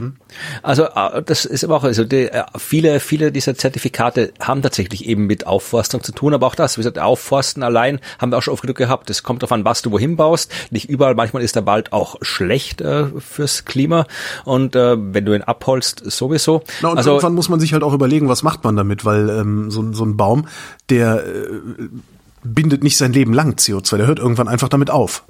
Also 0.63 0.83
äh, 0.83 1.21
das 1.23 1.45
ist 1.45 1.63
aber 1.63 1.77
auch, 1.77 1.83
also 1.83 2.03
die, 2.03 2.29
äh, 2.29 2.43
viele, 2.57 2.99
viele 2.99 3.31
dieser 3.31 3.55
Zertifikate 3.55 4.31
haben 4.39 4.61
tatsächlich 4.61 5.05
eben 5.05 5.27
mit 5.27 5.45
Aufforstung 5.45 6.03
zu 6.03 6.11
tun, 6.11 6.33
aber 6.33 6.47
auch 6.47 6.55
das, 6.55 6.77
wie 6.77 6.81
gesagt, 6.81 6.99
Aufforsten 6.99 7.63
allein 7.63 7.99
haben 8.19 8.31
wir 8.31 8.37
auch 8.37 8.41
schon 8.41 8.53
oft 8.53 8.61
genug 8.61 8.77
gehabt. 8.77 9.09
Es 9.09 9.23
kommt 9.23 9.43
darauf 9.43 9.51
an, 9.51 9.65
was 9.65 9.81
du 9.81 9.91
wohin 9.91 10.15
baust. 10.15 10.51
Nicht 10.71 10.89
überall, 10.89 11.15
manchmal 11.15 11.43
ist 11.43 11.55
der 11.55 11.65
Wald 11.65 11.91
auch 11.91 12.15
schlecht 12.21 12.81
äh, 12.81 13.05
fürs 13.19 13.65
Klima 13.65 14.05
und 14.45 14.75
äh, 14.75 14.95
wenn 14.97 15.25
du 15.25 15.33
ihn 15.33 15.41
abholst, 15.41 16.09
sowieso. 16.09 16.63
Na, 16.81 16.89
und 16.89 16.97
also, 16.97 17.11
irgendwann 17.11 17.35
muss 17.35 17.49
man 17.49 17.59
sich 17.59 17.73
halt 17.73 17.83
auch 17.83 17.93
überlegen, 17.93 18.29
was 18.29 18.43
macht 18.43 18.63
man 18.63 18.75
damit, 18.75 19.03
weil 19.03 19.29
ähm, 19.29 19.71
so, 19.71 19.91
so 19.93 20.05
ein 20.05 20.15
Baum, 20.15 20.47
der 20.89 21.25
äh, 21.25 21.89
bindet 22.43 22.83
nicht 22.83 22.97
sein 22.97 23.11
Leben 23.11 23.33
lang 23.33 23.55
CO2, 23.55 23.97
der 23.97 24.07
hört 24.07 24.19
irgendwann 24.19 24.47
einfach 24.47 24.69
damit 24.69 24.89
auf. 24.89 25.23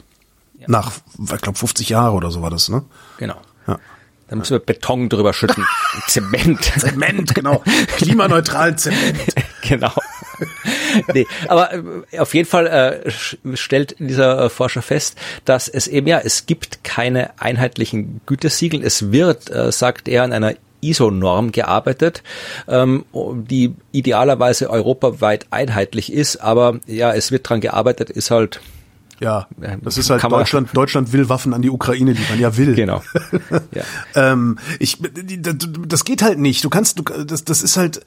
Nach, 0.69 0.91
ich 1.17 1.41
glaube, 1.41 1.57
50 1.57 1.89
Jahre 1.89 2.13
oder 2.13 2.29
so 2.29 2.43
war 2.43 2.51
das, 2.51 2.69
ne? 2.69 2.83
Genau. 3.17 3.41
Ja. 3.67 3.79
Dann 4.27 4.37
müssen 4.37 4.51
wir 4.51 4.59
Beton 4.59 5.09
drüber 5.09 5.33
schütten. 5.33 5.65
Zement. 6.07 6.63
Zement, 6.63 7.33
genau. 7.33 7.63
Klimaneutral 7.97 8.77
Zement. 8.77 9.17
genau. 9.67 9.91
nee, 11.11 11.25
aber 11.47 11.73
äh, 11.73 12.19
auf 12.19 12.35
jeden 12.35 12.47
Fall 12.47 12.67
äh, 12.67 13.11
stellt 13.55 13.95
dieser 13.97 14.45
äh, 14.45 14.49
Forscher 14.49 14.83
fest, 14.83 15.17
dass 15.43 15.67
es 15.67 15.87
eben 15.87 16.05
ja, 16.05 16.19
es 16.23 16.45
gibt 16.45 16.83
keine 16.83 17.31
einheitlichen 17.39 18.21
Gütesiegel. 18.27 18.83
Es 18.83 19.11
wird, 19.11 19.49
äh, 19.49 19.71
sagt 19.71 20.07
er, 20.07 20.21
an 20.21 20.33
einer 20.33 20.53
ISO-Norm 20.81 21.51
gearbeitet, 21.51 22.21
ähm, 22.67 23.05
die 23.13 23.73
idealerweise 23.91 24.69
europaweit 24.69 25.47
einheitlich 25.49 26.13
ist, 26.13 26.37
aber 26.37 26.79
ja, 26.85 27.11
es 27.11 27.31
wird 27.31 27.49
dran 27.49 27.59
gearbeitet, 27.59 28.11
ist 28.11 28.29
halt 28.29 28.61
ja, 29.19 29.47
das 29.81 29.97
ist 29.97 30.09
halt 30.09 30.23
Deutschland. 30.23 30.69
Deutschland 30.73 31.11
will 31.11 31.29
Waffen 31.29 31.53
an 31.53 31.61
die 31.61 31.69
Ukraine 31.69 32.13
liefern. 32.13 32.39
Ja, 32.39 32.55
will. 32.57 32.75
Genau. 32.75 33.03
Ja. 33.71 33.83
ähm, 34.15 34.57
ich, 34.79 34.97
das 35.87 36.03
geht 36.03 36.21
halt 36.21 36.39
nicht. 36.39 36.63
Du 36.63 36.69
kannst, 36.69 36.99
du, 36.99 37.03
das, 37.03 37.43
das 37.43 37.61
ist 37.61 37.77
halt. 37.77 38.01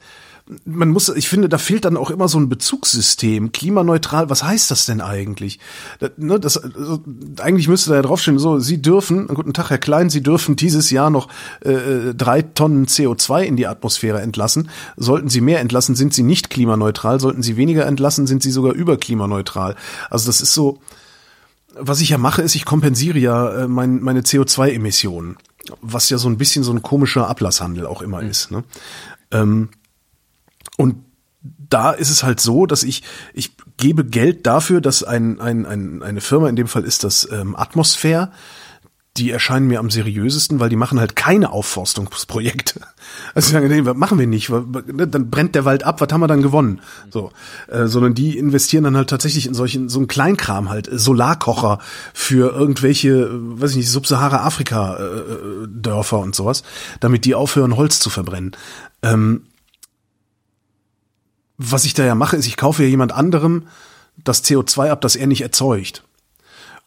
Man 0.65 0.89
muss, 0.89 1.07
ich 1.07 1.29
finde, 1.29 1.47
da 1.47 1.57
fehlt 1.57 1.85
dann 1.85 1.95
auch 1.95 2.09
immer 2.09 2.27
so 2.27 2.37
ein 2.37 2.49
Bezugssystem. 2.49 3.53
Klimaneutral, 3.53 4.29
was 4.29 4.43
heißt 4.43 4.69
das 4.71 4.85
denn 4.85 4.99
eigentlich? 4.99 5.59
Das, 5.99 6.11
ne, 6.17 6.37
das, 6.37 6.57
also, 6.57 7.01
eigentlich 7.39 7.69
müsste 7.69 7.91
da 7.91 7.95
ja 7.95 8.01
draufstehen, 8.01 8.37
so, 8.39 8.59
Sie 8.59 8.81
dürfen, 8.81 9.27
guten 9.27 9.53
Tag, 9.53 9.69
Herr 9.69 9.77
Klein, 9.77 10.09
Sie 10.09 10.21
dürfen 10.21 10.57
dieses 10.57 10.89
Jahr 10.91 11.09
noch 11.09 11.29
äh, 11.61 12.13
drei 12.13 12.41
Tonnen 12.41 12.87
CO2 12.87 13.43
in 13.43 13.55
die 13.55 13.67
Atmosphäre 13.67 14.19
entlassen. 14.19 14.69
Sollten 14.97 15.29
Sie 15.29 15.39
mehr 15.39 15.61
entlassen, 15.61 15.95
sind 15.95 16.13
Sie 16.13 16.23
nicht 16.23 16.49
klimaneutral. 16.49 17.21
Sollten 17.21 17.41
Sie 17.41 17.55
weniger 17.55 17.85
entlassen, 17.85 18.27
sind 18.27 18.43
Sie 18.43 18.51
sogar 18.51 18.73
überklimaneutral. 18.73 19.75
Also 20.09 20.27
das 20.27 20.41
ist 20.41 20.53
so, 20.53 20.81
was 21.75 22.01
ich 22.01 22.09
ja 22.09 22.17
mache, 22.17 22.41
ist, 22.41 22.55
ich 22.55 22.65
kompensiere 22.65 23.19
ja 23.19 23.63
äh, 23.63 23.67
mein, 23.67 24.01
meine 24.01 24.21
CO2-Emissionen, 24.21 25.37
was 25.81 26.09
ja 26.09 26.17
so 26.17 26.29
ein 26.29 26.37
bisschen 26.37 26.63
so 26.63 26.71
ein 26.71 26.81
komischer 26.81 27.27
Ablasshandel 27.27 27.85
auch 27.85 28.01
immer 28.01 28.21
mhm. 28.21 28.29
ist. 28.29 28.51
Ne? 28.51 28.63
Ähm, 29.31 29.69
und 30.77 30.97
da 31.41 31.91
ist 31.91 32.09
es 32.09 32.23
halt 32.23 32.39
so, 32.39 32.65
dass 32.65 32.83
ich, 32.83 33.03
ich 33.33 33.55
gebe 33.77 34.05
Geld 34.05 34.45
dafür, 34.45 34.79
dass 34.79 35.03
ein, 35.03 35.39
ein, 35.41 35.65
ein, 35.65 36.03
eine 36.03 36.21
Firma, 36.21 36.47
in 36.47 36.55
dem 36.55 36.67
Fall 36.67 36.83
ist 36.83 37.03
das 37.03 37.27
ähm, 37.31 37.55
Atmosphäre, 37.55 38.31
die 39.17 39.29
erscheinen 39.29 39.67
mir 39.67 39.79
am 39.79 39.91
seriösesten, 39.91 40.59
weil 40.59 40.69
die 40.69 40.75
machen 40.75 40.99
halt 40.99 41.15
keine 41.15 41.51
Aufforstungsprojekte. 41.51 42.81
Also 43.35 43.51
sagen, 43.51 43.67
nee, 43.67 43.83
was 43.83 43.97
machen 43.97 44.17
wir 44.17 44.27
nicht, 44.27 44.49
ne, 44.49 45.07
dann 45.07 45.29
brennt 45.29 45.55
der 45.55 45.65
Wald 45.65 45.83
ab, 45.83 45.99
was 45.99 46.07
haben 46.11 46.21
wir 46.21 46.27
dann 46.27 46.41
gewonnen? 46.41 46.81
So, 47.11 47.31
äh, 47.67 47.85
sondern 47.85 48.13
die 48.13 48.37
investieren 48.37 48.85
dann 48.85 48.95
halt 48.95 49.09
tatsächlich 49.09 49.45
in 49.45 49.53
solchen 49.53 49.89
so 49.89 49.99
einen 49.99 50.07
Kleinkram 50.07 50.69
halt, 50.69 50.87
Solarkocher 50.89 51.79
für 52.13 52.55
irgendwelche, 52.55 53.29
weiß 53.31 53.71
ich 53.71 53.77
nicht, 53.77 53.89
Subsahara-Afrika 53.89 54.97
äh, 54.97 55.67
Dörfer 55.67 56.19
und 56.19 56.33
sowas, 56.33 56.63
damit 57.01 57.25
die 57.25 57.35
aufhören 57.35 57.75
Holz 57.75 57.99
zu 57.99 58.09
verbrennen. 58.09 58.55
Ähm, 59.01 59.47
was 61.57 61.83
ich 61.85 61.93
da 61.93 62.05
ja 62.05 62.15
mache, 62.15 62.37
ist, 62.37 62.47
ich 62.47 62.57
kaufe 62.57 62.83
ja 62.83 62.89
jemand 62.89 63.11
anderem 63.11 63.67
das 64.23 64.45
CO2 64.45 64.89
ab, 64.89 65.01
das 65.01 65.15
er 65.15 65.27
nicht 65.27 65.41
erzeugt. 65.41 66.03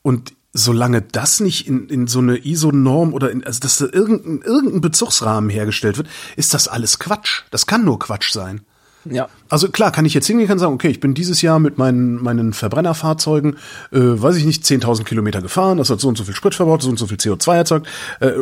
Und 0.03 0.33
solange 0.57 1.03
das 1.03 1.41
nicht 1.41 1.67
in, 1.67 1.89
in 1.89 2.07
so 2.07 2.19
eine 2.21 2.45
ISO-Norm 2.45 3.13
oder 3.13 3.31
in, 3.31 3.45
also 3.45 3.61
dass 3.61 3.79
da 3.79 3.87
irgendein, 3.93 4.43
irgendein 4.43 4.81
Bezugsrahmen 4.81 5.51
hergestellt 5.51 5.99
wird, 5.99 6.09
ist 6.37 6.55
das 6.55 6.69
alles 6.69 6.99
Quatsch. 6.99 7.43
Das 7.51 7.67
kann 7.67 7.85
nur 7.85 7.99
Quatsch 7.99 8.33
sein. 8.33 8.63
Ja. 9.11 9.29
Also 9.49 9.69
klar, 9.69 9.93
kann 9.93 10.05
ich 10.05 10.15
jetzt 10.15 10.27
hingehen 10.27 10.51
und 10.51 10.59
sagen, 10.59 10.75
okay, 10.75 10.89
ich 10.89 10.99
bin 11.01 11.15
dieses 11.15 11.43
Jahr 11.43 11.59
mit 11.59 11.79
meinen, 11.79 12.23
meinen 12.23 12.53
Verbrennerfahrzeugen, 12.53 13.55
äh, 13.93 13.99
weiß 13.99 14.37
ich 14.37 14.45
nicht, 14.45 14.65
10.000 14.65 15.05
Kilometer 15.05 15.43
gefahren, 15.43 15.79
das 15.79 15.91
hat 15.91 16.01
so 16.01 16.09
und 16.09 16.19
so 16.19 16.25
viel 16.25 16.35
Sprit 16.35 16.55
verbraucht, 16.55 16.83
so 16.83 16.89
und 16.89 16.99
so 16.99 17.07
viel 17.07 17.19
CO2 17.19 17.55
erzeugt, 17.55 17.87
äh, 18.21 18.33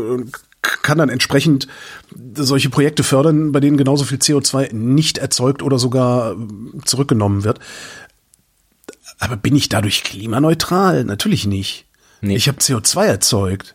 kann 0.63 0.97
dann 0.97 1.11
entsprechend 1.11 1.69
solche 2.35 2.71
Projekte 2.71 3.03
fördern, 3.03 3.53
bei 3.53 3.61
denen 3.61 3.77
genauso 3.77 4.05
viel 4.05 4.19
CO2 4.19 4.73
nicht 4.73 5.19
erzeugt 5.19 5.63
oder 5.63 5.79
sogar 5.79 6.37
zurückgenommen 6.87 7.45
wird 7.45 7.61
Aber 9.19 9.37
bin 9.37 9.55
ich 9.55 9.69
dadurch 9.69 10.05
klimaneutral? 10.05 11.05
Natürlich 11.05 11.47
nicht. 11.47 11.87
Nee. 12.25 12.37
Ich 12.37 12.49
habe 12.49 12.59
CO2 12.59 13.05
erzeugt. 13.05 13.75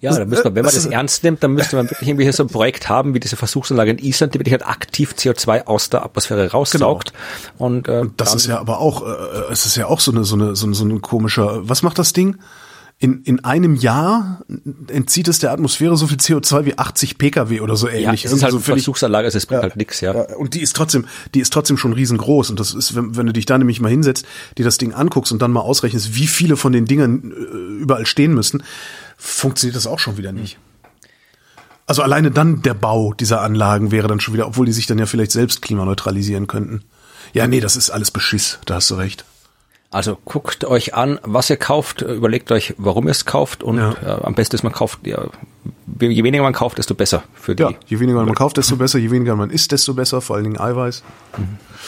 Ja, 0.00 0.14
da 0.14 0.24
müsste 0.26 0.44
man, 0.44 0.56
wenn 0.56 0.64
man 0.64 0.74
das 0.74 0.84
ernst 0.86 1.24
nimmt, 1.24 1.42
dann 1.42 1.52
müsste 1.52 1.76
man 1.76 1.90
wirklich 1.90 2.08
irgendwie 2.08 2.24
hier 2.24 2.34
so 2.34 2.42
ein 2.42 2.48
Projekt 2.48 2.88
haben, 2.88 3.14
wie 3.14 3.20
diese 3.20 3.36
Versuchsanlage 3.36 3.92
in 3.92 3.98
Island, 3.98 4.34
die 4.34 4.38
wirklich 4.38 4.52
halt 4.52 4.66
aktiv 4.66 5.14
CO2 5.16 5.64
aus 5.66 5.88
der 5.88 6.04
Atmosphäre 6.04 6.50
raussaugt. 6.50 7.12
Und, 7.58 7.88
äh, 7.88 8.02
Genau. 8.02 8.12
Das 8.16 8.34
ist 8.34 8.46
ja 8.46 8.58
aber 8.58 8.78
auch, 8.78 9.02
äh, 9.02 9.52
es 9.52 9.64
ist 9.66 9.76
ja 9.76 9.86
auch 9.86 10.00
so 10.00 10.10
eine, 10.12 10.24
so 10.24 10.36
eine, 10.36 10.54
so 10.54 10.66
eine, 10.66 10.74
so 10.74 10.84
ein 10.84 11.00
komischer, 11.00 11.66
was 11.68 11.82
macht 11.82 11.98
das 11.98 12.12
Ding? 12.12 12.36
In, 13.02 13.22
in 13.22 13.42
einem 13.46 13.76
Jahr 13.76 14.44
entzieht 14.88 15.26
es 15.26 15.38
der 15.38 15.52
Atmosphäre 15.52 15.96
so 15.96 16.06
viel 16.06 16.18
CO2 16.18 16.66
wie 16.66 16.76
80 16.76 17.16
Pkw 17.16 17.60
oder 17.62 17.74
so 17.74 17.88
ja, 17.88 17.94
ähnlich. 17.94 18.26
es 18.26 18.30
ist 18.30 18.42
halt 18.42 18.52
Irgendwie 18.52 18.72
eine 18.72 18.80
so 18.80 18.84
Versuchsanlage, 18.84 19.24
also 19.24 19.38
es 19.38 19.46
bringt 19.46 19.62
halt 19.62 19.76
nichts, 19.76 20.02
ja. 20.02 20.14
Ja, 20.14 20.36
Und 20.36 20.52
die 20.52 20.60
ist 20.60 20.76
trotzdem, 20.76 21.06
die 21.34 21.40
ist 21.40 21.50
trotzdem 21.50 21.78
schon 21.78 21.94
riesengroß. 21.94 22.50
Und 22.50 22.60
das 22.60 22.74
ist, 22.74 22.94
wenn, 22.94 23.16
wenn 23.16 23.24
du 23.24 23.32
dich 23.32 23.46
da 23.46 23.56
nämlich 23.56 23.80
mal 23.80 23.88
hinsetzt, 23.88 24.26
dir 24.58 24.66
das 24.66 24.76
Ding 24.76 24.92
anguckst 24.92 25.32
und 25.32 25.40
dann 25.40 25.50
mal 25.50 25.60
ausrechnest, 25.60 26.14
wie 26.14 26.26
viele 26.26 26.58
von 26.58 26.74
den 26.74 26.84
Dingern 26.84 27.32
äh, 27.32 27.82
überall 27.82 28.04
stehen 28.04 28.34
müssen, 28.34 28.62
funktioniert 29.16 29.76
das 29.76 29.86
auch 29.86 29.98
schon 29.98 30.18
wieder 30.18 30.32
nicht. 30.32 30.58
Also 31.86 32.02
alleine 32.02 32.30
dann 32.30 32.60
der 32.60 32.74
Bau 32.74 33.14
dieser 33.14 33.40
Anlagen 33.40 33.92
wäre 33.92 34.08
dann 34.08 34.20
schon 34.20 34.34
wieder, 34.34 34.46
obwohl 34.46 34.66
die 34.66 34.72
sich 34.72 34.86
dann 34.86 34.98
ja 34.98 35.06
vielleicht 35.06 35.32
selbst 35.32 35.62
klimaneutralisieren 35.62 36.48
könnten. 36.48 36.84
Ja, 37.32 37.46
nee, 37.46 37.60
das 37.60 37.76
ist 37.76 37.88
alles 37.88 38.10
Beschiss, 38.10 38.58
da 38.66 38.74
hast 38.74 38.90
du 38.90 38.96
recht. 38.96 39.24
Also 39.92 40.16
guckt 40.24 40.64
euch 40.64 40.94
an, 40.94 41.18
was 41.24 41.50
ihr 41.50 41.56
kauft, 41.56 42.02
überlegt 42.02 42.52
euch, 42.52 42.74
warum 42.78 43.06
ihr 43.06 43.10
es 43.10 43.24
kauft 43.24 43.64
und 43.64 43.78
Ja. 43.78 43.92
äh, 44.04 44.22
am 44.24 44.34
besten 44.34 44.54
ist 44.54 44.62
man 44.62 44.72
kauft, 44.72 45.00
ja, 45.04 45.20
je 45.98 46.22
weniger 46.22 46.44
man 46.44 46.52
kauft, 46.52 46.78
desto 46.78 46.94
besser 46.94 47.24
für 47.34 47.56
die. 47.56 47.64
Ja, 47.64 47.72
je 47.86 47.98
weniger 47.98 48.24
man 48.24 48.34
kauft, 48.34 48.56
desto 48.56 48.76
besser, 48.76 48.98
je 49.00 49.10
weniger 49.10 49.34
man 49.34 49.50
isst, 49.50 49.72
desto 49.72 49.94
besser, 49.94 50.20
vor 50.20 50.36
allen 50.36 50.44
Dingen 50.44 50.60
Eiweiß. 50.60 51.02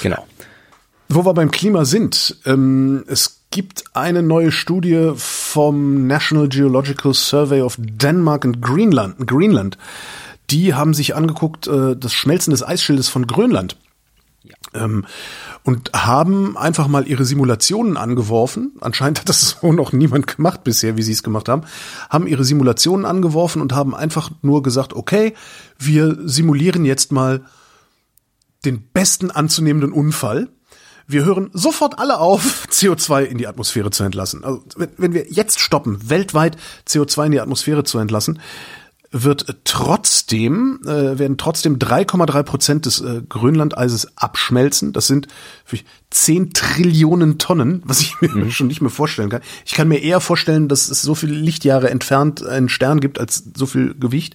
Genau. 0.02 0.26
Wo 1.08 1.24
wir 1.24 1.34
beim 1.34 1.50
Klima 1.52 1.84
sind, 1.84 2.38
ähm, 2.44 3.04
es 3.06 3.40
gibt 3.50 3.84
eine 3.94 4.22
neue 4.22 4.50
Studie 4.50 5.12
vom 5.14 6.06
National 6.08 6.48
Geological 6.48 7.14
Survey 7.14 7.60
of 7.60 7.76
Denmark 7.78 8.44
und 8.44 8.60
Greenland. 8.62 9.28
Greenland. 9.28 9.78
Die 10.50 10.74
haben 10.74 10.92
sich 10.94 11.14
angeguckt, 11.14 11.66
äh, 11.68 11.94
das 11.96 12.12
Schmelzen 12.14 12.50
des 12.50 12.62
Eisschildes 12.66 13.08
von 13.08 13.26
Grönland. 13.26 13.76
Ähm, 14.74 15.06
und 15.64 15.92
haben 15.92 16.56
einfach 16.56 16.88
mal 16.88 17.06
ihre 17.06 17.24
Simulationen 17.24 17.96
angeworfen. 17.96 18.72
Anscheinend 18.80 19.20
hat 19.20 19.28
das 19.28 19.58
so 19.62 19.72
noch 19.72 19.92
niemand 19.92 20.26
gemacht 20.26 20.64
bisher, 20.64 20.96
wie 20.96 21.02
sie 21.02 21.12
es 21.12 21.22
gemacht 21.22 21.48
haben. 21.48 21.62
Haben 22.10 22.26
ihre 22.26 22.44
Simulationen 22.44 23.06
angeworfen 23.06 23.62
und 23.62 23.74
haben 23.74 23.94
einfach 23.94 24.30
nur 24.42 24.62
gesagt, 24.62 24.94
okay, 24.94 25.34
wir 25.78 26.16
simulieren 26.24 26.84
jetzt 26.84 27.12
mal 27.12 27.42
den 28.64 28.82
besten 28.92 29.30
anzunehmenden 29.30 29.92
Unfall. 29.92 30.48
Wir 31.06 31.24
hören 31.24 31.50
sofort 31.52 31.98
alle 31.98 32.18
auf, 32.18 32.66
CO2 32.70 33.24
in 33.24 33.38
die 33.38 33.46
Atmosphäre 33.46 33.90
zu 33.90 34.04
entlassen. 34.04 34.44
Also 34.44 34.62
wenn, 34.76 34.90
wenn 34.96 35.12
wir 35.14 35.26
jetzt 35.30 35.60
stoppen, 35.60 36.08
weltweit 36.08 36.56
CO2 36.88 37.26
in 37.26 37.32
die 37.32 37.40
Atmosphäre 37.40 37.84
zu 37.84 37.98
entlassen, 37.98 38.40
wird 39.12 39.60
trotzdem, 39.64 40.80
äh, 40.84 41.18
werden 41.18 41.36
trotzdem 41.36 41.78
3,3 41.78 42.42
Prozent 42.42 42.86
des 42.86 43.00
äh, 43.00 43.22
Grönlandeises 43.28 44.16
abschmelzen. 44.16 44.92
Das 44.92 45.06
sind 45.06 45.28
für 45.64 45.78
10 46.10 46.54
Trillionen 46.54 47.38
Tonnen, 47.38 47.82
was 47.84 48.00
ich 48.00 48.20
mir 48.20 48.50
schon 48.50 48.66
nicht 48.66 48.80
mehr 48.80 48.90
vorstellen 48.90 49.28
kann. 49.28 49.42
Ich 49.66 49.74
kann 49.74 49.88
mir 49.88 50.02
eher 50.02 50.20
vorstellen, 50.20 50.68
dass 50.68 50.88
es 50.88 51.02
so 51.02 51.14
viele 51.14 51.34
Lichtjahre 51.34 51.90
entfernt 51.90 52.44
einen 52.44 52.70
Stern 52.70 53.00
gibt 53.00 53.20
als 53.20 53.44
so 53.54 53.66
viel 53.66 53.94
Gewicht 53.94 54.34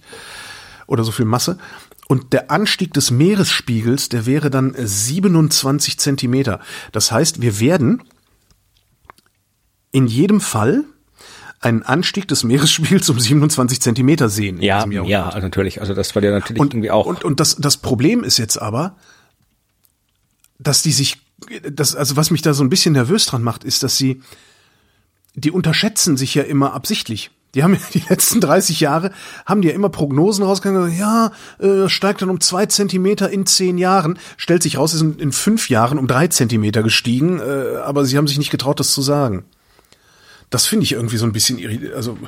oder 0.86 1.02
so 1.02 1.10
viel 1.10 1.26
Masse. 1.26 1.58
Und 2.06 2.32
der 2.32 2.50
Anstieg 2.50 2.94
des 2.94 3.10
Meeresspiegels, 3.10 4.08
der 4.08 4.26
wäre 4.26 4.48
dann 4.48 4.74
27 4.76 5.98
Zentimeter. 5.98 6.60
Das 6.92 7.12
heißt, 7.12 7.42
wir 7.42 7.60
werden 7.60 8.02
in 9.90 10.06
jedem 10.06 10.40
Fall 10.40 10.84
einen 11.60 11.82
Anstieg 11.82 12.28
des 12.28 12.44
Meeresspiegels 12.44 13.08
um 13.10 13.18
27 13.18 13.80
Zentimeter 13.80 14.28
sehen. 14.28 14.60
in 14.88 14.92
Ja, 15.08 15.30
ja, 15.32 15.40
natürlich. 15.40 15.80
Also 15.80 15.94
das 15.94 16.14
war 16.14 16.22
ja 16.22 16.30
natürlich 16.30 16.60
Und, 16.60 16.74
irgendwie 16.74 16.90
auch. 16.90 17.06
und, 17.06 17.24
und 17.24 17.40
das, 17.40 17.56
das 17.56 17.76
Problem 17.78 18.22
ist 18.22 18.38
jetzt 18.38 18.58
aber, 18.58 18.96
dass 20.58 20.82
die 20.82 20.92
sich, 20.92 21.18
das, 21.70 21.94
also 21.94 22.16
was 22.16 22.30
mich 22.30 22.42
da 22.42 22.54
so 22.54 22.62
ein 22.62 22.70
bisschen 22.70 22.92
nervös 22.92 23.26
dran 23.26 23.42
macht, 23.42 23.64
ist, 23.64 23.82
dass 23.82 23.96
sie, 23.96 24.22
die 25.34 25.50
unterschätzen 25.50 26.16
sich 26.16 26.34
ja 26.34 26.42
immer 26.42 26.74
absichtlich. 26.74 27.30
Die 27.54 27.62
haben 27.62 27.74
ja 27.74 27.80
die 27.94 28.02
letzten 28.08 28.40
30 28.40 28.80
Jahre, 28.80 29.10
haben 29.46 29.62
die 29.62 29.68
ja 29.68 29.74
immer 29.74 29.88
Prognosen 29.88 30.44
rausgegangen, 30.44 30.96
ja, 30.96 31.32
äh, 31.58 31.88
steigt 31.88 32.22
dann 32.22 32.30
um 32.30 32.40
zwei 32.40 32.66
Zentimeter 32.66 33.30
in 33.30 33.46
zehn 33.46 33.78
Jahren, 33.78 34.18
stellt 34.36 34.62
sich 34.62 34.78
raus, 34.78 34.92
sie 34.92 34.98
sind 34.98 35.20
in 35.20 35.32
fünf 35.32 35.70
Jahren 35.70 35.98
um 35.98 36.06
drei 36.06 36.28
Zentimeter 36.28 36.82
gestiegen, 36.82 37.40
äh, 37.40 37.78
aber 37.78 38.04
sie 38.04 38.16
haben 38.16 38.28
sich 38.28 38.38
nicht 38.38 38.50
getraut, 38.50 38.78
das 38.78 38.92
zu 38.92 39.02
sagen. 39.02 39.44
Das 40.50 40.66
finde 40.66 40.84
ich 40.84 40.92
irgendwie 40.92 41.16
so 41.16 41.26
ein 41.26 41.32
bisschen 41.32 41.58
also 41.94 42.18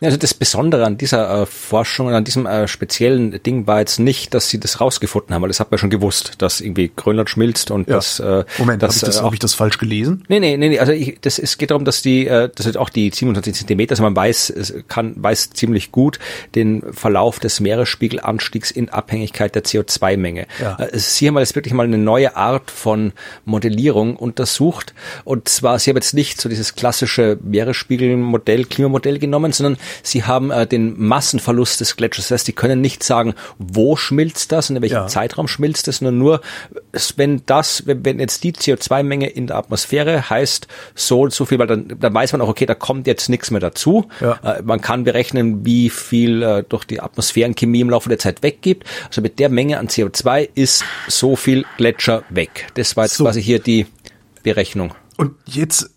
Also 0.00 0.16
das 0.16 0.34
Besondere 0.34 0.84
an 0.84 0.98
dieser 0.98 1.42
äh, 1.42 1.46
Forschung 1.46 2.08
und 2.08 2.14
an 2.14 2.24
diesem 2.24 2.46
äh, 2.46 2.68
speziellen 2.68 3.42
Ding 3.42 3.66
war 3.66 3.80
jetzt 3.80 3.98
nicht, 3.98 4.34
dass 4.34 4.48
sie 4.48 4.58
das 4.58 4.80
rausgefunden 4.80 5.34
haben, 5.34 5.42
weil 5.42 5.48
das 5.48 5.60
hat 5.60 5.70
man 5.70 5.78
schon 5.78 5.90
gewusst, 5.90 6.34
dass 6.38 6.60
irgendwie 6.60 6.90
Grönland 6.94 7.30
schmilzt 7.30 7.70
und 7.70 7.88
ja. 7.88 7.96
dass 7.96 8.20
äh, 8.20 8.44
Moment, 8.58 8.82
habe 8.82 8.88
dass, 8.88 8.96
ich, 8.96 9.02
das, 9.02 9.20
äh, 9.20 9.22
hab 9.22 9.32
ich 9.32 9.38
das 9.38 9.54
falsch 9.54 9.78
gelesen? 9.78 10.24
Nee, 10.28 10.40
nee, 10.40 10.56
nee, 10.56 10.70
nee, 10.70 10.78
also 10.78 10.92
ich, 10.92 11.18
das, 11.20 11.38
es 11.38 11.58
geht 11.58 11.70
darum, 11.70 11.84
dass 11.84 12.02
die, 12.02 12.26
äh, 12.26 12.50
das 12.54 12.66
ist 12.66 12.76
auch 12.76 12.90
die 12.90 13.10
27 13.10 13.54
Zentimeter, 13.54 13.92
also 13.92 14.02
man 14.02 14.16
weiß, 14.16 14.50
es 14.50 14.74
kann, 14.88 15.14
weiß 15.16 15.50
ziemlich 15.50 15.92
gut 15.92 16.18
den 16.54 16.82
Verlauf 16.92 17.38
des 17.38 17.60
Meeresspiegelanstiegs 17.60 18.70
in 18.70 18.88
Abhängigkeit 18.88 19.54
der 19.54 19.64
CO2-Menge. 19.64 20.46
Ja. 20.60 20.76
Äh, 20.76 20.98
Sie 20.98 21.28
haben 21.28 21.38
jetzt 21.38 21.54
wirklich 21.54 21.74
mal 21.74 21.84
eine 21.84 21.98
neue 21.98 22.36
Art 22.36 22.70
von 22.70 23.12
Modellierung 23.44 24.16
untersucht 24.16 24.92
und 25.24 25.48
zwar, 25.48 25.78
Sie 25.78 25.90
haben 25.90 25.96
jetzt 25.96 26.14
nicht 26.14 26.40
so 26.40 26.48
dieses 26.48 26.74
klassische 26.74 27.38
Meeresspiegelmodell, 27.42 28.64
Klimamodell 28.64 29.18
genommen, 29.18 29.52
sondern 29.52 29.78
Sie 30.02 30.24
haben 30.24 30.50
äh, 30.50 30.66
den 30.66 31.00
Massenverlust 31.00 31.80
des 31.80 31.96
Gletschers. 31.96 32.28
Das 32.28 32.36
heißt, 32.40 32.46
Sie 32.46 32.52
können 32.52 32.80
nicht 32.80 33.02
sagen, 33.02 33.34
wo 33.58 33.96
schmilzt 33.96 34.52
das 34.52 34.70
und 34.70 34.76
in 34.76 34.82
welchem 34.82 34.94
Ja. 34.94 35.06
Zeitraum 35.06 35.48
schmilzt 35.48 35.88
es, 35.88 35.98
sondern 35.98 36.18
nur, 36.18 36.40
wenn 37.16 37.42
das, 37.46 37.86
wenn, 37.86 38.04
wenn 38.04 38.18
jetzt 38.20 38.44
die 38.44 38.52
CO2-Menge 38.52 39.28
in 39.28 39.46
der 39.48 39.56
Atmosphäre 39.56 40.28
heißt 40.30 40.68
so 40.94 41.22
und 41.22 41.32
so 41.32 41.44
viel, 41.44 41.58
weil 41.58 41.66
dann, 41.66 41.96
dann 41.98 42.14
weiß 42.14 42.32
man 42.32 42.40
auch, 42.40 42.48
okay, 42.48 42.66
da 42.66 42.74
kommt 42.74 43.06
jetzt 43.06 43.28
nichts 43.28 43.50
mehr 43.50 43.60
dazu. 43.60 44.06
Ja. 44.20 44.38
Äh, 44.42 44.62
man 44.62 44.80
kann 44.80 45.04
berechnen, 45.04 45.64
wie 45.64 45.90
viel 45.90 46.42
äh, 46.42 46.62
durch 46.68 46.84
die 46.84 47.00
Atmosphärenchemie 47.00 47.80
im 47.80 47.90
Laufe 47.90 48.08
der 48.08 48.18
Zeit 48.18 48.42
weggibt. 48.42 48.84
Also 49.08 49.20
mit 49.20 49.38
der 49.38 49.48
Menge 49.48 49.78
an 49.78 49.88
CO2 49.88 50.48
ist 50.54 50.84
so 51.08 51.36
viel 51.36 51.64
Gletscher 51.76 52.22
weg. 52.30 52.66
Das 52.74 52.96
war 52.96 53.04
jetzt 53.04 53.16
So. 53.16 53.24
quasi 53.24 53.42
hier 53.42 53.58
die 53.58 53.86
Berechnung. 54.42 54.94
Und 55.16 55.32
jetzt, 55.46 55.90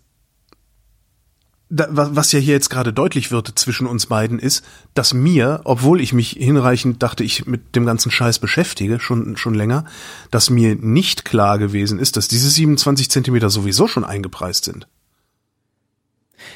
da, 1.70 1.86
wa- 1.90 2.10
was 2.12 2.32
ja 2.32 2.38
hier 2.38 2.54
jetzt 2.54 2.70
gerade 2.70 2.92
deutlich 2.92 3.30
wird 3.30 3.58
zwischen 3.58 3.86
uns 3.86 4.06
beiden, 4.06 4.38
ist, 4.38 4.64
dass 4.94 5.12
mir, 5.14 5.60
obwohl 5.64 6.00
ich 6.00 6.12
mich 6.12 6.30
hinreichend 6.30 7.02
dachte, 7.02 7.24
ich 7.24 7.46
mit 7.46 7.76
dem 7.76 7.84
ganzen 7.86 8.10
Scheiß 8.10 8.38
beschäftige, 8.38 9.00
schon, 9.00 9.36
schon 9.36 9.54
länger, 9.54 9.84
dass 10.30 10.48
mir 10.50 10.74
nicht 10.76 11.24
klar 11.24 11.58
gewesen 11.58 11.98
ist, 11.98 12.16
dass 12.16 12.28
diese 12.28 12.48
27 12.48 13.10
Zentimeter 13.10 13.50
sowieso 13.50 13.86
schon 13.86 14.04
eingepreist 14.04 14.64
sind. 14.64 14.86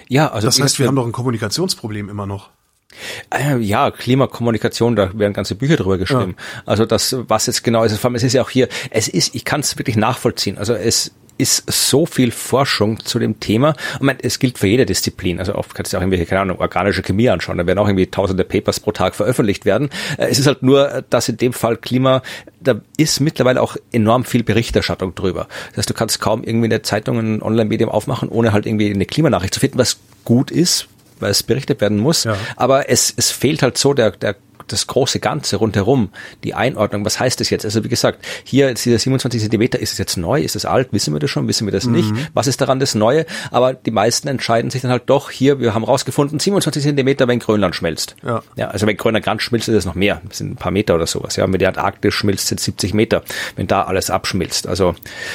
Ja, 0.08 0.30
also 0.30 0.46
Das 0.48 0.60
heißt, 0.60 0.78
wir 0.78 0.86
haben 0.86 0.96
doch 0.96 1.06
ein 1.06 1.12
Kommunikationsproblem 1.12 2.08
immer 2.08 2.26
noch. 2.26 2.50
Äh, 3.30 3.56
Ja, 3.58 3.90
Klimakommunikation, 3.90 4.96
da 4.96 5.16
werden 5.18 5.32
ganze 5.32 5.54
Bücher 5.54 5.76
drüber 5.76 5.98
geschrieben. 5.98 6.36
Also 6.66 6.84
das, 6.84 7.16
was 7.28 7.46
jetzt 7.46 7.64
genau 7.64 7.84
ist, 7.84 7.96
vor 7.98 8.08
allem, 8.08 8.16
es 8.16 8.22
ist 8.22 8.34
ja 8.34 8.42
auch 8.42 8.50
hier, 8.50 8.68
es 8.90 9.08
ist, 9.08 9.34
ich 9.34 9.44
kann 9.44 9.60
es 9.60 9.78
wirklich 9.78 9.96
nachvollziehen. 9.96 10.58
Also 10.58 10.74
es 10.74 11.12
ist 11.38 11.70
so 11.70 12.06
viel 12.06 12.30
Forschung 12.30 13.00
zu 13.00 13.18
dem 13.18 13.40
Thema. 13.40 13.74
Und 13.98 14.06
man, 14.06 14.16
es 14.22 14.38
gilt 14.38 14.58
für 14.58 14.66
jede 14.66 14.86
Disziplin. 14.86 15.38
Also 15.38 15.54
oft 15.54 15.74
kannst 15.74 15.92
du 15.92 15.96
auch 15.96 16.00
irgendwelche, 16.02 16.26
keine 16.26 16.42
Ahnung, 16.42 16.58
organische 16.58 17.02
Chemie 17.02 17.28
anschauen. 17.28 17.58
Da 17.58 17.66
werden 17.66 17.78
auch 17.78 17.88
irgendwie 17.88 18.06
tausende 18.06 18.44
Papers 18.44 18.80
pro 18.80 18.92
Tag 18.92 19.14
veröffentlicht 19.14 19.64
werden. 19.64 19.90
Äh, 20.18 20.28
Es 20.28 20.38
ist 20.38 20.46
halt 20.46 20.62
nur, 20.62 20.90
äh, 20.92 21.02
dass 21.10 21.28
in 21.28 21.36
dem 21.36 21.52
Fall 21.52 21.76
Klima, 21.76 22.22
da 22.60 22.80
ist 22.96 23.20
mittlerweile 23.20 23.60
auch 23.60 23.76
enorm 23.92 24.24
viel 24.24 24.44
Berichterstattung 24.44 25.14
drüber. 25.14 25.48
Das 25.70 25.78
heißt, 25.78 25.90
du 25.90 25.94
kannst 25.94 26.20
kaum 26.20 26.44
irgendwie 26.44 26.66
in 26.66 26.70
der 26.70 26.82
Zeitung 26.82 27.18
ein 27.18 27.42
Online-Medium 27.42 27.90
aufmachen, 27.90 28.28
ohne 28.28 28.52
halt 28.52 28.66
irgendwie 28.66 28.90
eine 28.90 29.06
Klimanachricht 29.06 29.54
zu 29.54 29.60
finden, 29.60 29.78
was 29.78 29.98
gut 30.24 30.50
ist, 30.50 30.88
weil 31.20 31.30
es 31.30 31.42
berichtet 31.42 31.80
werden 31.80 31.98
muss. 31.98 32.24
Ja. 32.24 32.36
Aber 32.56 32.88
es, 32.90 33.12
es 33.16 33.30
fehlt 33.30 33.62
halt 33.62 33.78
so 33.78 33.94
der, 33.94 34.12
der, 34.12 34.36
das 34.68 34.86
große 34.86 35.20
Ganze 35.20 35.56
rundherum, 35.56 36.10
die 36.44 36.54
Einordnung. 36.54 37.04
Was 37.04 37.20
heißt 37.20 37.40
das 37.40 37.50
jetzt? 37.50 37.64
Also 37.64 37.84
wie 37.84 37.88
gesagt, 37.88 38.24
hier 38.44 38.70
ist 38.70 38.84
dieser 38.84 38.98
27 38.98 39.40
Zentimeter, 39.40 39.78
ist 39.78 39.92
es 39.92 39.98
jetzt 39.98 40.16
neu, 40.16 40.40
ist 40.40 40.56
es 40.56 40.64
alt, 40.64 40.88
wissen 40.92 41.12
wir 41.12 41.20
das 41.20 41.30
schon, 41.30 41.48
wissen 41.48 41.66
wir 41.66 41.72
das 41.72 41.86
nicht? 41.86 42.12
Was 42.34 42.46
ist 42.46 42.60
daran 42.60 42.80
das 42.80 42.94
Neue? 42.94 43.26
Aber 43.50 43.74
die 43.74 43.90
meisten 43.90 44.28
entscheiden 44.28 44.70
sich 44.70 44.82
dann 44.82 44.90
halt 44.90 45.04
doch, 45.06 45.30
hier, 45.30 45.60
wir 45.60 45.74
haben 45.74 45.84
rausgefunden, 45.84 46.38
27 46.38 46.82
Zentimeter, 46.82 47.28
wenn 47.28 47.38
Grönland 47.38 47.74
schmelzt. 47.74 48.16
Ja. 48.24 48.42
ja 48.56 48.68
also 48.68 48.86
wenn 48.86 48.96
Grönland 48.96 49.24
ganz 49.24 49.42
schmilzt, 49.42 49.68
ist 49.68 49.74
es 49.74 49.84
noch 49.84 49.94
mehr. 49.94 50.20
Das 50.28 50.38
sind 50.38 50.52
ein 50.52 50.56
paar 50.56 50.72
Meter 50.72 50.94
oder 50.94 51.06
sowas. 51.06 51.36
Ja, 51.36 51.44
wenn 51.50 51.58
die 51.58 51.66
Antarktis 51.66 52.14
schmilzt, 52.14 52.48
sind 52.48 52.60
70 52.60 52.94
Meter. 52.94 53.22
Wenn 53.56 53.66
da 53.66 53.82
alles 53.82 54.10
abschmilzt. 54.10 54.66
Also 54.66 54.94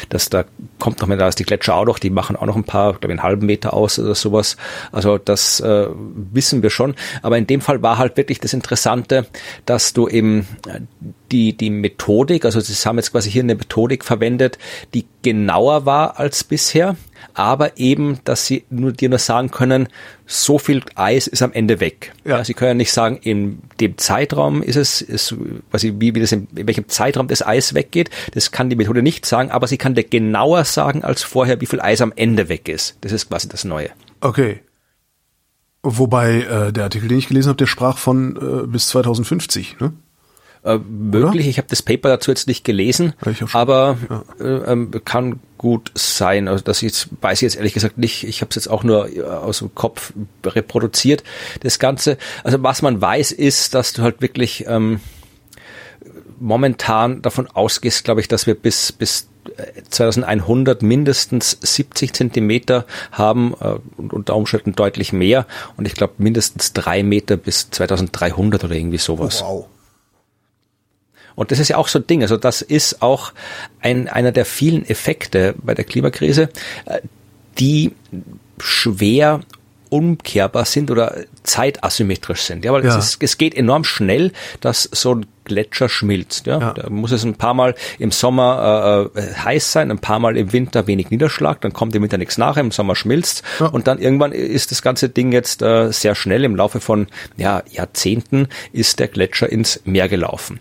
das, 0.09 0.29
da 0.29 0.45
kommt 0.79 0.99
noch 1.01 1.07
mehr, 1.07 1.17
da 1.17 1.27
ist 1.27 1.39
die 1.39 1.43
Gletscher 1.43 1.75
auch 1.75 1.85
noch, 1.85 1.99
die 1.99 2.09
machen 2.09 2.35
auch 2.35 2.45
noch 2.45 2.55
ein 2.55 2.63
paar, 2.63 2.93
glaube 2.93 3.07
ich, 3.07 3.11
einen 3.11 3.23
halben 3.23 3.45
Meter 3.45 3.73
aus 3.73 3.99
oder 3.99 4.15
sowas. 4.15 4.57
Also 4.91 5.17
das 5.17 5.59
äh, 5.59 5.87
wissen 6.31 6.63
wir 6.63 6.69
schon. 6.69 6.95
Aber 7.21 7.37
in 7.37 7.47
dem 7.47 7.61
Fall 7.61 7.81
war 7.81 7.97
halt 7.97 8.17
wirklich 8.17 8.39
das 8.39 8.53
Interessante, 8.53 9.16
Ganze, 9.17 9.31
dass 9.65 9.93
du 9.93 10.07
eben 10.07 10.47
äh, 10.67 10.79
die, 11.31 11.55
die 11.55 11.69
Methodik, 11.69 12.45
also 12.45 12.59
sie 12.59 12.73
haben 12.87 12.97
jetzt 12.97 13.11
quasi 13.11 13.29
hier 13.29 13.43
eine 13.43 13.55
Methodik 13.55 14.05
verwendet, 14.05 14.57
die 14.93 15.05
genauer 15.21 15.85
war 15.85 16.19
als 16.19 16.43
bisher, 16.43 16.95
aber 17.33 17.77
eben, 17.77 18.19
dass 18.23 18.45
sie 18.45 18.63
nur 18.69 18.93
dir 18.93 19.09
nur 19.09 19.19
sagen 19.19 19.51
können, 19.51 19.89
so 20.25 20.57
viel 20.57 20.81
Eis 20.95 21.27
ist 21.27 21.41
am 21.41 21.53
Ende 21.53 21.79
weg. 21.79 22.13
Ja. 22.25 22.43
sie 22.43 22.53
können 22.53 22.69
ja 22.69 22.75
nicht 22.75 22.91
sagen, 22.91 23.19
in 23.21 23.59
dem 23.79 23.97
Zeitraum 23.97 24.63
ist 24.63 24.75
es, 24.75 25.01
ist, 25.01 25.35
quasi 25.69 25.95
wie, 25.97 26.15
wie 26.15 26.19
das 26.19 26.31
in, 26.31 26.47
in 26.55 26.67
welchem 26.67 26.87
Zeitraum 26.87 27.27
das 27.27 27.45
Eis 27.45 27.73
weggeht. 27.73 28.09
Das 28.33 28.51
kann 28.51 28.69
die 28.69 28.75
Methode 28.75 29.01
nicht 29.01 29.25
sagen, 29.25 29.51
aber 29.51 29.67
sie 29.67 29.77
kann 29.77 29.95
dir 29.95 30.03
genauer 30.03 30.63
sagen 30.63 31.03
als 31.03 31.23
vorher, 31.23 31.61
wie 31.61 31.65
viel 31.65 31.81
Eis 31.81 32.01
am 32.01 32.13
Ende 32.15 32.49
weg 32.49 32.69
ist. 32.69 32.97
Das 33.01 33.11
ist 33.11 33.29
quasi 33.29 33.49
das 33.49 33.63
Neue. 33.63 33.89
Okay. 34.21 34.61
Wobei 35.89 36.41
äh, 36.41 36.73
der 36.73 36.83
Artikel, 36.83 37.07
den 37.07 37.17
ich 37.17 37.29
gelesen 37.29 37.47
habe, 37.47 37.57
der 37.57 37.65
sprach 37.65 37.97
von 37.97 38.35
äh, 38.35 38.67
bis 38.67 38.87
2050, 38.87 39.79
ne? 39.79 39.93
Äh, 40.63 40.79
möglich, 40.79 41.45
Oder? 41.45 41.49
ich 41.49 41.57
habe 41.59 41.69
das 41.69 41.81
Paper 41.81 42.09
dazu 42.09 42.29
jetzt 42.29 42.47
nicht 42.47 42.65
gelesen, 42.65 43.13
aber 43.53 43.97
ja. 44.09 44.23
äh, 44.45 44.71
ähm, 44.71 44.91
kann 45.05 45.39
gut 45.57 45.91
sein. 45.93 46.49
Also 46.49 46.61
das 46.61 46.81
jetzt 46.81 47.07
weiß 47.21 47.37
ich 47.37 47.43
jetzt 47.43 47.55
ehrlich 47.55 47.73
gesagt 47.73 47.97
nicht. 47.97 48.25
Ich 48.25 48.41
habe 48.41 48.49
es 48.49 48.55
jetzt 48.55 48.67
auch 48.67 48.83
nur 48.83 49.07
äh, 49.15 49.21
aus 49.21 49.59
dem 49.59 49.73
Kopf 49.75 50.11
reproduziert, 50.45 51.23
das 51.61 51.79
Ganze. 51.79 52.17
Also 52.43 52.61
was 52.63 52.81
man 52.81 52.99
weiß, 52.99 53.31
ist, 53.31 53.75
dass 53.75 53.93
du 53.93 54.01
halt 54.01 54.21
wirklich 54.21 54.65
ähm, 54.67 54.99
momentan 56.37 57.21
davon 57.21 57.47
ausgehst, 57.47 58.03
glaube 58.03 58.19
ich, 58.19 58.27
dass 58.27 58.45
wir 58.45 58.55
bis 58.55 58.91
bis 58.91 59.29
2100 59.89 60.81
mindestens 60.81 61.57
70 61.61 62.13
Zentimeter 62.13 62.85
haben 63.11 63.53
äh, 63.59 63.75
und 63.97 64.13
unter 64.13 64.35
Umständen 64.35 64.73
deutlich 64.73 65.13
mehr 65.13 65.45
und 65.77 65.85
ich 65.85 65.93
glaube 65.93 66.13
mindestens 66.17 66.73
drei 66.73 67.03
Meter 67.03 67.37
bis 67.37 67.69
2300 67.71 68.63
oder 68.63 68.75
irgendwie 68.75 68.97
sowas. 68.97 69.41
Oh, 69.41 69.45
wow. 69.45 69.67
Und 71.35 71.51
das 71.51 71.59
ist 71.59 71.67
ja 71.67 71.77
auch 71.77 71.87
so 71.87 71.99
ein 71.99 72.07
Ding. 72.07 72.23
Also 72.23 72.35
das 72.35 72.63
ist 72.63 73.03
auch 73.03 73.31
ein, 73.79 74.07
einer 74.07 74.31
der 74.31 74.43
vielen 74.43 74.83
Effekte 74.89 75.53
bei 75.61 75.75
der 75.75 75.85
Klimakrise, 75.85 76.49
äh, 76.85 77.01
die 77.59 77.93
schwer 78.59 79.41
umkehrbar 79.89 80.65
sind 80.65 80.91
oder 80.91 81.15
zeitasymmetrisch 81.47 82.41
sind. 82.41 82.65
Ja, 82.65 82.73
weil 82.73 82.85
ja. 82.85 82.97
Es, 82.97 83.13
ist, 83.13 83.23
es 83.23 83.37
geht 83.37 83.55
enorm 83.55 83.83
schnell, 83.83 84.31
dass 84.61 84.89
so 84.91 85.15
ein 85.15 85.25
Gletscher 85.47 85.89
schmilzt. 85.89 86.45
Ja? 86.45 86.59
ja. 86.59 86.73
Da 86.73 86.89
muss 86.89 87.11
es 87.11 87.23
ein 87.23 87.35
paar 87.35 87.53
Mal 87.53 87.73
im 87.99 88.11
Sommer 88.11 89.09
äh, 89.15 89.19
äh, 89.19 89.33
heiß 89.33 89.71
sein, 89.71 89.89
ein 89.91 89.99
paar 89.99 90.19
Mal 90.19 90.37
im 90.37 90.53
Winter 90.53 90.87
wenig 90.87 91.09
Niederschlag, 91.09 91.61
dann 91.61 91.73
kommt 91.73 91.95
im 91.95 92.03
Winter 92.03 92.17
nichts 92.17 92.37
nach, 92.37 92.57
im 92.57 92.71
Sommer 92.71 92.95
schmilzt 92.95 93.43
ja. 93.59 93.67
und 93.67 93.87
dann 93.87 93.99
irgendwann 93.99 94.33
ist 94.33 94.71
das 94.71 94.81
ganze 94.81 95.09
Ding 95.09 95.31
jetzt 95.31 95.61
äh, 95.61 95.91
sehr 95.91 96.15
schnell, 96.15 96.43
im 96.43 96.55
Laufe 96.55 96.79
von 96.79 97.07
ja, 97.37 97.63
Jahrzehnten 97.71 98.49
ist 98.73 98.99
der 98.99 99.07
Gletscher 99.07 99.49
ins 99.49 99.81
Meer 99.85 100.09
gelaufen. 100.09 100.59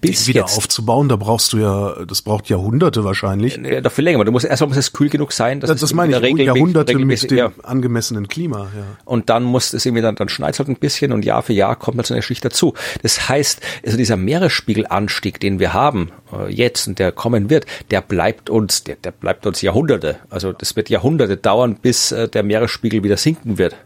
Bis 0.00 0.28
wieder 0.28 0.42
jetzt, 0.42 0.58
aufzubauen, 0.58 1.08
da 1.08 1.16
brauchst 1.16 1.52
du 1.52 1.58
ja, 1.58 2.04
das 2.06 2.22
braucht 2.22 2.48
Jahrhunderte 2.48 3.04
wahrscheinlich. 3.04 3.56
Ja, 3.56 3.80
doch 3.80 3.92
viel 3.92 4.04
länger, 4.04 4.18
aber 4.18 4.26
du 4.26 4.32
musst 4.32 4.44
erstmal 4.44 4.68
muss 4.68 4.76
es 4.76 4.92
kühl 4.92 5.08
genug 5.08 5.32
sein, 5.32 5.60
dass 5.60 5.70
das, 5.70 5.80
das 5.80 5.94
meine 5.94 6.16
ich, 6.16 6.22
Regel 6.22 6.44
Jahrhunderte 6.44 6.96
mit 6.98 7.30
dem 7.30 7.38
ja. 7.38 7.52
angemessenen 7.62 8.28
Klima. 8.28 8.68
Ja. 8.76 8.84
Und 9.06 9.30
dann 9.30 9.44
muss 9.44 9.72
es 9.72 9.86
irgendwie 9.86 10.02
dann, 10.02 10.16
dann 10.20 10.28
schneit 10.28 10.58
halt 10.58 10.68
ein 10.68 10.76
bisschen 10.76 11.12
und 11.12 11.24
Jahr 11.24 11.42
für 11.42 11.52
Jahr 11.52 11.76
kommt 11.76 11.96
halt 11.96 12.06
so 12.06 12.14
eine 12.14 12.22
Schicht 12.22 12.44
dazu. 12.44 12.74
Das 13.02 13.28
heißt, 13.28 13.60
also 13.84 13.96
dieser 13.96 14.16
Meeresspiegelanstieg, 14.16 15.40
den 15.40 15.58
wir 15.58 15.72
haben 15.72 16.10
äh, 16.32 16.52
jetzt 16.52 16.88
und 16.88 16.98
der 16.98 17.12
kommen 17.12 17.50
wird, 17.50 17.66
der 17.90 18.00
bleibt 18.00 18.50
uns, 18.50 18.84
der, 18.84 18.96
der 18.96 19.12
bleibt 19.12 19.46
uns 19.46 19.62
Jahrhunderte. 19.62 20.16
Also 20.30 20.52
das 20.52 20.76
wird 20.76 20.90
Jahrhunderte 20.90 21.36
dauern, 21.36 21.76
bis 21.80 22.12
äh, 22.12 22.28
der 22.28 22.42
Meeresspiegel 22.42 23.02
wieder 23.02 23.16
sinken 23.16 23.58
wird. 23.58 23.76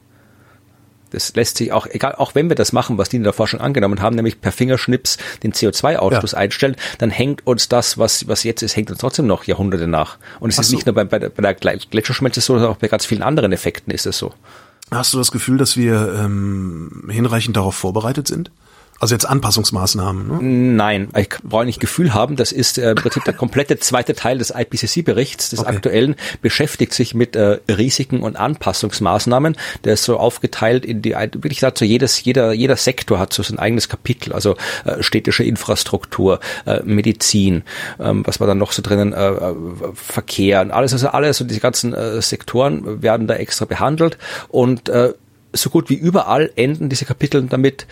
Das 1.12 1.34
lässt 1.34 1.58
sich 1.58 1.72
auch, 1.72 1.86
egal, 1.86 2.14
auch 2.14 2.34
wenn 2.34 2.48
wir 2.48 2.56
das 2.56 2.72
machen, 2.72 2.96
was 2.96 3.10
die 3.10 3.16
in 3.16 3.22
der 3.22 3.34
Forschung 3.34 3.60
angenommen 3.60 4.00
haben, 4.00 4.16
nämlich 4.16 4.40
per 4.40 4.50
Fingerschnips 4.50 5.18
den 5.42 5.52
CO2-Ausstoß 5.52 6.32
ja. 6.32 6.38
einstellen, 6.38 6.76
dann 6.98 7.10
hängt 7.10 7.46
uns 7.46 7.68
das, 7.68 7.98
was, 7.98 8.28
was 8.28 8.44
jetzt 8.44 8.62
ist, 8.62 8.76
hängt 8.76 8.90
uns 8.90 9.00
trotzdem 9.00 9.26
noch 9.26 9.44
Jahrhunderte 9.44 9.86
nach. 9.86 10.16
Und 10.40 10.50
es 10.50 10.58
Ach 10.58 10.62
ist 10.62 10.70
so. 10.70 10.76
nicht 10.76 10.86
nur 10.86 10.94
bei, 10.94 11.04
bei, 11.04 11.18
der, 11.18 11.28
bei 11.28 11.42
der 11.42 11.54
Gletscherschmelze 11.54 12.40
so, 12.40 12.54
sondern 12.54 12.72
auch 12.72 12.78
bei 12.78 12.88
ganz 12.88 13.04
vielen 13.04 13.22
anderen 13.22 13.52
Effekten 13.52 13.92
ist 13.92 14.06
es 14.06 14.16
so. 14.16 14.32
Hast 14.90 15.14
du 15.14 15.18
das 15.18 15.32
Gefühl, 15.32 15.56
dass 15.56 15.76
wir 15.76 16.14
ähm, 16.14 17.08
hinreichend 17.08 17.56
darauf 17.56 17.74
vorbereitet 17.74 18.28
sind? 18.28 18.50
Also 19.00 19.14
jetzt 19.16 19.24
Anpassungsmaßnahmen. 19.24 20.28
Ne? 20.28 20.38
Nein, 20.76 21.08
ich 21.16 21.30
brauche 21.42 21.64
nicht 21.64 21.80
Gefühl 21.80 22.14
haben. 22.14 22.36
Das 22.36 22.52
ist 22.52 22.78
äh, 22.78 22.90
im 22.90 22.96
Prinzip 22.96 23.24
der 23.24 23.34
komplette 23.34 23.78
zweite 23.78 24.14
Teil 24.14 24.38
des 24.38 24.50
IPCC-Berichts, 24.50 25.50
des 25.50 25.58
okay. 25.58 25.70
aktuellen, 25.70 26.14
beschäftigt 26.40 26.94
sich 26.94 27.14
mit 27.14 27.34
äh, 27.34 27.58
Risiken 27.68 28.22
und 28.22 28.36
Anpassungsmaßnahmen. 28.36 29.56
Der 29.82 29.94
ist 29.94 30.04
so 30.04 30.18
aufgeteilt 30.18 30.84
in 30.84 31.02
die, 31.02 31.14
wirklich 31.14 31.58
dazu 31.58 31.84
jedes, 31.84 32.22
jeder, 32.22 32.52
jeder 32.52 32.76
Sektor 32.76 33.18
hat 33.18 33.32
so 33.32 33.42
sein 33.42 33.58
eigenes 33.58 33.88
Kapitel. 33.88 34.32
Also 34.32 34.56
äh, 34.84 35.02
städtische 35.02 35.42
Infrastruktur, 35.42 36.38
äh, 36.66 36.80
Medizin, 36.84 37.64
ähm, 37.98 38.24
was 38.24 38.38
war 38.38 38.46
dann 38.46 38.58
noch 38.58 38.70
so 38.70 38.82
drinnen, 38.82 39.12
äh, 39.12 39.30
äh 39.30 39.54
Verkehr 39.94 40.60
und 40.60 40.70
alles, 40.70 40.92
also 40.92 41.08
alles 41.08 41.40
und 41.40 41.48
diese 41.48 41.60
ganzen 41.60 41.92
äh, 41.92 42.22
Sektoren 42.22 43.02
werden 43.02 43.26
da 43.26 43.34
extra 43.34 43.64
behandelt 43.64 44.16
und 44.48 44.88
äh, 44.88 45.12
so 45.52 45.70
gut 45.70 45.90
wie 45.90 45.94
überall 45.94 46.50
enden 46.56 46.88
diese 46.88 47.04
Kapitel 47.04 47.42
damit, 47.42 47.86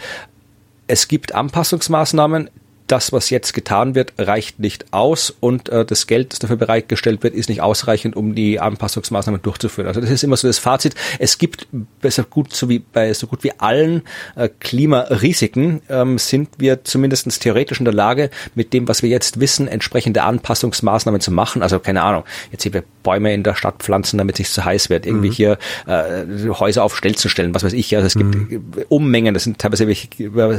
es 0.91 1.07
gibt 1.07 1.35
Anpassungsmaßnahmen, 1.35 2.51
das, 2.91 3.13
was 3.13 3.31
jetzt 3.31 3.55
getan 3.55 3.95
wird, 3.95 4.13
reicht 4.19 4.59
nicht 4.59 4.93
aus 4.93 5.35
und 5.41 5.69
äh, 5.69 5.85
das 5.85 6.07
Geld, 6.07 6.33
das 6.33 6.41
dafür 6.41 6.57
bereitgestellt 6.57 7.23
wird, 7.23 7.35
ist 7.35 7.49
nicht 7.49 7.63
ausreichend, 7.63 8.17
um 8.17 8.35
die 8.35 8.61
Anpassungsmaßnahmen 8.61 9.43
durchzuführen. 9.43 9.87
Also 9.89 10.01
das 10.01 10.11
ist 10.11 10.25
immer 10.25 10.37
so 10.37 10.49
das 10.49 10.59
Fazit. 10.59 10.95
Es 11.19 11.39
gibt 11.39 11.69
besser 12.01 12.25
gut 12.25 12.53
so 12.53 12.69
wie 12.69 12.81
bei 12.81 13.13
so 13.15 13.27
gut 13.27 13.45
wie 13.45 13.53
allen 13.59 14.03
äh, 14.37 14.49
Klimarisiken 14.61 15.83
ähm, 15.89 16.19
sind 16.19 16.49
wir 16.59 16.85
zumindest 16.85 17.41
theoretisch 17.43 17.79
in 17.79 17.85
der 17.85 17.95
Lage, 17.95 18.31
mit 18.55 18.73
dem, 18.73 18.89
was 18.89 19.03
wir 19.03 19.09
jetzt 19.09 19.41
wissen, 19.41 19.69
entsprechende 19.69 20.23
Anpassungsmaßnahmen 20.23 21.21
zu 21.21 21.31
machen. 21.31 21.63
Also 21.63 21.79
keine 21.79 22.03
Ahnung, 22.03 22.25
jetzt 22.51 22.65
hier 22.65 22.73
wir 22.73 22.85
Bäume 23.03 23.33
in 23.33 23.43
der 23.43 23.55
Stadt 23.55 23.77
pflanzen, 23.79 24.19
damit 24.19 24.35
es 24.35 24.41
nicht 24.41 24.53
zu 24.53 24.65
heiß 24.65 24.91
wird, 24.91 25.07
irgendwie 25.07 25.29
mhm. 25.29 25.33
hier 25.33 25.59
äh, 25.87 26.25
Häuser 26.51 26.85
auf 26.85 26.97
Stelzen 26.97 27.31
stellen, 27.31 27.55
was 27.55 27.65
weiß 27.65 27.73
ich. 27.73 27.95
Also 27.97 28.07
es 28.07 28.15
gibt 28.15 28.35
mhm. 28.35 28.65
Ummengen, 28.89 29.35
das 29.35 29.45
sind 29.45 29.59
teilweise 29.59 29.87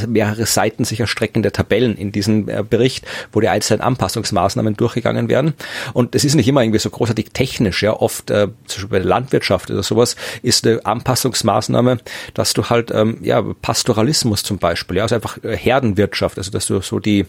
mehrere 0.07 0.45
Seiten 0.45 0.86
sich 0.86 0.99
erstreckende 0.99 1.51
Tabellen 1.51 1.95
in 1.97 2.11
diesem 2.11 2.20
äh, 2.28 2.63
Bericht, 2.67 3.05
wo 3.32 3.39
die 3.39 3.49
einzelnen 3.49 3.82
Anpassungsmaßnahmen 3.82 4.76
durchgegangen 4.76 5.30
werden. 5.30 5.53
Und 5.93 6.15
es 6.15 6.24
ist 6.24 6.36
nicht 6.36 6.47
immer 6.47 6.61
irgendwie 6.61 6.80
so 6.80 6.89
großartig 6.89 7.32
technisch, 7.34 7.84
ja, 7.84 7.93
oft 7.93 8.30
äh, 8.30 8.47
zum 8.65 8.82
Beispiel 8.84 8.89
bei 8.89 8.99
der 8.99 9.07
Landwirtschaft 9.07 9.72
oder 9.72 9.84
sowas 9.84 10.15
ist 10.41 10.65
eine 10.65 10.86
Anpassungsmaßnahme, 10.86 11.99
dass 12.34 12.53
du 12.53 12.69
halt, 12.69 12.91
ähm, 12.91 13.17
ja, 13.22 13.41
Pastoralismus 13.41 14.43
zum 14.43 14.57
Beispiel, 14.57 14.97
ja, 14.97 15.03
also 15.03 15.15
einfach 15.15 15.43
äh, 15.43 15.55
Herdenwirtschaft, 15.55 16.38
also 16.38 16.51
dass 16.51 16.65
du 16.67 16.82
so 16.82 16.99
die 16.99 17.26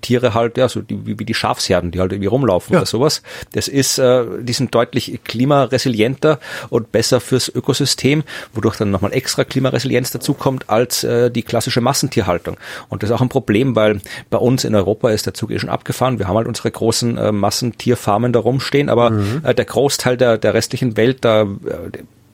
Tiere 0.00 0.34
halt, 0.34 0.56
ja, 0.58 0.68
so 0.68 0.80
die, 0.80 1.06
wie, 1.06 1.18
wie 1.18 1.24
die 1.24 1.34
Schafsherden, 1.34 1.90
die 1.90 2.00
halt 2.00 2.12
irgendwie 2.12 2.28
rumlaufen 2.28 2.72
ja. 2.72 2.80
oder 2.80 2.86
sowas. 2.86 3.22
Das 3.52 3.68
ist, 3.68 3.98
äh, 3.98 4.24
die 4.40 4.52
sind 4.52 4.74
deutlich 4.74 5.20
klimaresilienter 5.24 6.38
und 6.70 6.92
besser 6.92 7.20
fürs 7.20 7.48
Ökosystem, 7.48 8.22
wodurch 8.52 8.76
dann 8.76 8.90
nochmal 8.90 9.12
extra 9.12 9.44
Klimaresilienz 9.44 10.10
dazukommt 10.10 10.68
als 10.68 11.04
äh, 11.04 11.30
die 11.30 11.42
klassische 11.42 11.80
Massentierhaltung. 11.80 12.56
Und 12.88 13.02
das 13.02 13.10
ist 13.10 13.16
auch 13.16 13.20
ein 13.20 13.28
Problem, 13.28 13.76
weil 13.76 14.00
bei 14.36 14.42
uns 14.42 14.64
in 14.64 14.74
Europa 14.74 15.08
ist 15.08 15.24
der 15.24 15.32
Zug 15.32 15.50
eh 15.50 15.58
schon 15.58 15.70
abgefahren. 15.70 16.18
Wir 16.18 16.28
haben 16.28 16.36
halt 16.36 16.46
unsere 16.46 16.70
großen 16.70 17.16
äh, 17.16 17.32
Massentierfarmen 17.32 18.34
da 18.34 18.40
rumstehen, 18.40 18.90
aber 18.90 19.08
mhm. 19.08 19.40
äh, 19.42 19.54
der 19.54 19.64
Großteil 19.64 20.18
der, 20.18 20.36
der 20.36 20.52
restlichen 20.52 20.98
Welt, 20.98 21.24
da 21.24 21.44
äh, 21.44 21.46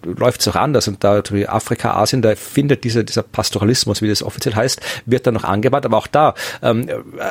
läuft 0.05 0.40
es 0.40 0.48
auch 0.48 0.57
anders 0.57 0.88
und 0.88 1.05
da 1.05 1.22
Afrika, 1.46 1.94
Asien, 1.94 2.22
da 2.22 2.34
findet 2.34 2.82
dieser, 2.82 3.05
dieser 3.05 3.22
Pastoralismus, 3.22 4.03
wie 4.03 4.09
das 4.09 4.24
offiziell 4.24 4.57
heißt, 4.57 4.80
wird 5.07 5.28
dann 5.28 5.34
noch 5.34 5.44
angewandt, 5.44 5.86
aber 5.86 5.96
auch 5.96 6.09
da 6.09 6.34
ähm, 6.61 6.88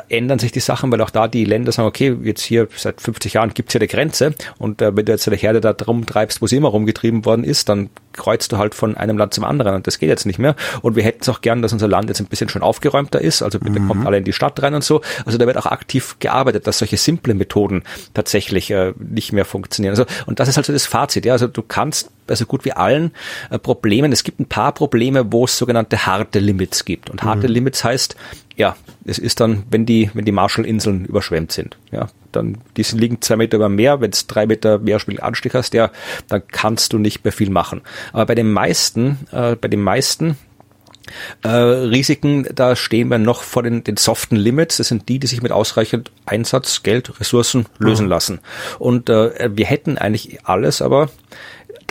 ändern 0.08 0.40
sich 0.40 0.54
die 0.54 0.62
Sachen, 0.62 0.90
weil 0.90 1.02
auch 1.02 1.10
da 1.10 1.28
die 1.28 1.44
Länder 1.44 1.74
sagen, 1.74 1.90
okay, 1.90 2.16
jetzt 2.24 2.44
hier 2.44 2.70
seit 2.78 3.02
50 3.02 3.34
Jahren 3.34 3.54
gibt's 3.54 3.74
hier 3.74 3.82
eine 3.82 3.90
Grenze 3.90 4.36
und 4.58 4.82
äh, 4.82 4.96
wenn 4.96 5.04
du 5.06 5.12
jetzt 5.12 5.28
eine 5.28 5.36
Herde 5.36 5.60
da 5.60 5.74
drum 5.74 6.06
treibst, 6.06 6.42
wo 6.42 6.48
sie 6.48 6.56
immer 6.56 6.70
rumgetrieben 6.70 7.26
worden 7.26 7.44
ist, 7.44 7.68
dann 7.68 7.90
kreuzt 8.14 8.52
du 8.52 8.58
halt 8.58 8.76
von 8.76 8.98
einem 8.98 9.18
Land 9.18 9.34
zum 9.34 9.44
anderen 9.44 9.76
und 9.76 9.88
das 9.88 10.00
geht 10.00 10.10
jetzt 10.10 10.26
nicht 10.26 10.40
mehr 10.40 10.56
und 10.82 10.96
wir 10.96 11.04
hätten 11.04 11.20
es 11.22 11.30
auch 11.30 11.42
gern, 11.42 11.62
dass 11.62 11.74
unser 11.74 11.88
Land 11.88 12.10
jetzt 12.10 12.20
ein 12.20 12.28
bisschen 12.28 12.50
schon 12.50 12.62
aufgeräumter 12.62 13.22
ist, 13.22 13.42
also 13.42 13.60
bitte 13.60 13.80
mhm. 13.80 13.88
kommt 13.88 14.08
alle 14.08 14.18
in 14.18 14.24
die 14.24 14.34
Stadt 14.34 14.62
rein 14.62 14.74
und 14.74 14.84
so, 14.84 15.02
also 15.26 15.38
da 15.38 15.46
wird 15.48 15.58
auch 15.58 15.66
aktiv 15.66 16.18
gearbeitet, 16.20 16.68
dass 16.68 16.80
solche 16.80 16.98
simple 16.98 17.34
Methoden 17.34 17.84
tatsächlich 18.14 18.72
äh, 18.72 18.94
nicht 18.98 19.34
mehr 19.34 19.46
funktionieren. 19.46 19.92
Also 19.92 20.06
und 20.26 20.40
das 20.40 20.48
ist 20.48 20.58
halt 20.58 20.66
so 20.66 20.74
das 20.74 20.86
Fazit, 20.86 21.26
ja, 21.26 21.34
also 21.34 21.48
du 21.48 21.62
kannst 21.62 22.10
bei 22.28 22.36
so 22.36 22.46
gut 22.46 22.64
wie 22.66 22.72
allen 22.72 23.12
äh, 23.50 23.60
Problemen. 23.60 24.12
Es 24.12 24.24
gibt 24.24 24.40
ein 24.40 24.46
paar 24.46 24.74
Probleme, 24.74 25.32
wo 25.32 25.46
es 25.46 25.58
sogenannte 25.58 26.06
harte 26.06 26.40
Limits 26.40 26.86
gibt. 26.86 27.10
Und 27.10 27.24
harte 27.24 27.48
mhm. 27.48 27.56
Limits 27.56 27.84
heißt, 27.84 28.16
ja, 28.56 28.76
es 29.06 29.20
ist 29.20 29.40
dann, 29.40 29.64
wenn 29.70 29.86
die, 29.86 30.10
wenn 30.14 30.24
die 30.24 30.32
Marshallinseln 30.32 31.06
überschwemmt 31.06 31.52
sind. 31.52 31.78
Ja, 31.92 32.08
dann, 32.32 32.58
die 32.78 32.84
liegen 32.94 33.22
zwei 33.22 33.36
Meter 33.36 33.58
über 33.58 33.70
Meer, 33.70 34.02
wenn 34.02 34.12
es 34.12 34.28
drei 34.28 34.46
Meter 34.46 34.80
Meerspiegelanstieg 34.80 35.54
hast, 35.54 35.74
ja, 35.74 35.92
dann 36.28 36.44
kannst 36.52 36.94
du 36.94 36.98
nicht 36.98 37.24
mehr 37.24 37.32
viel 37.32 37.50
machen. 37.50 37.82
Aber 38.14 38.26
bei 38.28 38.36
den 38.36 38.52
meisten, 38.52 39.20
äh, 39.32 39.56
bei 39.56 39.68
den 39.68 39.82
meisten 39.82 40.38
äh, 41.44 41.50
Risiken, 41.50 42.48
da 42.54 42.76
stehen 42.76 43.10
wir 43.10 43.18
noch 43.18 43.44
vor 43.44 43.64
den, 43.64 43.84
den 43.84 43.98
soften 43.98 44.36
Limits. 44.36 44.78
Das 44.78 44.88
sind 44.88 45.10
die, 45.10 45.20
die 45.20 45.28
sich 45.28 45.42
mit 45.42 45.52
ausreichend 45.52 46.12
Einsatz, 46.26 46.84
Geld, 46.84 47.20
Ressourcen 47.20 47.66
lösen 47.80 48.06
mhm. 48.06 48.10
lassen. 48.10 48.40
Und 48.80 49.10
äh, 49.10 49.50
wir 49.56 49.66
hätten 49.66 49.98
eigentlich 49.98 50.46
alles, 50.46 50.82
aber 50.82 51.10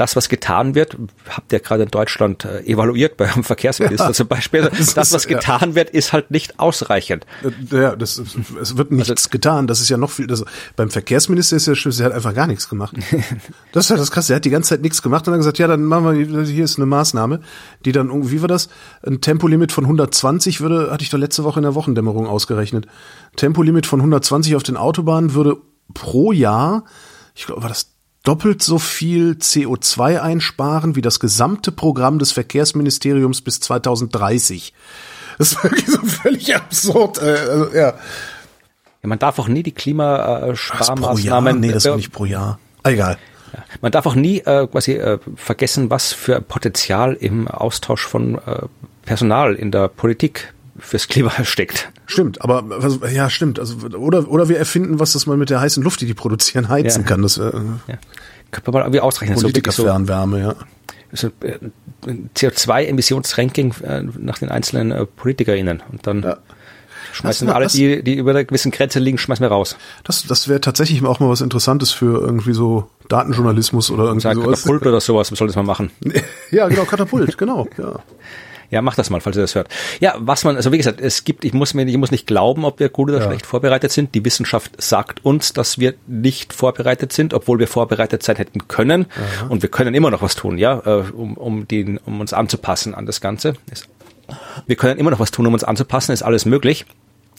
das, 0.01 0.17
was 0.17 0.31
getan 0.31 0.75
wird, 0.75 0.97
habt 1.29 1.53
ihr 1.53 1.61
gerade 1.61 1.83
in 1.83 1.91
Deutschland 1.91 2.47
äh, 2.47 2.63
evaluiert 2.63 3.19
beim 3.19 3.45
Verkehrsminister 3.45 4.07
ja, 4.07 4.13
zum 4.13 4.29
Beispiel. 4.29 4.71
Das, 4.81 4.95
das 4.95 5.13
was 5.13 5.27
getan 5.27 5.71
ja. 5.71 5.75
wird, 5.75 5.91
ist 5.91 6.13
halt 6.13 6.31
nicht 6.31 6.59
ausreichend. 6.59 7.27
Ja, 7.71 7.97
das, 7.97 8.23
es 8.61 8.77
wird 8.77 8.93
nichts 8.93 9.11
also, 9.11 9.29
getan. 9.31 9.67
Das 9.67 9.81
ist 9.81 9.91
ja 9.91 9.99
noch 9.99 10.11
viel. 10.11 10.27
Das, 10.27 10.45
beim 10.77 10.91
Verkehrsminister 10.91 11.57
ist 11.57 11.67
ja 11.67 11.75
schlimm, 11.75 11.93
er 11.99 12.07
hat 12.07 12.13
einfach 12.13 12.35
gar 12.35 12.47
nichts 12.47 12.69
gemacht. 12.69 12.95
das 13.73 13.85
ist 13.85 13.91
halt 13.91 14.01
das 14.01 14.11
Krasse. 14.11 14.33
Er 14.33 14.37
hat 14.37 14.45
die 14.45 14.51
ganze 14.51 14.71
Zeit 14.71 14.81
nichts 14.81 15.03
gemacht 15.03 15.27
und 15.27 15.33
dann 15.33 15.41
gesagt, 15.41 15.59
ja, 15.59 15.67
dann 15.67 15.85
machen 15.85 16.19
wir, 16.19 16.45
hier 16.45 16.65
ist 16.65 16.79
eine 16.79 16.87
Maßnahme, 16.87 17.41
die 17.85 17.93
dann, 17.93 18.31
wie 18.31 18.41
war 18.41 18.49
das? 18.49 18.71
Ein 19.05 19.21
Tempolimit 19.21 19.73
von 19.73 19.85
120 19.85 20.61
würde, 20.63 20.91
hatte 20.91 21.03
ich 21.03 21.11
doch 21.11 21.19
letzte 21.19 21.45
Woche 21.45 21.59
in 21.59 21.65
der 21.65 21.75
Wochendämmerung 21.75 22.27
ausgerechnet. 22.27 22.87
Tempolimit 23.37 23.87
von 23.87 24.01
120 24.01 24.57
auf 24.57 24.63
den 24.63 24.77
Autobahnen 24.77 25.35
würde 25.35 25.59
pro 25.93 26.33
Jahr, 26.33 26.85
ich 27.35 27.47
glaube, 27.47 27.63
war 27.63 27.69
das 27.69 28.00
doppelt 28.23 28.63
so 28.63 28.79
viel 28.79 29.33
CO2 29.33 30.21
einsparen 30.21 30.97
wie 30.97 31.01
das 31.01 31.21
gesamte 31.21 31.73
Programm 31.73 32.19
des 32.19 32.33
Verkehrsministeriums 32.33 33.41
bis 33.41 33.61
2030. 33.61 34.75
Das 35.39 35.53
ist 35.53 35.65
wirklich 35.65 35.87
so 35.87 35.99
völlig 36.03 36.55
absurd. 36.55 37.19
Äh, 37.19 37.31
also, 37.31 37.75
ja. 37.75 37.81
ja. 37.81 37.95
Man 39.03 39.19
darf 39.19 39.39
auch 39.39 39.49
nie 39.49 39.63
die 39.63 39.73
Klimasparmaßnahmen. 39.73 41.61
Nee, 41.61 41.73
das 41.73 41.87
war 41.87 41.97
nicht 41.97 42.13
pro 42.13 42.27
Jahr. 42.27 42.59
Ah, 42.83 42.91
egal. 42.91 43.17
Ja. 43.55 43.65
Man 43.81 43.91
darf 43.93 44.05
auch 44.07 44.15
nie 44.15 44.41
äh, 44.41 44.67
quasi 44.67 44.93
äh, 44.93 45.19
vergessen, 45.37 45.89
was 45.91 46.13
für 46.13 46.41
Potenzial 46.43 47.15
im 47.15 47.49
Austausch 47.49 48.07
von 48.07 48.37
äh, 48.37 48.67
Personal 49.07 49.55
in 49.55 49.71
der 49.71 49.89
Politik 49.89 50.53
fürs 50.81 51.09
Klima 51.09 51.33
steckt. 51.45 51.91
Stimmt, 52.07 52.43
aber 52.43 52.65
also, 52.83 53.05
ja, 53.07 53.31
stimmt. 53.31 53.59
Also 53.59 53.77
oder 53.97 54.29
oder 54.29 54.49
wir 54.49 54.59
erfinden 54.59 54.99
was, 54.99 55.13
das 55.13 55.27
man 55.27 55.39
mit 55.39 55.51
der 55.51 55.61
heißen 55.61 55.83
Luft, 55.83 56.01
die 56.01 56.07
die 56.07 56.15
produzieren, 56.15 56.69
heizen 56.69 57.03
ja. 57.03 57.09
kann. 57.09 57.23
Das 57.23 57.39
äh, 57.39 57.43
ja. 57.43 57.99
kann 58.51 58.63
man 58.67 58.75
mal 58.75 58.81
irgendwie 58.83 59.01
ausrechnen. 59.01 59.39
Politikerfernwärme, 59.39 60.43
so, 60.43 60.49
ja. 60.49 60.55
Also, 61.13 61.29
äh, 61.41 61.59
CO2-Emissionsranking 62.37 63.75
äh, 63.83 64.03
nach 64.19 64.39
den 64.39 64.49
einzelnen 64.49 64.93
äh, 64.93 65.07
PolitikerInnen 65.07 65.83
und 65.91 66.07
dann 66.07 66.23
ja. 66.23 66.37
schmeißen 67.13 67.49
wir 67.49 67.57
alle, 67.57 67.67
die, 67.67 68.03
die 68.03 68.15
über 68.15 68.31
einer 68.31 68.45
gewissen 68.45 68.71
Grenze 68.71 69.01
liegen, 69.01 69.19
schmeißen 69.19 69.45
wir 69.45 69.51
raus. 69.51 69.77
Das, 70.05 70.25
das 70.25 70.49
wäre 70.49 70.61
tatsächlich 70.61 71.05
auch 71.05 71.19
mal 71.21 71.29
was 71.29 71.41
Interessantes 71.41 71.91
für 71.91 72.21
irgendwie 72.21 72.53
so 72.53 72.89
Datenjournalismus 73.09 73.91
oder 73.91 74.05
irgendwie 74.05 74.23
Sag, 74.23 74.37
sowas. 74.37 74.63
Katapult 74.63 74.87
oder 74.87 75.01
sowas, 75.01 75.33
was 75.33 75.39
soll 75.39 75.49
das 75.49 75.57
mal 75.57 75.65
machen? 75.65 75.91
ja, 76.51 76.69
genau, 76.69 76.85
Katapult, 76.85 77.37
genau, 77.37 77.69
ja. 77.77 78.01
Ja, 78.71 78.83
mach 78.83 78.95
das 78.95 79.11
mal, 79.11 79.21
falls 79.21 79.37
ihr 79.37 79.43
das 79.43 79.55
hört. 79.55 79.69
Ja, 79.99 80.15
was 80.19 80.45
man, 80.45 80.57
also 80.57 80.73
wie 80.73 80.77
gesagt, 80.77 81.01
es 81.01 81.25
gibt, 81.25 81.45
ich 81.45 81.53
muss 81.53 81.75
mir, 81.75 81.87
ich 81.87 81.97
muss 81.97 82.11
nicht 82.11 82.27
glauben, 82.27 82.65
ob 82.65 82.79
wir 82.79 82.89
gut 82.89 83.11
oder 83.11 83.19
ja. 83.19 83.27
schlecht 83.27 83.47
vorbereitet 83.47 83.91
sind. 83.91 84.15
Die 84.15 84.25
Wissenschaft 84.25 84.81
sagt 84.81 85.25
uns, 85.25 85.53
dass 85.53 85.79
wir 85.79 85.95
nicht 86.07 86.53
vorbereitet 86.53 87.13
sind, 87.13 87.35
obwohl 87.35 87.59
wir 87.59 87.67
vorbereitet 87.67 88.23
sein 88.23 88.37
hätten 88.37 88.69
können. 88.69 89.07
Aha. 89.11 89.47
Und 89.49 89.63
wir 89.63 89.71
können 89.71 89.95
immer 89.95 90.11
noch 90.11 90.23
was 90.23 90.37
tun, 90.37 90.57
ja, 90.57 90.81
äh, 90.85 91.11
um, 91.11 91.37
um, 91.37 91.67
den, 91.67 91.99
um 91.99 92.21
uns 92.21 92.33
anzupassen 92.33 92.95
an 92.95 93.07
das 93.07 93.21
Ganze. 93.21 93.55
Wir 94.67 94.77
können 94.77 95.01
immer 95.01 95.11
noch 95.11 95.21
was 95.21 95.33
tun, 95.33 95.47
um 95.47 95.53
uns 95.53 95.65
anzupassen, 95.65 96.13
ist 96.13 96.23
alles 96.23 96.45
möglich. 96.45 96.87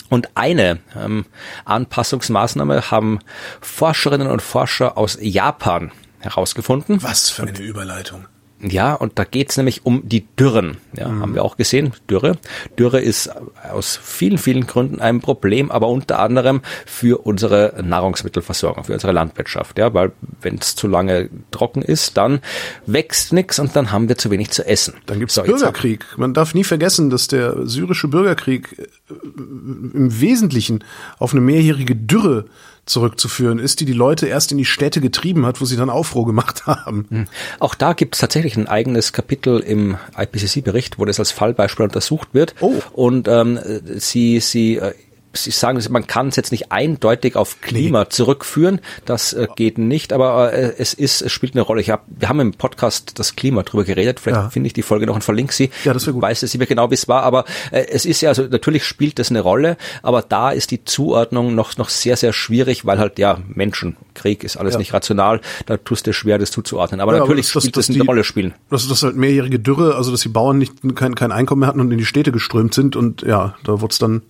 Und 0.10 0.30
eine 0.36 0.80
ähm, 0.94 1.26
Anpassungsmaßnahme 1.64 2.92
haben 2.92 3.20
Forscherinnen 3.62 4.28
und 4.28 4.42
Forscher 4.42 4.98
aus 4.98 5.18
Japan 5.22 5.94
herausgefunden. 6.20 7.02
Was 7.02 7.30
für 7.30 7.44
eine 7.44 7.58
Überleitung. 7.60 8.26
Ja, 8.64 8.94
und 8.94 9.18
da 9.18 9.24
geht's 9.24 9.58
nämlich 9.58 9.86
um 9.86 10.08
die 10.08 10.26
Dürren. 10.38 10.78
Ja, 10.96 11.08
mhm. 11.08 11.22
haben 11.22 11.36
wir 11.36 11.44
auch 11.44 11.58
gesehen. 11.58 11.94
Dürre. 12.10 12.38
Dürre 12.78 13.02
ist 13.02 13.32
aus 13.72 14.00
vielen, 14.02 14.38
vielen 14.38 14.68
Gründen 14.68 15.00
ein 15.02 15.20
Problem, 15.20 15.72
aber 15.72 15.88
unter 15.88 16.20
anderem 16.20 16.62
für 16.86 17.26
unsere 17.26 17.82
Nahrungsmittelversorgung, 17.84 18.84
für 18.84 18.94
unsere 18.94 19.14
Landwirtschaft. 19.14 19.80
Ja, 19.80 19.94
weil 19.94 20.12
wenn 20.42 20.56
es 20.56 20.76
zu 20.76 20.88
lange 20.88 21.30
trocken 21.50 21.82
ist, 21.82 22.18
dann 22.18 22.40
wächst 22.86 23.34
nichts 23.34 23.60
und 23.60 23.76
dann 23.76 23.92
haben 23.92 24.10
wir 24.10 24.18
zu 24.18 24.30
wenig 24.32 24.52
zu 24.52 24.66
essen. 24.66 24.94
Dann 25.06 25.20
gibt's 25.20 25.36
so, 25.36 25.44
Bürgerkrieg. 25.44 26.06
Man 26.18 26.34
darf 26.34 26.54
nie 26.54 26.64
vergessen, 26.64 27.10
dass 27.10 27.28
der 27.28 27.68
syrische 27.68 28.08
Bürgerkrieg 28.08 28.78
äh, 28.78 28.86
im 29.10 30.22
Wesentlichen 30.22 30.84
auf 31.18 31.34
eine 31.34 31.42
mehrjährige 31.42 31.96
Dürre 31.96 32.46
zurückzuführen 32.86 33.60
ist, 33.60 33.80
die 33.80 33.86
die 33.86 33.94
Leute 33.94 34.28
erst 34.28 34.52
in 34.52 34.58
die 34.58 34.66
Städte 34.66 35.02
getrieben 35.02 35.46
hat, 35.46 35.62
wo 35.62 35.66
sie 35.66 35.78
dann 35.78 35.90
Aufruhr 35.90 36.26
gemacht 36.26 36.66
haben. 36.66 37.06
Hm. 37.10 37.26
Auch 37.60 37.76
da 37.76 37.94
gibt 37.94 38.16
es 38.16 38.22
tatsächlich 38.22 38.58
ein 38.58 38.68
eigenes 38.68 39.14
Kapitel 39.14 39.60
im 39.60 39.98
IPCC-Bericht, 40.18 41.00
wo 41.00 41.06
das 41.06 41.20
als 41.20 41.32
Fallbeispiel 41.32 41.86
untersucht 41.86 42.30
wird. 42.34 42.56
Oh. 42.60 42.74
Und 42.94 43.28
ähm, 43.28 43.60
sie, 43.98 44.40
sie 44.40 44.78
äh, 44.78 44.94
Sie 45.34 45.52
sagen, 45.52 45.82
man 45.90 46.08
kann 46.08 46.28
es 46.28 46.36
jetzt 46.36 46.52
nicht 46.52 46.72
eindeutig 46.72 47.36
auf 47.36 47.62
Klima 47.62 48.04
nee. 48.04 48.10
zurückführen. 48.10 48.82
Das 49.06 49.34
äh, 49.34 49.48
geht 49.56 49.78
nicht, 49.78 50.14
aber 50.14 50.54
äh, 50.54 50.74
es 50.78 50.94
ist, 50.94 51.22
es 51.22 51.32
spielt 51.32 51.54
eine 51.54 51.62
Rolle. 51.62 51.82
Ich 51.82 51.90
hab, 51.90 52.06
wir 52.08 52.30
haben 52.30 52.40
im 52.40 52.54
Podcast 52.54 53.18
das 53.18 53.36
Klima 53.36 53.64
drüber 53.64 53.84
geredet. 53.84 54.20
Vielleicht 54.20 54.42
ja. 54.42 54.50
finde 54.50 54.68
ich 54.68 54.74
die 54.74 54.82
Folge 54.82 55.06
noch 55.06 55.16
und 55.16 55.24
verlinke 55.24 55.54
sie. 55.54 55.70
Ja, 55.84 55.94
das 55.94 56.06
wäre 56.06 56.14
gut. 56.14 56.22
Weiß 56.22 56.44
es 56.44 56.54
nicht 56.54 56.60
mehr 56.60 56.68
genau, 56.68 56.90
wie 56.90 56.96
es 56.96 57.08
war, 57.08 57.24
aber 57.24 57.46
äh, 57.72 57.86
es 57.90 58.06
ist 58.06 58.22
ja, 58.22 58.30
also 58.30 58.44
natürlich 58.44 58.84
spielt 58.86 59.20
das 59.20 59.30
eine 59.30 59.42
Rolle, 59.42 59.78
aber 60.04 60.22
da 60.22 60.52
ist 60.52 60.72
die 60.72 60.84
Zuordnung 60.84 61.56
noch, 61.56 61.78
noch 61.78 61.90
sehr, 61.90 62.18
sehr 62.18 62.34
schwierig, 62.34 62.86
weil 62.86 63.00
halt, 63.00 63.18
ja, 63.18 63.40
Menschen, 63.48 63.98
Krieg 64.14 64.44
ist 64.44 64.58
alles 64.58 64.74
ja. 64.74 64.80
nicht 64.80 64.94
rational. 64.94 65.42
Da 65.66 65.78
tust 65.78 66.08
du 66.08 66.14
schwer, 66.14 66.38
das 66.38 66.52
zuzuordnen. 66.52 67.00
Aber 67.00 67.14
ja, 67.14 67.20
natürlich 67.20 67.48
aber 67.48 67.54
das, 67.54 67.64
spielt 67.64 67.78
das, 67.78 67.88
das 67.88 67.96
eine 67.96 68.06
Rolle 68.06 68.24
spielen. 68.24 68.54
Das 68.70 68.84
ist 68.84 68.92
das 68.92 69.04
halt 69.04 69.16
mehrjährige 69.16 69.60
Dürre, 69.60 69.96
also 69.96 70.12
dass 70.12 70.22
die 70.22 70.30
Bauern 70.30 70.58
nicht 70.58 70.74
kein, 70.96 71.16
kein 71.16 71.32
Einkommen 71.32 71.62
mehr 71.62 71.70
hatten 71.70 71.80
und 71.80 71.92
in 71.92 71.98
die 71.98 72.06
Städte 72.06 72.32
geströmt 72.32 72.74
sind 72.74 72.96
und 72.96 73.22
ja, 73.22 73.56
da 73.64 73.82
wurde 73.82 73.92
es 73.92 73.98
dann 73.98 74.24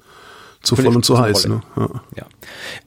zu 0.62 0.76
voll 0.76 0.96
und 0.96 1.04
zu 1.04 1.20
heiß. 1.20 1.48
Ne? 1.48 1.62
Ja. 1.76 1.90
ja. 2.16 2.26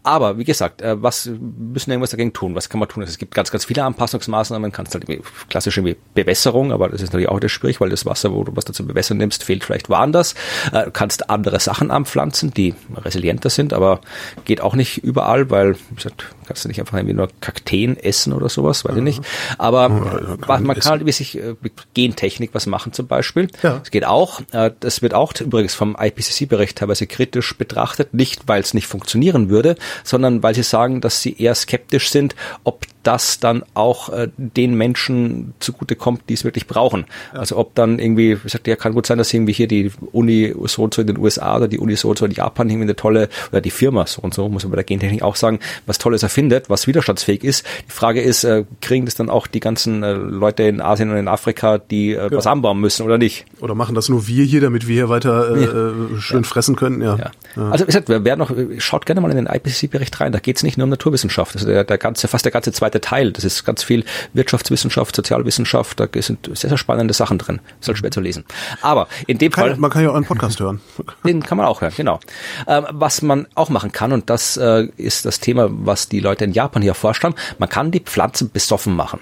Aber 0.03 0.39
wie 0.39 0.45
gesagt, 0.45 0.81
äh, 0.81 1.03
was 1.03 1.27
müssen 1.27 1.89
wir 1.89 1.95
irgendwas 1.95 2.11
dagegen 2.11 2.33
tun? 2.33 2.55
Was 2.55 2.69
kann 2.69 2.79
man 2.79 2.89
tun? 2.89 3.03
Es 3.03 3.19
gibt 3.19 3.35
ganz, 3.35 3.51
ganz 3.51 3.65
viele 3.65 3.83
Anpassungsmaßnahmen. 3.85 4.63
Man 4.63 4.73
kann 4.73 4.87
es 4.87 4.95
halt 4.95 5.07
klassische 5.49 5.83
Bewässerung, 6.15 6.73
aber 6.73 6.89
das 6.89 7.03
ist 7.03 7.09
natürlich 7.09 7.29
auch 7.29 7.41
das 7.41 7.51
schwierig, 7.51 7.81
weil 7.81 7.91
das 7.91 8.07
Wasser, 8.07 8.33
wo 8.33 8.45
du 8.45 8.55
was 8.55 8.65
dazu 8.65 8.87
bewässern 8.87 9.19
nimmst, 9.19 9.43
fehlt 9.43 9.65
vielleicht 9.65 9.89
woanders. 9.89 10.35
Äh, 10.73 10.85
du 10.85 10.91
kannst 10.93 11.31
andere 11.31 11.59
Sachen 11.59 11.91
anpflanzen, 11.91 12.53
die 12.55 12.75
resilienter 12.97 13.51
sind, 13.51 13.73
aber 13.73 14.01
geht 14.45 14.61
auch 14.61 14.75
nicht 14.75 14.99
überall, 14.99 15.51
weil 15.51 15.75
wie 15.75 15.97
gesagt, 15.97 16.27
kannst 16.45 16.65
du 16.65 16.69
nicht 16.69 16.81
einfach 16.81 16.97
irgendwie 16.97 17.15
nur 17.15 17.29
Kakteen 17.41 17.97
essen 17.97 18.33
oder 18.33 18.49
sowas, 18.49 18.85
weiß 18.85 18.97
ich 18.97 19.03
nicht. 19.03 19.23
Aber 19.59 19.83
ja, 19.83 20.37
kann 20.37 20.65
man 20.65 20.79
kann 20.79 20.91
halt 20.91 21.07
wie 21.07 21.13
sich 21.13 21.39
äh, 21.39 21.55
mit 21.61 21.73
Gentechnik 21.95 22.51
was 22.53 22.67
machen 22.67 22.93
zum 22.93 23.07
Beispiel. 23.07 23.49
Ja. 23.63 23.79
Das 23.79 23.91
geht 23.91 24.05
auch. 24.05 24.41
Das 24.81 25.03
wird 25.03 25.15
auch 25.15 25.33
übrigens 25.41 25.75
vom 25.75 25.97
IPCC-Bericht 25.99 26.79
teilweise 26.79 27.07
kritisch 27.07 27.57
betrachtet, 27.57 28.15
nicht 28.15 28.47
weil 28.47 28.61
es 28.61 28.75
nicht 28.75 28.87
funktionieren 28.87 29.49
würde, 29.49 29.77
sondern 30.03 30.43
weil 30.43 30.55
sie 30.55 30.63
sagen, 30.63 31.01
dass 31.01 31.23
sie 31.23 31.37
eher 31.37 31.55
skeptisch 31.55 32.11
sind, 32.11 32.35
ob 32.63 32.87
das 33.05 33.39
dann 33.39 33.63
auch 33.75 34.09
äh, 34.09 34.29
den 34.37 34.75
Menschen 34.75 35.55
zugutekommt, 35.61 36.23
die 36.29 36.35
es 36.35 36.45
wirklich 36.45 36.67
brauchen. 36.67 37.07
Ja. 37.33 37.41
Also 37.41 37.57
ob 37.57 37.75
dann 37.75 37.99
irgendwie, 37.99 38.39
wie 38.39 38.43
gesagt, 38.43 38.67
ja, 38.67 38.77
kann 38.77 38.93
gut 38.93 39.07
sein, 39.07 39.19
dass 39.19 39.33
irgendwie 39.33 39.53
hier 39.53 39.69
die 39.69 39.93
Uni 40.13 40.55
so 40.65 40.83
und 40.83 40.95
so 40.95 41.03
in 41.03 41.07
den 41.07 41.19
USA 41.19 41.57
oder 41.57 41.69
die 41.69 41.79
Uni 41.79 41.97
so 41.97 42.11
und 42.11 42.19
so 42.19 42.25
in 42.25 42.33
Japan 42.33 42.69
irgendwie 42.69 42.85
eine 42.85 42.97
tolle, 42.97 43.29
oder 43.53 43.61
die 43.61 43.71
Firma 43.71 44.07
so 44.07 44.23
und 44.23 44.35
so, 44.35 44.49
muss 44.49 44.65
man 44.65 44.71
bei 44.71 44.77
der 44.77 44.85
Gentechnik 44.85 45.23
auch 45.23 45.37
sagen, 45.37 45.61
was 45.87 45.99
Tolles 45.99 46.23
erfindet, 46.23 46.71
was 46.71 46.87
widerstandsfähig 46.87 47.45
ist. 47.45 47.65
Die 47.87 47.93
Frage 47.93 48.21
ist, 48.21 48.45
äh, 48.45 48.65
kriegen 48.81 49.05
das 49.05 49.15
dann 49.15 49.31
auch 49.31 49.47
die 49.47 49.61
ganzen 49.61 50.03
äh, 50.03 50.13
Leute 50.13 50.65
in 50.65 50.81
Asien 50.81 51.11
und 51.11 51.17
in 51.17 51.29
Afrika, 51.29 51.79
die 51.79 52.13
äh, 52.13 52.25
ja. 52.25 52.33
was 52.33 52.47
anbauen 52.47 52.81
müssen 52.81 53.05
oder 53.05 53.19
nicht? 53.19 53.45
Oder 53.61 53.75
machen 53.75 53.95
das 53.95 54.09
nur 54.09 54.27
wir 54.27 54.45
hier, 54.45 54.61
damit 54.61 54.89
wir 54.89 54.95
hier 54.95 55.09
weiter 55.09 55.55
äh, 55.55 55.65
ja. 55.65 56.15
Äh, 56.17 56.21
schön 56.21 56.45
fressen 56.45 56.77
können? 56.77 57.03
Ja. 57.03 57.31
Also 57.57 57.85
wie 57.85 57.87
gesagt, 57.87 58.09
wer 58.09 58.37
noch, 58.37 58.51
schaut 58.79 59.07
gerne 59.07 59.21
mal 59.21 59.31
in 59.31 59.37
den 59.37 59.47
IPCC-Bericht 59.47 60.21
rein, 60.21 60.33
da 60.33 60.39
geht 60.39 60.57
es 60.57 60.63
nicht 60.63 60.77
nur 60.77 60.85
um 60.85 60.91
Naturwissenschaft. 60.91 61.55
Also 61.55 61.67
der, 61.67 61.85
der 61.85 61.99
ganze, 61.99 62.29
fast 62.29 62.45
der 62.45 62.53
ganze 62.53 62.73
zweite 62.73 62.94
zweite 62.95 63.01
Teil. 63.01 63.33
Das 63.33 63.45
ist 63.45 63.65
ganz 63.65 63.83
viel 63.83 64.05
Wirtschaftswissenschaft, 64.33 65.17
Sozialwissenschaft, 65.17 66.01
da 66.01 66.09
sind 66.21 66.47
sehr, 66.47 66.71
sehr 66.71 66.79
spannende 66.79 67.15
Sachen 67.15 67.39
drin. 67.39 67.61
Ist 67.81 67.89
halt 67.89 67.99
schwer 67.99 68.11
zu 68.11 68.21
lesen. 68.21 68.45
Aber 68.83 69.09
in 69.27 69.39
dem 69.39 69.53
kann, 69.53 69.69
Fall. 69.69 69.77
Man 69.77 69.91
kann 69.91 70.03
ja 70.03 70.11
auch 70.11 70.15
einen 70.15 70.25
Podcast 70.25 70.61
hören. 70.61 70.81
Den 71.25 71.43
kann 71.43 71.59
man 71.59 71.67
auch 71.67 71.81
hören, 71.81 71.93
genau. 71.97 72.21
Ähm, 72.67 72.87
was 72.91 73.23
man 73.23 73.47
auch 73.55 73.69
machen 73.69 73.93
kann, 73.93 74.13
und 74.13 74.31
das 74.31 74.57
äh, 74.57 74.89
ist 74.97 75.25
das 75.25 75.41
Thema, 75.41 75.69
was 75.71 76.09
die 76.09 76.21
Leute 76.21 76.45
in 76.45 76.53
Japan 76.53 76.83
hier 76.83 76.95
forscht 76.95 77.25
haben, 77.25 77.35
man 77.59 77.69
kann 77.69 77.91
die 77.91 78.01
Pflanzen 78.01 78.51
besoffen 78.51 78.95
machen. 78.95 79.21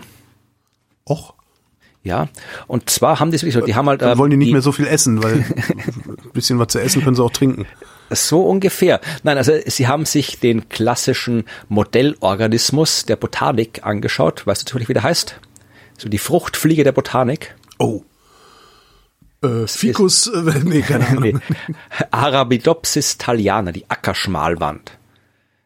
Och. 1.08 1.34
Ja, 2.04 2.28
und 2.66 2.90
zwar 2.90 3.20
haben 3.20 3.30
die 3.30 3.36
wirklich 3.36 3.54
so, 3.54 3.60
die 3.60 3.76
haben 3.76 3.88
halt. 3.88 4.02
Dann 4.02 4.18
wollen 4.18 4.32
die 4.32 4.36
nicht 4.36 4.48
die, 4.48 4.52
mehr 4.54 4.62
so 4.62 4.72
viel 4.72 4.88
essen, 4.88 5.22
weil 5.22 5.34
ein 5.44 6.32
bisschen 6.32 6.58
was 6.58 6.68
zu 6.68 6.80
essen 6.80 7.00
können 7.04 7.14
sie 7.14 7.22
auch 7.22 7.30
trinken. 7.30 7.64
So 8.14 8.42
ungefähr. 8.42 9.00
Nein, 9.22 9.36
also 9.38 9.52
sie 9.66 9.86
haben 9.88 10.04
sich 10.04 10.40
den 10.40 10.68
klassischen 10.68 11.44
Modellorganismus 11.68 13.04
der 13.04 13.16
Botanik 13.16 13.84
angeschaut. 13.84 14.46
Weißt 14.46 14.62
du 14.62 14.66
zufällig, 14.66 14.88
wie 14.88 14.94
der 14.94 15.02
heißt? 15.02 15.38
So 15.98 16.08
die 16.08 16.18
Fruchtfliege 16.18 16.84
der 16.84 16.92
Botanik. 16.92 17.54
Oh. 17.78 18.02
Äh, 19.42 19.66
Ficus, 19.66 20.26
äh, 20.28 20.60
nee, 20.64 20.82
keine 20.82 21.06
Ahnung. 21.08 21.22
nee. 21.22 21.34
Arabidopsis 22.10 23.18
thaliana, 23.18 23.72
die 23.72 23.88
Ackerschmalwand. 23.88 24.92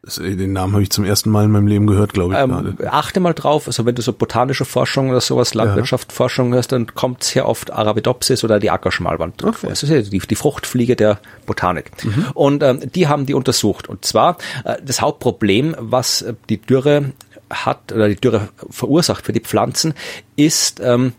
Den 0.03 0.53
Namen 0.53 0.73
habe 0.73 0.83
ich 0.83 0.89
zum 0.89 1.03
ersten 1.03 1.29
Mal 1.31 1.45
in 1.45 1.51
meinem 1.51 1.67
Leben 1.67 1.85
gehört, 1.85 2.13
glaube 2.13 2.33
ich. 2.33 2.39
Ähm, 2.39 2.77
achte 2.89 3.19
mal 3.19 3.33
drauf, 3.33 3.67
also 3.67 3.85
wenn 3.85 3.95
du 3.95 4.01
so 4.01 4.13
botanische 4.13 4.63
Forschung 4.63 5.09
oder 5.09 5.19
sowas, 5.19 5.53
Landwirtschaftsforschung 5.53 6.53
hörst, 6.53 6.71
dann 6.71 6.93
kommt 6.93 7.23
sehr 7.23 7.47
oft 7.47 7.73
Arabidopsis 7.73 8.43
oder 8.43 8.59
die 8.59 8.69
Ackerschmalwand 8.69 9.43
okay. 9.43 9.67
Das 9.67 9.83
ist 9.83 9.89
ja 9.89 10.01
die, 10.01 10.19
die 10.19 10.35
Fruchtfliege 10.35 10.95
der 10.95 11.19
Botanik. 11.45 11.91
Mhm. 12.05 12.27
Und 12.35 12.63
ähm, 12.63 12.91
die 12.93 13.07
haben 13.07 13.25
die 13.25 13.33
untersucht. 13.33 13.89
Und 13.89 14.05
zwar 14.05 14.37
äh, 14.63 14.75
das 14.81 15.01
Hauptproblem, 15.01 15.75
was 15.79 16.21
äh, 16.21 16.35
die 16.47 16.61
Dürre 16.61 17.11
hat 17.49 17.91
oder 17.91 18.07
die 18.07 18.15
Dürre 18.15 18.49
verursacht 18.69 19.25
für 19.25 19.33
die 19.33 19.41
Pflanzen, 19.41 19.93
ist, 20.35 20.79
ähm, 20.79 21.13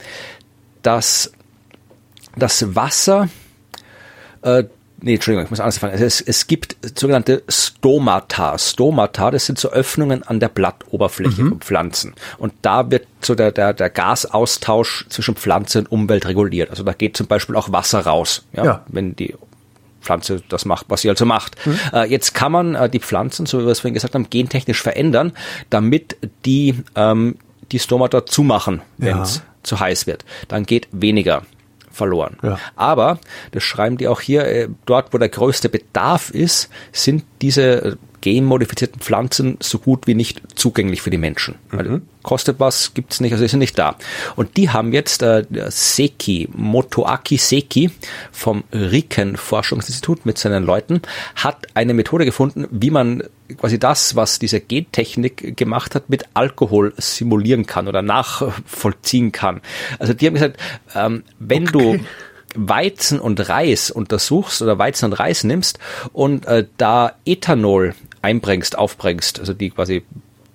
dass 0.83 1.33
das 2.37 2.75
Wasser 2.75 3.29
äh, 4.43 4.65
nee, 5.01 5.15
Entschuldigung, 5.15 5.45
ich 5.45 5.51
muss 5.51 5.61
anders 5.61 5.77
sagen. 5.77 5.93
Also 5.93 6.05
es, 6.05 6.21
es 6.21 6.47
gibt 6.47 6.77
sogenannte 6.99 7.43
Stomata. 7.49 8.59
Stomata, 8.59 9.31
das 9.31 9.47
sind 9.47 9.59
so 9.59 9.71
Öffnungen 9.71 10.23
an 10.23 10.41
der 10.41 10.49
Blattoberfläche 10.49 11.43
mhm. 11.43 11.49
von 11.49 11.61
Pflanzen. 11.61 12.15
Und 12.39 12.53
da 12.63 12.91
wird 12.91 13.07
so 13.21 13.35
der, 13.35 13.53
der, 13.53 13.73
der 13.73 13.91
Gasaustausch 13.91 15.07
zwischen 15.09 15.37
Pflanze 15.37 15.81
und 15.81 15.93
Umwelt 15.93 16.27
reguliert. 16.27 16.71
Also 16.71 16.83
da 16.83 16.93
geht 16.93 17.17
zum 17.17 17.27
Beispiel 17.27 17.57
auch 17.57 17.73
Wasser 17.73 18.01
raus, 18.01 18.45
ja, 18.53 18.65
ja. 18.65 18.85
wenn 18.89 19.17
die 19.17 19.35
Pflanze 20.01 20.43
das 20.49 20.65
macht, 20.65 20.87
was 20.89 21.03
sie 21.03 21.11
also 21.11 21.25
macht. 21.25 21.55
Mhm. 21.67 21.79
Äh, 21.93 22.05
jetzt 22.07 22.35
kann 22.35 22.53
man 22.53 22.75
äh, 22.75 22.89
die 22.89 23.01
Pflanzen, 23.01 23.47
so 23.47 23.61
wie 23.61 23.65
wir 23.65 23.73
es 23.73 23.81
vorhin 23.81 23.95
gesagt 23.95 24.15
haben, 24.15 24.31
gentechnisch 24.31 24.83
verändern, 24.83 25.33
damit 25.71 26.17
die 26.45 26.83
ähm, 26.95 27.37
die 27.73 27.79
Stomata 27.79 28.25
zumachen, 28.25 28.81
wenn 28.97 29.19
es 29.19 29.37
ja. 29.37 29.43
zu 29.63 29.81
heiß 29.81 30.07
wird. 30.07 30.25
Dann 30.49 30.65
geht 30.65 30.89
weniger 30.91 31.43
verloren. 31.99 32.39
Ja. 32.43 32.59
Aber, 32.77 33.19
das 33.51 33.63
schreiben 33.63 33.99
die 33.99 34.09
auch 34.09 34.21
hier, 34.21 34.47
äh, 34.47 34.69
dort, 34.87 35.13
wo 35.13 35.19
der 35.19 35.29
größte 35.29 35.69
Bedarf 35.69 36.31
ist, 36.31 36.71
sind 36.93 37.25
diese 37.43 37.99
genmodifizierten 38.21 39.01
Pflanzen 39.01 39.57
so 39.61 39.79
gut 39.79 40.07
wie 40.07 40.15
nicht 40.15 40.41
zugänglich 40.55 41.03
für 41.03 41.11
die 41.11 41.19
Menschen. 41.19 41.57
Mhm. 41.71 42.03
Kostet 42.23 42.61
was, 42.61 42.95
gibt's 42.95 43.21
nicht, 43.21 43.33
also 43.33 43.45
ist 43.45 43.55
nicht 43.55 43.79
da. 43.79 43.97
Und 44.37 44.57
die 44.57 44.71
haben 44.71 44.93
jetzt 44.93 45.23
äh, 45.23 45.45
Seki, 45.69 46.49
Motoaki 46.53 47.39
Seki 47.39 47.91
vom 48.33 48.65
Riken 48.73 49.37
Forschungsinstitut 49.37 50.27
mit 50.27 50.39
seinen 50.39 50.65
Leuten, 50.65 51.03
hat 51.37 51.67
eine 51.75 51.95
Methode 51.95 52.25
gefunden, 52.25 52.67
wie 52.71 52.91
man 52.91 53.23
quasi 53.57 53.79
das, 53.79 54.15
was 54.15 54.39
diese 54.39 54.61
Gentechnik 54.61 55.57
gemacht 55.57 55.95
hat, 55.95 56.11
mit 56.11 56.25
Alkohol 56.35 56.93
simulieren 56.99 57.67
kann 57.67 57.89
oder 57.89 58.03
nachvollziehen 58.03 59.33
kann. 59.33 59.63
Also 59.99 60.13
die 60.13 60.27
haben 60.27 60.35
gesagt, 60.35 60.59
ähm, 60.95 61.23
wenn 61.39 61.69
okay. 61.69 61.99
du 61.99 62.05
Weizen 62.55 63.21
und 63.21 63.49
Reis 63.49 63.91
untersuchst 63.91 64.63
oder 64.63 64.79
Weizen 64.79 65.07
und 65.07 65.13
Reis 65.15 65.45
nimmst 65.45 65.79
und 66.13 66.47
äh, 66.47 66.67
da 66.77 67.13
Ethanol 67.25 67.95
einbringst, 68.23 68.77
aufbringst, 68.79 69.41
also 69.41 69.55
die 69.55 69.71
quasi 69.71 70.05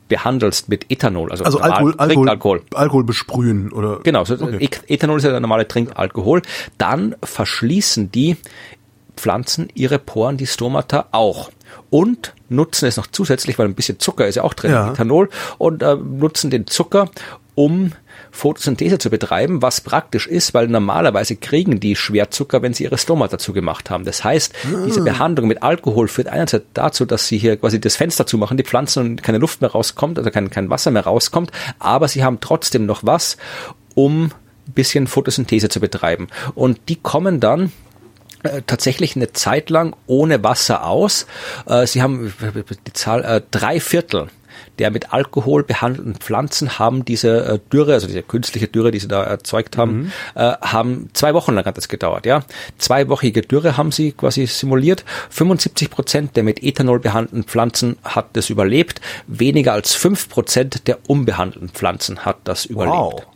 behandelst 0.09 0.69
mit 0.69 0.91
Ethanol, 0.91 1.31
also, 1.31 1.43
also 1.43 1.59
Alkohol, 1.59 1.95
Alkohol, 1.97 2.61
Alkohol 2.73 3.03
besprühen 3.03 3.71
oder 3.71 3.99
genau, 4.03 4.25
so 4.25 4.35
okay. 4.35 4.69
Ethanol 4.87 5.17
ist 5.17 5.23
ja 5.23 5.31
der 5.31 5.39
normale 5.39 5.67
Trinkalkohol, 5.67 6.41
dann 6.77 7.15
verschließen 7.23 8.11
die 8.11 8.37
Pflanzen 9.15 9.69
ihre 9.73 9.99
Poren, 9.99 10.37
die 10.37 10.47
Stomata 10.47 11.07
auch 11.11 11.51
und 11.89 12.33
nutzen 12.49 12.85
es 12.87 12.97
noch 12.97 13.07
zusätzlich, 13.07 13.57
weil 13.57 13.67
ein 13.67 13.75
bisschen 13.75 13.99
Zucker 13.99 14.27
ist 14.27 14.35
ja 14.35 14.43
auch 14.43 14.53
drin, 14.53 14.71
ja. 14.71 14.91
Ethanol 14.91 15.29
und 15.57 15.81
äh, 15.81 15.95
nutzen 15.95 16.49
den 16.49 16.67
Zucker, 16.67 17.09
um 17.55 17.93
Photosynthese 18.33 18.97
zu 18.97 19.11
betreiben, 19.11 19.61
was 19.61 19.79
praktisch 19.79 20.25
ist, 20.27 20.55
weil 20.55 20.67
normalerweise 20.67 21.35
kriegen 21.35 21.79
die 21.79 21.95
Schwerzucker, 21.95 22.63
wenn 22.63 22.73
sie 22.73 22.83
ihre 22.83 22.97
Stoma 22.97 23.27
dazu 23.27 23.53
gemacht 23.53 23.91
haben. 23.91 24.05
Das 24.05 24.23
heißt, 24.23 24.53
diese 24.85 25.01
ah. 25.01 25.03
Behandlung 25.03 25.47
mit 25.47 25.61
Alkohol 25.61 26.07
führt 26.07 26.27
einerseits 26.27 26.65
dazu, 26.73 27.05
dass 27.05 27.27
sie 27.27 27.37
hier 27.37 27.57
quasi 27.57 27.79
das 27.79 27.95
Fenster 27.95 28.25
zumachen, 28.25 28.57
die 28.57 28.63
Pflanzen 28.63 28.99
und 29.05 29.23
keine 29.23 29.37
Luft 29.37 29.61
mehr 29.61 29.71
rauskommt, 29.71 30.17
also 30.17 30.31
kein, 30.31 30.49
kein 30.49 30.71
Wasser 30.71 30.89
mehr 30.89 31.03
rauskommt, 31.03 31.51
aber 31.77 32.07
sie 32.07 32.23
haben 32.23 32.39
trotzdem 32.41 32.87
noch 32.87 33.03
was, 33.05 33.37
um 33.93 34.31
bisschen 34.65 35.07
Photosynthese 35.07 35.69
zu 35.69 35.79
betreiben. 35.79 36.27
Und 36.55 36.79
die 36.89 36.95
kommen 36.95 37.39
dann 37.39 37.71
äh, 38.43 38.61
tatsächlich 38.65 39.15
eine 39.15 39.31
Zeit 39.33 39.69
lang 39.69 39.95
ohne 40.07 40.43
Wasser 40.43 40.85
aus. 40.85 41.27
Äh, 41.67 41.85
sie 41.85 42.01
haben 42.01 42.33
die 42.87 42.93
Zahl 42.93 43.23
äh, 43.23 43.41
drei 43.51 43.79
Viertel 43.79 44.29
der 44.79 44.91
mit 44.91 45.13
Alkohol 45.13 45.63
behandelten 45.63 46.15
Pflanzen 46.15 46.79
haben 46.79 47.05
diese 47.05 47.45
äh, 47.45 47.59
Dürre, 47.71 47.93
also 47.93 48.07
diese 48.07 48.23
künstliche 48.23 48.67
Dürre, 48.67 48.91
die 48.91 48.99
sie 48.99 49.07
da 49.07 49.23
erzeugt 49.23 49.77
haben, 49.77 50.03
mhm. 50.03 50.11
äh, 50.35 50.53
haben 50.61 51.09
zwei 51.13 51.33
Wochen 51.33 51.53
lang 51.53 51.65
hat 51.65 51.77
das 51.77 51.87
gedauert, 51.87 52.25
ja. 52.25 52.43
Zweiwöchige 52.77 53.41
Dürre 53.41 53.77
haben 53.77 53.91
sie 53.91 54.11
quasi 54.11 54.45
simuliert. 54.45 55.05
75 55.29 55.89
Prozent 55.89 56.35
der 56.35 56.43
mit 56.43 56.63
Ethanol 56.63 56.99
behandelten 56.99 57.43
Pflanzen 57.43 57.97
hat 58.03 58.27
das 58.33 58.49
überlebt. 58.49 59.01
Weniger 59.27 59.73
als 59.73 59.93
fünf 59.93 60.29
Prozent 60.29 60.87
der 60.87 60.97
unbehandelten 61.07 61.69
Pflanzen 61.69 62.25
hat 62.25 62.37
das 62.43 62.65
überlebt. 62.65 62.97
Wow. 62.97 63.32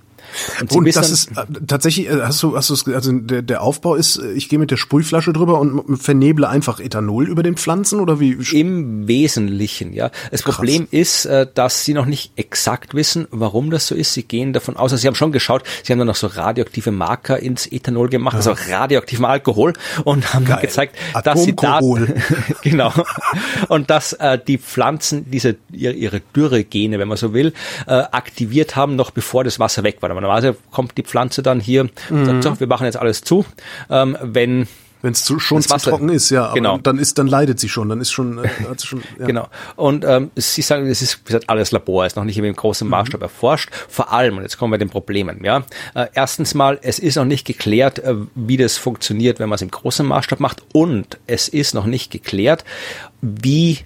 Und, 0.61 0.71
und 0.71 0.95
das 0.95 1.11
ist 1.11 1.31
äh, 1.31 1.45
tatsächlich, 1.65 2.07
äh, 2.07 2.21
hast 2.21 2.41
du, 2.43 2.55
hast 2.55 2.69
du, 2.69 2.93
also 2.93 3.11
der, 3.11 3.41
der 3.41 3.61
Aufbau 3.61 3.95
ist, 3.95 4.17
äh, 4.17 4.31
ich 4.33 4.49
gehe 4.49 4.59
mit 4.59 4.71
der 4.71 4.77
Sprühflasche 4.77 5.33
drüber 5.33 5.59
und 5.59 5.97
verneble 5.97 6.47
einfach 6.47 6.79
Ethanol 6.79 7.27
über 7.27 7.43
den 7.43 7.57
Pflanzen 7.57 7.99
oder 7.99 8.19
wie? 8.19 8.37
Im 8.51 9.07
Wesentlichen, 9.07 9.93
ja. 9.93 10.11
Das 10.31 10.43
Krass. 10.43 10.55
Problem 10.55 10.87
ist, 10.91 11.27
dass 11.53 11.85
sie 11.85 11.93
noch 11.93 12.05
nicht 12.05 12.31
exakt 12.35 12.93
wissen, 12.93 13.27
warum 13.31 13.69
das 13.71 13.87
so 13.87 13.95
ist. 13.95 14.13
Sie 14.13 14.23
gehen 14.23 14.53
davon 14.53 14.75
aus, 14.75 14.91
also 14.91 14.97
sie 14.97 15.07
haben 15.07 15.15
schon 15.15 15.31
geschaut, 15.31 15.63
sie 15.83 15.91
haben 15.91 15.99
dann 15.99 16.07
noch 16.07 16.15
so 16.15 16.27
radioaktive 16.27 16.91
Marker 16.91 17.39
ins 17.39 17.67
Ethanol 17.67 18.09
gemacht, 18.09 18.33
ja. 18.33 18.37
also 18.37 18.55
radioaktiven 18.69 19.25
Alkohol 19.25 19.73
und 20.03 20.33
haben 20.33 20.45
Geil. 20.45 20.61
gezeigt, 20.61 20.95
dass 21.23 21.43
sie 21.43 21.55
da, 21.55 21.79
genau, 22.63 22.93
und 23.69 23.89
dass 23.89 24.13
äh, 24.13 24.39
die 24.45 24.57
Pflanzen 24.57 25.29
diese 25.29 25.57
ihre, 25.71 25.93
ihre 25.93 26.19
Dürregene, 26.35 26.99
wenn 26.99 27.07
man 27.07 27.17
so 27.17 27.33
will, 27.33 27.53
äh, 27.85 27.91
aktiviert 27.91 28.75
haben, 28.75 28.95
noch 28.95 29.11
bevor 29.11 29.43
das 29.43 29.59
Wasser 29.59 29.83
weg 29.83 29.97
war 30.01 30.09
normalerweise 30.21 30.55
kommt 30.71 30.97
die 30.97 31.03
Pflanze 31.03 31.43
dann 31.43 31.59
hier 31.59 31.89
und 32.09 32.25
sagt, 32.25 32.43
so, 32.43 32.59
wir 32.59 32.67
machen 32.67 32.85
jetzt 32.85 32.97
alles 32.97 33.21
zu. 33.21 33.45
Ähm, 33.89 34.17
wenn 34.21 34.67
wenn 35.01 35.13
es 35.13 35.31
schon 35.37 35.61
zu 35.61 35.77
trocken 35.77 36.09
ist, 36.09 36.31
ja, 36.31 36.45
aber 36.45 36.55
genau. 36.55 36.77
dann 36.79 36.97
ist, 36.97 37.19
dann 37.19 37.27
leidet 37.27 37.59
sie 37.59 37.69
schon, 37.69 37.89
dann 37.89 38.01
ist 38.01 38.11
schon, 38.11 38.43
äh, 38.43 38.47
hat 38.69 38.79
sie 38.79 38.87
schon 38.87 39.03
ja. 39.19 39.25
genau. 39.25 39.47
Und 39.75 40.03
ähm, 40.03 40.31
Sie 40.35 40.61
sagen, 40.61 40.87
es 40.87 41.01
ist 41.01 41.19
wie 41.19 41.27
gesagt, 41.27 41.49
alles 41.49 41.71
Labor, 41.71 42.05
ist 42.05 42.15
noch 42.15 42.23
nicht 42.23 42.37
im 42.37 42.55
großen 42.55 42.87
mhm. 42.87 42.91
Maßstab 42.91 43.19
mhm. 43.19 43.25
erforscht. 43.25 43.69
Vor 43.87 44.11
allem, 44.11 44.37
und 44.37 44.43
jetzt 44.43 44.57
kommen 44.57 44.73
wir 44.73 44.79
den 44.79 44.89
Problemen, 44.89 45.43
ja. 45.43 45.63
Äh, 45.93 46.07
erstens 46.13 46.55
mal, 46.55 46.79
es 46.81 46.99
ist 46.99 47.15
noch 47.15 47.25
nicht 47.25 47.45
geklärt, 47.45 47.99
äh, 47.99 48.15
wie 48.33 48.57
das 48.57 48.77
funktioniert, 48.77 49.39
wenn 49.39 49.49
man 49.49 49.55
es 49.55 49.61
im 49.61 49.71
großen 49.71 50.05
Maßstab 50.05 50.39
macht, 50.39 50.63
und 50.73 51.19
es 51.27 51.47
ist 51.47 51.73
noch 51.73 51.85
nicht 51.85 52.11
geklärt, 52.11 52.63
wie 53.21 53.79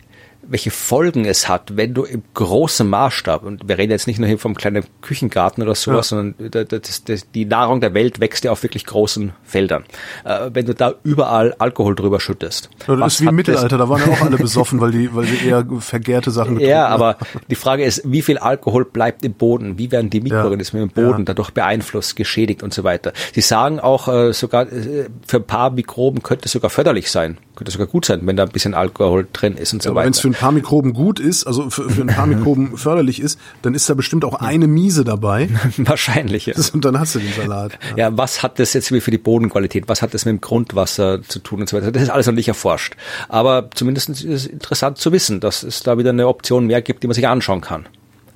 welche 0.52 0.70
Folgen 0.70 1.24
es 1.24 1.48
hat, 1.48 1.78
wenn 1.78 1.94
du 1.94 2.04
im 2.04 2.24
großen 2.34 2.88
Maßstab, 2.88 3.44
und 3.44 3.68
wir 3.68 3.78
reden 3.78 3.92
jetzt 3.92 4.06
nicht 4.06 4.20
nur 4.20 4.28
hier 4.28 4.38
vom 4.38 4.54
kleinen 4.56 4.84
Küchengarten 5.02 5.64
oder 5.64 5.76
sowas, 5.76 6.10
ja. 6.10 6.18
sondern 6.18 6.52
das, 6.68 7.04
das, 7.06 7.32
die 7.32 7.46
Nahrung 7.46 7.80
der 7.80 7.94
Welt 7.94 8.20
wächst 8.20 8.44
ja 8.44 8.52
auf 8.52 8.62
wirklich 8.62 8.86
großen 8.86 9.32
Feldern. 9.44 9.86
Äh, 10.26 10.50
wenn 10.54 10.66
du 10.66 10.76
da 10.76 10.94
überall 11.04 11.56
Alkohol 11.58 11.96
drüber 11.96 12.20
schüttest. 12.20 12.70
Ja, 12.88 12.98
das 12.98 13.14
ist 13.14 13.22
wie 13.22 13.28
im 13.28 13.36
Mittelalter, 13.36 13.78
da 13.78 13.88
waren 13.88 14.02
ja 14.02 14.14
auch 14.14 14.22
alle 14.22 14.38
besoffen, 14.38 14.82
weil 14.82 14.92
die, 14.92 15.16
weil 15.16 15.26
sie 15.26 15.48
eher 15.48 15.66
vergärte 15.80 16.32
Sachen 16.32 16.56
getrunken 16.56 16.70
Ja, 16.70 16.88
aber 16.88 17.18
die 17.50 17.56
Frage 17.56 17.86
ist, 17.86 18.02
wie 18.06 18.22
viel 18.22 18.38
Alkohol 18.38 18.84
bleibt 18.84 19.24
im 19.24 19.34
Boden? 19.34 19.78
Wie 19.78 19.92
werden 19.92 20.10
die 20.10 20.20
Mikroorganismen 20.20 20.82
ja. 20.82 20.88
im 20.88 20.92
Boden 20.92 21.26
dadurch 21.26 21.52
beeinflusst, 21.52 22.18
geschädigt 22.18 22.62
und 22.62 22.74
so 22.74 22.84
weiter? 22.84 23.14
Sie 23.34 23.42
sagen 23.42 23.80
auch 23.80 24.10
äh, 24.10 24.34
sogar, 24.34 24.64
äh, 24.72 25.08
für 25.26 25.38
ein 25.38 25.46
paar 25.46 25.72
Mikroben 25.72 26.22
könnte 26.24 26.46
es 26.46 26.52
sogar 26.52 26.70
förderlich 26.70 27.10
sein, 27.10 27.38
könnte 27.62 27.72
sogar 27.72 27.88
gut 27.88 28.06
sein, 28.06 28.22
wenn 28.24 28.36
da 28.36 28.44
ein 28.44 28.50
bisschen 28.50 28.74
Alkohol 28.74 29.28
drin 29.32 29.56
ist 29.56 29.72
und 29.72 29.84
so 29.84 29.94
weiter 29.94 30.12
paar 30.42 30.52
Mikroben 30.52 30.94
gut 30.94 31.20
ist, 31.20 31.46
also 31.46 31.70
für, 31.70 31.88
für 31.88 32.02
ein 32.02 32.08
paar 32.08 32.26
Mikroben 32.28 32.76
förderlich 32.76 33.22
ist, 33.22 33.40
dann 33.62 33.76
ist 33.76 33.88
da 33.88 33.94
bestimmt 33.94 34.26
auch 34.26 34.34
eine 34.34 34.66
Miese 34.66 35.04
dabei. 35.04 35.50
Wahrscheinlich, 35.78 36.48
ja. 36.48 36.56
Und 36.74 36.84
dann 36.84 37.00
hast 37.00 37.14
du 37.14 37.20
den 37.20 37.32
Salat. 37.34 37.78
Ja. 37.92 37.98
ja, 37.98 38.18
was 38.18 38.42
hat 38.42 38.58
das 38.58 38.74
jetzt 38.74 38.88
für 38.88 39.12
die 39.12 39.20
Bodenqualität? 39.20 39.88
Was 39.88 40.02
hat 40.02 40.16
das 40.16 40.26
mit 40.26 40.34
dem 40.34 40.42
Grundwasser 40.42 41.22
zu 41.22 41.38
tun 41.38 41.62
und 41.62 41.70
so 41.70 41.78
weiter? 41.78 41.92
Das 41.92 42.02
ist 42.02 42.10
alles 42.10 42.26
noch 42.26 42.34
nicht 42.34 42.48
erforscht. 42.48 42.96
Aber 43.30 43.70
zumindest 43.76 44.10
ist 44.10 44.24
es 44.24 44.48
interessant 44.48 44.98
zu 44.98 45.12
wissen, 45.12 45.40
dass 45.40 45.62
es 45.62 45.84
da 45.84 46.00
wieder 46.00 46.10
eine 46.10 46.28
Option 46.28 46.66
mehr 46.66 46.82
gibt, 46.82 47.04
die 47.04 47.08
man 47.08 47.14
sich 47.14 47.28
anschauen 47.28 47.62
kann. 47.62 47.86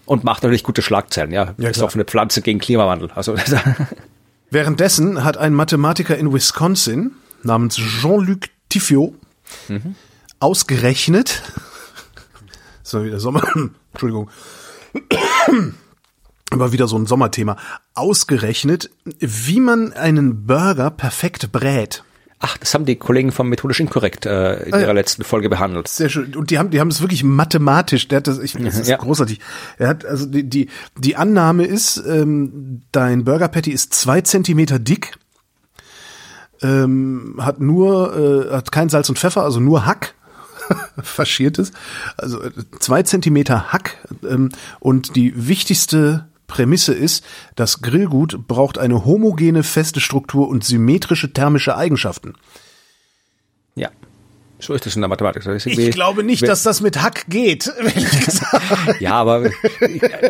Und 0.05 0.23
macht 0.23 0.43
natürlich 0.43 0.63
gute 0.63 0.83
Schlagzeilen, 0.83 1.31
ja. 1.31 1.55
ja 1.57 1.69
Besoffene 1.69 2.05
Pflanze 2.05 2.43
gegen 2.43 2.59
Klimawandel. 2.59 3.09
Also, 3.15 3.35
Währenddessen 4.51 5.23
hat 5.23 5.37
ein 5.37 5.55
Mathematiker 5.55 6.15
in 6.15 6.31
Wisconsin 6.31 7.13
namens 7.41 7.77
Jean-Luc 7.77 8.41
Tiffiot 8.75 9.13
mhm. 9.69 9.95
ausgerechnet, 10.39 11.41
ist 12.83 12.93
wieder 12.93 13.21
Sommer. 13.21 13.41
Entschuldigung. 13.93 14.29
Aber 16.51 16.73
wieder 16.73 16.87
so 16.87 16.97
ein 16.97 17.05
Sommerthema. 17.05 17.55
Ausgerechnet, 17.93 18.89
wie 19.19 19.61
man 19.61 19.93
einen 19.93 20.45
Burger 20.45 20.91
perfekt 20.91 21.51
brät. 21.53 22.03
Ach, 22.39 22.57
das 22.57 22.73
haben 22.73 22.85
die 22.85 22.97
Kollegen 22.97 23.31
vom 23.31 23.47
Methodisch 23.47 23.79
Inkorrekt 23.79 24.25
äh, 24.25 24.63
in 24.63 24.73
ah, 24.73 24.79
ihrer 24.79 24.87
ja. 24.87 24.91
letzten 24.91 25.23
Folge 25.23 25.49
behandelt. 25.49 25.87
Sehr 25.87 26.09
schön. 26.09 26.35
Und 26.35 26.51
die 26.51 26.59
haben, 26.59 26.69
die 26.69 26.81
haben 26.81 26.89
es 26.89 26.99
wirklich 26.99 27.23
mathematisch. 27.23 28.09
Der 28.09 28.17
hat 28.17 28.27
das, 28.27 28.39
ich, 28.39 28.53
das 28.53 28.77
ist 28.77 28.89
ja. 28.89 28.97
großartig. 28.97 29.39
Er 29.77 29.87
hat 29.87 30.05
also 30.05 30.25
die 30.25 30.43
die 30.47 30.67
die 30.97 31.15
Annahme 31.15 31.65
ist, 31.65 32.03
ähm, 32.05 32.83
dein 32.91 33.23
Burger 33.23 33.47
Patty 33.47 33.71
ist 33.71 33.93
zwei 33.93 34.19
Zentimeter 34.19 34.79
dick, 34.79 35.17
ähm, 36.61 37.35
hat 37.39 37.59
nur 37.59 38.47
äh, 38.49 38.53
hat 38.53 38.71
kein 38.71 38.89
Salz 38.89 39.09
und 39.09 39.19
Pfeffer, 39.19 39.43
also 39.43 39.59
nur 39.59 39.85
Hack. 39.85 40.13
Faschiertes, 41.03 41.71
also 42.17 42.41
äh, 42.41 42.51
zwei 42.79 43.03
Zentimeter 43.03 43.71
Hack. 43.71 43.97
Ähm, 44.27 44.49
und 44.79 45.15
die 45.15 45.47
wichtigste 45.47 46.25
Prämisse 46.47 46.93
ist, 46.93 47.23
das 47.55 47.81
Grillgut 47.81 48.47
braucht 48.47 48.77
eine 48.77 49.05
homogene, 49.05 49.63
feste 49.63 49.99
Struktur 49.99 50.47
und 50.47 50.63
symmetrische 50.63 51.33
thermische 51.33 51.75
Eigenschaften. 51.75 52.33
Ja. 54.65 54.67
So 54.67 54.73
ist 54.73 54.85
das 54.85 54.95
in 54.95 55.01
der 55.01 55.09
Mathematik. 55.09 55.43
Das 55.43 55.65
ich 55.65 55.91
glaube 55.91 56.23
nicht, 56.23 56.47
dass 56.47 56.63
das 56.63 56.81
mit 56.81 57.01
Hack 57.01 57.25
geht, 57.27 57.71
ehrlich 57.77 58.25
gesagt. 58.25 58.99
ja, 58.99 59.13
aber 59.13 59.49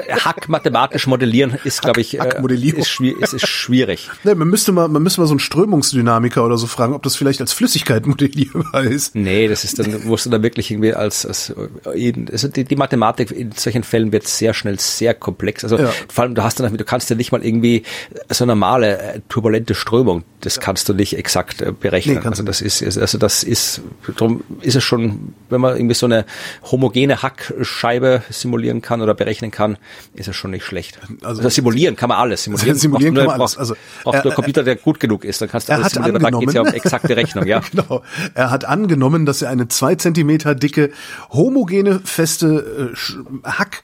Hack 0.10 0.50
mathematisch 0.50 1.08
modellieren 1.08 1.58
ist, 1.64 1.82
glaube 1.82 2.02
ich, 2.02 2.20
Hack 2.20 2.40
-Modellierung. 2.40 2.80
ist, 2.80 3.00
ist, 3.00 3.34
ist 3.34 3.48
schwierig. 3.48 4.10
Nee, 4.24 4.36
man 4.36 4.50
müsste 4.50 4.72
mal, 4.72 4.88
man 4.88 5.04
müsste 5.04 5.22
mal 5.22 5.28
so 5.28 5.34
einen 5.34 5.40
Strömungsdynamiker 5.40 6.46
oder 6.46 6.58
so 6.58 6.68
fragen, 6.68 6.94
ob 6.94 7.04
das 7.04 7.16
vielleicht 7.16 7.42
als 7.42 7.54
Flüssigkeit 7.54 8.06
modellierbar 8.06 8.84
ist. 8.84 9.16
Nee, 9.16 9.48
das 9.48 9.64
ist 9.64 9.80
dann, 9.80 10.06
musst 10.06 10.26
du 10.26 10.30
da 10.30 10.44
wirklich 10.44 10.72
irgendwie 10.72 10.94
als, 10.94 11.26
als 11.26 11.54
also 11.86 12.48
die, 12.48 12.64
die 12.66 12.76
Mathematik 12.76 13.32
in 13.32 13.52
solchen 13.54 13.84
Fällen 13.84 14.12
wird 14.12 14.28
sehr 14.28 14.54
schnell 14.54 14.80
sehr 14.80 15.14
komplex. 15.14 15.64
Also 15.64 15.78
ja. 15.78 15.90
vor 16.08 16.24
allem, 16.24 16.36
du 16.36 16.44
hast 16.44 16.60
dann, 16.60 16.76
du 16.76 16.84
kannst 16.84 17.10
ja 17.10 17.16
nicht 17.16 17.32
mal 17.32 17.44
irgendwie 17.44 17.84
so 18.30 18.46
normale 18.46 18.98
äh, 18.98 19.20
turbulente 19.30 19.76
Strömung, 19.76 20.24
das 20.42 20.60
kannst 20.60 20.90
du 20.90 20.94
nicht 20.94 21.18
exakt 21.18 21.62
äh, 21.62 21.72
berechnen. 21.72 22.20
Nee, 22.22 22.28
also 22.28 22.44
das 22.44 22.62
ist, 22.62 22.82
also 22.98 23.18
das 23.18 23.44
ist 23.44 23.82
darum 24.26 24.44
ist 24.62 24.76
es 24.76 24.84
schon, 24.84 25.34
wenn 25.50 25.62
man 25.62 25.76
irgendwie 25.76 25.96
so 25.96 26.06
eine 26.06 26.26
homogene 26.64 27.22
Hackscheibe 27.22 28.24
simulieren 28.30 28.82
kann 28.82 29.02
oder 29.02 29.14
berechnen 29.14 29.52
kann, 29.52 29.78
ist 30.14 30.28
es 30.28 30.36
schon 30.36 30.52
nicht 30.52 30.66
schlecht. 30.66 31.00
Also, 31.22 31.42
also 31.42 31.50
simulieren 31.50 31.96
kann 31.96 32.10
man 32.10 32.18
alles. 32.18 32.44
Simulieren, 32.46 32.78
simulieren 32.78 33.16
kann 33.16 33.26
man 33.26 33.40
alles. 33.40 33.58
Also 33.58 33.76
braucht 34.04 34.24
nur 34.24 34.34
ein 34.34 34.36
Computer, 34.36 34.64
der 34.64 34.76
gut 34.76 35.00
genug 35.00 35.24
ist, 35.24 35.42
dann 35.42 35.50
kannst 35.50 35.70
du 35.70 35.74
alles 35.74 35.92
simulieren. 35.92 36.22
Da 36.22 36.30
geht 36.30 36.50
es 36.50 36.54
ja 36.54 36.62
um 36.62 36.68
exakte 36.68 37.16
Rechnung, 37.16 37.46
ja. 37.46 37.62
genau. 37.72 38.04
Er 38.34 38.52
hat 38.52 38.66
angenommen, 38.66 39.26
dass 39.26 39.42
er 39.42 39.50
eine 39.50 39.68
zwei 39.68 39.96
Zentimeter 39.96 40.56
dicke 40.56 40.92
homogene 41.32 42.00
feste 42.00 42.94
äh, 42.94 43.48
Hack 43.48 43.84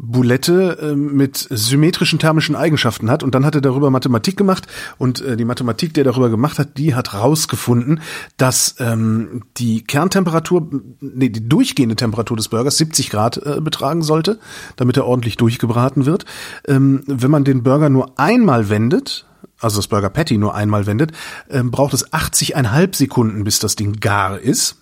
Boulette 0.00 0.78
äh, 0.80 0.94
mit 0.94 1.36
symmetrischen 1.50 2.20
thermischen 2.20 2.54
Eigenschaften 2.54 3.10
hat 3.10 3.24
und 3.24 3.34
dann 3.34 3.44
hat 3.44 3.56
er 3.56 3.60
darüber 3.60 3.90
Mathematik 3.90 4.36
gemacht 4.36 4.68
und 4.96 5.20
äh, 5.20 5.36
die 5.36 5.44
Mathematik, 5.44 5.92
die 5.92 6.00
er 6.00 6.04
darüber 6.04 6.30
gemacht 6.30 6.60
hat, 6.60 6.78
die 6.78 6.94
hat 6.94 7.14
rausgefunden, 7.14 8.00
dass 8.36 8.76
ähm, 8.78 9.42
die 9.56 9.82
Kerntemperatur, 9.82 10.68
nee, 11.00 11.30
die 11.30 11.48
durchgehende 11.48 11.96
Temperatur 11.96 12.36
des 12.36 12.48
Burgers 12.48 12.78
70 12.78 13.10
Grad 13.10 13.38
äh, 13.38 13.60
betragen 13.60 14.02
sollte, 14.02 14.38
damit 14.76 14.96
er 14.96 15.04
ordentlich 15.04 15.36
durchgebraten 15.36 16.06
wird. 16.06 16.24
Ähm, 16.68 17.02
wenn 17.06 17.32
man 17.32 17.42
den 17.42 17.64
Burger 17.64 17.88
nur 17.88 18.18
einmal 18.20 18.68
wendet, 18.68 19.26
also 19.58 19.78
das 19.78 19.88
Burger 19.88 20.10
Patty 20.10 20.38
nur 20.38 20.54
einmal 20.54 20.86
wendet, 20.86 21.10
ähm, 21.50 21.72
braucht 21.72 21.94
es 21.94 22.12
80,5 22.12 22.94
Sekunden, 22.94 23.42
bis 23.42 23.58
das 23.58 23.74
Ding 23.74 23.94
gar 23.94 24.38
ist. 24.38 24.76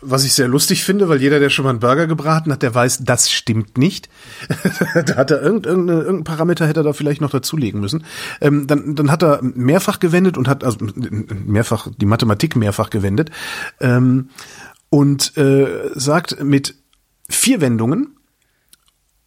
Was 0.00 0.24
ich 0.24 0.34
sehr 0.34 0.48
lustig 0.48 0.84
finde, 0.84 1.08
weil 1.08 1.20
jeder, 1.20 1.40
der 1.40 1.50
schon 1.50 1.64
mal 1.64 1.70
einen 1.70 1.80
Burger 1.80 2.06
gebraten 2.06 2.52
hat, 2.52 2.62
der 2.62 2.74
weiß, 2.74 3.04
das 3.04 3.30
stimmt 3.30 3.78
nicht. 3.78 4.08
da 5.06 5.16
hat 5.16 5.30
er 5.30 5.42
irgendein, 5.42 5.88
irgendein 5.88 6.24
Parameter 6.24 6.66
hätte 6.66 6.80
er 6.80 6.84
da 6.84 6.92
vielleicht 6.92 7.20
noch 7.20 7.30
dazulegen 7.30 7.80
müssen. 7.80 8.04
Ähm, 8.40 8.66
dann, 8.66 8.94
dann 8.94 9.10
hat 9.10 9.22
er 9.22 9.40
mehrfach 9.42 10.00
gewendet 10.00 10.36
und 10.36 10.48
hat 10.48 10.64
also 10.64 10.78
mehrfach 10.96 11.88
die 11.96 12.06
Mathematik 12.06 12.56
mehrfach 12.56 12.90
gewendet 12.90 13.30
ähm, 13.80 14.30
und 14.90 15.36
äh, 15.36 15.90
sagt 15.94 16.42
mit 16.42 16.74
vier 17.28 17.60
Wendungen 17.60 18.16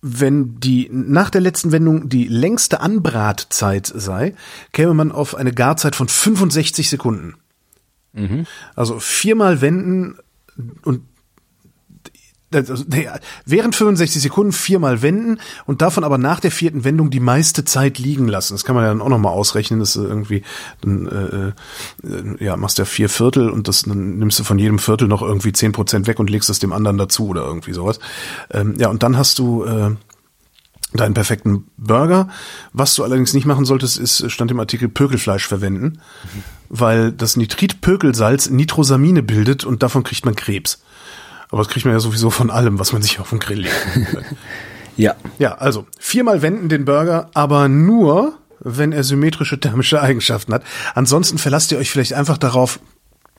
wenn 0.01 0.59
die 0.59 0.89
nach 0.91 1.29
der 1.29 1.41
letzten 1.41 1.71
Wendung 1.71 2.07
die 2.07 2.25
längste 2.25 2.79
Anbratzeit 2.79 3.85
sei, 3.85 4.33
käme 4.71 4.93
man 4.93 5.11
auf 5.11 5.35
eine 5.35 5.51
Garzeit 5.51 5.95
von 5.95 6.07
65 6.07 6.89
Sekunden. 6.89 7.35
Mhm. 8.13 8.45
Also 8.75 8.99
viermal 8.99 9.61
wenden 9.61 10.17
und 10.83 11.01
also, 12.51 12.83
während 13.45 13.75
65 13.75 14.21
Sekunden 14.21 14.51
viermal 14.51 15.01
wenden 15.01 15.39
und 15.65 15.81
davon 15.81 16.03
aber 16.03 16.17
nach 16.17 16.39
der 16.39 16.51
vierten 16.51 16.83
Wendung 16.83 17.11
die 17.11 17.19
meiste 17.19 17.63
Zeit 17.63 17.99
liegen 17.99 18.27
lassen. 18.27 18.53
Das 18.55 18.65
kann 18.65 18.75
man 18.75 18.85
ja 18.85 18.89
dann 18.89 19.01
auch 19.01 19.09
nochmal 19.09 19.33
ausrechnen, 19.33 19.79
dass 19.79 19.93
du 19.93 20.03
irgendwie, 20.03 20.41
dann, 20.81 21.05
äh, 21.07 22.07
äh, 22.07 22.43
ja, 22.43 22.57
machst 22.57 22.79
ja 22.79 22.85
vier 22.85 23.09
Viertel 23.09 23.49
und 23.49 23.67
das, 23.67 23.83
dann 23.83 24.17
nimmst 24.17 24.39
du 24.39 24.43
von 24.43 24.57
jedem 24.57 24.79
Viertel 24.79 25.07
noch 25.07 25.21
irgendwie 25.21 25.53
zehn 25.53 25.73
Prozent 25.73 26.07
weg 26.07 26.19
und 26.19 26.29
legst 26.29 26.49
es 26.49 26.59
dem 26.59 26.73
anderen 26.73 26.97
dazu 26.97 27.27
oder 27.27 27.45
irgendwie 27.45 27.73
sowas. 27.73 27.99
Ähm, 28.49 28.73
ja, 28.79 28.89
und 28.89 29.03
dann 29.03 29.15
hast 29.15 29.37
du, 29.37 29.63
äh, 29.65 29.91
deinen 30.93 31.13
perfekten 31.13 31.67
Burger. 31.77 32.29
Was 32.73 32.95
du 32.95 33.03
allerdings 33.03 33.33
nicht 33.33 33.45
machen 33.45 33.65
solltest, 33.65 33.97
ist, 33.97 34.31
stand 34.31 34.51
im 34.51 34.59
Artikel 34.59 34.89
Pökelfleisch 34.89 35.47
verwenden, 35.47 35.99
mhm. 36.23 36.43
weil 36.69 37.11
das 37.11 37.37
Nitritpökelsalz 37.37 38.49
Nitrosamine 38.49 39.23
bildet 39.23 39.65
und 39.65 39.83
davon 39.83 40.03
kriegt 40.03 40.25
man 40.25 40.35
Krebs. 40.35 40.81
Aber 41.49 41.63
das 41.63 41.71
kriegt 41.71 41.85
man 41.85 41.93
ja 41.93 41.99
sowieso 41.99 42.29
von 42.29 42.51
allem, 42.51 42.79
was 42.79 42.93
man 42.93 43.01
sich 43.01 43.19
auf 43.19 43.29
den 43.29 43.39
Grill 43.39 43.61
legt. 43.61 43.75
ja. 44.97 45.15
Ja, 45.39 45.55
also 45.55 45.87
viermal 45.99 46.41
wenden 46.41 46.69
den 46.69 46.85
Burger, 46.85 47.29
aber 47.33 47.67
nur, 47.67 48.37
wenn 48.59 48.91
er 48.91 49.03
symmetrische 49.03 49.59
thermische 49.59 50.01
Eigenschaften 50.01 50.53
hat. 50.53 50.63
Ansonsten 50.93 51.37
verlasst 51.37 51.71
ihr 51.71 51.77
euch 51.77 51.89
vielleicht 51.89 52.13
einfach 52.13 52.37
darauf, 52.37 52.79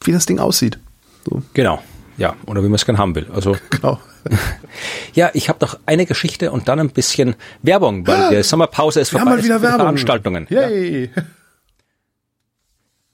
wie 0.04 0.12
das 0.12 0.26
Ding 0.26 0.38
aussieht. 0.38 0.78
So. 1.24 1.42
Genau. 1.54 1.82
Ja, 2.20 2.36
oder 2.46 2.62
wie 2.62 2.68
man 2.68 2.74
es 2.74 2.84
gerne 2.84 2.98
haben 2.98 3.14
will. 3.14 3.26
Also 3.34 3.56
genau. 3.70 3.98
ja, 5.14 5.30
ich 5.32 5.48
habe 5.48 5.58
noch 5.62 5.78
eine 5.86 6.04
Geschichte 6.04 6.52
und 6.52 6.68
dann 6.68 6.78
ein 6.78 6.90
bisschen 6.90 7.34
Werbung, 7.62 8.06
weil 8.06 8.16
ah, 8.16 8.30
die 8.30 8.42
Sommerpause 8.42 9.00
ist 9.00 9.08
vorbei. 9.08 9.24
Mal 9.24 9.42
wieder 9.42 9.62
Werbung. 9.62 9.80
Veranstaltungen. 9.80 10.46
Yay. 10.50 11.10
Ja. 11.16 11.22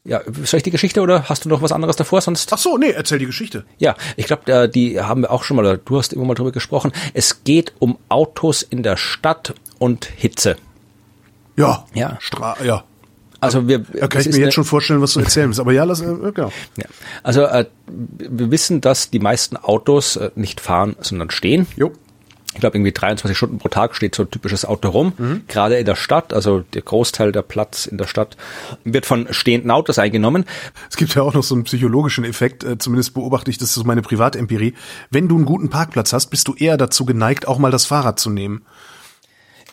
Ja, 0.09 0.21
soll 0.45 0.59
ich 0.59 0.63
die 0.63 0.71
Geschichte 0.71 1.01
oder 1.01 1.29
hast 1.29 1.45
du 1.45 1.49
noch 1.49 1.63
was 1.63 1.73
anderes 1.73 1.97
davor? 1.97 2.21
Sonst. 2.21 2.53
Ach 2.53 2.59
so, 2.59 2.79
nee, 2.79 2.91
erzähl 2.91 3.19
die 3.19 3.27
Geschichte. 3.27 3.65
Ja, 3.79 3.97
ich 4.17 4.27
glaube, 4.27 4.69
die 4.69 5.01
haben 5.01 5.23
wir 5.23 5.33
auch 5.33 5.43
schon 5.43 5.57
mal, 5.57 5.81
du 5.85 5.99
hast 5.99 6.13
immer 6.13 6.25
mal 6.25 6.35
drüber 6.35 6.53
gesprochen. 6.53 6.93
Es 7.13 7.43
geht 7.43 7.73
um 7.81 7.99
Autos 8.09 8.63
in 8.63 8.85
der 8.85 8.97
Stadt 8.97 9.55
und 9.81 10.05
Hitze. 10.05 10.57
Ja. 11.57 11.87
Ja. 11.93 12.19
Stra 12.21 12.57
ja. 12.63 12.85
Also 13.47 13.69
wir, 13.69 13.85
ja, 13.95 14.09
kann 14.09 14.21
ich 14.21 14.29
mir 14.29 14.39
jetzt 14.39 14.55
schon 14.55 14.65
vorstellen, 14.65 15.01
was 15.01 15.15
du 15.15 15.21
erzählen 15.21 15.49
willst. 15.49 15.61
Aber 15.61 15.73
ja, 15.73 15.85
lass, 15.85 16.01
äh, 16.01 16.05
genau. 16.05 16.53
Ja. 16.77 16.85
Also 17.23 17.43
äh, 17.43 17.67
wir 17.87 18.51
wissen, 18.51 18.81
dass 18.81 19.11
die 19.11 19.19
meisten 19.19 19.57
Autos 19.57 20.17
äh, 20.17 20.31
nicht 20.35 20.61
fahren, 20.61 20.97
sondern 21.01 21.31
stehen. 21.31 21.67
Jo. 21.77 21.93
Ich 22.57 22.61
glaube, 22.61 22.79
irgendwie 22.79 22.93
23 22.93 23.37
Stunden 23.37 23.59
pro 23.59 23.69
Tag 23.69 23.95
steht 23.95 24.15
so 24.15 24.23
ein 24.23 24.31
typisches 24.31 24.65
Auto 24.65 24.89
rum. 24.89 25.13
Mhm. 25.19 25.43
Gerade 25.47 25.77
in 25.77 25.85
der 25.85 25.95
Stadt, 25.95 26.33
also 26.33 26.61
der 26.61 26.81
Großteil 26.81 27.31
der 27.31 27.43
Platz 27.43 27.85
in 27.85 27.99
der 27.99 28.07
Stadt 28.07 28.39
wird 28.83 29.05
von 29.05 29.27
stehenden 29.31 29.71
Autos 29.71 29.99
eingenommen. 29.99 30.47
Es 30.89 30.97
gibt 30.97 31.15
ja 31.15 31.21
auch 31.21 31.35
noch 31.35 31.43
so 31.43 31.55
einen 31.55 31.65
psychologischen 31.65 32.25
Effekt, 32.25 32.65
äh, 32.65 32.79
zumindest 32.79 33.13
beobachte 33.13 33.51
ich, 33.51 33.59
das 33.59 33.77
ist 33.77 33.85
meine 33.85 34.01
Privatempirie. 34.01 34.73
Wenn 35.11 35.29
du 35.29 35.37
einen 35.37 35.45
guten 35.45 35.69
Parkplatz 35.69 36.15
hast, 36.15 36.29
bist 36.29 36.49
du 36.49 36.55
eher 36.55 36.79
dazu 36.79 37.05
geneigt, 37.05 37.47
auch 37.47 37.59
mal 37.59 37.71
das 37.71 37.85
Fahrrad 37.85 38.19
zu 38.19 38.31
nehmen. 38.31 38.63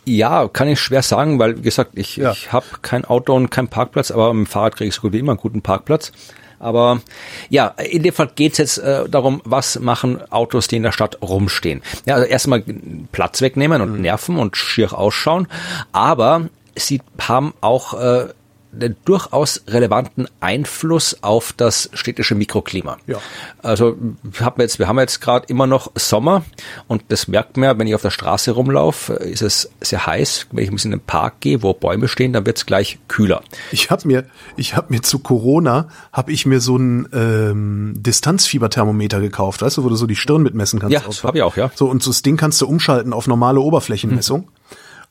Ja, 0.06 0.48
kann 0.48 0.68
ich 0.68 0.80
schwer 0.80 1.02
sagen, 1.02 1.40
weil 1.40 1.58
wie 1.58 1.62
gesagt, 1.62 1.92
ich, 1.96 2.18
ja. 2.18 2.32
ich 2.32 2.52
habe 2.52 2.66
kein 2.82 3.06
Auto 3.06 3.34
und 3.34 3.50
keinen 3.50 3.70
Parkplatz, 3.70 4.12
aber 4.12 4.34
mit 4.34 4.48
dem 4.48 4.50
Fahrrad 4.50 4.76
kriege 4.76 4.90
ich 4.90 4.96
so 4.96 5.02
gut 5.02 5.14
wie 5.14 5.20
immer 5.20 5.32
einen 5.34 5.40
guten 5.40 5.62
Parkplatz. 5.62 6.12
Aber 6.60 7.02
ja, 7.50 7.68
in 7.68 8.04
dem 8.04 8.14
Fall 8.14 8.32
geht's 8.36 8.58
jetzt 8.58 8.78
äh, 8.78 9.08
darum, 9.10 9.42
was 9.44 9.80
machen 9.80 10.22
Autos, 10.32 10.70
die 10.70 10.78
in 10.78 10.84
der 10.84 10.94
Stadt 10.94 11.18
rumstehen. 11.22 11.82
Ja, 12.06 12.16
also 12.16 12.26
erstmal 12.26 12.64
Platz 13.12 13.42
wegnehmen 13.42 13.82
und 13.82 13.94
mhm. 13.94 14.02
nerven 14.02 14.38
und 14.38 14.56
schier 14.56 14.98
ausschauen, 14.98 15.48
aber 15.92 16.50
sie 16.76 17.02
haben 17.20 17.54
auch 17.60 17.94
äh, 17.94 18.28
durchaus 19.06 19.64
relevanten 19.68 20.28
Einfluss 20.40 21.18
auf 21.22 21.54
das 21.54 21.90
städtische 21.94 22.36
Mikroklima. 22.36 22.98
Ja. 23.08 23.18
Also 23.62 23.96
wir 24.24 24.46
haben 24.46 24.62
jetzt, 24.62 24.80
wir 24.80 24.88
haben 24.88 25.00
jetzt 25.00 25.22
gerade 25.22 25.46
immer 25.48 25.68
noch 25.68 25.92
Sommer 25.96 26.44
und 26.88 27.04
das 27.10 27.28
merkt 27.28 27.58
man 27.58 27.66
ja, 27.66 27.80
wenn 27.80 27.88
ich 27.88 27.96
auf 27.96 28.02
der 28.02 28.10
Straße 28.10 28.52
rumlaufe, 28.52 29.14
ist 29.14 29.42
es 29.42 29.70
sehr 29.82 30.06
heiß. 30.06 30.48
Wenn 30.52 30.64
ich 30.64 30.70
ein 30.70 30.76
bisschen 30.76 30.94
in 30.94 31.00
den 31.00 31.06
Park 31.06 31.40
gehe, 31.42 31.62
wo 31.62 31.74
Bäume 31.74 32.08
stehen, 32.08 32.34
dann 32.34 32.46
wird 32.46 32.58
es 32.58 32.66
gleich 32.66 33.00
kühler. 33.08 33.44
Ich 33.72 33.90
habe 33.90 34.08
mir, 34.08 34.26
ich 34.58 34.76
habe 34.76 34.88
mir 34.90 35.02
zu 35.02 35.20
Corona 35.20 35.88
habe 36.12 36.32
ich 36.32 36.46
mir 36.46 36.60
so 36.60 36.78
ein 36.78 37.08
ähm, 37.14 37.94
Distanzfieberthermometer 37.98 39.22
gekauft, 39.22 39.62
weißt 39.62 39.78
du, 39.78 39.84
wo 39.84 39.90
du 39.90 39.96
so 39.96 40.08
die 40.08 40.16
Stirn 40.16 40.44
mitmessen 40.44 40.80
kannst. 40.80 40.94
Ja, 40.94 41.02
das 41.06 41.24
habe 41.24 41.38
ich 41.38 41.44
auch, 41.44 41.58
ja. 41.58 41.72
So 41.76 41.88
und 41.90 42.02
so 42.02 42.12
das 42.12 42.22
Ding 42.22 42.38
kannst 42.38 42.62
du 42.62 42.68
umschalten 42.68 43.14
auf 43.14 43.28
normale 43.28 43.60
Oberflächenmessung. 43.60 44.42
Hm. 44.42 44.48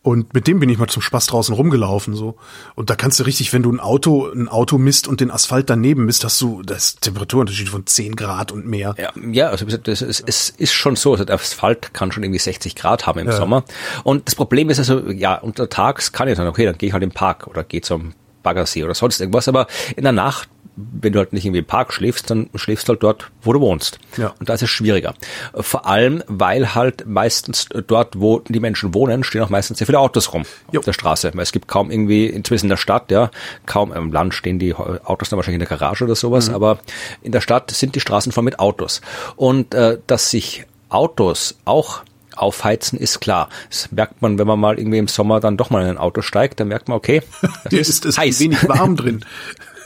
Und 0.04 0.34
mit 0.34 0.48
dem 0.48 0.58
bin 0.58 0.68
ich 0.68 0.78
mal 0.78 0.88
zum 0.88 1.00
Spaß 1.00 1.28
draußen 1.28 1.54
rumgelaufen, 1.54 2.14
so. 2.14 2.34
Und 2.74 2.90
da 2.90 2.96
kannst 2.96 3.20
du 3.20 3.24
richtig, 3.24 3.52
wenn 3.52 3.62
du 3.62 3.70
ein 3.70 3.78
Auto, 3.78 4.28
ein 4.32 4.48
Auto 4.48 4.76
misst 4.76 5.06
und 5.06 5.20
den 5.20 5.30
Asphalt 5.30 5.70
daneben 5.70 6.06
misst, 6.06 6.24
hast 6.24 6.40
du 6.40 6.62
das 6.62 6.96
Temperaturunterschied 6.96 7.68
von 7.68 7.86
10 7.86 8.16
Grad 8.16 8.50
und 8.50 8.66
mehr. 8.66 8.96
Ja, 8.98 9.12
ja 9.30 9.48
also 9.50 9.64
das 9.64 10.02
ist, 10.02 10.24
es 10.26 10.50
ist 10.50 10.72
schon 10.72 10.96
so, 10.96 11.12
also 11.12 11.24
der 11.24 11.36
Asphalt 11.36 11.94
kann 11.94 12.10
schon 12.10 12.24
irgendwie 12.24 12.40
60 12.40 12.74
Grad 12.74 13.06
haben 13.06 13.20
im 13.20 13.28
ja. 13.28 13.36
Sommer. 13.36 13.62
Und 14.02 14.26
das 14.26 14.34
Problem 14.34 14.70
ist 14.70 14.80
also, 14.80 15.08
ja, 15.08 15.36
untertags 15.36 16.10
kann 16.10 16.26
ich 16.26 16.36
dann, 16.36 16.48
okay, 16.48 16.64
dann 16.64 16.78
gehe 16.78 16.88
ich 16.88 16.92
halt 16.92 17.04
im 17.04 17.12
Park 17.12 17.46
oder 17.46 17.62
gehe 17.62 17.80
zum 17.80 18.14
Baggersee 18.42 18.82
oder 18.82 18.94
sonst 18.94 19.20
irgendwas, 19.20 19.46
aber 19.46 19.68
in 19.94 20.02
der 20.02 20.12
Nacht 20.12 20.48
wenn 20.76 21.12
du 21.12 21.18
halt 21.18 21.32
nicht 21.32 21.44
irgendwie 21.44 21.60
im 21.60 21.66
Park 21.66 21.92
schläfst, 21.92 22.30
dann 22.30 22.48
schläfst 22.54 22.88
du 22.88 22.92
halt 22.92 23.02
dort, 23.02 23.30
wo 23.42 23.52
du 23.52 23.60
wohnst. 23.60 23.98
Ja. 24.16 24.34
Und 24.38 24.48
da 24.48 24.54
ist 24.54 24.62
es 24.62 24.70
schwieriger. 24.70 25.14
Vor 25.54 25.86
allem, 25.86 26.22
weil 26.28 26.74
halt 26.74 27.06
meistens 27.06 27.68
dort, 27.86 28.18
wo 28.18 28.38
die 28.40 28.60
Menschen 28.60 28.94
wohnen, 28.94 29.22
stehen 29.22 29.42
auch 29.42 29.50
meistens 29.50 29.78
sehr 29.78 29.86
viele 29.86 29.98
Autos 29.98 30.32
rum 30.32 30.44
jo. 30.70 30.80
auf 30.80 30.84
der 30.84 30.94
Straße. 30.94 31.30
Weil 31.34 31.42
es 31.42 31.52
gibt 31.52 31.68
kaum 31.68 31.90
irgendwie, 31.90 32.26
inzwischen 32.26 32.66
in 32.66 32.70
der 32.70 32.76
Stadt, 32.78 33.10
ja, 33.10 33.30
kaum 33.66 33.92
im 33.92 34.12
Land 34.12 34.34
stehen 34.34 34.58
die 34.58 34.74
Autos 34.74 35.28
dann 35.28 35.36
wahrscheinlich 35.36 35.62
in 35.62 35.68
der 35.68 35.78
Garage 35.78 36.04
oder 36.04 36.14
sowas, 36.14 36.48
mhm. 36.48 36.54
aber 36.54 36.78
in 37.20 37.32
der 37.32 37.40
Stadt 37.40 37.70
sind 37.70 37.94
die 37.94 38.00
Straßen 38.00 38.32
voll 38.32 38.44
mit 38.44 38.58
Autos. 38.58 39.02
Und 39.36 39.74
äh, 39.74 39.98
dass 40.06 40.30
sich 40.30 40.64
Autos 40.88 41.56
auch 41.64 42.02
aufheizen 42.34 42.98
ist 42.98 43.20
klar. 43.20 43.48
Das 43.68 43.92
merkt 43.92 44.22
man, 44.22 44.38
wenn 44.38 44.46
man 44.46 44.58
mal 44.58 44.78
irgendwie 44.78 44.98
im 44.98 45.08
Sommer 45.08 45.40
dann 45.40 45.58
doch 45.58 45.68
mal 45.68 45.82
in 45.82 45.90
ein 45.90 45.98
Auto 45.98 46.22
steigt, 46.22 46.60
dann 46.60 46.68
merkt 46.68 46.88
man, 46.88 46.96
okay, 46.96 47.22
das 47.64 47.88
ist, 47.88 48.06
ist 48.06 48.18
heiß. 48.18 48.40
wenig 48.40 48.66
warm 48.68 48.96
drin. 48.96 49.24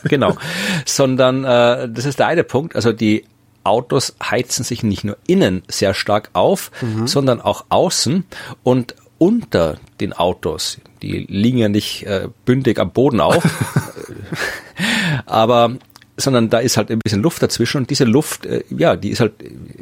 genau. 0.09 0.37
Sondern 0.85 1.45
äh, 1.45 1.89
das 1.89 2.05
ist 2.05 2.19
der 2.19 2.27
eine 2.27 2.45
Punkt. 2.45 2.77
Also 2.77 2.93
die 2.93 3.25
Autos 3.65 4.15
heizen 4.23 4.65
sich 4.65 4.83
nicht 4.83 5.05
nur 5.05 5.17
innen 5.27 5.63
sehr 5.69 5.93
stark 5.93 6.31
auf, 6.33 6.71
mhm. 6.81 7.07
sondern 7.07 7.41
auch 7.41 7.65
außen 7.69 8.25
und 8.63 8.95
unter 9.19 9.79
den 10.01 10.13
Autos. 10.13 10.79
Die 11.03 11.27
liegen 11.29 11.59
ja 11.59 11.69
nicht 11.69 12.05
äh, 12.05 12.29
bündig 12.45 12.79
am 12.79 12.93
Boden 12.93 13.21
auf, 13.21 13.45
aber 15.27 15.77
sondern 16.17 16.49
da 16.49 16.61
ist 16.61 16.77
halt 16.77 16.91
ein 16.91 16.99
bisschen 16.99 17.23
Luft 17.23 17.43
dazwischen 17.43 17.79
und 17.79 17.91
diese 17.91 18.05
Luft, 18.05 18.47
äh, 18.47 18.65
ja, 18.71 18.97
die 18.97 19.11
ist 19.11 19.21
halt 19.21 19.33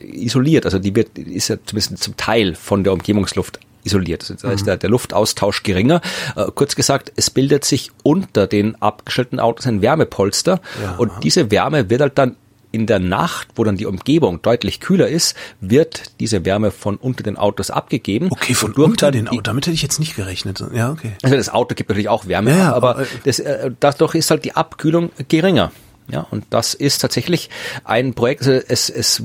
isoliert, 0.01 0.65
also 0.65 0.79
die 0.79 0.95
wird, 0.97 1.17
ist 1.19 1.49
ja 1.49 1.57
zumindest 1.65 2.03
zum 2.03 2.17
Teil 2.17 2.55
von 2.55 2.83
der 2.83 2.93
Umgebungsluft 2.93 3.61
isoliert. 3.85 4.23
Also 4.31 4.49
da 4.49 4.53
ist 4.53 4.63
mhm. 4.63 4.67
der, 4.67 4.77
der 4.79 4.91
Luftaustausch 4.91 5.63
geringer. 5.63 6.01
Äh, 6.37 6.47
kurz 6.55 6.75
gesagt, 6.75 7.13
es 7.17 7.31
bildet 7.31 7.65
sich 7.65 7.91
unter 8.03 8.47
den 8.47 8.81
abgestellten 8.81 9.41
Autos 9.41 9.67
ein 9.67 9.83
Wärmepolster 9.83 10.61
ja. 10.83 10.97
und 10.97 11.13
diese 11.23 11.51
Wärme 11.51 11.91
wird 11.91 12.01
halt 12.01 12.19
dann 12.19 12.37
in 12.75 12.87
der 12.87 12.99
Nacht, 12.99 13.49
wo 13.55 13.63
dann 13.63 13.77
die 13.77 13.87
Umgebung 13.87 14.43
deutlich 14.43 14.81
kühler 14.81 15.07
ist, 15.07 15.37
wird 15.61 16.19
diese 16.19 16.45
Wärme 16.45 16.73
von 16.73 16.97
unter 16.97 17.23
den 17.23 17.37
Autos 17.37 17.71
abgegeben. 17.71 18.29
Okay, 18.33 18.55
von 18.55 18.73
unter 18.73 19.13
den 19.13 19.29
Autos. 19.29 19.45
Damit 19.45 19.67
hätte 19.67 19.75
ich 19.75 19.83
jetzt 19.83 20.01
nicht 20.01 20.17
gerechnet. 20.17 20.63
Ja, 20.75 20.91
okay. 20.91 21.13
Also 21.23 21.37
das 21.37 21.51
Auto 21.51 21.77
gibt 21.77 21.89
natürlich 21.89 22.09
auch 22.09 22.27
Wärme, 22.27 22.51
ja, 22.51 22.73
aber, 22.73 22.91
aber 22.91 23.03
äh, 23.03 23.07
das, 23.25 23.39
äh, 23.39 23.71
dadurch 23.79 24.17
ist 24.17 24.31
halt 24.33 24.45
die 24.45 24.57
Abkühlung 24.57 25.11
geringer. 25.29 25.71
Ja, 26.09 26.27
und 26.31 26.45
das 26.51 26.75
ist 26.75 26.99
tatsächlich 26.99 27.49
ein 27.85 28.13
Projekt, 28.13 28.43
also 28.43 28.53
es, 28.69 28.91
es 28.91 29.23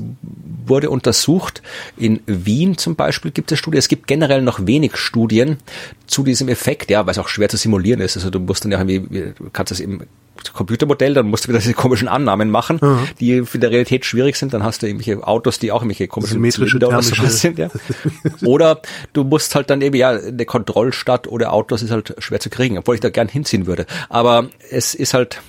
wurde 0.64 0.88
untersucht. 0.88 1.62
In 1.98 2.20
Wien 2.26 2.78
zum 2.78 2.96
Beispiel 2.96 3.30
gibt 3.30 3.52
es 3.52 3.58
Studien. 3.58 3.78
Es 3.78 3.88
gibt 3.88 4.06
generell 4.06 4.40
noch 4.40 4.66
wenig 4.66 4.96
Studien 4.96 5.58
zu 6.06 6.22
diesem 6.22 6.48
Effekt, 6.48 6.90
ja, 6.90 7.04
weil 7.04 7.12
es 7.12 7.18
auch 7.18 7.28
schwer 7.28 7.50
zu 7.50 7.58
simulieren 7.58 8.00
ist. 8.00 8.16
Also 8.16 8.30
du 8.30 8.40
musst 8.40 8.64
dann 8.64 8.72
ja 8.72 8.80
irgendwie, 8.80 9.34
kannst 9.52 9.72
das 9.72 9.80
im 9.80 10.04
Computermodell, 10.52 11.14
dann 11.14 11.26
musst 11.26 11.44
du 11.44 11.48
wieder 11.48 11.58
diese 11.58 11.74
komischen 11.74 12.08
Annahmen 12.08 12.50
machen, 12.50 12.78
mhm. 12.80 13.08
die 13.20 13.42
für 13.42 13.58
der 13.58 13.70
Realität 13.70 14.04
schwierig 14.04 14.36
sind. 14.36 14.54
Dann 14.54 14.64
hast 14.64 14.82
du 14.82 14.86
irgendwelche 14.86 15.26
Autos, 15.26 15.58
die 15.58 15.72
auch 15.72 15.82
irgendwelche 15.82 16.08
komischen 16.08 16.34
Symmetrische 16.34 16.76
oder 16.76 17.02
sowas 17.02 17.40
sind. 17.40 17.58
Ja. 17.58 17.68
oder 18.44 18.80
du 19.12 19.24
musst 19.24 19.54
halt 19.54 19.70
dann 19.70 19.80
eben, 19.82 19.96
ja, 19.96 20.10
eine 20.10 20.44
Kontrollstadt 20.44 21.26
oder 21.28 21.52
Autos 21.52 21.82
ist 21.82 21.90
halt 21.90 22.14
schwer 22.18 22.40
zu 22.40 22.50
kriegen, 22.50 22.78
obwohl 22.78 22.94
ich 22.94 23.00
da 23.00 23.10
gern 23.10 23.28
hinziehen 23.28 23.66
würde. 23.66 23.86
Aber 24.08 24.48
es 24.70 24.94
ist 24.94 25.14
halt, 25.14 25.40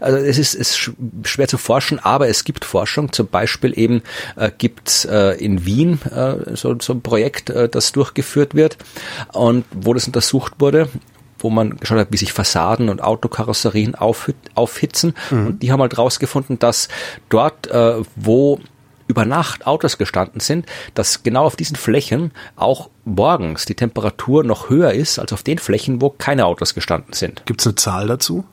also 0.00 0.18
es 0.18 0.38
ist, 0.38 0.54
ist 0.54 0.92
schwer 1.24 1.48
zu 1.48 1.58
forschen, 1.58 1.98
aber 1.98 2.28
es 2.28 2.44
gibt 2.44 2.64
Forschung. 2.64 3.12
Zum 3.12 3.28
Beispiel 3.28 3.78
eben 3.78 4.02
äh, 4.36 4.50
gibt 4.56 5.06
äh, 5.06 5.34
in 5.36 5.64
Wien 5.64 6.00
äh, 6.10 6.56
so, 6.56 6.76
so 6.80 6.92
ein 6.92 7.02
Projekt, 7.02 7.50
äh, 7.50 7.68
das 7.68 7.92
durchgeführt 7.92 8.54
wird 8.54 8.76
und 9.32 9.64
wo 9.72 9.94
das 9.94 10.06
untersucht 10.06 10.54
wurde 10.58 10.88
wo 11.38 11.50
man 11.50 11.76
geschaut 11.76 11.98
hat, 11.98 12.08
wie 12.10 12.16
sich 12.16 12.32
Fassaden 12.32 12.88
und 12.88 13.02
Autokarosserien 13.02 13.94
aufhitzen. 13.94 15.14
Mhm. 15.30 15.46
Und 15.46 15.62
die 15.62 15.72
haben 15.72 15.80
halt 15.80 15.98
rausgefunden, 15.98 16.58
dass 16.58 16.88
dort, 17.28 17.66
äh, 17.68 17.96
wo 18.16 18.60
über 19.08 19.24
Nacht 19.24 19.66
Autos 19.66 19.98
gestanden 19.98 20.40
sind, 20.40 20.66
dass 20.94 21.22
genau 21.22 21.44
auf 21.44 21.56
diesen 21.56 21.76
Flächen 21.76 22.32
auch 22.56 22.90
morgens 23.04 23.64
die 23.64 23.74
Temperatur 23.74 24.42
noch 24.42 24.68
höher 24.68 24.92
ist 24.92 25.18
als 25.18 25.32
auf 25.32 25.42
den 25.42 25.58
Flächen, 25.58 26.00
wo 26.00 26.10
keine 26.10 26.46
Autos 26.46 26.74
gestanden 26.74 27.12
sind. 27.12 27.44
Gibt 27.46 27.60
es 27.60 27.66
eine 27.66 27.76
Zahl 27.76 28.08
dazu? 28.08 28.44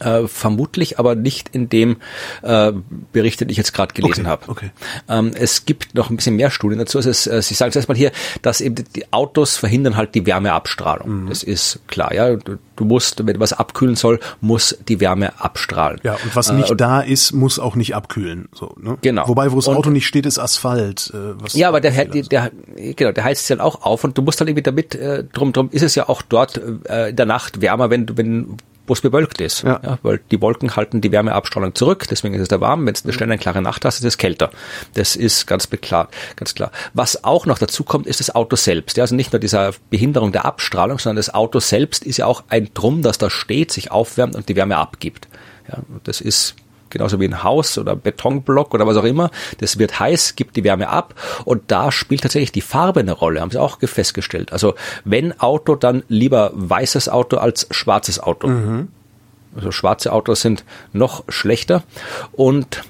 Äh, 0.00 0.28
vermutlich 0.28 0.98
aber 0.98 1.14
nicht 1.14 1.50
in 1.50 1.68
dem 1.68 1.98
äh, 2.42 2.72
Bericht, 3.12 3.40
den 3.40 3.50
ich 3.50 3.56
jetzt 3.56 3.74
gerade 3.74 3.92
gelesen 3.92 4.22
okay, 4.22 4.30
habe. 4.30 4.48
Okay. 4.48 4.70
Ähm, 5.08 5.32
es 5.34 5.66
gibt 5.66 5.94
noch 5.94 6.08
ein 6.08 6.16
bisschen 6.16 6.36
mehr 6.36 6.50
Studien 6.50 6.78
dazu. 6.78 6.98
Also 6.98 7.10
es, 7.10 7.26
äh, 7.26 7.42
Sie 7.42 7.54
sagen 7.54 7.68
es 7.68 7.76
erstmal 7.76 7.98
hier, 7.98 8.10
dass 8.40 8.60
eben 8.60 8.76
die 8.96 9.12
Autos 9.12 9.58
verhindern 9.58 9.96
halt 9.96 10.14
die 10.14 10.24
Wärmeabstrahlung. 10.24 11.24
Mhm. 11.24 11.28
Das 11.28 11.42
ist 11.42 11.80
klar, 11.86 12.14
ja. 12.14 12.36
Du, 12.36 12.58
du, 12.76 12.84
musst, 12.84 13.26
wenn 13.26 13.38
was 13.40 13.52
abkühlen 13.52 13.94
soll, 13.94 14.20
muss 14.40 14.78
die 14.88 15.00
Wärme 15.00 15.38
abstrahlen. 15.38 16.00
Ja, 16.02 16.14
und 16.14 16.34
was 16.34 16.50
nicht 16.50 16.70
äh, 16.70 16.76
da 16.76 17.00
ist, 17.00 17.32
muss 17.32 17.58
auch 17.58 17.76
nicht 17.76 17.94
abkühlen. 17.94 18.48
So, 18.54 18.74
ne? 18.80 18.96
Genau. 19.02 19.28
Wobei, 19.28 19.52
wo 19.52 19.56
das 19.56 19.68
Auto 19.68 19.90
nicht 19.90 20.06
steht, 20.06 20.24
ist 20.24 20.38
Asphalt. 20.38 21.12
Äh, 21.14 21.58
ja, 21.58 21.68
aber 21.68 21.80
der, 21.80 22.06
der, 22.06 22.22
der, 22.22 22.50
genau, 22.96 23.12
der 23.12 23.24
heizt 23.24 23.46
sich 23.46 23.56
dann 23.56 23.64
auch 23.64 23.82
auf 23.82 24.02
und 24.04 24.16
du 24.16 24.22
musst 24.22 24.40
dann 24.40 24.48
irgendwie 24.48 24.62
damit, 24.62 24.94
äh, 24.94 25.24
drum, 25.24 25.52
drum 25.52 25.68
ist 25.70 25.82
es 25.82 25.94
ja 25.94 26.08
auch 26.08 26.22
dort 26.22 26.58
äh, 26.88 27.10
in 27.10 27.16
der 27.16 27.26
Nacht 27.26 27.60
wärmer, 27.60 27.90
wenn 27.90 28.06
du, 28.06 28.16
wenn 28.16 28.56
wo 28.90 28.94
es 28.94 29.00
bewölkt 29.00 29.40
ist. 29.40 29.62
Ja. 29.62 29.80
ja. 29.84 29.98
weil 30.02 30.20
die 30.32 30.42
Wolken 30.42 30.74
halten 30.74 31.00
die 31.00 31.12
Wärmeabstrahlung 31.12 31.76
zurück, 31.76 32.06
deswegen 32.10 32.34
ist 32.34 32.42
es 32.42 32.48
da 32.48 32.60
warm. 32.60 32.84
Wenn 32.84 32.92
es 32.92 33.04
eine 33.04 33.12
schnelle, 33.12 33.32
eine 33.32 33.40
klare 33.40 33.62
Nacht 33.62 33.84
hast, 33.84 34.00
ist 34.00 34.04
es 34.04 34.18
kälter. 34.18 34.50
Das 34.94 35.14
ist 35.14 35.46
ganz 35.46 35.70
klar, 35.70 36.08
ganz 36.34 36.56
klar. 36.56 36.72
Was 36.92 37.22
auch 37.22 37.46
noch 37.46 37.58
dazu 37.58 37.84
kommt, 37.84 38.08
ist 38.08 38.18
das 38.18 38.34
Auto 38.34 38.56
selbst. 38.56 38.96
Ja, 38.96 39.04
also 39.04 39.14
nicht 39.14 39.32
nur 39.32 39.38
dieser 39.38 39.72
Behinderung 39.90 40.32
der 40.32 40.44
Abstrahlung, 40.44 40.98
sondern 40.98 41.16
das 41.16 41.32
Auto 41.32 41.60
selbst 41.60 42.04
ist 42.04 42.16
ja 42.16 42.26
auch 42.26 42.42
ein 42.48 42.70
Drum, 42.74 43.02
das 43.02 43.16
da 43.18 43.30
steht, 43.30 43.70
sich 43.70 43.92
aufwärmt 43.92 44.34
und 44.34 44.48
die 44.48 44.56
Wärme 44.56 44.76
abgibt. 44.76 45.28
Ja, 45.68 45.78
das 46.02 46.20
ist 46.20 46.56
genauso 46.90 47.20
wie 47.20 47.26
ein 47.26 47.42
Haus 47.42 47.78
oder 47.78 47.96
Betonblock 47.96 48.74
oder 48.74 48.86
was 48.86 48.96
auch 48.96 49.04
immer. 49.04 49.30
Das 49.58 49.78
wird 49.78 49.98
heiß, 49.98 50.36
gibt 50.36 50.56
die 50.56 50.64
Wärme 50.64 50.88
ab 50.88 51.14
und 51.44 51.62
da 51.68 51.92
spielt 51.92 52.22
tatsächlich 52.22 52.52
die 52.52 52.60
Farbe 52.60 53.00
eine 53.00 53.12
Rolle, 53.12 53.40
haben 53.40 53.50
sie 53.50 53.60
auch 53.60 53.78
festgestellt. 53.80 54.52
Also 54.52 54.74
wenn 55.04 55.38
Auto, 55.40 55.76
dann 55.76 56.02
lieber 56.08 56.50
weißes 56.54 57.08
Auto 57.08 57.36
als 57.36 57.66
schwarzes 57.70 58.20
Auto. 58.20 58.48
Mhm. 58.48 58.88
Also 59.54 59.72
schwarze 59.72 60.12
Autos 60.12 60.42
sind 60.42 60.64
noch 60.92 61.24
schlechter 61.28 61.82
und 62.32 62.84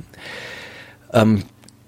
ähm, 1.12 1.44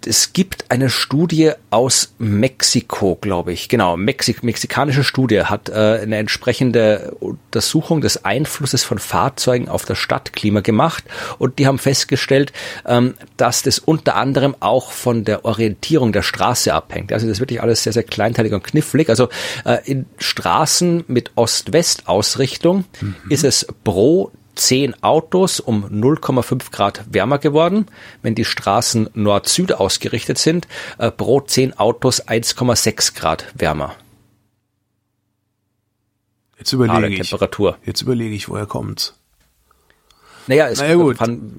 es 0.07 0.33
gibt 0.33 0.71
eine 0.71 0.91
Studie 0.91 1.53
aus 1.71 2.15
Mexiko, 2.19 3.17
glaube 3.21 3.53
ich. 3.53 3.69
Genau, 3.69 3.97
Mexik 3.97 4.43
mexikanische 4.43 5.05
Studie 5.05 5.43
hat 5.43 5.69
äh, 5.69 6.01
eine 6.03 6.17
entsprechende 6.17 7.17
Untersuchung 7.21 8.01
des 8.01 8.25
Einflusses 8.25 8.85
von 8.85 8.99
Fahrzeugen 8.99 9.69
auf 9.69 9.85
das 9.85 9.99
Stadtklima 9.99 10.61
gemacht 10.61 11.05
und 11.39 11.59
die 11.59 11.67
haben 11.67 11.79
festgestellt, 11.79 12.53
ähm, 12.87 13.15
dass 13.37 13.63
das 13.63 13.79
unter 13.79 14.17
anderem 14.17 14.57
auch 14.61 14.93
von 14.93 15.25
der 15.25 15.45
Orientierung 15.45 16.13
der 16.13 16.23
Straße 16.23 16.73
abhängt. 16.73 17.13
Also 17.13 17.27
das 17.27 17.37
ist 17.37 17.41
wirklich 17.41 17.63
alles 17.63 17.83
sehr, 17.83 17.93
sehr 17.93 18.03
kleinteilig 18.03 18.53
und 18.53 18.65
knifflig. 18.65 19.09
Also 19.09 19.29
äh, 19.65 19.79
in 19.85 20.07
Straßen 20.19 21.05
mit 21.09 21.33
Ost-West-Ausrichtung 21.37 22.85
mhm. 23.01 23.17
ist 23.29 23.45
es 23.45 23.67
pro 23.85 24.31
10 24.55 25.03
Autos 25.03 25.61
um 25.61 25.85
0,5 25.85 26.71
Grad 26.71 27.05
wärmer 27.11 27.39
geworden. 27.39 27.87
Wenn 28.23 28.35
die 28.35 28.45
Straßen 28.45 29.11
Nord-Süd 29.15 29.73
ausgerichtet 29.73 30.39
sind, 30.39 30.69
äh, 30.99 31.11
pro 31.11 31.41
10 31.41 31.79
Autos 31.79 32.27
1,6 32.27 33.15
Grad 33.15 33.47
wärmer. 33.55 33.95
Jetzt 36.59 36.73
überlege 36.73 37.15
ich. 37.15 37.29
Temperatur. 37.29 37.79
Jetzt 37.85 38.03
überlege 38.03 38.35
ich, 38.35 38.49
woher 38.49 38.67
kommt's? 38.67 39.15
Naja, 40.47 40.69
es 40.69 40.81
naja, 40.81 40.95
gut. 40.95 41.19
Kann, 41.19 41.53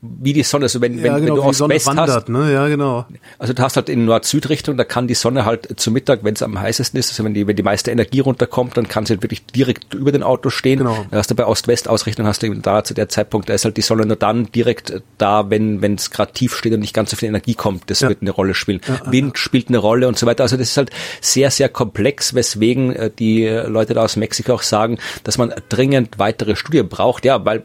wie 0.00 0.32
die 0.32 0.42
Sonne, 0.42 0.64
also 0.64 0.80
wenn, 0.80 0.98
ja, 0.98 1.14
wenn, 1.14 1.26
genau, 1.26 1.36
wenn 1.36 1.42
du 1.42 1.48
Ost-West 1.48 1.88
hast, 1.88 2.28
ne? 2.28 2.52
ja, 2.52 2.68
genau. 2.68 3.06
also 3.38 3.52
du 3.52 3.62
hast 3.62 3.76
halt 3.76 3.88
in 3.88 4.04
Nord-Süd-Richtung, 4.04 4.76
da 4.76 4.84
kann 4.84 5.08
die 5.08 5.14
Sonne 5.14 5.44
halt 5.44 5.80
zu 5.80 5.90
Mittag, 5.90 6.22
wenn 6.22 6.34
es 6.34 6.42
am 6.42 6.60
heißesten 6.60 6.98
ist, 6.98 7.10
also 7.10 7.24
wenn 7.24 7.34
die, 7.34 7.46
wenn 7.46 7.56
die 7.56 7.62
meiste 7.62 7.90
Energie 7.90 8.20
runterkommt, 8.20 8.76
dann 8.76 8.88
kann 8.88 9.06
sie 9.06 9.14
halt 9.14 9.22
wirklich 9.22 9.44
direkt 9.46 9.94
über 9.94 10.12
den 10.12 10.22
Auto 10.22 10.50
stehen. 10.50 10.78
Genau. 10.78 11.06
Dann 11.10 11.18
hast 11.18 11.30
du 11.30 11.34
bei 11.34 11.46
Ost-West-Ausrichtung, 11.46 12.26
hast 12.26 12.42
du 12.42 12.46
eben 12.46 12.62
da 12.62 12.84
zu 12.84 12.94
der 12.94 13.08
Zeitpunkt, 13.08 13.48
da 13.48 13.54
ist 13.54 13.64
halt 13.64 13.76
die 13.76 13.82
Sonne 13.82 14.06
nur 14.06 14.16
dann 14.16 14.50
direkt 14.52 15.02
da, 15.18 15.50
wenn 15.50 15.80
wenn 15.82 15.94
es 15.94 16.10
gerade 16.10 16.32
tief 16.32 16.56
steht 16.56 16.72
und 16.72 16.80
nicht 16.80 16.94
ganz 16.94 17.10
so 17.10 17.16
viel 17.16 17.28
Energie 17.28 17.54
kommt. 17.54 17.90
Das 17.90 18.00
ja. 18.00 18.08
wird 18.08 18.22
eine 18.22 18.30
Rolle 18.30 18.54
spielen. 18.54 18.80
Ja, 18.86 19.10
Wind 19.10 19.38
spielt 19.38 19.68
eine 19.68 19.78
Rolle 19.78 20.08
und 20.08 20.18
so 20.18 20.26
weiter. 20.26 20.42
Also 20.42 20.56
das 20.56 20.70
ist 20.70 20.76
halt 20.76 20.90
sehr, 21.20 21.50
sehr 21.50 21.68
komplex, 21.68 22.34
weswegen 22.34 22.94
äh, 22.94 23.10
die 23.10 23.46
Leute 23.46 23.94
da 23.94 24.04
aus 24.04 24.16
Mexiko 24.16 24.54
auch 24.54 24.62
sagen, 24.62 24.98
dass 25.24 25.38
man 25.38 25.52
dringend 25.68 26.18
weitere 26.18 26.56
Studien 26.56 26.88
braucht. 26.88 27.24
Ja, 27.24 27.44
weil 27.44 27.62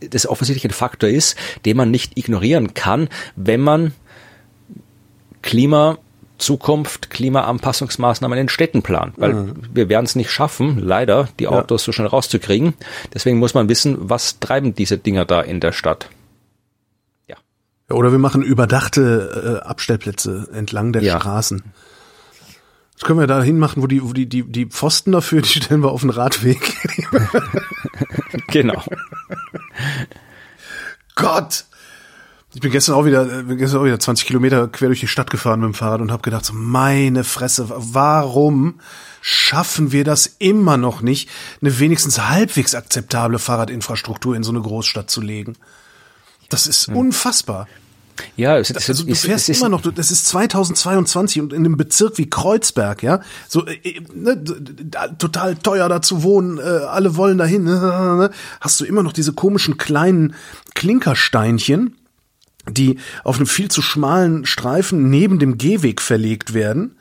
das 0.00 0.26
offensichtlich 0.26 0.70
ein 0.70 0.74
Faktor 0.74 1.08
ist, 1.08 1.36
den 1.64 1.76
man 1.76 1.90
nicht 1.90 2.18
ignorieren 2.18 2.74
kann, 2.74 3.08
wenn 3.36 3.60
man 3.60 3.92
Klima 5.42 5.98
Zukunft 6.42 7.10
Klimaanpassungsmaßnahmen 7.10 8.36
in 8.36 8.48
Städten 8.48 8.82
plant, 8.82 9.14
weil 9.16 9.32
mhm. 9.32 9.54
wir 9.72 9.88
werden 9.88 10.04
es 10.04 10.16
nicht 10.16 10.30
schaffen, 10.30 10.78
leider 10.78 11.28
die 11.38 11.46
Autos 11.46 11.82
ja. 11.82 11.86
so 11.86 11.92
schnell 11.92 12.08
rauszukriegen. 12.08 12.74
Deswegen 13.14 13.38
muss 13.38 13.54
man 13.54 13.68
wissen, 13.68 13.96
was 14.00 14.40
treiben 14.40 14.74
diese 14.74 14.98
Dinger 14.98 15.24
da 15.24 15.40
in 15.40 15.60
der 15.60 15.72
Stadt. 15.72 16.10
Ja. 17.28 17.36
Oder 17.90 18.10
wir 18.10 18.18
machen 18.18 18.42
überdachte 18.42 19.60
äh, 19.62 19.66
Abstellplätze 19.66 20.48
entlang 20.52 20.92
der 20.92 21.02
ja. 21.02 21.20
Straßen. 21.20 21.62
Das 22.94 23.06
können 23.06 23.20
wir 23.20 23.26
da 23.26 23.42
hinmachen, 23.42 23.82
wo 23.82 23.86
die, 23.86 24.02
wo 24.02 24.12
die, 24.12 24.26
die, 24.26 24.42
die 24.42 24.66
Pfosten 24.66 25.12
dafür, 25.12 25.42
die 25.42 25.48
stellen 25.48 25.82
wir 25.82 25.90
auf 25.90 26.02
den 26.02 26.10
Radweg. 26.10 26.76
genau. 28.48 28.82
Gott! 31.14 31.64
Ich 32.54 32.60
bin 32.60 32.70
gestern 32.70 32.96
auch 32.96 33.06
wieder, 33.06 33.24
bin 33.24 33.56
gestern 33.56 33.80
auch 33.80 33.84
wieder 33.84 33.98
20 33.98 34.26
Kilometer 34.26 34.68
quer 34.68 34.88
durch 34.88 35.00
die 35.00 35.06
Stadt 35.06 35.30
gefahren 35.30 35.60
mit 35.60 35.68
dem 35.68 35.74
Fahrrad 35.74 36.02
und 36.02 36.12
habe 36.12 36.22
gedacht, 36.22 36.44
so, 36.44 36.52
meine 36.52 37.24
Fresse, 37.24 37.66
warum 37.70 38.78
schaffen 39.22 39.92
wir 39.92 40.04
das 40.04 40.26
immer 40.38 40.76
noch 40.76 41.00
nicht, 41.00 41.30
eine 41.62 41.78
wenigstens 41.78 42.20
halbwegs 42.20 42.74
akzeptable 42.74 43.38
Fahrradinfrastruktur 43.38 44.36
in 44.36 44.42
so 44.42 44.52
eine 44.52 44.60
Großstadt 44.60 45.10
zu 45.10 45.22
legen? 45.22 45.56
Das 46.50 46.66
ist 46.66 46.88
hm. 46.88 46.96
unfassbar. 46.96 47.68
Ja, 48.36 48.58
es, 48.58 48.70
es, 48.70 48.88
also 48.88 49.04
du 49.04 49.14
fährst 49.14 49.48
es, 49.48 49.58
immer 49.58 49.68
noch, 49.68 49.80
das 49.80 50.10
ist 50.10 50.26
2022 50.26 51.42
und 51.42 51.52
in 51.52 51.60
einem 51.60 51.76
Bezirk 51.76 52.18
wie 52.18 52.28
Kreuzberg, 52.28 53.02
ja, 53.02 53.20
so 53.48 53.66
äh, 53.66 53.74
äh 53.82 54.00
ne, 54.14 54.42
total 55.18 55.56
teuer 55.56 55.88
da 55.88 56.02
zu 56.02 56.22
wohnen, 56.22 56.58
äh, 56.58 56.62
alle 56.62 57.16
wollen 57.16 57.38
dahin, 57.38 57.66
äh, 57.66 58.28
hast 58.60 58.80
du 58.80 58.84
immer 58.84 59.02
noch 59.02 59.12
diese 59.12 59.32
komischen 59.32 59.76
kleinen 59.76 60.34
Klinkersteinchen, 60.74 61.96
die 62.68 62.98
auf 63.24 63.36
einem 63.36 63.46
viel 63.46 63.70
zu 63.70 63.82
schmalen 63.82 64.46
Streifen 64.46 65.10
neben 65.10 65.38
dem 65.38 65.58
Gehweg 65.58 66.00
verlegt 66.00 66.54
werden 66.54 66.96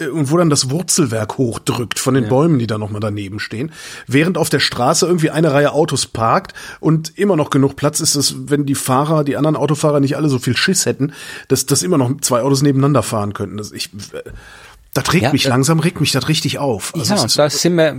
und 0.00 0.30
wo 0.30 0.36
dann 0.36 0.50
das 0.50 0.70
Wurzelwerk 0.70 1.38
hochdrückt 1.38 2.00
von 2.00 2.14
den 2.14 2.24
ja. 2.24 2.28
Bäumen, 2.28 2.58
die 2.58 2.66
da 2.66 2.78
nochmal 2.78 3.00
daneben 3.00 3.38
stehen, 3.38 3.70
während 4.08 4.38
auf 4.38 4.48
der 4.48 4.58
Straße 4.58 5.06
irgendwie 5.06 5.30
eine 5.30 5.52
Reihe 5.52 5.72
Autos 5.72 6.06
parkt 6.06 6.52
und 6.80 7.16
immer 7.16 7.36
noch 7.36 7.50
genug 7.50 7.76
Platz 7.76 8.00
ist, 8.00 8.16
dass 8.16 8.34
wenn 8.48 8.66
die 8.66 8.74
Fahrer, 8.74 9.22
die 9.22 9.36
anderen 9.36 9.56
Autofahrer 9.56 10.00
nicht 10.00 10.16
alle 10.16 10.28
so 10.28 10.40
viel 10.40 10.56
Schiss 10.56 10.84
hätten, 10.86 11.12
dass, 11.46 11.66
dass 11.66 11.84
immer 11.84 11.98
noch 11.98 12.20
zwei 12.22 12.42
Autos 12.42 12.62
nebeneinander 12.62 13.04
fahren 13.04 13.34
könnten. 13.34 13.56
Das, 13.56 13.70
ich, 13.70 13.90
äh, 14.12 14.22
das 14.94 15.12
regt 15.12 15.24
ja, 15.24 15.32
mich, 15.32 15.46
äh, 15.46 15.48
langsam 15.48 15.80
regt 15.80 16.00
mich 16.00 16.12
das 16.12 16.28
richtig 16.28 16.58
auf. 16.58 16.94
Also 16.94 17.14
ja, 17.14 17.26
da 17.26 17.50
sind 17.50 17.74
wir, 17.74 17.96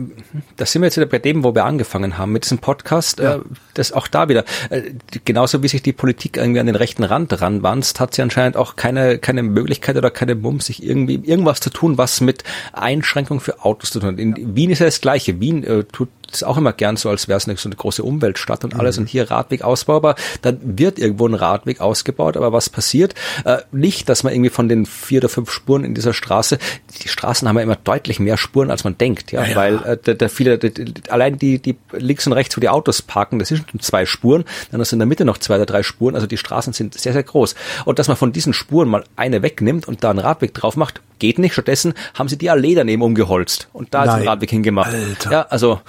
da 0.55 0.65
sind 0.65 0.81
wir 0.81 0.87
jetzt 0.87 0.95
wieder 0.95 1.05
bei 1.05 1.19
dem, 1.19 1.43
wo 1.43 1.53
wir 1.53 1.65
angefangen 1.65 2.17
haben, 2.17 2.31
mit 2.31 2.45
diesem 2.45 2.59
Podcast, 2.59 3.19
ja. 3.19 3.35
äh, 3.35 3.39
das 3.73 3.91
auch 3.91 4.07
da 4.07 4.29
wieder, 4.29 4.45
äh, 4.69 4.93
genauso 5.25 5.61
wie 5.61 5.67
sich 5.67 5.83
die 5.83 5.91
Politik 5.91 6.37
irgendwie 6.37 6.61
an 6.61 6.67
den 6.67 6.75
rechten 6.75 7.03
Rand 7.03 7.41
ranwanzt, 7.41 7.99
hat 7.99 8.15
sie 8.15 8.21
anscheinend 8.21 8.55
auch 8.55 8.77
keine, 8.77 9.17
keine 9.17 9.43
Möglichkeit 9.43 9.97
oder 9.97 10.09
keine 10.09 10.35
Mumm, 10.35 10.61
sich 10.61 10.81
irgendwie 10.83 11.15
irgendwas 11.15 11.59
zu 11.59 11.69
tun, 11.69 11.97
was 11.97 12.21
mit 12.21 12.45
Einschränkung 12.71 13.41
für 13.41 13.65
Autos 13.65 13.89
zu 13.89 13.99
tun 13.99 14.13
hat. 14.13 14.19
In 14.19 14.55
Wien 14.55 14.69
ist 14.69 14.79
ja 14.79 14.85
das 14.85 15.01
Gleiche. 15.01 15.41
Wien 15.41 15.65
äh, 15.65 15.83
tut 15.83 16.07
ist 16.35 16.43
auch 16.43 16.57
immer 16.57 16.73
gern 16.73 16.97
so, 16.97 17.09
als 17.09 17.27
wäre 17.27 17.37
es 17.37 17.47
eine, 17.47 17.57
so 17.57 17.69
eine 17.69 17.75
große 17.75 18.03
Umweltstadt 18.03 18.63
und 18.63 18.75
alles 18.75 18.97
mhm. 18.97 19.03
und 19.03 19.07
hier 19.07 19.29
Radweg 19.29 19.63
ausbaubar. 19.63 20.15
Dann 20.41 20.59
wird 20.61 20.99
irgendwo 20.99 21.27
ein 21.27 21.33
Radweg 21.33 21.81
ausgebaut, 21.81 22.37
aber 22.37 22.51
was 22.53 22.69
passiert? 22.69 23.15
Äh, 23.43 23.57
nicht, 23.71 24.09
dass 24.09 24.23
man 24.23 24.33
irgendwie 24.33 24.49
von 24.49 24.69
den 24.69 24.85
vier 24.85 25.19
oder 25.19 25.29
fünf 25.29 25.51
Spuren 25.51 25.83
in 25.83 25.95
dieser 25.95 26.13
Straße, 26.13 26.57
die 27.03 27.07
Straßen 27.07 27.47
haben 27.47 27.57
ja 27.57 27.63
immer 27.63 27.77
deutlich 27.77 28.19
mehr 28.19 28.37
Spuren, 28.37 28.71
als 28.71 28.83
man 28.83 28.97
denkt, 28.97 29.31
ja, 29.31 29.45
ja. 29.45 29.55
weil 29.55 29.75
äh, 29.83 29.97
der, 29.97 30.15
der 30.15 30.29
viele, 30.29 30.57
der, 30.57 30.71
allein 31.11 31.37
die, 31.37 31.59
die 31.59 31.77
links 31.91 32.27
und 32.27 32.33
rechts, 32.33 32.55
wo 32.55 32.61
die 32.61 32.69
Autos 32.69 33.01
parken, 33.01 33.39
das 33.39 33.49
sind 33.49 33.65
zwei 33.81 34.05
Spuren, 34.05 34.43
dann 34.71 34.81
ist 34.81 34.93
in 34.93 34.99
der 34.99 35.05
Mitte 35.05 35.25
noch 35.25 35.37
zwei 35.37 35.55
oder 35.55 35.65
drei 35.65 35.83
Spuren, 35.83 36.15
also 36.15 36.27
die 36.27 36.37
Straßen 36.37 36.73
sind 36.73 36.93
sehr, 36.93 37.13
sehr 37.13 37.23
groß. 37.23 37.55
Und 37.85 37.99
dass 37.99 38.07
man 38.07 38.17
von 38.17 38.31
diesen 38.31 38.53
Spuren 38.53 38.89
mal 38.89 39.03
eine 39.15 39.41
wegnimmt 39.41 39.87
und 39.87 40.03
da 40.03 40.09
einen 40.09 40.19
Radweg 40.19 40.53
drauf 40.53 40.75
macht, 40.75 41.01
geht 41.19 41.39
nicht. 41.39 41.53
Stattdessen 41.53 41.93
haben 42.13 42.27
sie 42.29 42.37
die 42.37 42.49
Allee 42.49 42.75
daneben 42.75 43.01
umgeholzt 43.01 43.67
und 43.73 43.93
da 43.93 43.99
Nein. 43.99 44.07
ist 44.07 44.13
ein 44.21 44.27
Radweg 44.27 44.49
hingemacht. 44.49 44.93
Alter. 44.93 45.31
Ja, 45.31 45.41
also 45.43 45.81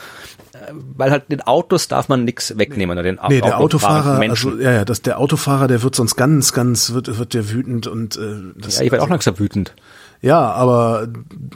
weil 0.73 1.11
halt 1.11 1.31
den 1.31 1.41
Autos 1.43 1.89
darf 1.89 2.09
man 2.09 2.25
nichts 2.25 2.57
wegnehmen. 2.57 2.97
Den 3.03 3.19
nee, 3.29 3.41
der 3.41 3.59
Autofahrer, 3.59 4.19
also 4.19 4.59
ja, 4.59 4.73
ja, 4.73 4.85
das, 4.85 5.03
der 5.03 5.19
Autofahrer, 5.19 5.69
der 5.69 5.83
wird 5.83 5.95
sonst 5.95 6.17
ganz, 6.17 6.53
ganz, 6.53 6.93
wird, 6.93 7.19
wird 7.19 7.35
der 7.35 7.51
wütend 7.51 7.87
und 7.87 8.17
äh, 8.17 8.21
das, 8.57 8.79
Ja, 8.79 8.85
ich 8.85 8.93
werde 8.93 9.05
auch 9.05 9.09
langsam 9.09 9.39
wütend. 9.39 9.75
Ja, 10.23 10.51
aber 10.51 11.09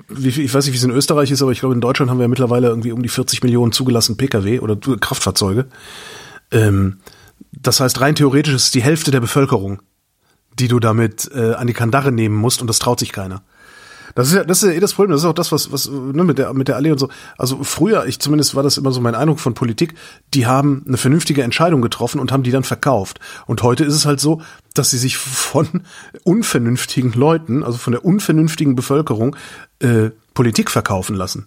wie, 0.08 0.28
ich 0.28 0.52
weiß 0.52 0.66
nicht, 0.66 0.74
wie 0.74 0.78
es 0.78 0.84
in 0.84 0.90
Österreich 0.90 1.30
ist, 1.30 1.42
aber 1.42 1.52
ich 1.52 1.60
glaube, 1.60 1.74
in 1.74 1.80
Deutschland 1.80 2.10
haben 2.10 2.18
wir 2.18 2.24
ja 2.24 2.28
mittlerweile 2.28 2.68
irgendwie 2.68 2.92
um 2.92 3.02
die 3.02 3.08
40 3.08 3.42
Millionen 3.42 3.72
zugelassen 3.72 4.16
Pkw 4.16 4.60
oder 4.60 4.76
Kraftfahrzeuge. 4.76 5.66
Ähm, 6.50 6.98
das 7.52 7.80
heißt, 7.80 8.00
rein 8.00 8.14
theoretisch 8.14 8.54
ist 8.54 8.64
es 8.64 8.70
die 8.70 8.82
Hälfte 8.82 9.10
der 9.10 9.20
Bevölkerung, 9.20 9.80
die 10.58 10.68
du 10.68 10.78
damit 10.78 11.30
äh, 11.34 11.54
an 11.54 11.66
die 11.66 11.72
Kandare 11.72 12.12
nehmen 12.12 12.36
musst 12.36 12.60
und 12.60 12.66
das 12.66 12.78
traut 12.78 13.00
sich 13.00 13.12
keiner. 13.12 13.42
Das 14.14 14.28
ist 14.28 14.34
ja, 14.34 14.44
das 14.44 14.62
ist 14.62 14.68
ja 14.68 14.74
eh 14.74 14.80
das 14.80 14.94
Problem. 14.94 15.10
Das 15.10 15.20
ist 15.20 15.26
auch 15.26 15.34
das, 15.34 15.52
was, 15.52 15.72
was, 15.72 15.88
ne, 15.90 16.24
mit 16.24 16.38
der, 16.38 16.52
mit 16.54 16.68
der 16.68 16.76
Allee 16.76 16.92
und 16.92 16.98
so. 16.98 17.08
Also 17.38 17.62
früher, 17.64 18.06
ich 18.06 18.18
zumindest 18.18 18.54
war 18.54 18.62
das 18.62 18.76
immer 18.76 18.92
so 18.92 19.00
mein 19.00 19.14
Eindruck 19.14 19.40
von 19.40 19.54
Politik, 19.54 19.94
die 20.34 20.46
haben 20.46 20.84
eine 20.86 20.96
vernünftige 20.96 21.42
Entscheidung 21.42 21.82
getroffen 21.82 22.20
und 22.20 22.32
haben 22.32 22.42
die 22.42 22.50
dann 22.50 22.64
verkauft. 22.64 23.20
Und 23.46 23.62
heute 23.62 23.84
ist 23.84 23.94
es 23.94 24.06
halt 24.06 24.20
so, 24.20 24.42
dass 24.74 24.90
sie 24.90 24.98
sich 24.98 25.16
von 25.16 25.82
unvernünftigen 26.24 27.12
Leuten, 27.12 27.62
also 27.62 27.78
von 27.78 27.92
der 27.92 28.04
unvernünftigen 28.04 28.74
Bevölkerung, 28.74 29.36
äh, 29.80 30.10
Politik 30.34 30.70
verkaufen 30.70 31.16
lassen. 31.16 31.46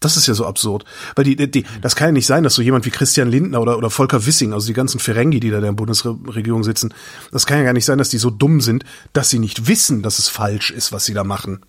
Das 0.00 0.16
ist 0.16 0.28
ja 0.28 0.34
so 0.34 0.46
absurd. 0.46 0.84
Weil 1.16 1.24
die, 1.24 1.50
die, 1.50 1.64
das 1.82 1.96
kann 1.96 2.08
ja 2.08 2.12
nicht 2.12 2.26
sein, 2.26 2.44
dass 2.44 2.54
so 2.54 2.62
jemand 2.62 2.86
wie 2.86 2.90
Christian 2.90 3.28
Lindner 3.28 3.60
oder, 3.60 3.76
oder 3.76 3.90
Volker 3.90 4.26
Wissing, 4.26 4.52
also 4.52 4.68
die 4.68 4.72
ganzen 4.72 5.00
Ferengi, 5.00 5.40
die 5.40 5.50
da 5.50 5.56
in 5.56 5.64
der 5.64 5.72
Bundesregierung 5.72 6.62
sitzen, 6.62 6.94
das 7.32 7.46
kann 7.46 7.58
ja 7.58 7.64
gar 7.64 7.72
nicht 7.72 7.84
sein, 7.84 7.98
dass 7.98 8.10
die 8.10 8.18
so 8.18 8.30
dumm 8.30 8.60
sind, 8.60 8.84
dass 9.12 9.30
sie 9.30 9.40
nicht 9.40 9.66
wissen, 9.66 10.02
dass 10.02 10.20
es 10.20 10.28
falsch 10.28 10.70
ist, 10.70 10.92
was 10.92 11.04
sie 11.04 11.14
da 11.14 11.24
machen 11.24 11.60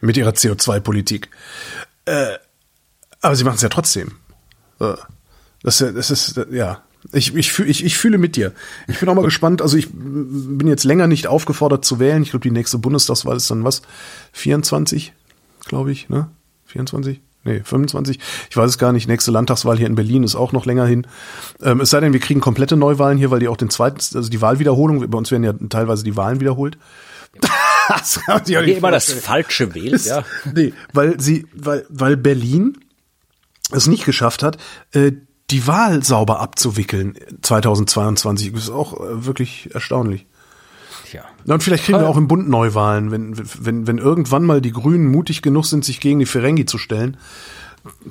mit 0.00 0.16
ihrer 0.16 0.30
CO2-Politik. 0.30 1.28
Äh, 2.04 2.34
aber 3.20 3.36
sie 3.36 3.44
machen 3.44 3.56
es 3.56 3.62
ja 3.62 3.68
trotzdem. 3.68 4.12
Das, 5.62 5.78
das 5.78 6.10
ist, 6.10 6.40
ja. 6.50 6.82
Ich, 7.12 7.34
ich, 7.34 7.52
fühl, 7.52 7.70
ich, 7.70 7.84
ich 7.84 7.96
fühle 7.96 8.18
mit 8.18 8.36
dir. 8.36 8.52
Ich 8.86 8.98
bin 8.98 9.08
auch 9.08 9.14
mal 9.14 9.24
gespannt. 9.24 9.62
Also 9.62 9.76
ich 9.76 9.88
bin 9.92 10.66
jetzt 10.66 10.84
länger 10.84 11.06
nicht 11.06 11.26
aufgefordert 11.26 11.84
zu 11.84 11.98
wählen. 12.00 12.22
Ich 12.22 12.30
glaube, 12.30 12.42
die 12.42 12.50
nächste 12.50 12.78
Bundestagswahl 12.78 13.36
ist 13.36 13.50
dann 13.50 13.64
was? 13.64 13.82
24, 14.32 15.12
glaube 15.66 15.92
ich, 15.92 16.08
ne? 16.08 16.28
24? 16.66 17.20
Nee, 17.44 17.62
25. 17.64 18.18
Ich 18.50 18.56
weiß 18.56 18.68
es 18.68 18.78
gar 18.78 18.92
nicht. 18.92 19.08
Nächste 19.08 19.30
Landtagswahl 19.30 19.78
hier 19.78 19.86
in 19.86 19.94
Berlin 19.94 20.22
ist 20.22 20.34
auch 20.34 20.52
noch 20.52 20.66
länger 20.66 20.86
hin. 20.86 21.06
Ähm, 21.62 21.80
es 21.80 21.90
sei 21.90 22.00
denn, 22.00 22.12
wir 22.12 22.20
kriegen 22.20 22.40
komplette 22.40 22.76
Neuwahlen 22.76 23.16
hier, 23.16 23.30
weil 23.30 23.40
die 23.40 23.48
auch 23.48 23.56
den 23.56 23.70
zweiten, 23.70 23.98
also 24.16 24.28
die 24.28 24.40
Wahlwiederholung, 24.42 25.08
bei 25.08 25.18
uns 25.18 25.30
werden 25.30 25.44
ja 25.44 25.54
teilweise 25.68 26.04
die 26.04 26.16
Wahlen 26.16 26.40
wiederholt. 26.40 26.76
das 27.98 28.20
kann 28.24 28.42
ich 28.46 28.56
auch 28.58 28.62
nicht 28.62 28.78
immer 28.78 28.90
das 28.90 29.12
Falsche 29.12 29.74
wählt, 29.74 30.04
ja. 30.04 30.24
Nee, 30.54 30.72
weil 30.92 31.20
sie, 31.20 31.46
weil, 31.54 31.86
weil 31.88 32.16
Berlin 32.16 32.78
es 33.70 33.86
nicht 33.86 34.04
geschafft 34.04 34.42
hat, 34.42 34.58
äh, 34.92 35.12
die 35.50 35.66
Wahl 35.66 36.02
sauber 36.02 36.40
abzuwickeln 36.40 37.18
2022. 37.42 38.52
Das 38.52 38.64
ist 38.64 38.70
auch 38.70 39.00
äh, 39.00 39.24
wirklich 39.24 39.70
erstaunlich. 39.74 40.26
Ja. 41.12 41.24
Und 41.46 41.62
vielleicht 41.62 41.84
kriegen 41.84 42.00
wir 42.00 42.08
auch 42.08 42.18
im 42.18 42.28
Bund 42.28 42.48
Neuwahlen, 42.48 43.10
wenn, 43.10 43.34
wenn, 43.64 43.86
wenn 43.86 43.98
irgendwann 43.98 44.44
mal 44.44 44.60
die 44.60 44.72
Grünen 44.72 45.06
mutig 45.06 45.40
genug 45.40 45.64
sind, 45.64 45.84
sich 45.84 46.00
gegen 46.00 46.18
die 46.18 46.26
Ferengi 46.26 46.66
zu 46.66 46.76
stellen 46.76 47.16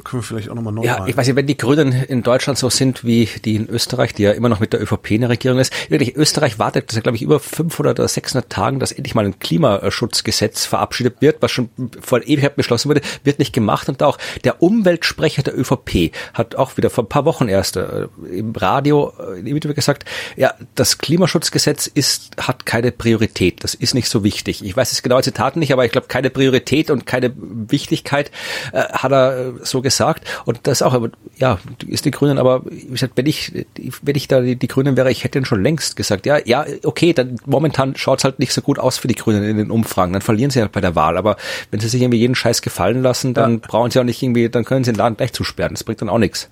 können 0.03 0.21
wir 0.21 0.27
vielleicht 0.27 0.49
auch 0.49 0.55
nochmal 0.55 0.73
neu 0.73 0.83
Ja, 0.83 1.05
ich 1.07 1.15
weiß 1.15 1.27
nicht, 1.27 1.35
wenn 1.35 1.47
die 1.47 1.57
Grünen 1.57 1.91
in 1.91 2.23
Deutschland 2.23 2.57
so 2.57 2.69
sind 2.69 3.03
wie 3.03 3.29
die 3.45 3.55
in 3.55 3.69
Österreich, 3.69 4.13
die 4.13 4.23
ja 4.23 4.31
immer 4.31 4.49
noch 4.49 4.59
mit 4.59 4.73
der 4.73 4.81
ÖVP 4.81 5.11
in 5.11 5.21
der 5.21 5.29
Regierung 5.29 5.59
ist. 5.59 5.73
Wirklich, 5.89 6.15
Österreich 6.15 6.59
wartet, 6.59 6.91
dass 6.91 7.01
glaube 7.01 7.15
ich, 7.15 7.21
über 7.21 7.39
500 7.39 7.99
oder 7.99 8.07
600 8.07 8.49
Tagen, 8.49 8.79
dass 8.79 8.91
endlich 8.91 9.15
mal 9.15 9.25
ein 9.25 9.39
Klimaschutzgesetz 9.39 10.65
verabschiedet 10.65 11.21
wird, 11.21 11.41
was 11.41 11.51
schon 11.51 11.69
vor 12.01 12.21
Ewigkeit 12.21 12.55
beschlossen 12.55 12.89
wurde, 12.89 13.01
wird 13.23 13.39
nicht 13.39 13.53
gemacht. 13.53 13.89
Und 13.89 14.03
auch 14.03 14.17
der 14.43 14.61
Umweltsprecher 14.61 15.43
der 15.43 15.57
ÖVP 15.57 16.11
hat 16.33 16.55
auch 16.55 16.77
wieder 16.77 16.89
vor 16.89 17.03
ein 17.03 17.09
paar 17.09 17.25
Wochen 17.25 17.47
erst 17.47 17.77
äh, 17.77 18.07
im 18.31 18.53
Radio 18.55 19.13
äh, 19.19 19.39
im 19.39 19.47
Interview 19.47 19.75
gesagt, 19.75 20.05
ja, 20.35 20.53
das 20.75 20.97
Klimaschutzgesetz 20.97 21.87
ist, 21.87 22.31
hat 22.37 22.65
keine 22.65 22.91
Priorität. 22.91 23.63
Das 23.63 23.73
ist 23.73 23.93
nicht 23.93 24.09
so 24.09 24.23
wichtig. 24.23 24.63
Ich 24.63 24.75
weiß 24.75 24.89
das 24.89 25.03
genaue 25.03 25.23
Zitat 25.23 25.55
nicht, 25.55 25.71
aber 25.73 25.85
ich 25.85 25.91
glaube, 25.91 26.07
keine 26.07 26.29
Priorität 26.29 26.89
und 26.91 27.05
keine 27.05 27.33
Wichtigkeit 27.35 28.31
äh, 28.73 28.83
hat 28.83 29.11
er 29.11 29.37
äh, 29.37 29.65
so 29.69 29.81
gesagt. 29.81 30.27
Und 30.45 30.59
das 30.63 30.81
auch, 30.81 30.93
aber 30.93 31.09
ja, 31.37 31.59
ist 31.87 32.05
die 32.05 32.11
Grünen, 32.11 32.37
aber 32.37 32.63
wie 32.65 32.87
gesagt, 32.87 33.13
wenn 33.15 33.25
ich, 33.25 33.65
wenn 34.01 34.15
ich 34.15 34.27
da 34.27 34.41
die, 34.41 34.55
die 34.55 34.67
Grünen 34.67 34.97
wäre, 34.97 35.11
ich 35.11 35.23
hätte 35.23 35.43
schon 35.45 35.63
längst 35.63 35.95
gesagt, 35.95 36.25
ja, 36.25 36.37
ja, 36.45 36.65
okay, 36.83 37.13
dann 37.13 37.37
momentan 37.45 37.95
schaut's 37.95 38.23
halt 38.23 38.39
nicht 38.39 38.53
so 38.53 38.61
gut 38.61 38.79
aus 38.79 38.97
für 38.97 39.07
die 39.07 39.15
Grünen 39.15 39.43
in 39.43 39.57
den 39.57 39.71
Umfragen. 39.71 40.13
Dann 40.13 40.21
verlieren 40.21 40.51
sie 40.51 40.61
halt 40.61 40.71
bei 40.71 40.81
der 40.81 40.95
Wahl. 40.95 41.17
Aber 41.17 41.37
wenn 41.71 41.79
sie 41.79 41.87
sich 41.87 42.01
irgendwie 42.01 42.19
jeden 42.19 42.35
Scheiß 42.35 42.61
gefallen 42.61 43.01
lassen, 43.01 43.33
dann 43.33 43.53
ja. 43.53 43.59
brauchen 43.67 43.91
sie 43.91 43.99
auch 43.99 44.03
nicht 44.03 44.21
irgendwie, 44.21 44.49
dann 44.49 44.65
können 44.65 44.83
sie 44.83 44.91
den 44.91 44.97
Laden 44.97 45.17
gleich 45.17 45.33
zusperren. 45.33 45.73
Das 45.73 45.83
bringt 45.83 46.01
dann 46.01 46.09
auch 46.09 46.19
nichts. 46.19 46.49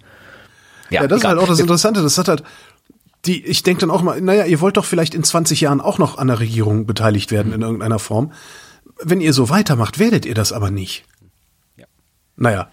Ja, 0.89 1.01
ja 1.01 1.07
das 1.07 1.19
egal. 1.19 1.31
ist 1.31 1.37
halt 1.37 1.39
auch 1.39 1.49
das 1.49 1.59
Interessante. 1.59 2.01
Das 2.01 2.17
hat 2.17 2.27
halt, 2.27 2.43
die, 3.25 3.45
ich 3.45 3.63
denke 3.63 3.81
dann 3.81 3.91
auch 3.91 4.01
mal, 4.01 4.21
naja, 4.21 4.45
ihr 4.45 4.61
wollt 4.61 4.77
doch 4.77 4.85
vielleicht 4.85 5.15
in 5.15 5.23
20 5.23 5.61
Jahren 5.61 5.81
auch 5.81 5.97
noch 5.97 6.17
an 6.17 6.27
der 6.27 6.39
Regierung 6.39 6.85
beteiligt 6.85 7.31
werden 7.31 7.53
in 7.53 7.61
irgendeiner 7.61 7.99
Form. 7.99 8.31
Wenn 9.01 9.21
ihr 9.21 9.33
so 9.33 9.49
weitermacht, 9.49 9.99
werdet 9.99 10.25
ihr 10.25 10.35
das 10.35 10.53
aber 10.53 10.71
nicht. 10.71 11.05
Ja. 11.77 11.85
Naja, 12.37 12.69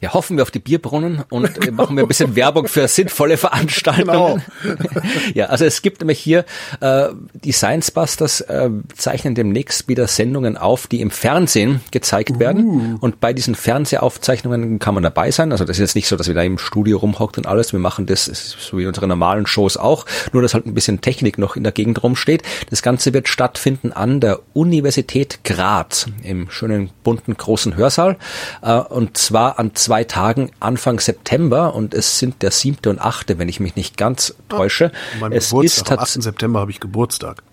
ja, 0.00 0.12
hoffen 0.12 0.36
wir 0.36 0.42
auf 0.42 0.50
die 0.50 0.58
Bierbrunnen 0.58 1.24
und 1.30 1.60
genau. 1.60 1.82
machen 1.82 1.96
wir 1.96 2.04
ein 2.04 2.08
bisschen 2.08 2.36
Werbung 2.36 2.68
für 2.68 2.86
sinnvolle 2.86 3.36
Veranstaltungen. 3.36 4.42
Genau. 4.62 4.78
ja, 5.34 5.46
also 5.46 5.64
es 5.64 5.80
gibt 5.80 6.00
nämlich 6.00 6.18
hier 6.18 6.44
äh, 6.80 7.08
die 7.32 7.52
Science 7.52 7.90
Busters 7.90 8.42
äh, 8.42 8.70
zeichnen 8.94 9.34
demnächst 9.34 9.88
wieder 9.88 10.06
Sendungen 10.06 10.56
auf, 10.56 10.86
die 10.86 11.00
im 11.00 11.10
Fernsehen 11.10 11.80
gezeigt 11.90 12.32
uh. 12.32 12.38
werden. 12.38 12.98
Und 13.00 13.20
bei 13.20 13.32
diesen 13.32 13.54
Fernsehaufzeichnungen 13.54 14.78
kann 14.78 14.94
man 14.94 15.02
dabei 15.02 15.30
sein. 15.30 15.52
Also 15.52 15.64
das 15.64 15.76
ist 15.76 15.80
jetzt 15.80 15.94
nicht 15.94 16.08
so, 16.08 16.16
dass 16.16 16.28
wir 16.28 16.34
da 16.34 16.42
im 16.42 16.58
Studio 16.58 16.98
rumhockt 16.98 17.38
und 17.38 17.46
alles. 17.46 17.72
Wir 17.72 17.80
machen 17.80 18.06
das 18.06 18.26
so 18.26 18.76
wie 18.78 18.86
unsere 18.86 19.06
normalen 19.08 19.46
Shows 19.46 19.76
auch, 19.76 20.04
nur 20.32 20.42
dass 20.42 20.52
halt 20.52 20.66
ein 20.66 20.74
bisschen 20.74 21.00
Technik 21.00 21.38
noch 21.38 21.56
in 21.56 21.62
der 21.62 21.72
Gegend 21.72 22.02
rumsteht. 22.02 22.42
Das 22.68 22.82
Ganze 22.82 23.14
wird 23.14 23.28
stattfinden 23.28 23.92
an 23.92 24.20
der 24.20 24.40
Universität 24.52 25.40
Graz 25.44 26.06
im 26.22 26.50
schönen 26.50 26.90
bunten 27.02 27.36
großen 27.36 27.76
Hörsaal. 27.76 28.16
Äh, 28.62 28.76
und 28.76 29.16
zwar 29.16 29.58
an 29.58 29.74
zwei 29.86 30.02
Tagen 30.02 30.50
Anfang 30.58 30.98
September 30.98 31.72
und 31.72 31.94
es 31.94 32.18
sind 32.18 32.42
der 32.42 32.50
siebte 32.50 32.90
und 32.90 33.00
achte, 33.00 33.38
wenn 33.38 33.48
ich 33.48 33.60
mich 33.60 33.76
nicht 33.76 33.96
ganz 33.96 34.34
täusche. 34.48 34.90
Ah, 35.20 35.28
es 35.30 35.50
Geburtstag, 35.50 35.62
ist 35.62 35.92
am 35.92 35.98
8. 36.00 36.22
September 36.24 36.58
habe 36.58 36.72
ich 36.72 36.80
Geburtstag. 36.80 37.44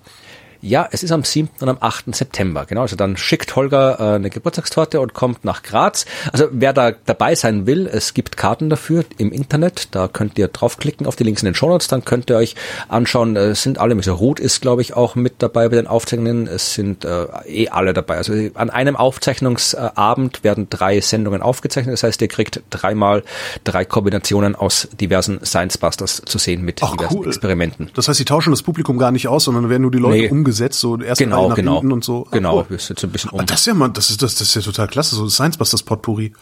Ja, 0.66 0.88
es 0.92 1.04
ist 1.04 1.12
am 1.12 1.26
7. 1.26 1.50
und 1.60 1.68
am 1.68 1.78
8. 1.82 2.16
September. 2.16 2.66
Genau, 2.66 2.82
also 2.84 2.96
dann 2.96 3.18
schickt 3.18 3.54
Holger 3.58 4.00
äh, 4.00 4.16
eine 4.16 4.30
Geburtstagstorte 4.30 5.02
und 5.02 5.14
kommt 5.14 5.44
nach 5.44 5.62
Graz. 5.62 6.06
Also 6.32 6.48
wer 6.52 6.72
da 6.72 6.92
dabei 7.06 7.36
sein 7.36 7.66
will, 7.68 7.86
es 7.86 8.14
gibt 8.14 8.38
Karten 8.38 8.70
dafür 8.70 9.04
im 9.18 9.34
Internet. 9.34 9.90
Da 9.92 10.08
könnt 10.08 10.38
ihr 10.40 10.48
draufklicken 10.48 11.06
auf 11.06 11.18
die 11.18 11.26
Links 11.26 11.42
in 11.42 11.48
den 11.48 11.56
Shownotes. 11.56 11.90
Dann 11.90 12.06
könnt 12.06 12.30
ihr 12.30 12.38
euch 12.38 12.56
anschauen. 12.88 13.36
Es 13.36 13.62
sind 13.62 13.78
alle, 13.78 13.94
also 13.94 14.14
Ruth 14.14 14.40
ist, 14.40 14.62
glaube 14.62 14.82
ich, 14.82 14.94
auch 14.94 15.16
mit 15.16 15.34
dabei 15.40 15.68
bei 15.68 15.76
den 15.76 15.86
Aufzeichnungen. 15.88 16.48
Es 16.48 16.74
sind 16.74 17.04
äh, 17.04 17.26
eh 17.46 17.68
alle 17.68 17.94
dabei. 17.94 18.16
Also 18.16 18.32
an 18.54 18.70
einem 18.70 18.96
Aufzeichnungsabend 18.96 20.46
werden 20.46 20.68
drei 20.70 21.02
Sendungen 21.02 21.42
aufgezeichnet. 21.42 21.92
Das 21.92 22.04
heißt, 22.04 22.22
ihr 22.22 22.30
kriegt 22.30 22.62
dreimal 22.70 23.24
drei 23.66 23.84
Kombinationen 23.84 24.56
aus 24.56 24.88
diversen 25.00 25.44
Science 25.46 25.78
Busters 25.78 26.22
zu 26.26 26.38
sehen 26.38 26.64
mit 26.64 26.82
Ach, 26.84 26.92
diversen 26.96 27.18
cool. 27.18 27.28
Experimenten. 27.28 27.90
Das 27.96 28.08
heißt, 28.08 28.18
sie 28.18 28.26
tauschen 28.26 28.52
das 28.52 28.64
Publikum 28.64 28.98
gar 28.98 29.12
nicht 29.12 29.28
aus, 29.28 29.44
sondern 29.44 29.70
werden 29.70 29.82
nur 29.82 29.92
die 29.92 29.98
Leute 29.98 30.14
Nee. 30.20 30.30
umgesetzt, 30.30 30.53
so 30.80 31.00
erst 31.00 31.20
Genau, 31.20 31.50
nach 31.50 31.56
genau. 31.56 31.76
hinten 31.80 31.92
und 31.92 32.04
so. 32.04 32.26
Ah, 32.30 32.36
Genau, 32.36 32.66
wir 32.70 32.80
sind 32.80 33.00
so 33.00 33.08
ein 33.08 33.12
bisschen 33.12 33.30
um. 33.32 33.40
Ah, 33.40 33.44
das 33.44 33.62
ist 33.62 33.66
ja 33.68 33.74
mal, 33.74 33.90
das 33.90 34.10
ist 34.10 34.22
das, 34.22 34.36
das 34.36 34.48
ist 34.50 34.56
ja 34.56 34.62
total 34.62 34.88
klasse, 34.88 35.16
so 35.16 35.28
Science 35.30 35.58
Busters 35.58 35.84
Potpourri. 35.84 36.34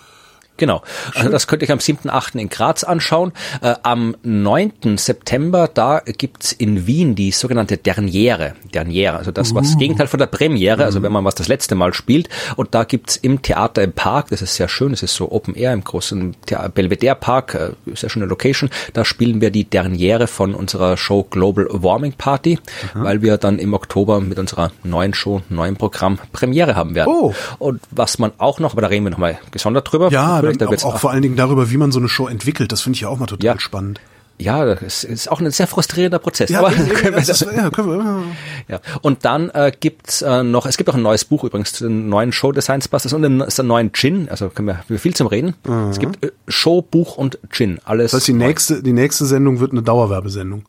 Genau. 0.61 0.83
Also 1.15 1.29
das 1.29 1.47
könnt 1.47 1.63
ihr 1.63 1.65
euch 1.69 1.71
am 1.71 1.79
7.8. 1.79 2.37
in 2.37 2.47
Graz 2.47 2.83
anschauen. 2.83 3.31
Äh, 3.63 3.73
am 3.81 4.15
9. 4.21 4.95
September, 4.95 5.67
da 5.67 6.01
gibt's 6.05 6.51
in 6.51 6.85
Wien 6.85 7.15
die 7.15 7.31
sogenannte 7.31 7.77
Derniere. 7.77 8.53
Derniere, 8.71 9.17
also 9.17 9.31
das 9.31 9.55
was 9.55 9.75
Gegenteil 9.79 10.05
von 10.05 10.19
der 10.19 10.27
Premiere, 10.27 10.85
also 10.85 11.01
wenn 11.01 11.11
man 11.11 11.25
was 11.25 11.33
das 11.33 11.47
letzte 11.47 11.73
Mal 11.73 11.95
spielt. 11.95 12.29
Und 12.57 12.75
da 12.75 12.83
gibt's 12.83 13.15
im 13.15 13.41
Theater 13.41 13.81
im 13.81 13.93
Park, 13.93 14.27
das 14.29 14.43
ist 14.43 14.53
sehr 14.53 14.67
schön, 14.67 14.91
das 14.91 15.01
ist 15.01 15.15
so 15.15 15.31
Open 15.31 15.55
Air 15.55 15.73
im 15.73 15.83
großen 15.83 16.35
Thea- 16.45 16.67
Belvedere 16.67 17.15
Park, 17.15 17.55
äh, 17.55 17.95
sehr 17.95 18.11
schöne 18.11 18.27
Location, 18.27 18.69
da 18.93 19.03
spielen 19.03 19.41
wir 19.41 19.49
die 19.49 19.63
Derniere 19.67 20.27
von 20.27 20.53
unserer 20.53 20.95
Show 20.95 21.23
Global 21.23 21.65
Warming 21.71 22.13
Party, 22.13 22.59
weil 22.93 23.23
wir 23.23 23.37
dann 23.37 23.57
im 23.57 23.73
Oktober 23.73 24.21
mit 24.21 24.37
unserer 24.37 24.71
neuen 24.83 25.15
Show, 25.15 25.41
neuen 25.49 25.75
Programm 25.75 26.19
Premiere 26.31 26.75
haben 26.75 26.93
werden. 26.93 27.09
Oh. 27.11 27.33
Und 27.57 27.81
was 27.89 28.19
man 28.19 28.31
auch 28.37 28.59
noch, 28.59 28.73
aber 28.73 28.81
da 28.81 28.87
reden 28.89 29.05
wir 29.05 29.09
nochmal 29.09 29.39
gesondert 29.49 29.91
drüber. 29.91 30.11
Ja, 30.11 30.41
Dann 30.59 30.67
da 30.67 30.71
wird's 30.71 30.83
auch, 30.83 30.95
auch 30.95 30.99
vor 30.99 31.11
allen 31.11 31.21
Dingen 31.21 31.35
darüber, 31.35 31.71
wie 31.71 31.77
man 31.77 31.91
so 31.91 31.99
eine 31.99 32.09
Show 32.09 32.27
entwickelt. 32.27 32.71
Das 32.71 32.81
finde 32.81 32.95
ich 32.95 33.01
ja 33.01 33.09
auch 33.09 33.19
mal 33.19 33.25
total 33.27 33.45
Ja. 33.45 33.59
spannend. 33.59 33.99
Ja, 34.37 34.73
das 34.73 35.03
ist 35.03 35.29
auch 35.29 35.39
ein 35.39 35.51
sehr 35.51 35.67
frustrierender 35.67 36.17
Prozess. 36.17 36.49
Ja, 36.49 36.59
aber 36.59 36.71
können 36.71 37.15
wir 37.15 37.21
das, 37.21 37.41
ja, 37.41 37.69
können 37.69 37.89
wir, 37.89 38.23
ja. 38.67 38.79
Und 39.01 39.23
dann 39.23 39.51
äh, 39.51 39.71
gibt's 39.79 40.23
äh, 40.23 40.41
noch, 40.41 40.65
es 40.65 40.77
gibt 40.77 40.89
auch 40.89 40.95
ein 40.95 41.03
neues 41.03 41.25
Buch 41.25 41.43
übrigens, 41.43 41.73
den 41.73 42.09
neuen 42.09 42.31
Show 42.31 42.51
des 42.51 42.65
Science 42.65 42.87
Busters 42.87 43.13
und 43.13 43.23
einen 43.23 43.43
neuen 43.67 43.93
Gin. 43.93 44.29
Also 44.29 44.49
können 44.49 44.67
wir, 44.69 44.83
wir 44.87 44.97
viel 44.97 45.13
zum 45.15 45.27
Reden. 45.27 45.53
Es 45.91 45.99
gibt 45.99 46.25
äh, 46.25 46.31
Show, 46.47 46.81
Buch 46.81 47.17
und 47.17 47.37
Gin. 47.51 47.77
Alles. 47.85 48.11
das 48.11 48.21
heißt, 48.21 48.29
die 48.29 48.33
nächste, 48.33 48.81
die 48.81 48.93
nächste 48.93 49.25
Sendung 49.25 49.59
wird 49.59 49.73
eine 49.73 49.83
Dauerwerbesendung. 49.83 50.63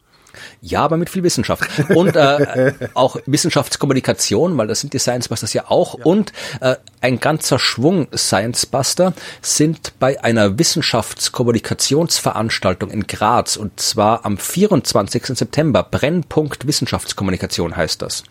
Ja, 0.61 0.83
aber 0.83 0.97
mit 0.97 1.11
viel 1.11 1.23
Wissenschaft. 1.23 1.63
Und 1.91 2.17
äh, 2.17 2.73
auch 2.95 3.17
Wissenschaftskommunikation, 3.27 4.57
weil 4.57 4.67
das 4.67 4.81
sind 4.81 4.93
die 4.93 4.99
Science 4.99 5.29
Busters 5.29 5.53
ja 5.53 5.67
auch. 5.69 5.95
Und 5.95 6.33
äh, 6.61 6.75
ein 7.01 7.21
ganzer 7.21 7.59
Schwung 7.59 8.09
Science 8.17 8.67
Buster 8.67 9.13
sind 9.41 9.93
bei 9.99 10.23
einer 10.23 10.59
Wissenschaftskommunikationsveranstaltung 10.59 12.91
in 12.91 13.07
Graz 13.07 13.57
und 13.57 13.81
zwar 13.81 14.25
am 14.25 14.39
24. 14.39 15.27
September. 15.27 15.83
Brennpunkt 15.83 16.67
Wissenschaftskommunikation 16.67 17.77
heißt 17.77 18.01
das. 18.03 18.23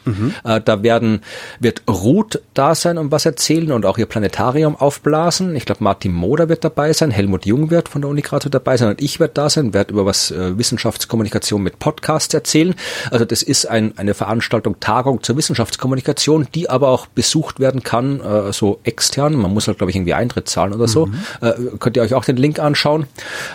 Äh, 0.43 0.61
da 0.61 0.83
werden 0.83 1.21
wird 1.59 1.83
Ruth 1.87 2.41
da 2.53 2.75
sein 2.75 2.97
und 2.97 3.11
was 3.11 3.25
erzählen 3.25 3.73
und 3.73 3.85
auch 3.85 3.97
ihr 3.97 4.05
Planetarium 4.05 4.75
aufblasen. 4.75 5.55
Ich 5.55 5.65
glaube, 5.65 5.83
Martin 5.83 6.13
Moder 6.13 6.49
wird 6.49 6.63
dabei 6.63 6.93
sein, 6.93 7.09
Helmut 7.11 7.45
Jung 7.45 7.71
wird 7.71 7.89
von 7.89 8.01
der 8.01 8.09
Uni 8.09 8.21
Graz 8.21 8.45
wird 8.45 8.53
dabei 8.53 8.77
sein 8.77 8.89
und 8.89 9.01
ich 9.01 9.19
werde 9.19 9.33
da 9.33 9.49
sein, 9.49 9.73
werde 9.73 9.91
über 9.91 10.05
was 10.05 10.31
äh, 10.31 10.57
Wissenschaftskommunikation 10.57 11.61
mit 11.61 11.79
Podcasts 11.91 12.34
erzählen. 12.34 12.73
Also 13.09 13.26
das 13.26 13.43
ist 13.43 13.65
ein, 13.65 13.97
eine 13.97 14.13
Veranstaltung, 14.13 14.80
Tagung 14.80 15.22
zur 15.23 15.35
Wissenschaftskommunikation, 15.35 16.47
die 16.55 16.69
aber 16.69 16.88
auch 16.88 17.07
besucht 17.07 17.59
werden 17.59 17.84
kann, 17.84 18.22
äh, 18.22 18.53
so 18.53 18.80
extern. 18.84 19.35
Man 19.35 19.53
muss 19.53 19.68
halt, 19.68 19.77
glaube 19.77 19.91
ich, 19.91 19.97
irgendwie 19.97 20.13
Eintritt 20.13 20.47
zahlen 20.47 20.72
oder 20.73 20.88
so. 20.88 21.09
Äh, 21.41 21.51
könnt 21.80 21.97
ihr 21.97 22.03
euch 22.03 22.13
auch 22.13 22.23
den 22.23 22.38
Link 22.38 22.59
anschauen. 22.59 23.07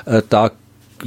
Äh, 0.05 0.21
da 0.29 0.51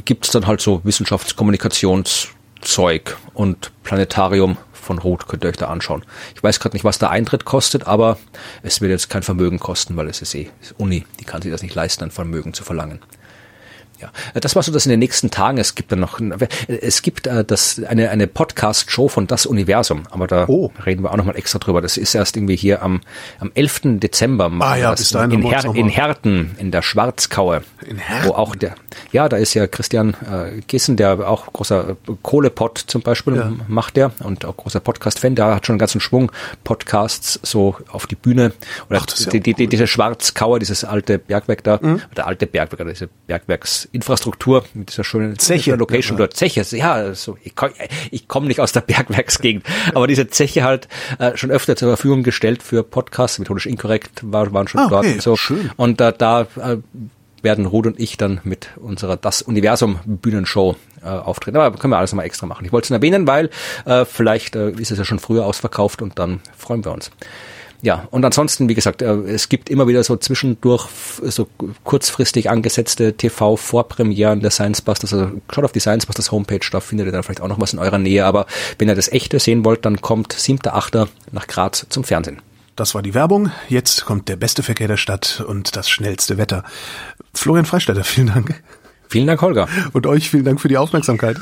gibt's 0.05 0.31
dann 0.31 0.47
halt 0.47 0.61
so 0.61 0.81
Wissenschaftskommunikationszeug 0.83 3.17
und 3.35 3.71
Planetarium 3.83 4.57
von 4.73 4.97
Ruth 4.97 5.27
könnt 5.27 5.43
ihr 5.43 5.49
euch 5.49 5.57
da 5.57 5.67
anschauen. 5.67 6.01
Ich 6.35 6.41
weiß 6.41 6.59
gerade 6.59 6.75
nicht, 6.75 6.83
was 6.83 6.97
der 6.97 7.11
Eintritt 7.11 7.45
kostet, 7.45 7.85
aber 7.85 8.17
es 8.63 8.81
wird 8.81 8.89
jetzt 8.89 9.07
kein 9.07 9.21
Vermögen 9.21 9.59
kosten, 9.59 9.95
weil 9.97 10.07
es 10.07 10.23
ist 10.23 10.33
eh 10.33 10.49
es 10.61 10.71
ist 10.71 10.79
Uni, 10.79 11.05
die 11.19 11.25
kann 11.25 11.43
sich 11.43 11.51
das 11.51 11.61
nicht 11.61 11.75
leisten, 11.75 12.05
ein 12.05 12.11
Vermögen 12.11 12.55
zu 12.55 12.63
verlangen. 12.63 13.01
Ja, 14.01 14.11
das 14.39 14.55
war 14.55 14.63
so 14.63 14.71
das 14.71 14.85
in 14.85 14.89
den 14.91 14.99
nächsten 14.99 15.29
Tagen. 15.31 15.57
Es 15.57 15.75
gibt 15.75 15.91
dann 15.91 15.99
noch, 15.99 16.19
es 16.67 17.01
gibt 17.01 17.27
äh, 17.27 17.43
das 17.43 17.81
eine 17.83 18.09
eine 18.09 18.27
Podcast-Show 18.27 19.07
von 19.09 19.27
das 19.27 19.45
Universum, 19.45 20.03
aber 20.11 20.27
da 20.27 20.45
Oh. 20.47 20.71
reden 20.85 21.03
wir 21.03 21.11
auch 21.11 21.17
noch 21.17 21.25
mal 21.25 21.35
extra 21.35 21.59
drüber. 21.59 21.81
Das 21.81 21.97
ist 21.97 22.15
erst 22.15 22.37
irgendwie 22.37 22.55
hier 22.55 22.81
am 22.81 23.01
am 23.39 23.51
11. 23.55 23.99
Dezember 23.99 24.49
Ah 24.59 24.75
ja, 24.77 24.91
bis 24.93 25.09
dahin 25.09 25.31
in, 25.31 25.41
Her 25.43 25.65
in 25.75 25.89
Herten 25.89 26.55
in 26.57 26.71
der 26.71 26.81
Schwarzkaue, 26.81 27.63
In 27.85 27.97
Herten? 27.97 28.29
wo 28.29 28.33
auch 28.33 28.55
der 28.55 28.75
ja 29.11 29.27
da 29.27 29.37
ist 29.37 29.53
ja 29.53 29.67
Christian 29.67 30.13
äh, 30.29 30.61
Gissen, 30.67 30.95
der 30.95 31.27
auch 31.29 31.51
großer 31.51 31.97
Kohlepod 32.23 32.77
zum 32.87 33.01
Beispiel 33.01 33.35
Ja. 33.35 33.51
macht 33.67 33.97
der 33.97 34.11
und 34.23 34.45
auch 34.45 34.55
großer 34.57 34.79
Podcast-Fan. 34.79 35.35
Der 35.35 35.55
hat 35.55 35.65
schon 35.65 35.73
einen 35.73 35.79
ganzen 35.79 35.99
Schwung 36.01 36.31
Podcasts 36.63 37.39
so 37.43 37.75
auf 37.91 38.07
die 38.07 38.15
Bühne 38.15 38.53
oder 38.89 38.99
Ach, 39.01 39.05
das 39.05 39.19
ist 39.21 39.25
ja 39.25 39.31
die, 39.33 39.39
auch 39.39 39.43
die, 39.43 39.53
die, 39.55 39.67
diese 39.67 39.87
Schwarzkauer, 39.87 40.59
dieses 40.59 40.83
alte 40.83 41.17
Bergwerk 41.19 41.63
da, 41.63 41.77
der 42.15 42.27
alte 42.27 42.45
Bergwerk, 42.47 42.87
diese 42.93 43.09
Bergwerksinfrastruktur 43.91 44.63
mit 44.73 44.91
dieser 44.91 45.03
schönen 45.03 45.37
Zeche. 45.37 45.75
Location 45.75 46.17
dort. 46.17 46.33
Zeche, 46.35 46.61
ja, 46.77 47.13
so, 47.13 47.37
ich 47.43 47.55
komme 47.55 47.73
komm 48.27 48.47
nicht 48.47 48.59
aus 48.59 48.71
der 48.71 48.81
Bergwerksgegend, 48.87 49.65
aber 49.93 50.07
diese 50.07 50.27
Zeche 50.27 50.63
halt 50.63 50.87
äh, 51.17 51.35
schon 51.35 51.51
öfter 51.51 51.75
zur 51.75 51.89
Verfügung 51.89 52.23
gestellt 52.23 52.63
für 52.63 52.83
Podcasts, 52.83 53.39
methodisch 53.39 53.65
inkorrekt 53.65 54.21
war, 54.23 54.51
waren 54.53 54.67
schon 54.67 54.81
Ah, 54.81 54.87
dort 54.89 55.05
und 55.05 55.21
so. 55.21 55.35
schön. 55.35 55.71
Und 55.75 55.99
äh, 56.01 56.13
da 56.17 56.41
äh, 56.41 56.77
werden 57.41 57.65
Ruth 57.65 57.87
und 57.87 57.99
ich 57.99 58.17
dann 58.17 58.41
mit 58.43 58.69
unserer 58.77 59.17
Das 59.17 59.41
Universum 59.41 59.99
Bühnenshow 60.05 60.75
äh, 61.01 61.07
auftreten. 61.07 61.57
Aber 61.57 61.77
können 61.77 61.91
wir 61.93 61.97
alles 61.97 62.11
nochmal 62.11 62.25
extra 62.25 62.45
machen. 62.45 62.65
Ich 62.65 62.71
wollte 62.71 62.85
es 62.85 62.89
nur 62.89 62.97
erwähnen, 62.97 63.27
weil 63.27 63.49
äh, 63.85 64.05
vielleicht 64.05 64.55
äh, 64.55 64.71
ist 64.71 64.91
es 64.91 64.97
ja 64.97 65.05
schon 65.05 65.19
früher 65.19 65.45
ausverkauft 65.45 66.01
und 66.01 66.19
dann 66.19 66.41
freuen 66.57 66.83
wir 66.83 66.91
uns. 66.91 67.11
Ja, 67.81 68.07
und 68.11 68.25
ansonsten, 68.25 68.67
wie 68.67 68.73
gesagt, 68.73 69.01
äh, 69.01 69.13
es 69.21 69.47
gibt 69.47 69.69
immer 69.69 69.87
wieder 69.87 70.03
so 70.03 70.17
zwischendurch 70.17 70.87
so 71.21 71.47
kurzfristig 71.83 72.49
angesetzte 72.49 73.13
TV-Vorpremieren 73.13 74.41
der 74.41 74.51
Science 74.51 74.81
Busters. 74.81 75.13
Also 75.13 75.31
schaut 75.51 75.63
auf 75.63 75.71
die 75.71 75.79
Science 75.79 76.05
Busters 76.05 76.31
Homepage, 76.31 76.59
da 76.71 76.81
findet 76.81 77.07
ihr 77.07 77.11
dann 77.11 77.23
vielleicht 77.23 77.41
auch 77.41 77.47
noch 77.47 77.59
was 77.59 77.73
in 77.73 77.79
eurer 77.79 77.97
Nähe. 77.97 78.25
Aber 78.25 78.47
wenn 78.77 78.89
ihr 78.89 78.95
das 78.95 79.09
echte 79.09 79.39
sehen 79.39 79.63
wollt, 79.63 79.85
dann 79.85 80.01
kommt 80.01 80.33
7.8. 80.33 81.07
nach 81.31 81.47
Graz 81.47 81.85
zum 81.89 82.03
Fernsehen. 82.03 82.41
Das 82.75 82.95
war 82.95 83.01
die 83.01 83.13
Werbung. 83.13 83.51
Jetzt 83.69 84.05
kommt 84.05 84.29
der 84.29 84.35
beste 84.35 84.63
Verkehr 84.63 84.87
der 84.87 84.97
Stadt 84.97 85.43
und 85.45 85.75
das 85.75 85.89
schnellste 85.89 86.37
Wetter. 86.37 86.63
Florian 87.33 87.65
Freistetter, 87.65 88.03
vielen 88.05 88.27
Dank. 88.27 88.61
Vielen 89.07 89.27
Dank, 89.27 89.41
Holger. 89.41 89.67
Und 89.93 90.05
euch 90.05 90.29
vielen 90.29 90.45
Dank 90.45 90.61
für 90.61 90.67
die 90.67 90.77
Aufmerksamkeit. 90.77 91.37